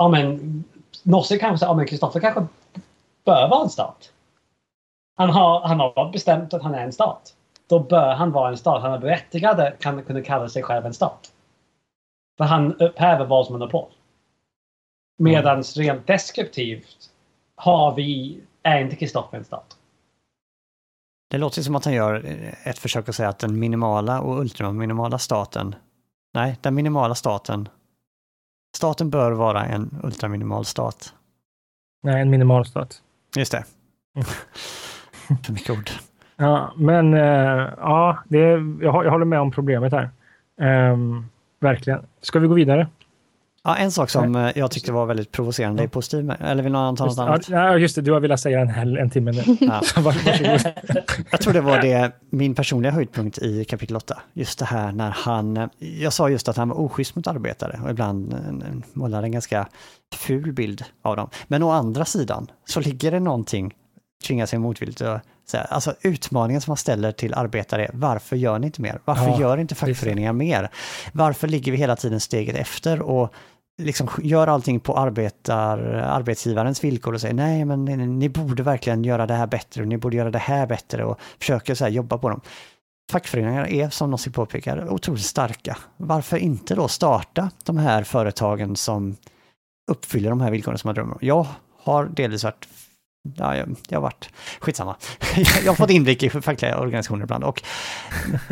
ja 0.00 0.08
men 0.08 0.64
Nosse 1.02 1.38
kanske 1.38 1.66
ja 1.66 1.74
men 1.74 1.86
Kristoffer 1.86 2.20
kanske 2.20 2.46
bör 3.24 3.48
vara 3.48 3.62
en 3.62 3.70
stat. 3.70 4.12
Han 5.16 5.30
har, 5.30 5.60
han 5.60 5.80
har 5.80 6.12
bestämt 6.12 6.54
att 6.54 6.62
han 6.62 6.74
är 6.74 6.84
en 6.84 6.92
stat. 6.92 7.34
Då 7.66 7.78
bör 7.78 8.14
han 8.14 8.32
vara 8.32 8.50
en 8.50 8.56
stat. 8.56 8.82
Han 8.82 8.92
är 8.92 8.98
berättigad 8.98 9.72
kan 9.80 10.04
kunna 10.04 10.22
kalla 10.22 10.48
sig 10.48 10.62
själv 10.62 10.86
en 10.86 10.94
stat. 10.94 11.32
För 12.38 12.44
han 12.44 12.74
upphäver 12.74 13.26
våldsmonopol. 13.26 13.88
Medan 15.18 15.62
rent 15.62 16.06
deskriptivt 16.06 17.10
har 17.56 17.94
vi, 17.94 18.40
är 18.62 18.80
inte 18.80 18.96
Kristoffer 18.96 19.38
en 19.38 19.44
stat. 19.44 19.76
Det 21.30 21.38
låter 21.38 21.62
som 21.62 21.74
att 21.74 21.84
han 21.84 21.94
gör 21.94 22.24
eh, 22.26 22.68
ett 22.68 22.78
försök 22.78 23.08
att 23.08 23.14
säga 23.14 23.28
att 23.28 23.38
den 23.38 23.58
minimala 23.58 24.20
och 24.20 24.40
ultraminimala 24.40 25.18
staten, 25.18 25.74
nej, 26.34 26.58
den 26.60 26.74
minimala 26.74 27.14
staten, 27.14 27.68
staten 28.76 29.10
bör 29.10 29.32
vara 29.32 29.64
en 29.64 30.00
ultraminimal 30.02 30.64
stat. 30.64 31.14
Nej, 32.02 32.22
en 32.22 32.30
minimalstat. 32.30 33.02
Just 33.36 33.52
det. 33.52 33.64
För 35.44 35.52
mycket 35.52 35.70
ord. 35.70 35.90
Ja, 36.36 36.72
men 36.76 37.14
eh, 37.14 37.68
ja, 37.78 38.18
det, 38.28 38.38
jag, 38.80 39.04
jag 39.04 39.10
håller 39.10 39.24
med 39.24 39.40
om 39.40 39.50
problemet 39.50 39.92
här. 39.92 40.10
Ehm, 40.60 41.24
verkligen. 41.60 42.06
Ska 42.20 42.38
vi 42.38 42.48
gå 42.48 42.54
vidare? 42.54 42.88
Ja, 43.64 43.76
en 43.76 43.90
sak 43.90 44.10
som 44.10 44.32
Nej. 44.32 44.50
Eh, 44.50 44.58
jag 44.58 44.70
tyckte 44.70 44.92
var 44.92 45.06
väldigt 45.06 45.32
provocerande 45.32 45.82
i 45.82 45.88
positiv, 45.88 46.32
eller 46.40 46.62
vill 46.62 46.72
någon 46.72 46.96
ta 46.96 47.04
något 47.04 47.18
annat? 47.18 47.48
Ja, 47.48 47.78
just 47.78 47.94
det, 47.96 48.02
du 48.02 48.12
har 48.12 48.20
velat 48.20 48.40
säga 48.40 48.60
en, 48.60 48.68
hel, 48.68 48.96
en 48.96 49.10
timme 49.10 49.32
nu. 49.32 49.42
Ja. 49.60 49.82
jag 51.30 51.40
tror 51.40 51.52
det 51.52 51.60
var 51.60 51.78
det, 51.78 52.12
min 52.30 52.54
personliga 52.54 52.92
höjdpunkt 52.92 53.38
i 53.38 53.64
kapitel 53.64 53.96
8. 53.96 54.20
Just 54.32 54.58
det 54.58 54.64
här 54.64 54.92
när 54.92 55.10
han, 55.10 55.68
jag 55.78 56.12
sa 56.12 56.28
just 56.28 56.48
att 56.48 56.56
han 56.56 56.68
var 56.68 56.80
oschysst 56.80 57.16
mot 57.16 57.26
arbetare 57.26 57.80
och 57.84 57.90
ibland 57.90 58.34
målade 58.92 59.26
en 59.26 59.32
ganska 59.32 59.68
ful 60.14 60.52
bild 60.52 60.84
av 61.02 61.16
dem. 61.16 61.28
Men 61.48 61.62
å 61.62 61.70
andra 61.70 62.04
sidan 62.04 62.50
så 62.68 62.80
ligger 62.80 63.10
det 63.10 63.20
någonting, 63.20 63.74
tvingar 64.26 64.46
sig 64.46 64.58
motvilligt 64.58 65.02
att 65.58 65.62
säga, 65.62 65.64
alltså 65.64 65.94
utmaningen 66.00 66.60
som 66.60 66.70
man 66.70 66.76
ställer 66.76 67.12
till 67.12 67.34
arbetare 67.34 67.84
är 67.84 67.90
varför 67.94 68.36
gör 68.36 68.58
ni 68.58 68.66
inte 68.66 68.82
mer? 68.82 69.00
Varför 69.04 69.28
ja, 69.28 69.40
gör 69.40 69.58
inte 69.58 69.74
fackföreningar 69.74 70.32
mer? 70.32 70.70
Varför 71.12 71.48
ligger 71.48 71.72
vi 71.72 71.78
hela 71.78 71.96
tiden 71.96 72.20
steget 72.20 72.56
efter 72.56 73.02
och 73.02 73.34
liksom 73.82 74.08
gör 74.22 74.46
allting 74.46 74.80
på 74.80 74.96
arbetar, 74.96 75.78
arbetsgivarens 75.94 76.84
villkor 76.84 77.14
och 77.14 77.20
säger 77.20 77.34
nej 77.34 77.64
men 77.64 77.84
ni, 77.84 77.96
ni, 77.96 78.28
borde 78.28 78.62
verkligen 78.62 79.04
göra 79.04 79.26
det 79.26 79.34
här 79.34 79.46
bättre 79.46 79.82
och 79.82 79.88
ni 79.88 79.96
borde 79.96 80.16
göra 80.16 80.30
det 80.30 80.38
här 80.38 80.66
bättre 80.66 81.04
och 81.04 81.20
försöker 81.38 81.74
så 81.74 81.88
jobba 81.88 82.18
på 82.18 82.28
dem. 82.28 82.40
Fackföreningar 83.10 83.66
är 83.66 83.90
som 83.90 84.10
Nossi 84.10 84.30
påpekar 84.30 84.92
otroligt 84.92 85.24
starka. 85.24 85.78
Varför 85.96 86.36
inte 86.36 86.74
då 86.74 86.88
starta 86.88 87.50
de 87.64 87.78
här 87.78 88.02
företagen 88.04 88.76
som 88.76 89.16
uppfyller 89.90 90.30
de 90.30 90.40
här 90.40 90.50
villkoren 90.50 90.78
som 90.78 90.88
man 90.88 90.94
drömmer 90.94 91.12
om? 91.12 91.18
Jag 91.20 91.46
har 91.82 92.04
delvis 92.04 92.44
varit 92.44 92.68
Ja, 93.36 93.56
jag, 93.56 93.76
jag 93.88 93.98
har 93.98 94.02
varit... 94.02 94.30
Skitsamma. 94.60 94.96
jag 95.64 95.70
har 95.70 95.74
fått 95.74 95.90
inblick 95.90 96.22
i 96.22 96.30
fackliga 96.30 96.78
organisationer 96.78 97.22
ibland 97.22 97.44
och 97.44 97.62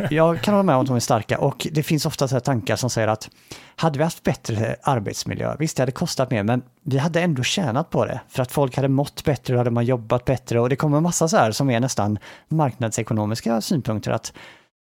jag 0.09 0.41
kan 0.41 0.53
hålla 0.53 0.63
med 0.63 0.75
om 0.75 0.81
att 0.81 0.87
de 0.87 0.95
är 0.95 0.99
starka 0.99 1.39
och 1.39 1.67
det 1.71 1.83
finns 1.83 2.05
ofta 2.05 2.27
så 2.27 2.39
tankar 2.39 2.75
som 2.75 2.89
säger 2.89 3.07
att 3.07 3.29
hade 3.75 3.97
vi 3.97 4.03
haft 4.03 4.23
bättre 4.23 4.75
arbetsmiljö, 4.83 5.55
visst 5.59 5.77
det 5.77 5.81
hade 5.81 5.91
kostat 5.91 6.31
mer, 6.31 6.43
men 6.43 6.61
vi 6.83 6.97
hade 6.97 7.21
ändå 7.21 7.43
tjänat 7.43 7.89
på 7.89 8.05
det 8.05 8.21
för 8.29 8.41
att 8.41 8.51
folk 8.51 8.75
hade 8.75 8.87
mått 8.87 9.23
bättre, 9.23 9.57
hade 9.57 9.71
man 9.71 9.85
jobbat 9.85 10.25
bättre 10.25 10.59
och 10.59 10.69
det 10.69 10.75
kommer 10.75 10.97
en 10.97 11.03
massa 11.03 11.27
så 11.27 11.37
här 11.37 11.51
som 11.51 11.69
är 11.69 11.79
nästan 11.79 12.19
marknadsekonomiska 12.47 13.61
synpunkter 13.61 14.11
att 14.11 14.33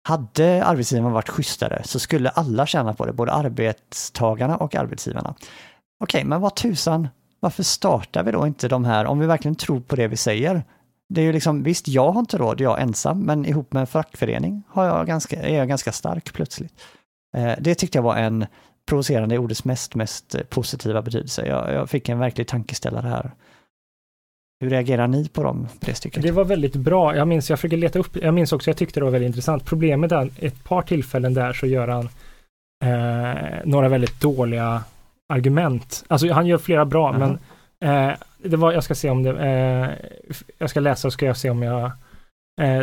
hade 0.09 0.65
arbetsgivarna 0.65 1.15
varit 1.15 1.29
schysstare 1.29 1.83
så 1.85 1.99
skulle 1.99 2.31
alla 2.31 2.67
tjäna 2.67 2.95
på 2.95 3.07
det, 3.07 3.13
både 3.13 3.33
arbetstagarna 3.33 4.57
och 4.57 4.75
arbetsgivarna. 4.75 5.35
Okej, 6.01 6.25
men 6.25 6.41
vad 6.41 6.57
tusan, 6.57 7.09
varför 7.43 7.63
startar 7.63 8.23
vi 8.23 8.33
då 8.33 8.47
inte 8.47 8.69
de 8.69 8.85
här, 8.85 9.05
om 9.05 9.19
vi 9.19 9.27
verkligen 9.27 9.55
tror 9.55 9.81
på 9.81 9.97
det 9.97 10.09
vi 10.09 10.17
säger? 10.17 10.65
Det 11.09 11.21
är 11.21 11.25
ju 11.25 11.33
liksom, 11.33 11.63
visst, 11.63 11.89
jag 11.89 12.13
har 12.13 12.21
inte 12.21 12.39
råd, 12.39 12.61
jag 12.61 12.79
är 12.79 12.83
ensam, 12.83 13.21
men 13.21 13.47
ihop 13.47 13.73
med 13.73 13.81
en 13.81 13.87
fackförening 13.87 14.63
har 14.69 14.85
jag 14.85 15.07
ganska, 15.07 15.43
är 15.43 15.59
jag 15.59 15.69
ganska 15.69 15.93
stark 15.93 16.33
plötsligt. 16.33 16.73
Eh, 17.37 17.53
det 17.61 17.75
tyckte 17.75 17.99
jag 17.99 18.03
var 18.03 18.17
en 18.17 18.47
provocerande 18.89 19.35
i 19.35 19.39
ordets 19.39 19.65
mest, 19.65 19.95
mest 19.95 20.37
positiva 20.49 21.03
betydelse. 21.03 21.47
Jag, 21.47 21.73
jag 21.73 21.91
fick 21.91 22.09
en 22.09 22.19
verklig 22.19 22.47
tankeställare 22.47 23.09
här. 23.09 23.31
Hur 24.61 24.71
reagerar 24.71 25.09
ni 25.09 25.29
på 25.29 25.43
dem, 25.43 25.69
på 25.81 25.87
det 25.87 25.95
stycket? 25.95 26.23
Det 26.23 26.31
var 26.31 26.45
väldigt 26.45 26.77
bra. 26.77 27.17
Jag 27.17 27.29
minns, 27.29 27.51
jag 27.51 27.59
försöker 27.59 27.77
leta 27.77 27.99
upp, 27.99 28.17
jag 28.23 28.35
minns 28.35 28.53
också, 28.53 28.71
jag 28.71 28.77
tyckte 28.77 29.01
det 29.01 29.05
var 29.05 29.13
väldigt 29.13 29.27
intressant. 29.27 29.65
Problemet 29.65 30.13
är, 30.13 30.31
ett 30.39 30.65
par 30.65 30.83
tillfällen 30.83 31.35
där 31.35 31.53
så 31.53 31.67
gör 31.67 31.89
han 31.89 32.09
eh, 32.85 33.61
några 33.65 33.89
väldigt 33.89 34.21
dåliga 34.21 34.83
argument. 35.33 36.05
Alltså 36.09 36.33
han 36.33 36.47
gör 36.47 36.59
flera 36.59 36.85
bra, 36.85 37.13
-huh. 37.13 37.19
men 37.19 38.11
eh, 38.11 38.17
det 38.39 38.57
var, 38.57 38.73
jag 38.73 38.85
ska 38.85 38.95
se 38.95 39.11
om 39.11 39.23
det, 39.23 39.31
eh, 39.31 39.91
jag 40.59 40.71
ska 40.71 40.81
läsa 40.81 41.09
och 41.09 41.13
ska 41.13 41.27
jag 41.27 41.37
se 41.37 41.51
om 41.51 41.63
jag, 41.63 41.85
eh, 42.61 42.81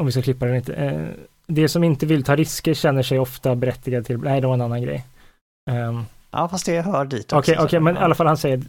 om 0.00 0.06
vi 0.06 0.12
ska 0.12 0.22
klippa 0.22 0.46
det 0.46 0.56
inte. 0.56 0.74
Eh, 0.74 1.08
det 1.46 1.68
som 1.68 1.84
inte 1.84 2.06
vill 2.06 2.24
ta 2.24 2.36
risker 2.36 2.74
känner 2.74 3.02
sig 3.02 3.18
ofta 3.18 3.54
berättigad 3.54 4.06
till, 4.06 4.18
nej 4.18 4.40
det 4.40 4.46
var 4.46 4.54
en 4.54 4.60
annan 4.60 4.82
grej. 4.82 5.04
Um, 5.70 6.04
ja, 6.30 6.48
fast 6.48 6.66
det 6.66 6.80
hör 6.80 7.04
dit 7.04 7.32
också. 7.32 7.36
Okej, 7.36 7.54
okay, 7.54 7.64
okay, 7.64 7.80
men 7.80 7.96
i 7.96 7.98
alla 7.98 8.14
fall 8.14 8.26
han 8.26 8.36
säger, 8.36 8.62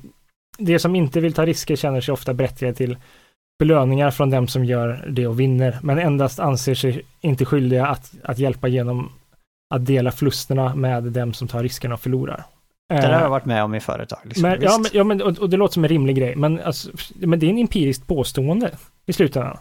det 0.57 0.79
som 0.79 0.95
inte 0.95 1.19
vill 1.19 1.33
ta 1.33 1.45
risker 1.45 1.75
känner 1.75 2.01
sig 2.01 2.11
ofta 2.11 2.33
berättigade 2.33 2.75
till 2.75 2.97
belöningar 3.59 4.11
från 4.11 4.29
dem 4.29 4.47
som 4.47 4.65
gör 4.65 5.05
det 5.09 5.27
och 5.27 5.39
vinner, 5.39 5.79
men 5.81 5.99
endast 5.99 6.39
anser 6.39 6.75
sig 6.75 7.01
inte 7.21 7.45
skyldiga 7.45 7.87
att, 7.87 8.13
att 8.23 8.39
hjälpa 8.39 8.67
genom 8.67 9.11
att 9.75 9.85
dela 9.85 10.11
förlusterna 10.11 10.75
med 10.75 11.03
dem 11.03 11.33
som 11.33 11.47
tar 11.47 11.63
riskerna 11.63 11.93
och 11.93 12.01
förlorar. 12.01 12.43
Det 13.01 13.07
har 13.07 13.13
jag 13.13 13.23
eh, 13.23 13.29
varit 13.29 13.45
med 13.45 13.63
om 13.63 13.75
i 13.75 13.79
företag. 13.79 14.19
Liksom. 14.23 14.41
Men, 14.41 14.61
ja, 14.61 14.77
men, 14.77 14.91
ja 14.93 15.03
men, 15.03 15.21
och, 15.21 15.37
och, 15.37 15.49
det 15.49 15.57
låter 15.57 15.73
som 15.73 15.83
en 15.83 15.89
rimlig 15.89 16.15
grej, 16.15 16.35
men, 16.35 16.59
alltså, 16.59 16.89
men 17.13 17.39
det 17.39 17.45
är 17.45 17.49
en 17.49 17.57
empiriskt 17.57 18.07
påstående 18.07 18.71
i 19.05 19.13
slutändan. 19.13 19.57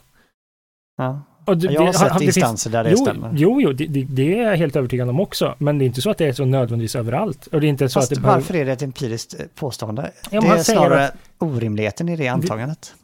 Ja. 0.96 1.22
Och 1.44 1.56
det, 1.56 1.72
jag 1.72 1.80
har 1.80 1.86
det, 1.86 1.92
sett 1.92 2.18
det 2.18 2.24
instanser 2.24 2.70
finns, 2.70 2.72
där 2.72 2.84
det 2.84 2.90
jo, 2.90 2.96
stämmer. 2.96 3.30
Jo, 3.36 3.60
jo 3.60 3.72
det, 3.72 3.86
det, 3.86 4.38
är 4.38 4.42
jag 4.42 4.56
helt 4.56 4.76
övertygad 4.76 5.08
om 5.08 5.20
också. 5.20 5.54
Men 5.58 5.78
det 5.78 5.84
är 5.84 5.86
inte 5.86 6.02
så 6.02 6.10
att 6.10 6.18
det 6.18 6.26
är 6.26 6.32
så 6.32 6.44
nödvändigtvis 6.44 6.96
överallt. 6.96 7.46
Och 7.46 7.60
det 7.60 7.66
är 7.66 7.68
inte 7.68 7.88
så 7.88 8.00
Fast 8.00 8.12
att 8.12 8.22
det 8.22 8.28
varför 8.28 8.54
är 8.54 8.64
det 8.64 8.72
ett 8.72 8.82
empiriskt 8.82 9.40
eh, 9.40 9.46
påstående? 9.54 10.10
Ja, 10.30 10.40
det 10.40 10.46
är 10.46 10.58
snarare 10.58 11.04
att, 11.04 11.14
orimligheten 11.38 12.08
i 12.08 12.16
det 12.16 12.28
antagandet. 12.28 12.94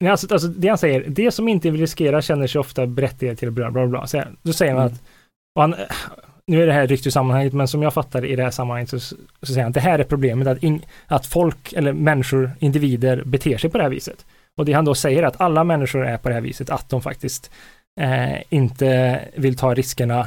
Nej, 0.00 0.10
alltså, 0.10 0.34
alltså, 0.34 0.48
det 0.48 0.68
han 0.68 0.78
säger, 0.78 1.04
det 1.08 1.30
som 1.30 1.48
inte 1.48 1.70
vill 1.70 1.80
riskera 1.80 2.22
känner 2.22 2.46
sig 2.46 2.58
ofta 2.58 2.86
berättigad 2.86 3.38
till 3.38 3.50
bla 3.50 3.70
bla 3.70 3.86
bla. 3.86 4.06
Så, 4.06 4.22
då 4.42 4.52
säger 4.52 4.74
han 4.74 4.82
mm. 4.82 4.94
att, 4.94 5.02
han, 5.54 5.74
nu 6.50 6.62
är 6.62 6.66
det 6.66 6.72
här 6.72 6.86
ryckt 6.86 7.06
ur 7.06 7.10
sammanhanget, 7.10 7.52
men 7.52 7.68
som 7.68 7.82
jag 7.82 7.94
fattar 7.94 8.24
i 8.24 8.36
det 8.36 8.42
här 8.42 8.50
sammanhanget 8.50 8.90
så, 8.90 8.98
så 8.98 9.16
säger 9.42 9.62
han 9.62 9.68
att 9.68 9.74
det 9.74 9.80
här 9.80 9.98
är 9.98 10.04
problemet, 10.04 10.48
att, 10.48 10.62
in, 10.62 10.82
att 11.06 11.26
folk 11.26 11.72
eller 11.72 11.92
människor, 11.92 12.50
individer 12.58 13.22
beter 13.24 13.58
sig 13.58 13.70
på 13.70 13.78
det 13.78 13.84
här 13.84 13.90
viset. 13.90 14.26
Och 14.56 14.64
det 14.64 14.72
han 14.72 14.84
då 14.84 14.94
säger 14.94 15.22
är 15.22 15.26
att 15.26 15.40
alla 15.40 15.64
människor 15.64 16.06
är 16.06 16.16
på 16.16 16.28
det 16.28 16.34
här 16.34 16.40
viset, 16.40 16.70
att 16.70 16.88
de 16.88 17.02
faktiskt 17.02 17.50
eh, 18.00 18.42
inte 18.48 19.20
vill 19.34 19.56
ta 19.56 19.74
riskerna, 19.74 20.20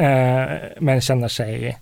eh, 0.00 0.48
men 0.80 1.00
känner 1.00 1.28
sig 1.28 1.78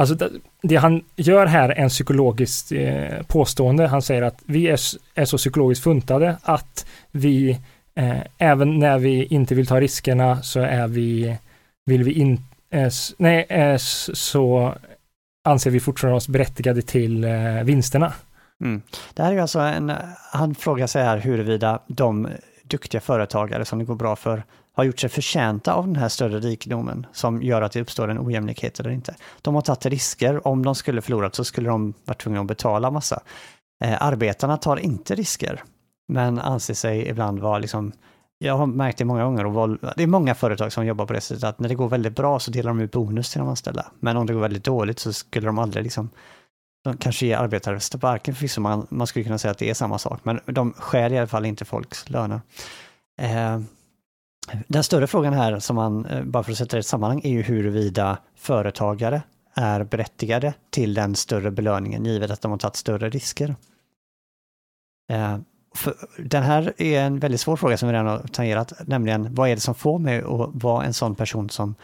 Alltså 0.00 0.14
det, 0.14 0.30
det, 0.62 0.76
han 0.76 1.04
gör 1.16 1.46
här 1.46 1.68
är 1.68 1.78
en 1.78 1.88
psykologiskt 1.88 2.72
eh, 2.72 3.22
påstående. 3.26 3.86
Han 3.86 4.02
säger 4.02 4.22
att 4.22 4.42
vi 4.46 4.66
är, 4.68 4.80
är 5.14 5.24
så 5.24 5.36
psykologiskt 5.36 5.84
funtade 5.84 6.36
att 6.42 6.86
vi, 7.10 7.58
eh, 7.94 8.20
även 8.38 8.78
när 8.78 8.98
vi 8.98 9.24
inte 9.24 9.54
vill 9.54 9.66
ta 9.66 9.80
riskerna, 9.80 10.42
så 10.42 10.60
är 10.60 10.88
vi, 10.88 11.36
vill 11.86 12.02
vi 12.02 12.12
inte, 12.12 12.42
nej, 13.18 13.76
så 14.14 14.74
anser 15.44 15.70
vi 15.70 15.80
fortfarande 15.80 16.16
oss 16.16 16.28
berättigade 16.28 16.82
till 16.82 17.24
eh, 17.24 17.62
vinsterna. 17.64 18.12
Mm. 18.60 18.82
Det 19.14 19.22
här 19.22 19.32
är 19.32 19.40
alltså 19.40 19.58
en, 19.58 19.92
han 20.32 20.54
frågar 20.54 20.86
sig 20.86 21.04
här 21.04 21.18
huruvida 21.18 21.82
de 21.86 22.28
duktiga 22.62 23.00
företagare 23.00 23.64
som 23.64 23.78
det 23.78 23.84
går 23.84 23.94
bra 23.94 24.16
för 24.16 24.44
har 24.72 24.84
gjort 24.84 25.00
sig 25.00 25.10
förtjänta 25.10 25.74
av 25.74 25.86
den 25.86 25.96
här 25.96 26.08
större 26.08 26.38
rikedomen 26.40 27.06
som 27.12 27.42
gör 27.42 27.62
att 27.62 27.72
det 27.72 27.80
uppstår 27.80 28.08
en 28.08 28.26
ojämlikhet 28.26 28.80
eller 28.80 28.90
inte. 28.90 29.14
De 29.42 29.54
har 29.54 29.62
tagit 29.62 29.86
risker, 29.86 30.46
om 30.46 30.64
de 30.64 30.74
skulle 30.74 31.02
förlorat 31.02 31.34
så 31.34 31.44
skulle 31.44 31.68
de 31.68 31.94
varit 32.04 32.22
tvungna 32.22 32.40
att 32.40 32.46
betala 32.46 32.90
massa. 32.90 33.22
Eh, 33.84 34.02
arbetarna 34.02 34.56
tar 34.56 34.76
inte 34.76 35.14
risker, 35.14 35.62
men 36.08 36.38
anser 36.38 36.74
sig 36.74 37.08
ibland 37.08 37.38
vara 37.38 37.58
liksom 37.58 37.92
jag 38.38 38.56
har 38.56 38.66
märkt 38.66 38.98
det 38.98 39.04
många 39.04 39.24
gånger 39.24 39.46
och 39.46 39.78
det 39.96 40.02
är 40.02 40.06
många 40.06 40.34
företag 40.34 40.72
som 40.72 40.86
jobbar 40.86 41.06
på 41.06 41.12
det 41.12 41.20
sättet 41.20 41.44
att 41.44 41.58
när 41.60 41.68
det 41.68 41.74
går 41.74 41.88
väldigt 41.88 42.16
bra 42.16 42.38
så 42.38 42.50
delar 42.50 42.70
de 42.70 42.80
ut 42.80 42.92
bonus 42.92 43.30
till 43.30 43.38
de 43.38 43.48
anställda. 43.48 43.86
Men 44.00 44.16
om 44.16 44.26
det 44.26 44.32
går 44.32 44.40
väldigt 44.40 44.64
dåligt 44.64 44.98
så 44.98 45.12
skulle 45.12 45.46
de 45.46 45.58
aldrig 45.58 45.84
liksom 45.84 46.10
de 46.84 46.96
kanske 46.96 47.26
ger 47.26 47.36
arbetare 47.36 47.80
sparken 47.80 48.34
förvisso, 48.34 48.60
man, 48.60 48.86
man 48.90 49.06
skulle 49.06 49.24
kunna 49.24 49.38
säga 49.38 49.52
att 49.52 49.58
det 49.58 49.70
är 49.70 49.74
samma 49.74 49.98
sak, 49.98 50.20
men 50.22 50.40
de 50.46 50.72
skär 50.72 51.12
i 51.12 51.18
alla 51.18 51.26
fall 51.26 51.46
inte 51.46 51.64
folks 51.64 52.10
löner. 52.10 52.40
Eh, 53.20 53.60
den 54.68 54.84
större 54.84 55.06
frågan 55.06 55.32
här, 55.32 55.58
som 55.58 55.76
man, 55.76 56.06
eh, 56.06 56.24
bara 56.24 56.42
för 56.42 56.52
att 56.52 56.58
sätta 56.58 56.76
det 56.76 56.78
i 56.78 56.80
ett 56.80 56.86
sammanhang, 56.86 57.20
är 57.24 57.30
ju 57.30 57.42
huruvida 57.42 58.18
företagare 58.36 59.22
är 59.54 59.84
berättigade 59.84 60.54
till 60.70 60.94
den 60.94 61.14
större 61.14 61.50
belöningen, 61.50 62.04
givet 62.04 62.30
att 62.30 62.40
de 62.40 62.50
har 62.50 62.58
tagit 62.58 62.76
större 62.76 63.10
risker. 63.10 63.56
Eh, 65.12 65.38
den 66.18 66.42
här 66.42 66.72
är 66.76 67.00
en 67.00 67.18
väldigt 67.18 67.40
svår 67.40 67.56
fråga 67.56 67.76
som 67.76 67.88
vi 67.88 67.92
redan 67.92 68.06
har 68.06 68.18
tangerat, 68.18 68.72
nämligen 68.86 69.34
vad 69.34 69.48
är 69.48 69.54
det 69.54 69.60
som 69.60 69.74
får 69.74 69.98
mig 69.98 70.18
att 70.18 70.50
vara 70.52 70.84
en 70.84 70.94
sån 70.94 71.14
person 71.14 71.50
som 71.50 71.74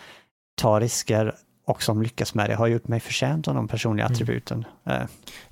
tar 0.61 0.81
risker 0.81 1.35
och 1.67 1.83
som 1.83 2.03
lyckas 2.03 2.35
med 2.35 2.51
det 2.51 2.55
har 2.55 2.67
gjort 2.67 2.89
mig 2.89 3.01
förtjänt 3.01 3.49
av 3.49 3.55
de 3.55 3.69
personliga 3.69 4.07
mm. 4.07 4.13
attributen. 4.13 4.65
Mm. 4.85 5.07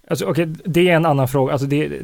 Alltså, 0.08 0.26
okay, 0.26 0.44
det 0.44 0.88
är 0.88 0.96
en 0.96 1.06
annan 1.06 1.28
fråga. 1.28 1.52
Alltså, 1.52 1.66
det, 1.66 2.00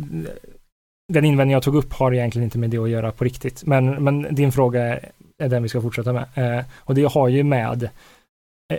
den 1.12 1.24
invändning 1.24 1.52
jag 1.52 1.62
tog 1.62 1.74
upp 1.74 1.92
har 1.92 2.12
egentligen 2.14 2.44
inte 2.44 2.58
med 2.58 2.70
det 2.70 2.78
att 2.78 2.90
göra 2.90 3.12
på 3.12 3.24
riktigt. 3.24 3.66
Men, 3.66 4.04
men 4.04 4.34
din 4.34 4.52
fråga 4.52 4.82
är, 4.82 5.10
är 5.38 5.48
den 5.48 5.62
vi 5.62 5.68
ska 5.68 5.80
fortsätta 5.80 6.12
med. 6.12 6.26
Eh, 6.34 6.64
och 6.76 6.94
det 6.94 7.04
har 7.04 7.28
ju 7.28 7.44
med 7.44 7.82
eh, 8.72 8.78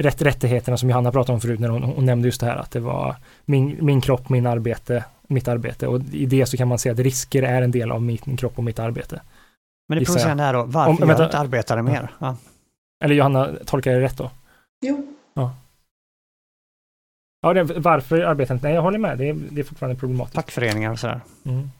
rätt, 0.00 0.22
rättigheterna 0.22 0.76
som 0.76 0.90
Johanna 0.90 1.12
pratade 1.12 1.34
om 1.34 1.40
förut 1.40 1.60
när 1.60 1.68
hon, 1.68 1.82
hon, 1.82 2.06
nämnde 2.06 2.28
just 2.28 2.40
det 2.40 2.46
här 2.46 2.56
att 2.56 2.70
det 2.70 2.80
var 2.80 3.16
min, 3.44 3.76
min 3.80 4.00
kropp, 4.00 4.28
min 4.28 4.46
arbete, 4.46 5.04
mitt 5.28 5.48
arbete. 5.48 5.86
Och 5.86 6.00
i 6.12 6.26
det 6.26 6.46
så 6.46 6.56
kan 6.56 6.68
man 6.68 6.78
säga 6.78 6.92
att 6.92 6.98
risker 6.98 7.42
är 7.42 7.62
en 7.62 7.70
del 7.70 7.92
av 7.92 8.02
min 8.02 8.36
kropp 8.36 8.58
och 8.58 8.64
mitt 8.64 8.78
arbete. 8.78 9.22
Men 9.88 9.98
det 9.98 10.04
provocerande 10.04 10.44
är 10.44 10.52
då, 10.52 10.62
varför 10.64 10.90
om, 10.90 10.96
gör 10.98 11.06
vänta, 11.06 11.24
inte 11.24 11.38
arbetare 11.38 11.82
mer? 11.82 12.10
Ja. 12.18 12.36
Eller 13.04 13.14
Johanna, 13.14 13.50
tolkar 13.66 13.90
jag 13.90 14.00
det 14.00 14.04
rätt 14.04 14.18
då? 14.18 14.30
Jo. 14.80 15.12
Ja. 15.34 15.54
Ja, 17.40 17.52
det, 17.52 17.62
varför 17.62 18.20
arbetar 18.20 18.54
inte? 18.54 18.66
Nej, 18.66 18.74
jag 18.74 18.82
håller 18.82 18.98
med. 18.98 19.18
Det 19.18 19.28
är, 19.28 19.34
det 19.34 19.60
är 19.60 19.64
fortfarande 19.64 20.00
problematiskt. 20.00 20.34
Fackföreningar 20.34 20.90
och 20.90 20.98
sådär. 20.98 21.20
Mm. 21.44 21.70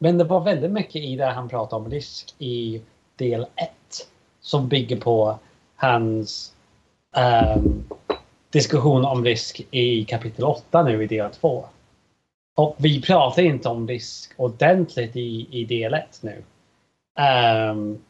Men 0.00 0.18
det 0.18 0.24
var 0.24 0.40
väldigt 0.40 0.70
mycket 0.70 0.96
i 0.96 1.16
det 1.16 1.26
han 1.26 1.48
pratade 1.48 1.84
om 1.84 1.90
risk 1.90 2.34
i 2.38 2.82
del 3.16 3.42
1 3.42 3.70
som 4.40 4.68
bygger 4.68 5.00
på 5.00 5.38
hans 5.76 6.54
um, 7.56 7.84
diskussion 8.54 9.04
om 9.04 9.24
risk 9.24 9.66
i 9.70 10.04
kapitel 10.04 10.44
8 10.44 10.82
nu 10.82 11.02
i 11.02 11.06
del 11.06 11.30
2. 11.30 11.64
Och 12.56 12.76
vi 12.78 13.02
pratar 13.02 13.42
inte 13.42 13.68
om 13.68 13.88
risk 13.88 14.32
ordentligt 14.36 15.16
i, 15.16 15.48
i 15.50 15.64
del 15.64 15.94
1 15.94 16.22
nu. 16.22 16.42
Um, 17.70 18.04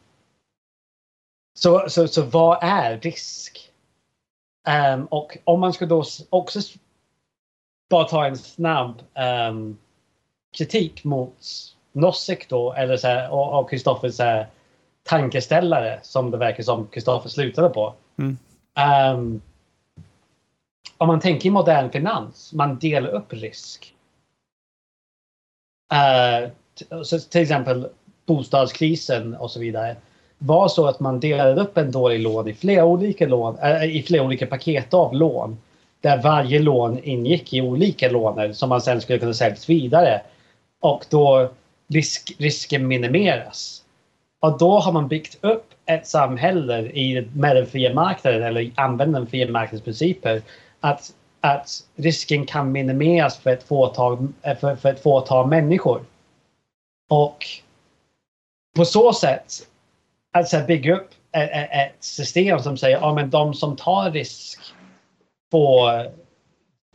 så, 1.53 1.85
så, 1.89 2.07
så 2.07 2.21
vad 2.21 2.57
är 2.61 2.99
risk? 2.99 3.71
Um, 4.93 5.05
och 5.05 5.37
om 5.43 5.59
man 5.59 5.73
ska 5.73 5.85
då 5.85 6.03
också 6.29 6.59
bara 7.89 8.03
ta 8.03 8.25
en 8.25 8.37
snabb 8.37 9.01
um, 9.49 9.77
kritik 10.57 11.03
mot 11.03 11.37
Nossek 11.91 12.49
då, 12.49 12.73
eller 12.73 12.97
så 12.97 13.07
här, 13.07 13.31
och 13.31 13.69
Kristoffers 13.69 14.19
tankeställare 15.03 15.99
som 16.03 16.31
det 16.31 16.37
verkar 16.37 16.63
som 16.63 16.87
Kristoffer 16.87 17.29
slutade 17.29 17.69
på. 17.69 17.93
Mm. 18.17 18.37
Um, 19.15 19.41
om 20.97 21.07
man 21.07 21.19
tänker 21.19 21.47
i 21.47 21.51
modern 21.51 21.91
finans, 21.91 22.53
man 22.53 22.79
delar 22.79 23.09
upp 23.09 23.33
risk. 23.33 23.93
Uh, 25.93 26.49
så 27.03 27.19
till 27.19 27.41
exempel 27.41 27.87
bostadskrisen 28.25 29.35
och 29.35 29.51
så 29.51 29.59
vidare 29.59 29.95
var 30.37 30.67
så 30.67 30.87
att 30.87 30.99
man 30.99 31.19
delade 31.19 31.61
upp 31.61 31.77
en 31.77 31.91
dålig 31.91 32.19
lån 32.19 32.47
i 32.47 32.53
flera 32.53 32.85
olika, 32.85 33.27
lån, 33.27 33.57
äh, 33.59 33.83
i 33.83 34.03
flera 34.03 34.23
olika 34.23 34.47
paket 34.47 34.93
av 34.93 35.13
lån. 35.13 35.57
Där 36.01 36.21
varje 36.21 36.59
lån 36.59 36.99
ingick 37.03 37.53
i 37.53 37.61
olika 37.61 38.09
lån 38.09 38.53
som 38.53 38.69
man 38.69 38.81
sen 38.81 39.01
skulle 39.01 39.19
kunna 39.19 39.33
säljas 39.33 39.69
vidare. 39.69 40.21
Och 40.81 41.05
då 41.09 41.49
risk, 41.87 42.35
risken 42.37 42.87
minimeras. 42.87 43.81
Och 44.39 44.57
då 44.57 44.79
har 44.79 44.91
man 44.91 45.07
byggt 45.07 45.37
upp 45.41 45.65
ett 45.85 46.07
samhälle 46.07 46.79
i, 46.79 47.27
med 47.33 47.55
den 47.55 47.65
fria 47.65 47.93
marknaden 47.93 48.43
eller 48.43 48.71
använder 48.75 49.19
den 49.19 49.29
fria 49.29 49.51
marknadsprinciper. 49.51 50.41
Att, 50.85 51.13
att 51.41 51.69
risken 51.95 52.45
kan 52.45 52.71
minimeras 52.71 53.37
för 53.37 53.49
ett 53.49 53.63
fåtal, 53.63 54.27
för, 54.59 54.75
för 54.75 54.89
ett 54.89 55.03
fåtal 55.03 55.47
människor. 55.47 56.05
Och 57.09 57.45
på 58.75 58.85
så 58.85 59.13
sätt 59.13 59.53
alltså 60.33 60.61
bygga 60.67 60.95
upp 60.95 61.09
ett, 61.31 61.69
ett 61.71 62.03
system 62.03 62.59
som 62.59 62.77
säger 62.77 62.97
att 62.97 63.17
ja, 63.17 63.23
de 63.23 63.53
som 63.53 63.75
tar 63.75 64.11
risk 64.11 64.59
får, 65.51 66.11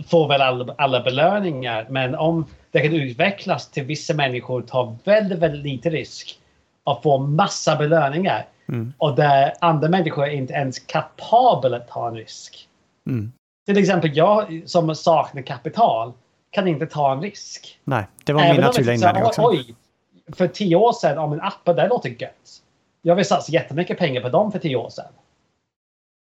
får 0.06 0.28
väl 0.28 0.40
alla, 0.40 0.74
alla 0.78 1.00
belöningar. 1.00 1.86
Men 1.90 2.14
om 2.14 2.46
det 2.70 2.80
kan 2.80 2.94
utvecklas 2.94 3.70
till 3.70 3.84
vissa 3.84 4.14
människor 4.14 4.62
tar 4.62 4.96
väldigt, 5.04 5.38
väldigt 5.38 5.62
lite 5.62 5.90
risk 5.90 6.38
och 6.84 7.02
får 7.02 7.18
massa 7.18 7.76
belöningar. 7.76 8.46
Mm. 8.68 8.92
Och 8.98 9.16
där 9.16 9.54
andra 9.60 9.88
människor 9.88 10.26
är 10.26 10.30
inte 10.30 10.52
ens 10.52 10.78
kapabla 10.78 11.76
att 11.76 11.88
ta 11.88 12.08
en 12.08 12.14
risk. 12.14 12.68
Mm. 13.06 13.32
Till 13.74 13.82
exempel 13.82 14.16
jag 14.16 14.62
som 14.66 14.94
saknar 14.94 15.42
kapital 15.42 16.12
kan 16.50 16.68
inte 16.68 16.86
ta 16.86 17.12
en 17.12 17.20
risk. 17.20 17.80
Nej, 17.84 18.04
det 18.24 18.32
var 18.32 18.52
min 18.52 18.60
naturliga 18.60 18.94
invändning 18.94 19.24
också. 19.24 19.42
Oj, 19.44 19.74
för 20.32 20.48
tio 20.48 20.76
år 20.76 20.92
sedan, 20.92 21.18
om 21.18 21.32
en 21.32 21.40
app, 21.40 21.64
det 21.64 21.88
låter 21.88 22.08
gött. 22.08 22.62
Jag 23.02 23.16
vill 23.16 23.24
satsa 23.24 23.52
jättemycket 23.52 23.98
pengar 23.98 24.20
på 24.20 24.28
dem 24.28 24.52
för 24.52 24.58
tio 24.58 24.76
år 24.76 24.90
sedan. 24.90 25.12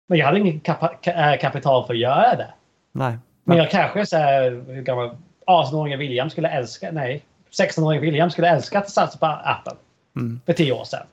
Men 0.08 0.18
jag 0.18 0.26
hade 0.26 0.40
ingen 0.40 0.60
kap 0.60 1.08
äh, 1.08 1.38
kapital 1.42 1.86
för 1.86 1.94
att 1.94 2.00
göra 2.00 2.36
det. 2.36 2.54
Nej. 2.92 3.18
Men 3.44 3.58
jag 3.58 3.72
kanske 3.72 4.06
så 4.06 4.18
här, 4.18 4.64
hur 4.68 4.82
gammal 4.82 5.18
18-åringen 5.48 5.98
William 5.98 6.30
skulle 6.30 6.50
älska, 6.50 6.92
nej, 6.92 7.24
16-åringen 7.52 8.02
William 8.02 8.32
skulle 8.32 8.50
älska 8.50 8.80
att 8.80 8.90
satsa 8.90 9.18
på 9.18 9.26
appen. 9.26 9.78
Mm. 10.16 10.42
För 10.46 10.54
tio 10.54 10.74
år 10.74 10.84
sedan. 10.84 11.08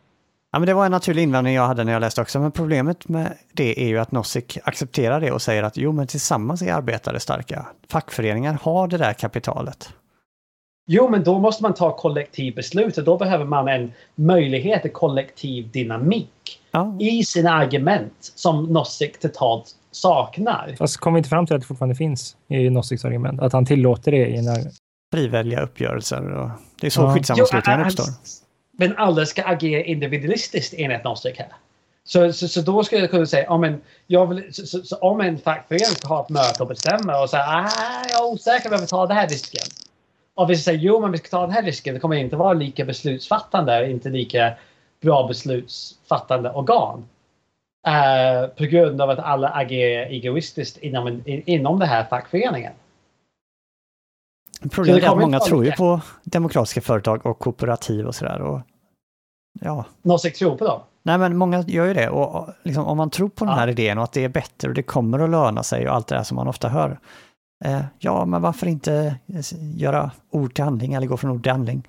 Ja, 0.53 0.59
men 0.59 0.67
det 0.67 0.75
var 0.75 0.85
en 0.85 0.91
naturlig 0.91 1.23
invändning 1.23 1.55
jag 1.55 1.67
hade 1.67 1.85
när 1.85 1.93
jag 1.93 2.01
läste 2.01 2.21
också, 2.21 2.41
men 2.41 2.53
problemet 2.53 3.09
med 3.09 3.39
det 3.53 3.83
är 3.85 3.89
ju 3.89 3.99
att 3.99 4.13
Nozick 4.13 4.59
accepterar 4.65 5.21
det 5.21 5.33
och 5.33 5.43
säger 5.43 5.63
att 5.63 5.77
jo, 5.77 5.93
men 5.93 6.07
tillsammans 6.07 6.63
är 6.63 6.73
arbetare 6.73 7.21
starka. 7.21 7.67
Fackföreningar 7.89 8.59
har 8.63 8.89
det 8.89 8.99
där 8.99 9.13
kapitalet. 9.13 9.89
Jo, 10.87 11.09
men 11.09 11.25
då 11.25 11.39
måste 11.39 11.63
man 11.63 11.75
ta 11.75 11.97
kollektivbeslut 11.97 12.99
och 12.99 13.05
då 13.05 13.17
behöver 13.17 13.45
man 13.45 13.69
en 13.69 13.93
möjlighet 14.15 14.83
till 14.83 14.93
kollektiv 14.93 15.71
dynamik 15.71 16.61
ja. 16.71 16.97
i 17.01 17.25
sina 17.25 17.53
argument 17.53 18.33
som 18.35 18.65
Nozick 18.65 19.21
totalt 19.21 19.77
saknar. 19.91 20.75
Fast 20.79 20.97
kommer 20.97 21.15
vi 21.15 21.19
inte 21.19 21.29
fram 21.29 21.47
till 21.47 21.57
att 21.57 21.63
det 21.63 21.67
fortfarande 21.67 21.95
finns 21.95 22.37
i 22.49 22.71
Nozicks 22.71 23.05
argument? 23.05 23.43
Att 23.43 23.53
han 23.53 23.67
tillåter 23.67 24.13
det 24.13 24.27
i 24.27 24.37
en... 24.37 24.45
Frivilliga 25.15 25.61
uppgörelser 25.61 26.31
och 26.31 26.51
det 26.81 26.87
är 26.87 26.91
så 26.91 27.03
ja. 27.03 27.15
skyddssammanslutningar 27.15 27.85
uppstår. 27.85 28.05
Men 28.79 28.97
alla 28.97 29.27
ska 29.27 29.43
agera 29.45 29.83
individualistiskt 29.83 30.75
enligt 30.77 31.05
Nozick 31.05 31.39
här. 31.39 31.49
Så, 32.05 32.33
så, 32.33 32.49
så, 32.49 32.61
då 32.61 32.85
skulle 32.85 33.01
jag 33.01 33.11
kunna 33.11 33.27
säga, 33.27 33.51
om 33.51 33.65
en, 33.65 33.81
jag 34.07 34.27
vill, 34.27 34.55
så, 34.55 34.83
så, 34.83 34.97
om 34.97 35.21
en 35.21 35.39
fackförening 35.39 35.87
ska 35.87 36.09
ha 36.09 36.23
ett 36.23 36.29
möte 36.29 36.63
och 36.63 36.69
bestämma 36.69 37.23
och 37.23 37.31
säga 37.31 37.43
ah, 37.43 38.05
jag 38.09 38.21
är 38.21 38.33
osäker 38.33 38.69
om 38.69 38.73
jag 38.73 38.79
vill 38.79 38.89
ta 38.89 39.07
den 39.07 39.17
här 39.17 39.29
risken. 39.29 39.63
Och 40.35 40.51
vi 40.51 40.57
säger 40.57 40.79
jo, 40.79 41.01
men 41.01 41.13
vi 41.13 41.19
ska 41.19 41.29
ta 41.29 41.41
den 41.41 41.51
här 41.51 41.63
risken. 41.63 41.95
Det 41.95 42.01
kommer 42.01 42.17
inte 42.17 42.37
vara 42.37 42.53
lika 42.53 42.85
beslutsfattande, 42.85 43.91
inte 43.91 44.09
lika 44.09 44.55
bra 45.01 45.27
beslutsfattande 45.27 46.51
organ. 46.51 47.05
Uh, 47.89 48.47
på 48.47 48.65
grund 48.65 49.01
av 49.01 49.11
att 49.11 49.19
alla 49.19 49.49
agerar 49.49 50.07
egoistiskt 50.07 50.79
inom, 50.79 51.09
in, 51.09 51.43
inom 51.47 51.79
den 51.79 51.89
här 51.89 52.05
fackföreningen. 52.05 52.73
Problemet 54.71 55.03
är 55.05 55.09
att 55.09 55.19
många 55.19 55.41
tror 55.41 55.65
ju 55.65 55.73
på 55.73 56.01
demokratiska 56.25 56.81
företag 56.81 57.27
och 57.27 57.39
kooperativ 57.39 58.07
och 58.07 58.15
sådär. 58.15 58.63
ja. 59.61 59.85
Nozick 60.03 60.37
tror 60.39 60.57
på 60.57 60.65
dem? 60.65 60.81
Nej, 61.03 61.19
men 61.19 61.37
många 61.37 61.61
gör 61.61 61.87
ju 61.87 61.95
det. 61.95 62.09
Och 62.09 62.49
liksom, 62.63 62.87
om 62.87 62.97
man 62.97 63.11
tror 63.11 63.29
på 63.29 63.45
den 63.45 63.55
här 63.55 63.69
idén 63.69 63.99
och 63.99 64.05
att 64.05 64.13
det 64.13 64.25
är 64.25 64.29
bättre 64.29 64.69
och 64.69 64.75
det 64.75 64.83
kommer 64.83 65.19
att 65.19 65.31
löna 65.31 65.63
sig 65.63 65.89
och 65.89 65.95
allt 65.95 66.07
det 66.07 66.15
där 66.15 66.23
som 66.23 66.37
man 66.37 66.49
ofta 66.49 66.69
hör. 66.69 66.99
Eh, 67.65 67.81
ja, 67.99 68.25
men 68.25 68.43
varför 68.43 68.67
inte 68.67 69.15
göra 69.77 70.11
ord 70.31 70.55
till 70.55 70.65
handling 70.65 70.95
eller 70.95 71.07
gå 71.07 71.17
från 71.17 71.31
ord 71.31 71.43
till 71.43 71.53
handling? 71.53 71.89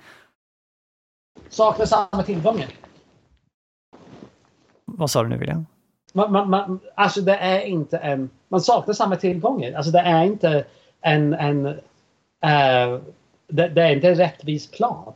Saknar 1.48 1.86
samma 1.86 2.22
tillgångar. 2.22 2.68
Vad 4.84 5.10
sa 5.10 5.22
du 5.22 5.28
nu 5.28 5.36
William? 5.36 5.66
Man, 6.12 6.32
man, 6.32 6.50
man, 6.50 6.80
alltså 6.94 7.20
det 7.20 7.36
är 7.36 7.60
inte 7.60 7.98
en... 7.98 8.30
Man 8.48 8.60
saknar 8.60 8.94
samma 8.94 9.16
tillgångar. 9.16 9.72
Alltså 9.72 9.92
det 9.92 10.00
är 10.00 10.24
inte 10.24 10.64
en... 11.00 11.34
en 11.34 11.80
uh, 12.44 13.00
det, 13.48 13.68
det, 13.68 13.82
är 13.82 13.94
inte 13.94 14.08
en 14.08 14.14
rättvis 14.14 14.70
plan. 14.70 15.12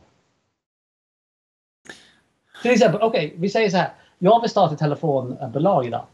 Till 2.61 2.71
exempel, 2.71 3.01
okej, 3.01 3.27
okay, 3.27 3.39
vi 3.39 3.49
säger 3.49 3.69
så 3.69 3.77
här. 3.77 3.93
Jag 4.17 4.41
vill 4.41 4.49
starta 4.49 4.73
ett 4.73 4.79
telefonbolag 4.79 5.85
idag. 5.85 6.05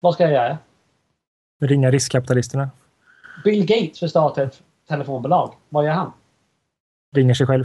Vad 0.00 0.14
ska 0.14 0.22
jag 0.22 0.32
göra? 0.32 0.58
Ringa 1.60 1.90
riskkapitalisterna. 1.90 2.70
Bill 3.44 3.66
Gates 3.66 4.02
vill 4.02 4.10
starta 4.10 4.42
ett 4.42 4.62
telefonbolag. 4.88 5.54
Vad 5.68 5.84
gör 5.84 5.92
han? 5.92 6.12
Ringer 7.16 7.34
sig 7.34 7.46
själv. 7.46 7.64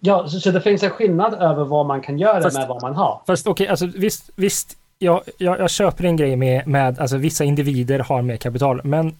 Ja, 0.00 0.28
så, 0.28 0.40
så 0.40 0.50
det 0.50 0.60
finns 0.60 0.82
en 0.82 0.90
skillnad 0.90 1.34
över 1.34 1.64
vad 1.64 1.86
man 1.86 2.00
kan 2.00 2.18
göra 2.18 2.42
fast, 2.42 2.58
med 2.58 2.68
vad 2.68 2.82
man 2.82 2.94
har. 2.94 3.22
Fast 3.26 3.46
okej, 3.46 3.64
okay, 3.64 3.70
alltså 3.70 3.86
visst, 3.86 4.30
visst 4.36 4.78
jag, 4.98 5.22
jag, 5.38 5.60
jag, 5.60 5.70
köper 5.70 6.04
en 6.04 6.16
grej 6.16 6.36
med, 6.36 6.66
med 6.66 6.98
alltså 6.98 7.16
vissa 7.16 7.44
individer 7.44 7.98
har 7.98 8.22
mer 8.22 8.36
kapital, 8.36 8.80
men 8.84 9.16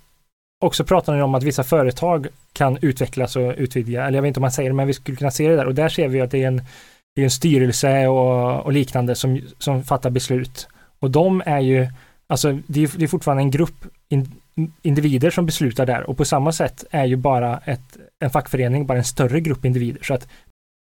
också 0.65 0.85
pratar 0.85 1.17
ni 1.17 1.23
om 1.23 1.35
att 1.35 1.43
vissa 1.43 1.65
företag 1.65 2.27
kan 2.53 2.79
utvecklas 2.81 3.37
och 3.37 3.55
utvidga, 3.57 4.05
eller 4.07 4.19
jag 4.19 4.23
vet 4.23 4.29
inte 4.29 4.41
om 4.41 4.43
man 4.43 4.53
säger 4.53 4.71
det, 4.71 4.77
men 4.77 4.87
vi 4.87 4.93
skulle 4.93 5.17
kunna 5.17 5.31
se 5.31 5.49
det 5.49 5.57
där 5.57 5.67
och 5.67 5.75
där 5.75 5.89
ser 5.89 6.09
vi 6.09 6.21
att 6.21 6.31
det 6.31 6.43
är 6.43 6.49
en, 6.49 6.63
det 7.15 7.21
är 7.21 7.25
en 7.25 7.31
styrelse 7.31 8.07
och, 8.07 8.65
och 8.65 8.73
liknande 8.73 9.15
som, 9.15 9.41
som 9.59 9.83
fattar 9.85 10.11
beslut. 10.11 10.69
Och 10.99 11.11
de 11.11 11.43
är 11.47 11.61
ju, 11.61 11.89
alltså 12.27 12.59
det 12.67 12.83
är, 12.83 12.99
det 12.99 13.05
är 13.05 13.09
fortfarande 13.09 13.43
en 13.43 13.51
grupp 13.51 13.85
in, 14.09 14.33
individer 14.83 15.31
som 15.31 15.47
beslutar 15.47 15.87
där 15.87 16.11
och 16.11 16.17
på 16.17 16.25
samma 16.25 16.53
sätt 16.53 16.85
är 16.91 17.05
ju 17.05 17.17
bara 17.17 17.59
ett, 17.65 17.97
en 18.19 18.31
fackförening 18.31 18.87
bara 18.87 18.99
en 18.99 19.05
större 19.05 19.41
grupp 19.41 19.65
individer. 19.65 20.03
Så 20.03 20.15
att 20.15 20.29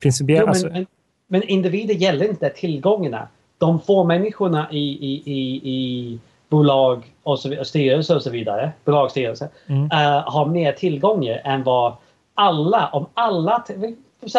principiellt... 0.02 0.48
Alltså... 0.48 0.68
men, 0.68 0.86
men, 1.28 1.42
individer 1.42 1.94
gäller 1.94 2.28
inte 2.28 2.50
tillgångarna. 2.50 3.28
De 3.58 3.80
få 3.80 4.04
människorna 4.04 4.68
i, 4.72 4.78
i, 4.78 5.22
i, 5.26 5.60
i 5.64 6.18
bolag 6.52 7.12
och, 7.22 7.38
så, 7.38 7.60
och 7.60 7.66
styrelser 7.66 8.16
och 8.16 8.22
så 8.22 8.30
vidare, 8.30 8.72
bolagsstyrelser, 8.84 9.48
mm. 9.66 9.84
uh, 9.84 10.30
har 10.32 10.46
mer 10.46 10.72
tillgångar 10.72 11.40
än 11.44 11.62
vad 11.62 11.96
alla, 12.34 12.88
om 12.88 13.06
alla, 13.14 13.64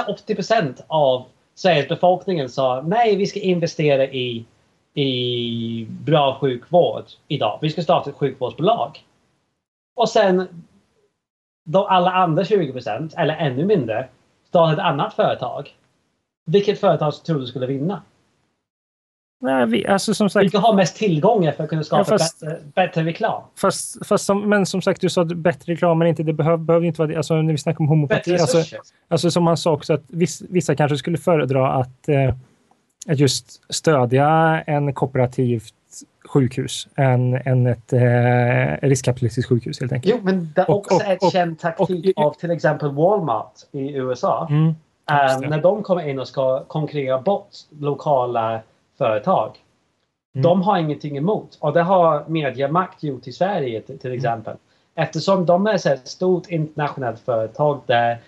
80 0.07 0.35
procent 0.35 0.85
av 0.87 1.25
Sveriges 1.55 1.87
befolkningen 1.87 2.49
sa 2.49 2.81
nej, 2.81 3.15
vi 3.15 3.27
ska 3.27 3.39
investera 3.39 4.05
i, 4.05 4.45
i 4.93 5.87
bra 5.89 6.37
sjukvård 6.41 7.03
idag. 7.27 7.59
Vi 7.61 7.69
ska 7.69 7.81
starta 7.81 8.09
ett 8.09 8.15
sjukvårdsbolag. 8.15 9.03
Och 9.95 10.09
sen 10.09 10.63
då 11.65 11.87
alla 11.87 12.11
andra 12.11 12.45
20 12.45 12.71
procent, 12.71 13.13
eller 13.17 13.35
ännu 13.35 13.65
mindre, 13.65 14.07
startar 14.47 14.73
ett 14.73 14.79
annat 14.79 15.13
företag. 15.13 15.69
Vilket 16.45 16.79
företag 16.79 17.13
tror 17.13 17.39
du 17.39 17.47
skulle 17.47 17.67
vinna? 17.67 18.01
Nej, 19.43 19.65
vi, 19.65 19.87
alltså 19.87 20.13
som 20.13 20.29
sagt, 20.29 20.43
Vilka 20.43 20.59
har 20.59 20.73
mest 20.73 20.95
tillgångar 20.95 21.51
för 21.51 21.63
att 21.63 21.69
kunna 21.69 21.83
skapa 21.83 21.99
ja, 21.99 22.05
fast, 22.05 22.39
bättre, 22.39 22.59
bättre, 22.75 23.03
reklam? 23.03 23.41
Fast, 23.55 24.07
fast 24.07 24.25
som, 24.25 24.49
men 24.49 24.65
som 24.65 24.81
sagt, 24.81 25.01
du 25.01 25.09
sa 25.09 25.25
bättre 25.25 25.73
reklam, 25.73 25.99
men 25.99 26.07
inte, 26.07 26.23
det 26.23 26.33
behöver, 26.33 26.57
behöver 26.57 26.85
inte 26.85 26.99
vara 26.99 27.07
det. 27.07 27.17
Alltså, 27.17 27.41
när 27.41 27.51
vi 27.51 27.57
snackar 27.57 27.79
om 27.79 27.87
homopati. 27.87 28.37
Alltså, 28.37 28.77
alltså 29.07 29.31
som 29.31 29.47
han 29.47 29.57
sa 29.57 29.71
också, 29.71 29.93
att 29.93 30.03
viss, 30.07 30.43
vissa 30.49 30.75
kanske 30.75 30.97
skulle 30.97 31.17
föredra 31.17 31.73
att, 31.73 32.09
eh, 32.09 32.35
att 33.07 33.19
just 33.19 33.73
stödja 33.73 34.61
en 34.67 34.93
kooperativt 34.93 35.73
sjukhus 36.25 36.87
än, 36.95 37.33
än 37.45 37.67
ett 37.67 37.93
eh, 37.93 38.87
riskkapitalistiskt 38.87 39.49
sjukhus 39.49 39.79
helt 39.79 39.91
enkelt. 39.91 40.15
Jo, 40.15 40.21
men 40.23 40.53
det 40.55 40.61
är 40.61 40.71
också 40.71 40.95
och, 40.95 41.01
och, 41.01 41.07
ett 41.07 41.31
känd 41.31 41.59
taktik 41.59 42.17
och, 42.17 42.25
av 42.25 42.33
till 42.33 42.51
exempel 42.51 42.91
Walmart 42.91 43.53
i 43.71 43.93
USA. 43.93 44.47
Mm, 44.49 44.65
um, 44.65 45.49
när 45.49 45.61
de 45.61 45.83
kommer 45.83 46.09
in 46.09 46.19
och 46.19 46.27
ska 46.27 46.63
konkurrera 46.63 47.21
bort 47.21 47.49
lokala 47.79 48.61
företag. 49.03 49.57
Mm. 50.35 50.43
De 50.43 50.61
har 50.61 50.77
ingenting 50.77 51.17
emot 51.17 51.57
och 51.59 51.73
det 51.73 51.81
har 51.81 52.23
Mediamakt 52.27 53.03
gjort 53.03 53.27
i 53.27 53.31
Sverige 53.31 53.81
till, 53.81 53.99
mm. 54.03 54.17
exempel. 54.17 54.53
Mm. 54.53 55.07
Eftersom 55.07 55.45
de 55.45 55.67
är 55.67 55.87
ett 55.87 56.07
stort 56.07 56.49
internationellt 56.49 57.19
företag 57.19 57.81
där 57.85 58.21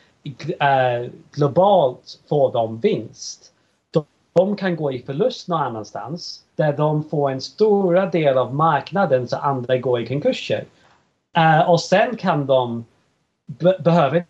äh, 0.59 1.09
globalt 1.31 2.19
får 2.29 2.53
de 2.53 2.79
vinst. 2.79 3.51
De, 3.91 4.05
de 4.33 4.55
kan 4.55 4.75
gå 4.75 4.91
i 4.91 4.99
förlust 4.99 5.47
någon 5.47 5.61
annanstans 5.61 6.43
där 6.55 6.73
de 6.73 7.03
får 7.03 7.31
en 7.31 7.41
stora 7.41 8.05
del 8.05 8.37
av 8.37 8.55
marknaden 8.55 9.27
så 9.27 9.37
andra 9.37 9.77
går 9.77 10.01
i 10.01 10.07
konkurser. 10.07 10.65
Uh, 11.37 11.69
och 11.69 11.81
sen 11.81 12.17
kan 12.17 12.45
de 12.45 12.85
be 13.45 13.77
behöver 13.79 14.25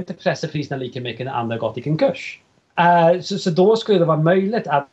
inte 0.00 0.14
pressa 0.14 0.48
priserna 0.48 0.78
lika 0.78 1.00
mycket 1.00 1.26
när 1.26 1.32
andra 1.32 1.56
gått 1.56 1.78
i 1.78 1.82
konkurs. 1.82 2.40
Uh, 2.80 3.20
så, 3.20 3.38
så 3.38 3.50
då 3.50 3.76
skulle 3.76 3.98
det 3.98 4.04
vara 4.04 4.22
möjligt 4.22 4.66
att 4.66 4.88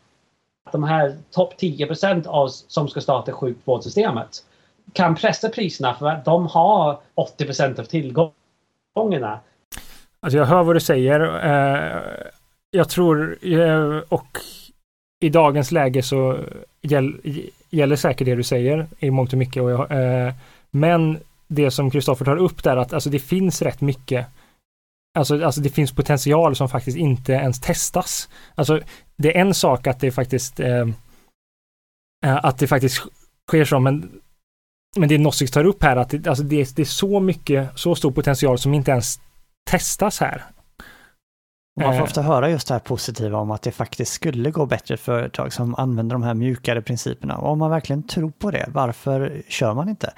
de 0.71 0.83
här 0.83 1.17
topp 1.31 1.57
10 1.57 1.87
procent 1.87 2.27
av 2.27 2.47
som 2.47 2.87
ska 2.87 3.01
starta 3.01 3.31
sjukvårdssystemet 3.31 4.43
kan 4.93 5.15
pressa 5.15 5.49
priserna 5.49 5.93
för 5.93 6.07
att 6.07 6.25
de 6.25 6.47
har 6.47 6.99
80 7.15 7.45
procent 7.45 7.79
av 7.79 7.83
tillgångarna. 7.83 9.39
Alltså 10.19 10.37
jag 10.37 10.45
hör 10.45 10.63
vad 10.63 10.75
du 10.75 10.79
säger. 10.79 11.19
Eh, 11.45 12.01
jag 12.71 12.89
tror, 12.89 13.37
eh, 13.41 14.01
och 14.09 14.37
i 15.19 15.29
dagens 15.29 15.71
läge 15.71 16.03
så 16.03 16.37
gäller 17.69 17.95
säkert 17.95 18.25
det 18.25 18.35
du 18.35 18.43
säger 18.43 18.87
i 18.99 19.11
mångt 19.11 19.33
och 19.33 19.39
mycket. 19.39 19.63
Och 19.63 19.71
jag, 19.71 19.91
eh, 19.91 20.33
men 20.71 21.17
det 21.47 21.71
som 21.71 21.91
Kristoffer 21.91 22.25
tar 22.25 22.37
upp 22.37 22.63
där 22.63 22.77
att 22.77 22.93
alltså 22.93 23.09
det 23.09 23.19
finns 23.19 23.61
rätt 23.61 23.81
mycket 23.81 24.27
Alltså, 25.15 25.45
alltså 25.45 25.61
det 25.61 25.69
finns 25.69 25.91
potential 25.91 26.55
som 26.55 26.69
faktiskt 26.69 26.97
inte 26.97 27.33
ens 27.33 27.59
testas. 27.59 28.29
Alltså 28.55 28.79
det 29.23 29.37
är 29.37 29.41
en 29.41 29.53
sak 29.53 29.87
att 29.87 29.99
det 29.99 30.11
faktiskt 30.11 30.59
eh, 30.59 30.87
eh 32.25 32.45
att 32.45 32.57
det 32.57 32.67
faktiskt 32.67 33.03
sker 33.49 33.65
så, 33.65 33.79
men 33.79 34.21
men 34.95 35.09
det 35.09 35.17
Nossix 35.17 35.51
tar 35.51 35.65
upp 35.65 35.83
här 35.83 35.95
att 35.95 36.09
det, 36.09 36.27
alltså 36.27 36.43
det, 36.43 36.75
det 36.75 36.81
är 36.81 36.85
så 36.85 37.19
mycket, 37.19 37.69
så 37.75 37.95
stor 37.95 38.11
potential 38.11 38.57
som 38.57 38.73
inte 38.73 38.91
ens 38.91 39.19
testas 39.69 40.19
här. 40.19 40.43
Man 41.81 41.93
får 41.93 41.99
eh. 41.99 42.03
ofta 42.03 42.21
höra 42.21 42.49
just 42.49 42.67
det 42.67 42.73
här 42.73 42.79
positiva 42.79 43.37
om 43.37 43.51
att 43.51 43.61
det 43.61 43.71
faktiskt 43.71 44.13
skulle 44.13 44.51
gå 44.51 44.65
bättre 44.65 44.97
för 44.97 45.19
företag 45.19 45.53
som 45.53 45.75
använder 45.75 46.15
de 46.15 46.23
här 46.23 46.33
mjukare 46.33 46.81
principerna. 46.81 47.37
Och 47.37 47.51
om 47.51 47.59
man 47.59 47.69
verkligen 47.69 48.03
tror 48.03 48.29
på 48.29 48.51
det, 48.51 48.69
varför 48.73 49.41
kör 49.47 49.73
man 49.73 49.89
inte? 49.89 50.13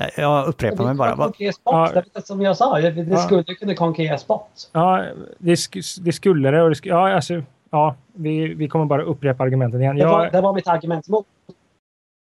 Eh, 0.00 0.08
jag 0.16 0.46
upprepar 0.46 0.84
mig 0.84 0.94
bara. 0.94 1.32
Ja. 1.64 2.02
Som 2.24 2.40
jag 2.40 2.56
sa, 2.56 2.80
det 2.80 3.18
skulle 3.18 3.44
ja. 3.46 3.54
kunna 3.54 3.74
konkurreras 3.74 4.26
bort. 4.26 4.50
Ja, 4.72 5.04
det, 5.38 5.56
sk 5.56 5.78
det 6.00 6.12
skulle 6.12 6.50
det. 6.50 6.62
Och 6.62 6.68
det 6.68 6.74
sk 6.74 6.86
ja, 6.86 7.12
alltså, 7.12 7.42
ja, 7.74 7.96
vi, 8.12 8.54
vi 8.54 8.68
kommer 8.68 8.86
bara 8.86 9.02
upprepa 9.02 9.42
argumenten 9.42 9.80
igen. 9.80 9.96
Det 9.96 10.06
var, 10.06 10.30
det 10.30 10.40
var 10.40 10.54
mitt 10.54 10.68
argument 10.68 11.08
mot. 11.08 11.26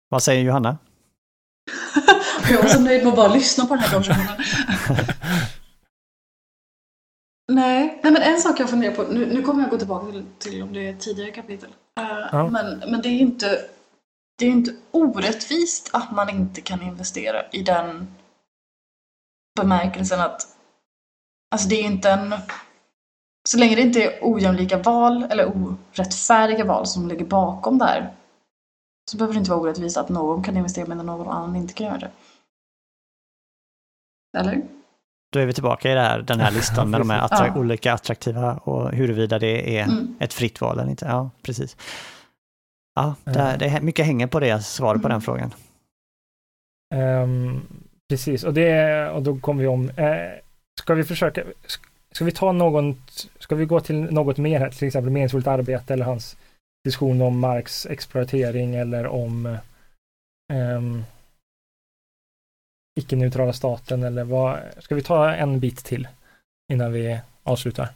Vad 0.09 0.23
säger 0.23 0.43
Johanna? 0.43 0.77
jag 2.51 2.61
var 2.61 2.69
så 2.69 2.81
nöjd 2.81 3.03
med 3.03 3.09
att 3.09 3.15
bara 3.15 3.33
lyssna 3.33 3.65
på 3.65 3.75
den 3.75 3.83
här 3.83 3.89
konversationen. 3.89 4.27
Nej, 7.51 7.99
nej 8.03 8.13
men 8.13 8.21
en 8.21 8.37
sak 8.37 8.59
jag 8.59 8.69
funderar 8.69 8.95
på, 8.95 9.03
nu, 9.03 9.25
nu 9.25 9.41
kommer 9.41 9.61
jag 9.61 9.69
gå 9.69 9.77
tillbaka 9.77 10.11
till, 10.11 10.25
till 10.37 10.63
om 10.63 10.73
det 10.73 10.87
är 10.87 10.93
tidigare 10.93 11.31
kapitel. 11.31 11.69
Uh, 11.99 12.29
ja. 12.31 12.49
men, 12.49 12.79
men 12.79 13.01
det 13.01 13.09
är 13.09 13.19
inte 13.19 13.59
det 14.37 14.45
är 14.45 14.49
inte 14.49 14.75
orättvist 14.91 15.89
att 15.93 16.11
man 16.11 16.29
inte 16.29 16.61
kan 16.61 16.81
investera 16.81 17.49
i 17.51 17.61
den 17.63 18.07
bemärkelsen 19.61 20.19
att 20.19 20.47
alltså 21.51 21.69
det 21.69 21.75
är 21.75 21.83
inte 21.83 22.09
en 22.09 22.33
så 23.51 23.57
länge 23.57 23.75
det 23.75 23.81
inte 23.81 24.03
är 24.03 24.19
ojämlika 24.21 24.77
val 24.77 25.23
eller 25.29 25.51
orättfärdiga 25.55 26.65
val 26.65 26.87
som 26.87 27.07
ligger 27.07 27.25
bakom 27.25 27.77
där 27.77 28.13
så 29.11 29.17
behöver 29.17 29.33
det 29.33 29.37
inte 29.37 29.51
vara 29.51 29.61
orättvist 29.61 29.97
att 29.97 30.09
någon 30.09 30.43
kan 30.43 30.57
investera 30.57 30.87
medan 30.87 31.05
någon 31.05 31.27
annan 31.27 31.55
inte 31.55 31.73
kan 31.73 31.87
göra 31.87 31.97
det. 31.97 32.11
Eller? 34.37 34.61
Då 35.31 35.39
är 35.39 35.45
vi 35.45 35.53
tillbaka 35.53 35.91
i 35.91 35.95
här, 35.95 36.21
den 36.21 36.39
här 36.39 36.51
listan 36.55 36.89
med 36.89 37.01
de 37.01 37.09
här 37.09 37.21
attra 37.21 37.47
ja. 37.47 37.59
olika 37.59 37.93
attraktiva 37.93 38.53
och 38.53 38.91
huruvida 38.91 39.39
det 39.39 39.77
är 39.77 39.83
mm. 39.83 40.15
ett 40.19 40.33
fritt 40.33 40.61
val 40.61 40.79
eller 40.79 40.89
inte. 40.89 41.05
Ja, 41.05 41.29
precis. 41.41 41.77
Ja, 42.95 43.15
det, 43.23 43.55
det 43.59 43.65
är 43.65 43.81
mycket 43.81 44.05
hänger 44.05 44.27
på 44.27 44.39
det, 44.39 44.61
svaret 44.61 45.01
på 45.01 45.07
den 45.07 45.21
frågan. 45.21 45.53
Um, 46.95 47.61
precis, 48.09 48.43
och, 48.43 48.53
det, 48.53 49.09
och 49.09 49.23
då 49.23 49.39
kommer 49.39 49.61
vi 49.61 49.67
om. 49.67 49.89
Uh, 49.89 50.39
ska 50.81 50.93
vi 50.93 51.03
försöka, 51.03 51.43
ska 52.11 52.25
vi 52.25 52.31
ta 52.31 52.51
något, 52.51 53.27
ska 53.39 53.55
vi 53.55 53.65
gå 53.65 53.79
till 53.79 53.95
något 53.95 54.37
mer 54.37 54.59
här, 54.59 54.69
till 54.69 54.87
exempel 54.87 55.11
meningsfullt 55.11 55.47
arbete 55.47 55.93
eller 55.93 56.05
hans 56.05 56.37
diskussion 56.83 57.21
om 57.21 57.39
Marx 57.39 57.85
exploatering 57.85 58.75
eller 58.75 59.07
om 59.07 59.57
um, 60.53 61.03
icke-neutrala 62.99 63.53
staten 63.53 64.03
eller 64.03 64.23
vad? 64.23 64.59
Ska 64.77 64.95
vi 64.95 65.03
ta 65.03 65.33
en 65.33 65.59
bit 65.59 65.85
till 65.85 66.07
innan 66.71 66.93
vi 66.93 67.19
avslutar? 67.43 67.89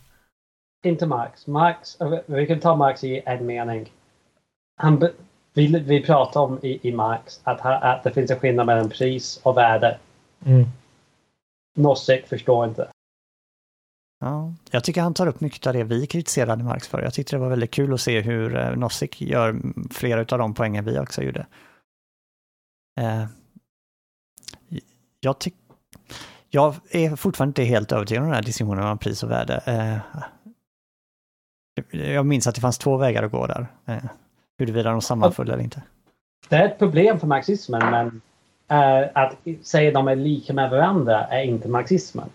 Inte 0.86 1.06
Marx. 1.06 1.48
Marx, 1.48 1.98
vi 2.26 2.48
kan 2.48 2.60
ta 2.60 2.76
Marx 2.76 3.04
i 3.04 3.22
en 3.26 3.46
mening. 3.46 3.92
Han, 4.76 5.10
vi, 5.54 5.68
vi 5.80 6.06
pratar 6.06 6.42
om 6.42 6.60
i, 6.62 6.90
i 6.90 6.92
Marx 6.92 7.42
att, 7.44 7.62
att 7.64 8.04
det 8.04 8.12
finns 8.12 8.32
en 8.32 8.40
skillnad 8.40 8.66
mellan 8.66 8.90
pris 8.90 9.40
och 9.44 9.58
värde. 9.58 10.00
Mm. 10.46 10.66
Nozick 11.76 12.28
förstår 12.28 12.66
inte. 12.66 12.88
Ja, 14.24 14.54
jag 14.72 14.84
tycker 14.84 15.02
han 15.02 15.14
tar 15.14 15.28
upp 15.28 15.42
mycket 15.42 15.68
av 15.68 15.74
det 15.74 15.84
vi 15.84 16.08
kritiserade 16.08 16.64
Marx 16.64 16.88
för. 16.88 17.02
Jag 17.02 17.14
tyckte 17.14 17.36
det 17.36 17.40
var 17.40 17.50
väldigt 17.50 17.72
kul 17.72 17.94
att 17.94 18.02
se 18.02 18.22
hur 18.22 18.58
eh, 18.58 18.76
Nozick 18.76 19.22
gör 19.22 19.62
flera 19.92 20.20
av 20.20 20.40
de 20.40 20.54
poängen 20.54 20.86
vi 20.86 21.00
också 21.00 21.22
gjorde. 21.22 21.46
Eh, 23.00 23.26
jag, 25.20 25.40
tyck, 25.40 25.56
jag 26.50 26.76
är 26.90 27.16
fortfarande 27.16 27.50
inte 27.50 27.64
helt 27.64 27.92
övertygad 27.92 28.24
om 28.24 28.30
den 28.30 28.36
här 28.36 28.44
diskussionen 28.44 28.88
om 28.88 28.98
pris 28.98 29.24
och 29.24 29.32
värde. 29.32 29.62
Eh, 29.66 29.98
jag 32.14 32.26
minns 32.26 32.48
att 32.48 32.56
det 32.56 32.62
fanns 32.62 32.78
två 32.78 32.98
vägar 32.98 33.24
att 33.24 33.32
gå 33.32 33.48
där. 33.48 33.68
Eh, 33.86 34.04
huruvida 34.58 34.92
de 34.92 35.02
sammanföll 35.02 35.50
eller 35.50 35.64
inte. 35.64 35.82
Det 36.50 36.56
är 36.56 36.66
ett 36.66 36.80
problem 36.80 37.20
för 37.20 37.28
marxismen, 37.28 37.92
men 37.92 38.22
eh, 38.68 39.10
att 39.14 39.38
säga 39.62 39.88
att 39.88 39.94
de 39.94 40.08
är 40.08 40.16
lika 40.16 40.54
med 40.54 40.70
varandra 40.70 41.28
är 41.28 41.44
inte 41.44 41.68
marxismen. 41.68 42.30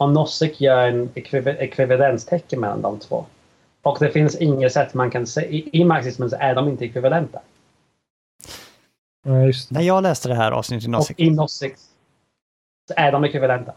Och 0.00 0.10
Nozick 0.10 0.60
gör 0.60 0.88
en 0.88 1.10
ekvivalenstecken 1.14 2.60
mellan 2.60 2.82
de 2.82 2.98
två. 2.98 3.24
Och 3.82 3.96
det 4.00 4.10
finns 4.10 4.36
inget 4.36 4.72
sätt 4.72 4.94
man 4.94 5.10
kan 5.10 5.26
säga, 5.26 5.48
i, 5.50 5.70
i 5.72 5.84
marxismen 5.84 6.30
så 6.30 6.36
är 6.36 6.54
de 6.54 6.68
inte 6.68 6.84
ekvivalenta. 6.84 7.40
Ja, 9.24 9.52
När 9.68 9.80
jag 9.80 10.02
läste 10.02 10.28
det 10.28 10.34
här 10.34 10.52
avsnittet 10.52 10.84
i 10.84 10.90
Nozick. 10.90 11.16
Och 11.16 11.20
i 11.20 11.30
Nozick 11.30 11.76
så 12.88 12.94
är 12.96 13.12
de 13.12 13.24
ekvivalenta. 13.24 13.72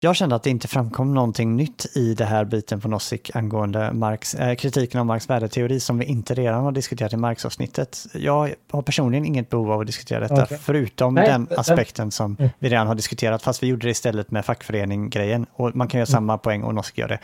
Jag 0.00 0.16
kände 0.16 0.36
att 0.36 0.42
det 0.42 0.50
inte 0.50 0.68
framkom 0.68 1.14
någonting 1.14 1.56
nytt 1.56 1.96
i 1.96 2.14
det 2.14 2.24
här 2.24 2.44
biten 2.44 2.80
på 2.80 2.88
Nozick 2.88 3.36
angående 3.36 3.92
Marx, 3.92 4.34
eh, 4.34 4.54
kritiken 4.54 5.00
av 5.00 5.06
Marx 5.06 5.30
värdeteori 5.30 5.80
som 5.80 5.98
vi 5.98 6.04
inte 6.04 6.34
redan 6.34 6.64
har 6.64 6.72
diskuterat 6.72 7.12
i 7.12 7.16
Marx-avsnittet. 7.16 8.06
Jag 8.14 8.54
har 8.70 8.82
personligen 8.82 9.24
inget 9.24 9.50
behov 9.50 9.72
av 9.72 9.80
att 9.80 9.86
diskutera 9.86 10.20
detta, 10.20 10.42
okay. 10.42 10.58
förutom 10.58 11.14
Nej, 11.14 11.28
den 11.28 11.48
aspekten 11.56 12.10
som 12.10 12.36
mm. 12.38 12.50
vi 12.58 12.68
redan 12.68 12.86
har 12.86 12.94
diskuterat, 12.94 13.42
fast 13.42 13.62
vi 13.62 13.66
gjorde 13.66 13.86
det 13.86 13.90
istället 13.90 14.30
med 14.30 14.44
fackförening-grejen. 14.44 15.46
Och 15.52 15.76
man 15.76 15.88
kan 15.88 15.98
göra 15.98 16.08
mm. 16.08 16.14
samma 16.14 16.38
poäng 16.38 16.62
och 16.62 16.74
Nozick 16.74 16.98
gör 16.98 17.08
det 17.08 17.18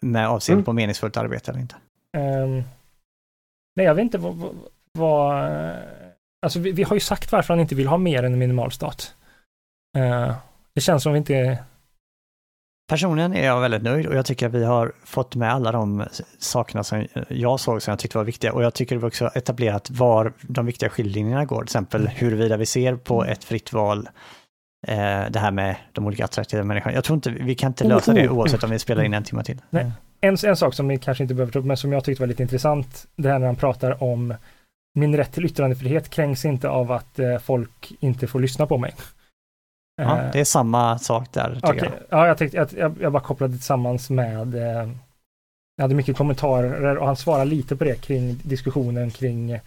med 0.00 0.28
avseende 0.28 0.58
mm. 0.58 0.64
på 0.64 0.72
meningsfullt 0.72 1.16
arbete 1.16 1.50
eller 1.50 1.60
inte. 1.60 1.74
Um, 2.16 2.62
nej, 3.76 3.86
jag 3.86 3.94
vet 3.94 4.02
inte 4.02 4.18
vad... 4.18 4.56
vad 4.92 5.50
alltså 6.42 6.58
vi, 6.58 6.72
vi, 6.72 6.82
har 6.82 6.96
ju 6.96 7.00
sagt 7.00 7.32
varför 7.32 7.54
han 7.54 7.60
inte 7.60 7.74
vill 7.74 7.86
ha 7.86 7.98
mer 7.98 8.22
än 8.22 8.32
en 8.32 8.38
minimalstat. 8.38 9.14
Uh, 9.96 10.34
det 10.74 10.80
känns 10.80 11.02
som 11.02 11.12
vi 11.12 11.18
inte 11.18 11.58
Personligen 12.88 13.34
är 13.34 13.46
jag 13.46 13.60
väldigt 13.60 13.82
nöjd 13.82 14.06
och 14.06 14.14
jag 14.14 14.26
tycker 14.26 14.46
att 14.46 14.54
vi 14.54 14.64
har 14.64 14.92
fått 15.04 15.34
med 15.34 15.52
alla 15.52 15.72
de 15.72 16.04
sakerna 16.38 16.84
som 16.84 17.06
jag 17.28 17.60
såg 17.60 17.82
som 17.82 17.90
jag 17.90 17.98
tyckte 17.98 18.18
var 18.18 18.24
viktiga 18.24 18.52
och 18.52 18.62
jag 18.62 18.74
tycker 18.74 18.96
vi 18.96 19.06
också 19.06 19.30
etablerat 19.34 19.90
var 19.90 20.32
de 20.40 20.66
viktiga 20.66 20.88
skiljelinjerna 20.90 21.44
går, 21.44 21.56
till 21.56 21.64
exempel 21.64 22.00
mm. 22.00 22.12
huruvida 22.16 22.56
vi 22.56 22.66
ser 22.66 22.96
på 22.96 23.24
ett 23.24 23.44
fritt 23.44 23.72
val 23.72 24.08
eh, 24.86 25.24
det 25.30 25.38
här 25.38 25.50
med 25.50 25.76
de 25.92 26.06
olika 26.06 26.24
attraktiva 26.24 26.64
människorna. 26.64 26.94
Jag 26.94 27.04
tror 27.04 27.14
inte, 27.14 27.30
vi 27.30 27.54
kan 27.54 27.70
inte 27.70 27.84
lösa 27.84 28.12
det 28.12 28.28
oavsett 28.28 28.64
om 28.64 28.70
vi 28.70 28.78
spelar 28.78 29.04
in 29.04 29.14
en 29.14 29.24
timme 29.24 29.44
till. 29.44 29.62
Nej. 29.70 29.92
En, 30.20 30.36
en 30.44 30.56
sak 30.56 30.74
som 30.74 30.88
vi 30.88 30.98
kanske 30.98 31.24
inte 31.24 31.34
behöver 31.34 31.52
ta 31.52 31.58
upp, 31.58 31.64
men 31.64 31.76
som 31.76 31.92
jag 31.92 32.04
tyckte 32.04 32.22
var 32.22 32.26
lite 32.26 32.42
intressant, 32.42 33.06
det 33.16 33.28
här 33.28 33.38
när 33.38 33.46
han 33.46 33.56
pratar 33.56 34.02
om 34.02 34.34
min 34.94 35.16
rätt 35.16 35.32
till 35.32 35.44
yttrandefrihet 35.44 36.10
kränks 36.10 36.44
inte 36.44 36.68
av 36.68 36.92
att 36.92 37.18
eh, 37.18 37.38
folk 37.38 37.92
inte 38.00 38.26
får 38.26 38.40
lyssna 38.40 38.66
på 38.66 38.78
mig. 38.78 38.94
Ja, 39.96 40.22
eh, 40.22 40.32
det 40.32 40.40
är 40.40 40.44
samma 40.44 40.98
sak 40.98 41.32
där. 41.32 41.58
Okay. 41.62 41.76
Jag. 41.76 41.92
Ja, 42.08 42.26
jag, 42.26 42.38
tänkte, 42.38 42.68
jag, 42.76 42.96
jag, 43.00 43.12
bara 43.12 43.22
kopplade 43.22 43.52
tillsammans 43.52 44.10
med, 44.10 44.54
eh, 44.54 44.90
jag 45.76 45.82
hade 45.84 45.94
mycket 45.94 46.16
kommentarer 46.16 46.96
och 46.96 47.06
han 47.06 47.16
svarade 47.16 47.50
lite 47.50 47.76
på 47.76 47.84
det 47.84 48.00
kring 48.00 48.40
diskussionen 48.42 49.10
kring 49.10 49.60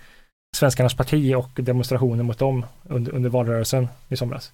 Svenskarnas 0.58 0.94
parti 0.94 1.36
och 1.36 1.50
demonstrationer 1.54 2.24
mot 2.24 2.38
dem 2.38 2.66
under, 2.84 3.12
under 3.12 3.30
valrörelsen 3.30 3.88
i 4.10 4.18
somras. 4.18 4.54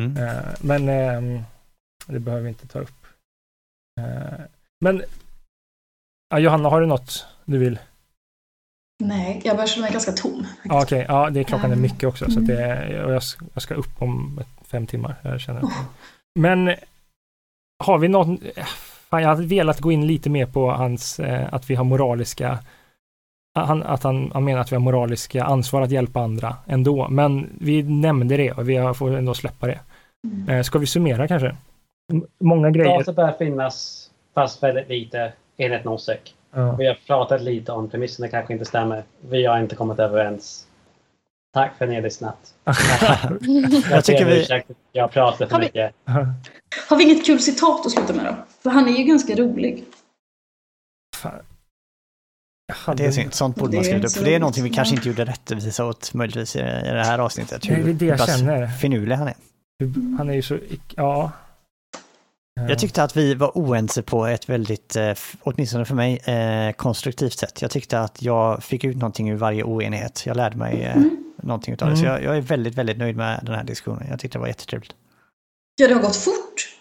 Mm. 0.00 0.16
Eh, 0.16 0.44
men 0.60 0.88
eh, 0.88 1.42
det 2.06 2.18
behöver 2.18 2.42
vi 2.42 2.48
inte 2.48 2.66
ta 2.66 2.78
upp. 2.78 3.06
Eh, 4.00 4.44
men 4.80 5.02
ja, 6.28 6.38
Johanna, 6.38 6.68
har 6.68 6.80
du 6.80 6.86
något 6.86 7.26
du 7.44 7.58
vill? 7.58 7.78
Nej, 9.04 9.40
jag 9.44 9.56
börjar 9.56 9.66
känna 9.66 9.82
mig 9.82 9.92
ganska 9.92 10.12
tom. 10.12 10.46
Okej, 10.64 10.82
okay, 10.82 11.04
ja, 11.08 11.30
det 11.30 11.40
är 11.40 11.44
klockan 11.44 11.72
är 11.72 11.76
mycket 11.76 12.08
också 12.08 12.24
mm. 12.24 12.34
så 12.34 12.40
det, 12.40 13.04
och 13.04 13.12
jag, 13.12 13.22
jag 13.54 13.62
ska 13.62 13.74
upp 13.74 14.02
om 14.02 14.40
fem 14.70 14.86
timmar. 14.86 15.14
Jag 15.22 15.40
känner. 15.40 15.60
Oh. 15.62 15.82
Men 16.34 16.74
har 17.84 17.98
vi 17.98 18.08
någon, 18.08 18.40
fan, 19.10 19.22
jag 19.22 19.28
hade 19.28 19.46
velat 19.46 19.80
gå 19.80 19.92
in 19.92 20.06
lite 20.06 20.30
mer 20.30 20.46
på 20.46 20.70
hans, 20.70 21.20
eh, 21.20 21.54
att 21.54 21.70
vi 21.70 21.74
har 21.74 21.84
moraliska 21.84 22.58
han, 23.54 23.82
att 23.82 24.02
han, 24.02 24.30
han 24.34 24.44
menar 24.44 24.60
att 24.60 24.72
vi 24.72 24.76
har 24.76 24.80
moraliska 24.80 25.44
ansvar 25.44 25.82
att 25.82 25.90
hjälpa 25.90 26.20
andra 26.20 26.56
ändå. 26.66 27.08
Men 27.08 27.48
vi 27.60 27.82
nämnde 27.82 28.36
det 28.36 28.52
och 28.52 28.68
vi 28.68 28.92
får 28.94 29.16
ändå 29.16 29.34
släppa 29.34 29.66
det. 29.66 29.78
Mm. 30.24 30.48
Eh, 30.48 30.62
ska 30.62 30.78
vi 30.78 30.86
summera 30.86 31.28
kanske? 31.28 31.56
många 32.38 32.70
grejer. 32.70 32.98
Data 32.98 33.12
bör 33.12 33.32
finnas 33.32 34.06
fast 34.34 34.62
väldigt 34.62 34.88
lite 34.88 35.32
enligt 35.56 35.84
Nosek. 35.84 36.34
Ja. 36.52 36.72
Vi 36.72 36.86
har 36.86 36.94
pratat 37.06 37.42
lite 37.42 37.72
om 37.72 37.90
premisserna 37.90 38.28
kanske 38.28 38.52
inte 38.52 38.64
stämmer. 38.64 39.02
Vi 39.20 39.46
har 39.46 39.58
inte 39.58 39.76
kommit 39.76 39.98
överens. 39.98 40.66
Tack 41.58 41.78
för 41.78 41.84
att 41.84 41.88
ni 41.88 41.94
har 41.94 42.02
lyssnat. 42.02 42.54
jag 43.90 44.04
tycker 44.04 44.24
vi... 44.24 44.62
Jag 44.92 45.10
pratar 45.10 45.46
för 45.46 45.52
har 45.52 45.60
vi... 45.60 45.66
mycket. 45.66 45.94
Har 46.88 46.96
vi 46.96 47.04
inget 47.04 47.26
kul 47.26 47.40
citat 47.40 47.86
att 47.86 47.92
sluta 47.92 48.12
med 48.12 48.24
då? 48.24 48.36
För 48.62 48.70
han 48.70 48.88
är 48.88 48.92
ju 48.92 49.04
ganska 49.04 49.34
rolig. 49.34 49.84
Det 52.96 53.06
är 53.06 53.10
synd, 53.10 53.34
sånt 53.34 53.56
borde 53.56 53.76
man 53.76 53.84
skriva 53.84 54.06
upp. 54.06 54.12
För 54.12 54.24
det 54.24 54.34
är 54.34 54.38
någonting 54.38 54.64
vi 54.64 54.70
kanske 54.70 54.94
inte 54.94 55.08
gjorde 55.08 55.24
rättvisa 55.24 55.86
åt 55.86 56.14
möjligtvis 56.14 56.56
i 56.56 56.58
det 56.58 57.04
här 57.04 57.18
avsnittet. 57.18 57.70
Hur 57.70 57.84
det 57.84 57.90
är 57.90 57.94
det 57.94 58.06
jag 58.06 58.26
känner. 58.26 58.66
finurlig 58.66 59.16
han 59.16 59.28
är. 59.28 59.34
Han 60.18 60.30
är 60.30 60.34
ju 60.34 60.42
så, 60.42 60.58
ja. 60.96 61.32
Jag 62.68 62.78
tyckte 62.78 63.02
att 63.02 63.16
vi 63.16 63.34
var 63.34 63.50
oense 63.54 64.02
på 64.02 64.26
ett 64.26 64.48
väldigt, 64.48 64.96
eh, 64.96 65.14
åtminstone 65.40 65.84
för 65.84 65.94
mig, 65.94 66.16
eh, 66.16 66.72
konstruktivt 66.72 67.38
sätt. 67.38 67.62
Jag 67.62 67.70
tyckte 67.70 68.00
att 68.00 68.22
jag 68.22 68.62
fick 68.62 68.84
ut 68.84 68.96
någonting 68.96 69.30
ur 69.30 69.36
varje 69.36 69.62
oenighet. 69.62 70.26
Jag 70.26 70.36
lärde 70.36 70.56
mig 70.56 70.82
eh, 70.82 70.96
mm. 70.96 71.10
någonting 71.36 71.76
av 71.80 71.90
det. 71.90 71.96
Så 71.96 72.04
mm. 72.04 72.14
jag, 72.14 72.22
jag, 72.22 72.36
är 72.36 72.40
väldigt, 72.40 72.74
väldigt 72.74 72.98
nöjd 72.98 73.16
med 73.16 73.40
den 73.42 73.54
här 73.54 73.64
diskussionen. 73.64 74.06
Jag 74.10 74.20
tyckte 74.20 74.38
det 74.38 74.40
var 74.40 74.48
jättetrevligt. 74.48 74.94
Ja, 75.76 75.88
det 75.88 75.94
har 75.94 76.02
gått 76.02 76.16
fort. 76.16 76.74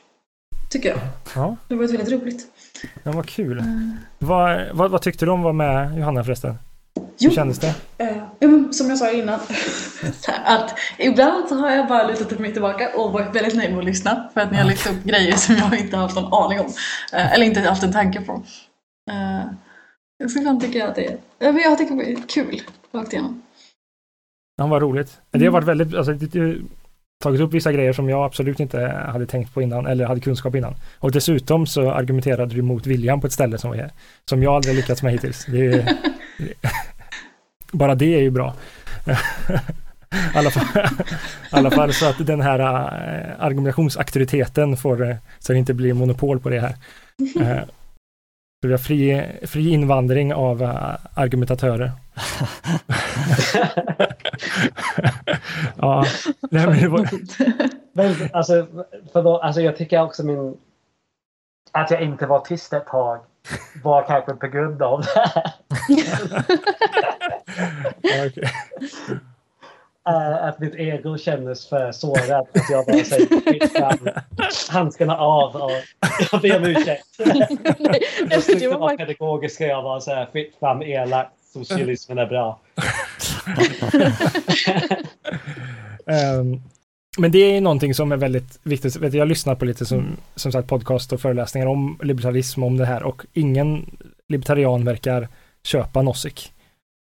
Tycker 0.70 0.90
jag. 0.90 1.00
Ja. 1.36 1.56
Det 1.68 1.74
har 1.74 1.80
varit 1.80 1.94
väldigt 1.94 2.22
roligt. 2.22 2.46
Ja, 3.04 3.12
vad 3.12 3.26
kul. 3.26 3.60
Mm. 3.60 3.98
Vad, 4.20 4.66
vad, 4.74 4.92
vad, 4.92 5.02
tyckte 5.02 5.26
du 5.26 5.32
om 5.32 5.40
att 5.40 5.44
vara 5.44 5.54
med 5.54 6.00
Johanna 6.00 6.24
förresten? 6.24 6.56
Jo, 7.18 7.30
Hur 7.30 7.36
kändes 7.36 7.60
det? 7.60 7.74
Eh, 7.98 8.72
som 8.72 8.90
jag 8.90 8.98
sa 8.98 9.12
innan, 9.12 9.40
att 10.46 10.80
ibland 10.98 11.50
så 11.50 11.56
har 11.56 11.72
jag 11.72 11.88
bara 11.88 12.08
lutat 12.08 12.40
mig 12.40 12.54
tillbaka 12.54 12.90
och 12.96 13.12
varit 13.12 13.36
väldigt 13.36 13.56
nöjd 13.56 13.70
med 13.70 13.80
att 13.80 13.86
lyssna 13.86 14.30
för 14.34 14.42
att 14.42 14.52
ni 14.52 14.58
har 14.58 14.66
lyft 14.66 14.90
upp 14.90 15.04
grejer 15.04 15.36
som 15.36 15.56
jag 15.56 15.80
inte 15.80 15.98
haft 15.98 16.16
någon 16.16 16.34
aning 16.34 16.60
om. 16.60 16.74
Eh, 17.14 17.34
eller 17.34 17.46
inte 17.46 17.60
haft 17.60 17.84
en 17.84 17.94
tanke 17.94 18.22
på. 18.22 18.44
Eh, 19.12 20.30
så 20.30 20.40
ibland 20.40 20.62
tycker 20.62 20.80
jag 20.80 20.90
att 20.90 20.96
det 20.96 21.06
är, 21.06 21.18
jag 21.40 21.78
tycker 21.78 21.96
det 21.96 22.12
är 22.12 22.28
kul 22.28 22.62
rakt 22.94 23.14
igenom. 23.14 23.42
Ja, 24.58 24.68
vad 24.68 24.82
roligt. 24.82 25.18
Det 25.32 25.46
har 25.46 25.52
varit 25.52 25.68
väldigt, 25.68 25.96
alltså, 25.96 26.14
tagit 27.24 27.42
upp 27.42 27.54
vissa 27.54 27.72
grejer 27.72 27.94
som 27.94 28.10
jag 28.10 28.26
absolut 28.26 28.60
inte 28.60 28.80
hade 28.88 29.26
tänkt 29.26 29.54
på 29.54 29.62
innan 29.62 29.86
eller 29.86 30.06
hade 30.06 30.22
kunskap 30.22 30.56
innan. 30.56 30.76
Och 31.00 31.12
dessutom 31.12 31.68
så 31.68 31.92
argumenterade 31.92 32.56
du 32.56 32.62
mot 32.62 32.86
viljan 32.86 33.22
på 33.22 33.28
ett 33.28 33.34
ställe 33.34 33.58
som, 33.58 33.70
var, 33.70 33.90
som 34.30 34.44
jag 34.44 34.54
aldrig 34.54 34.76
lyckats 34.76 35.04
med 35.04 35.12
hittills. 35.12 35.46
Det 35.46 35.66
är, 35.66 35.98
bara 37.72 37.96
det 37.96 38.16
är 38.16 38.22
ju 38.22 38.32
bra. 38.32 38.54
I 39.08 39.12
alla, 40.38 40.52
fall, 40.52 40.84
alla 41.52 41.72
fall 41.72 41.94
så 41.94 42.10
att 42.10 42.26
den 42.26 42.42
här 42.42 42.60
äh, 42.60 43.46
argumentationsauktoriteten 43.46 44.78
får, 44.78 45.10
äh, 45.10 45.16
så 45.40 45.54
det 45.54 45.60
inte 45.60 45.74
blir 45.74 45.94
monopol 45.94 46.40
på 46.40 46.50
det 46.50 46.60
här. 46.60 46.76
Äh, 47.40 47.64
så 48.62 48.68
vi 48.68 48.72
har 48.72 48.78
fri, 48.78 49.32
fri 49.44 49.70
invandring 49.70 50.34
av 50.34 50.64
argumentatörer. 51.14 51.92
ja, 55.76 56.06
nej, 56.52 56.68
men 56.68 56.82
det 56.82 56.88
var... 56.88 57.10
men, 57.94 58.16
alltså, 58.34 58.68
för 59.14 59.24
då, 59.24 59.38
alltså, 59.38 59.62
jag 59.62 59.78
tycker 59.78 60.02
också 60.02 60.24
min... 60.24 60.58
Att 61.72 61.92
jag 61.92 62.02
inte 62.02 62.26
var 62.26 62.40
tyst 62.40 62.74
ett 62.74 62.86
tag 62.86 63.20
var 63.84 64.04
kanske 64.08 64.34
på 64.34 64.48
grund 64.48 64.82
av 64.82 65.02
det 65.02 65.08
här. 65.16 65.54
okay. 68.28 68.44
Uh, 70.10 70.44
att 70.44 70.60
mitt 70.60 70.76
ego 70.76 71.18
kändes 71.18 71.70
för 71.70 71.92
sårat. 71.92 72.58
Att 72.58 72.70
jag 72.70 72.86
bara 72.86 73.04
säger 73.04 74.72
handskarna 74.72 75.18
av 75.18 75.56
och 75.56 75.72
jag 76.32 76.42
ber 76.42 76.58
om 76.58 76.64
ursäkt. 76.64 77.08
jag 78.30 78.44
försökte 78.44 78.70
vara 78.70 78.98
pedagogisk 78.98 79.62
och 79.62 79.68
jag 79.68 79.84
var 79.84 80.00
så 80.00 80.12
här 80.12 80.26
fritt 80.32 80.56
fram 80.60 80.82
elakt. 80.82 81.32
Socialismen 81.54 82.18
är 82.18 82.26
bra. 82.26 82.60
um, 86.40 86.62
men 87.18 87.32
det 87.32 87.38
är 87.40 87.62
någonting 87.62 87.94
som 87.94 88.12
är 88.12 88.18
väldigt 88.18 88.60
viktigt. 88.64 89.14
Jag 89.14 89.28
lyssnar 89.28 89.56
på 89.56 89.66
lite 89.66 89.86
som, 89.86 90.18
som 90.36 90.52
sagt 90.52 90.68
podcast 90.68 91.14
och 91.14 91.22
föreläsningar 91.22 91.68
om 91.68 92.00
liberalism 92.04 92.64
om 92.64 92.78
det 92.78 92.86
här 92.86 93.04
och 93.04 93.26
ingen 93.34 93.98
libertarian 94.28 94.86
verkar 94.86 95.28
köpa 95.64 96.02
Nozick. 96.02 96.54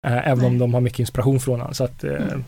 Eh, 0.05 0.27
även 0.27 0.37
Nej. 0.37 0.47
om 0.47 0.57
de 0.57 0.73
har 0.73 0.81
mycket 0.81 0.99
inspiration 0.99 1.39
från 1.39 1.59
honom. 1.59 1.73
Så 1.73 1.83
att, 1.83 2.03
eh, 2.03 2.11
mm. 2.11 2.43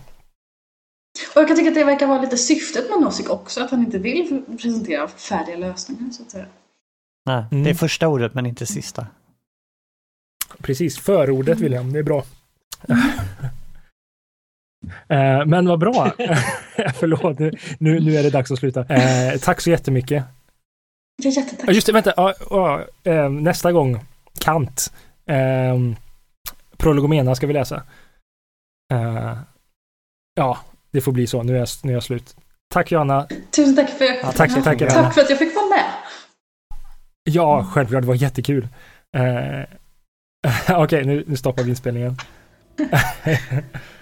Och 1.36 1.41
jag 1.41 1.48
kan 1.48 1.57
tycka 1.57 1.69
att 1.69 1.76
det 1.76 1.84
verkar 1.84 2.07
vara 2.07 2.22
lite 2.22 2.38
syftet 2.38 2.90
med 2.90 3.02
Nozick 3.02 3.30
också, 3.30 3.64
att 3.64 3.72
han 3.72 3.80
inte 3.80 3.99
vill 3.99 4.44
presentera 4.61 5.07
färdiga 5.07 5.57
lösningar 5.57 6.10
så 6.11 6.23
att 6.23 6.31
säga. 6.31 6.45
Nej, 7.26 7.44
mm. 7.52 7.64
det 7.64 7.69
är 7.69 7.73
första 7.73 8.07
ordet 8.07 8.34
men 8.34 8.45
inte 8.45 8.65
sista. 8.65 9.07
Precis, 10.57 10.99
förordet 10.99 11.57
mm. 11.57 11.64
William, 11.64 11.94
det 11.94 11.99
är 11.99 12.03
bra. 12.03 12.23
Eh, 15.07 15.45
men 15.45 15.68
vad 15.68 15.80
bra. 15.80 16.11
Förlåt, 16.94 17.40
nu, 17.40 17.52
nu 17.80 18.16
är 18.16 18.24
det 18.24 18.30
dags 18.30 18.52
att 18.52 18.60
sluta. 18.60 18.86
Eh, 18.90 19.40
tack 19.40 19.61
så 19.61 19.70
jättemycket. 19.70 20.24
Jättetack. 21.24 21.76
Just 21.76 21.88
det, 21.88 21.94
vänta. 21.94 22.34
Uh, 23.07 23.30
nästa 23.30 23.72
gång, 23.72 23.99
Kant. 24.40 24.94
Uh, 25.32 25.95
Prolegomena 26.78 27.36
ska 27.36 27.48
vi 27.48 27.53
läsa. 27.53 27.84
ja, 30.36 30.57
det 30.91 31.02
får 31.02 31.11
bli 31.11 31.28
så. 31.28 31.44
Nu 31.44 31.56
är 31.56 31.60
jag, 31.60 31.68
nu 31.84 31.91
är 31.91 31.94
jag 31.94 32.03
slut. 32.03 32.36
Tack 32.74 32.91
Johanna. 32.91 33.28
Tusen 33.56 33.76
tack 33.76 33.90
för, 33.90 34.06
ja, 34.06 34.32
tack, 34.32 34.53
tack, 34.53 34.64
tack, 34.64 34.80
tack 34.80 35.14
för 35.14 35.22
att 35.22 35.30
jag 35.30 35.40
fick 35.40 35.56
vara 35.56 35.70
med. 35.70 35.86
Ja, 37.24 37.68
självklart. 37.72 38.02
Det 38.02 38.07
var 38.07 38.16
jättekul. 38.16 38.68
Okej, 40.70 40.84
okay, 40.84 41.03
nu, 41.03 41.24
nu 41.28 41.36
stoppar 41.36 41.64
vi 41.64 41.70
inspelningen. 41.70 42.18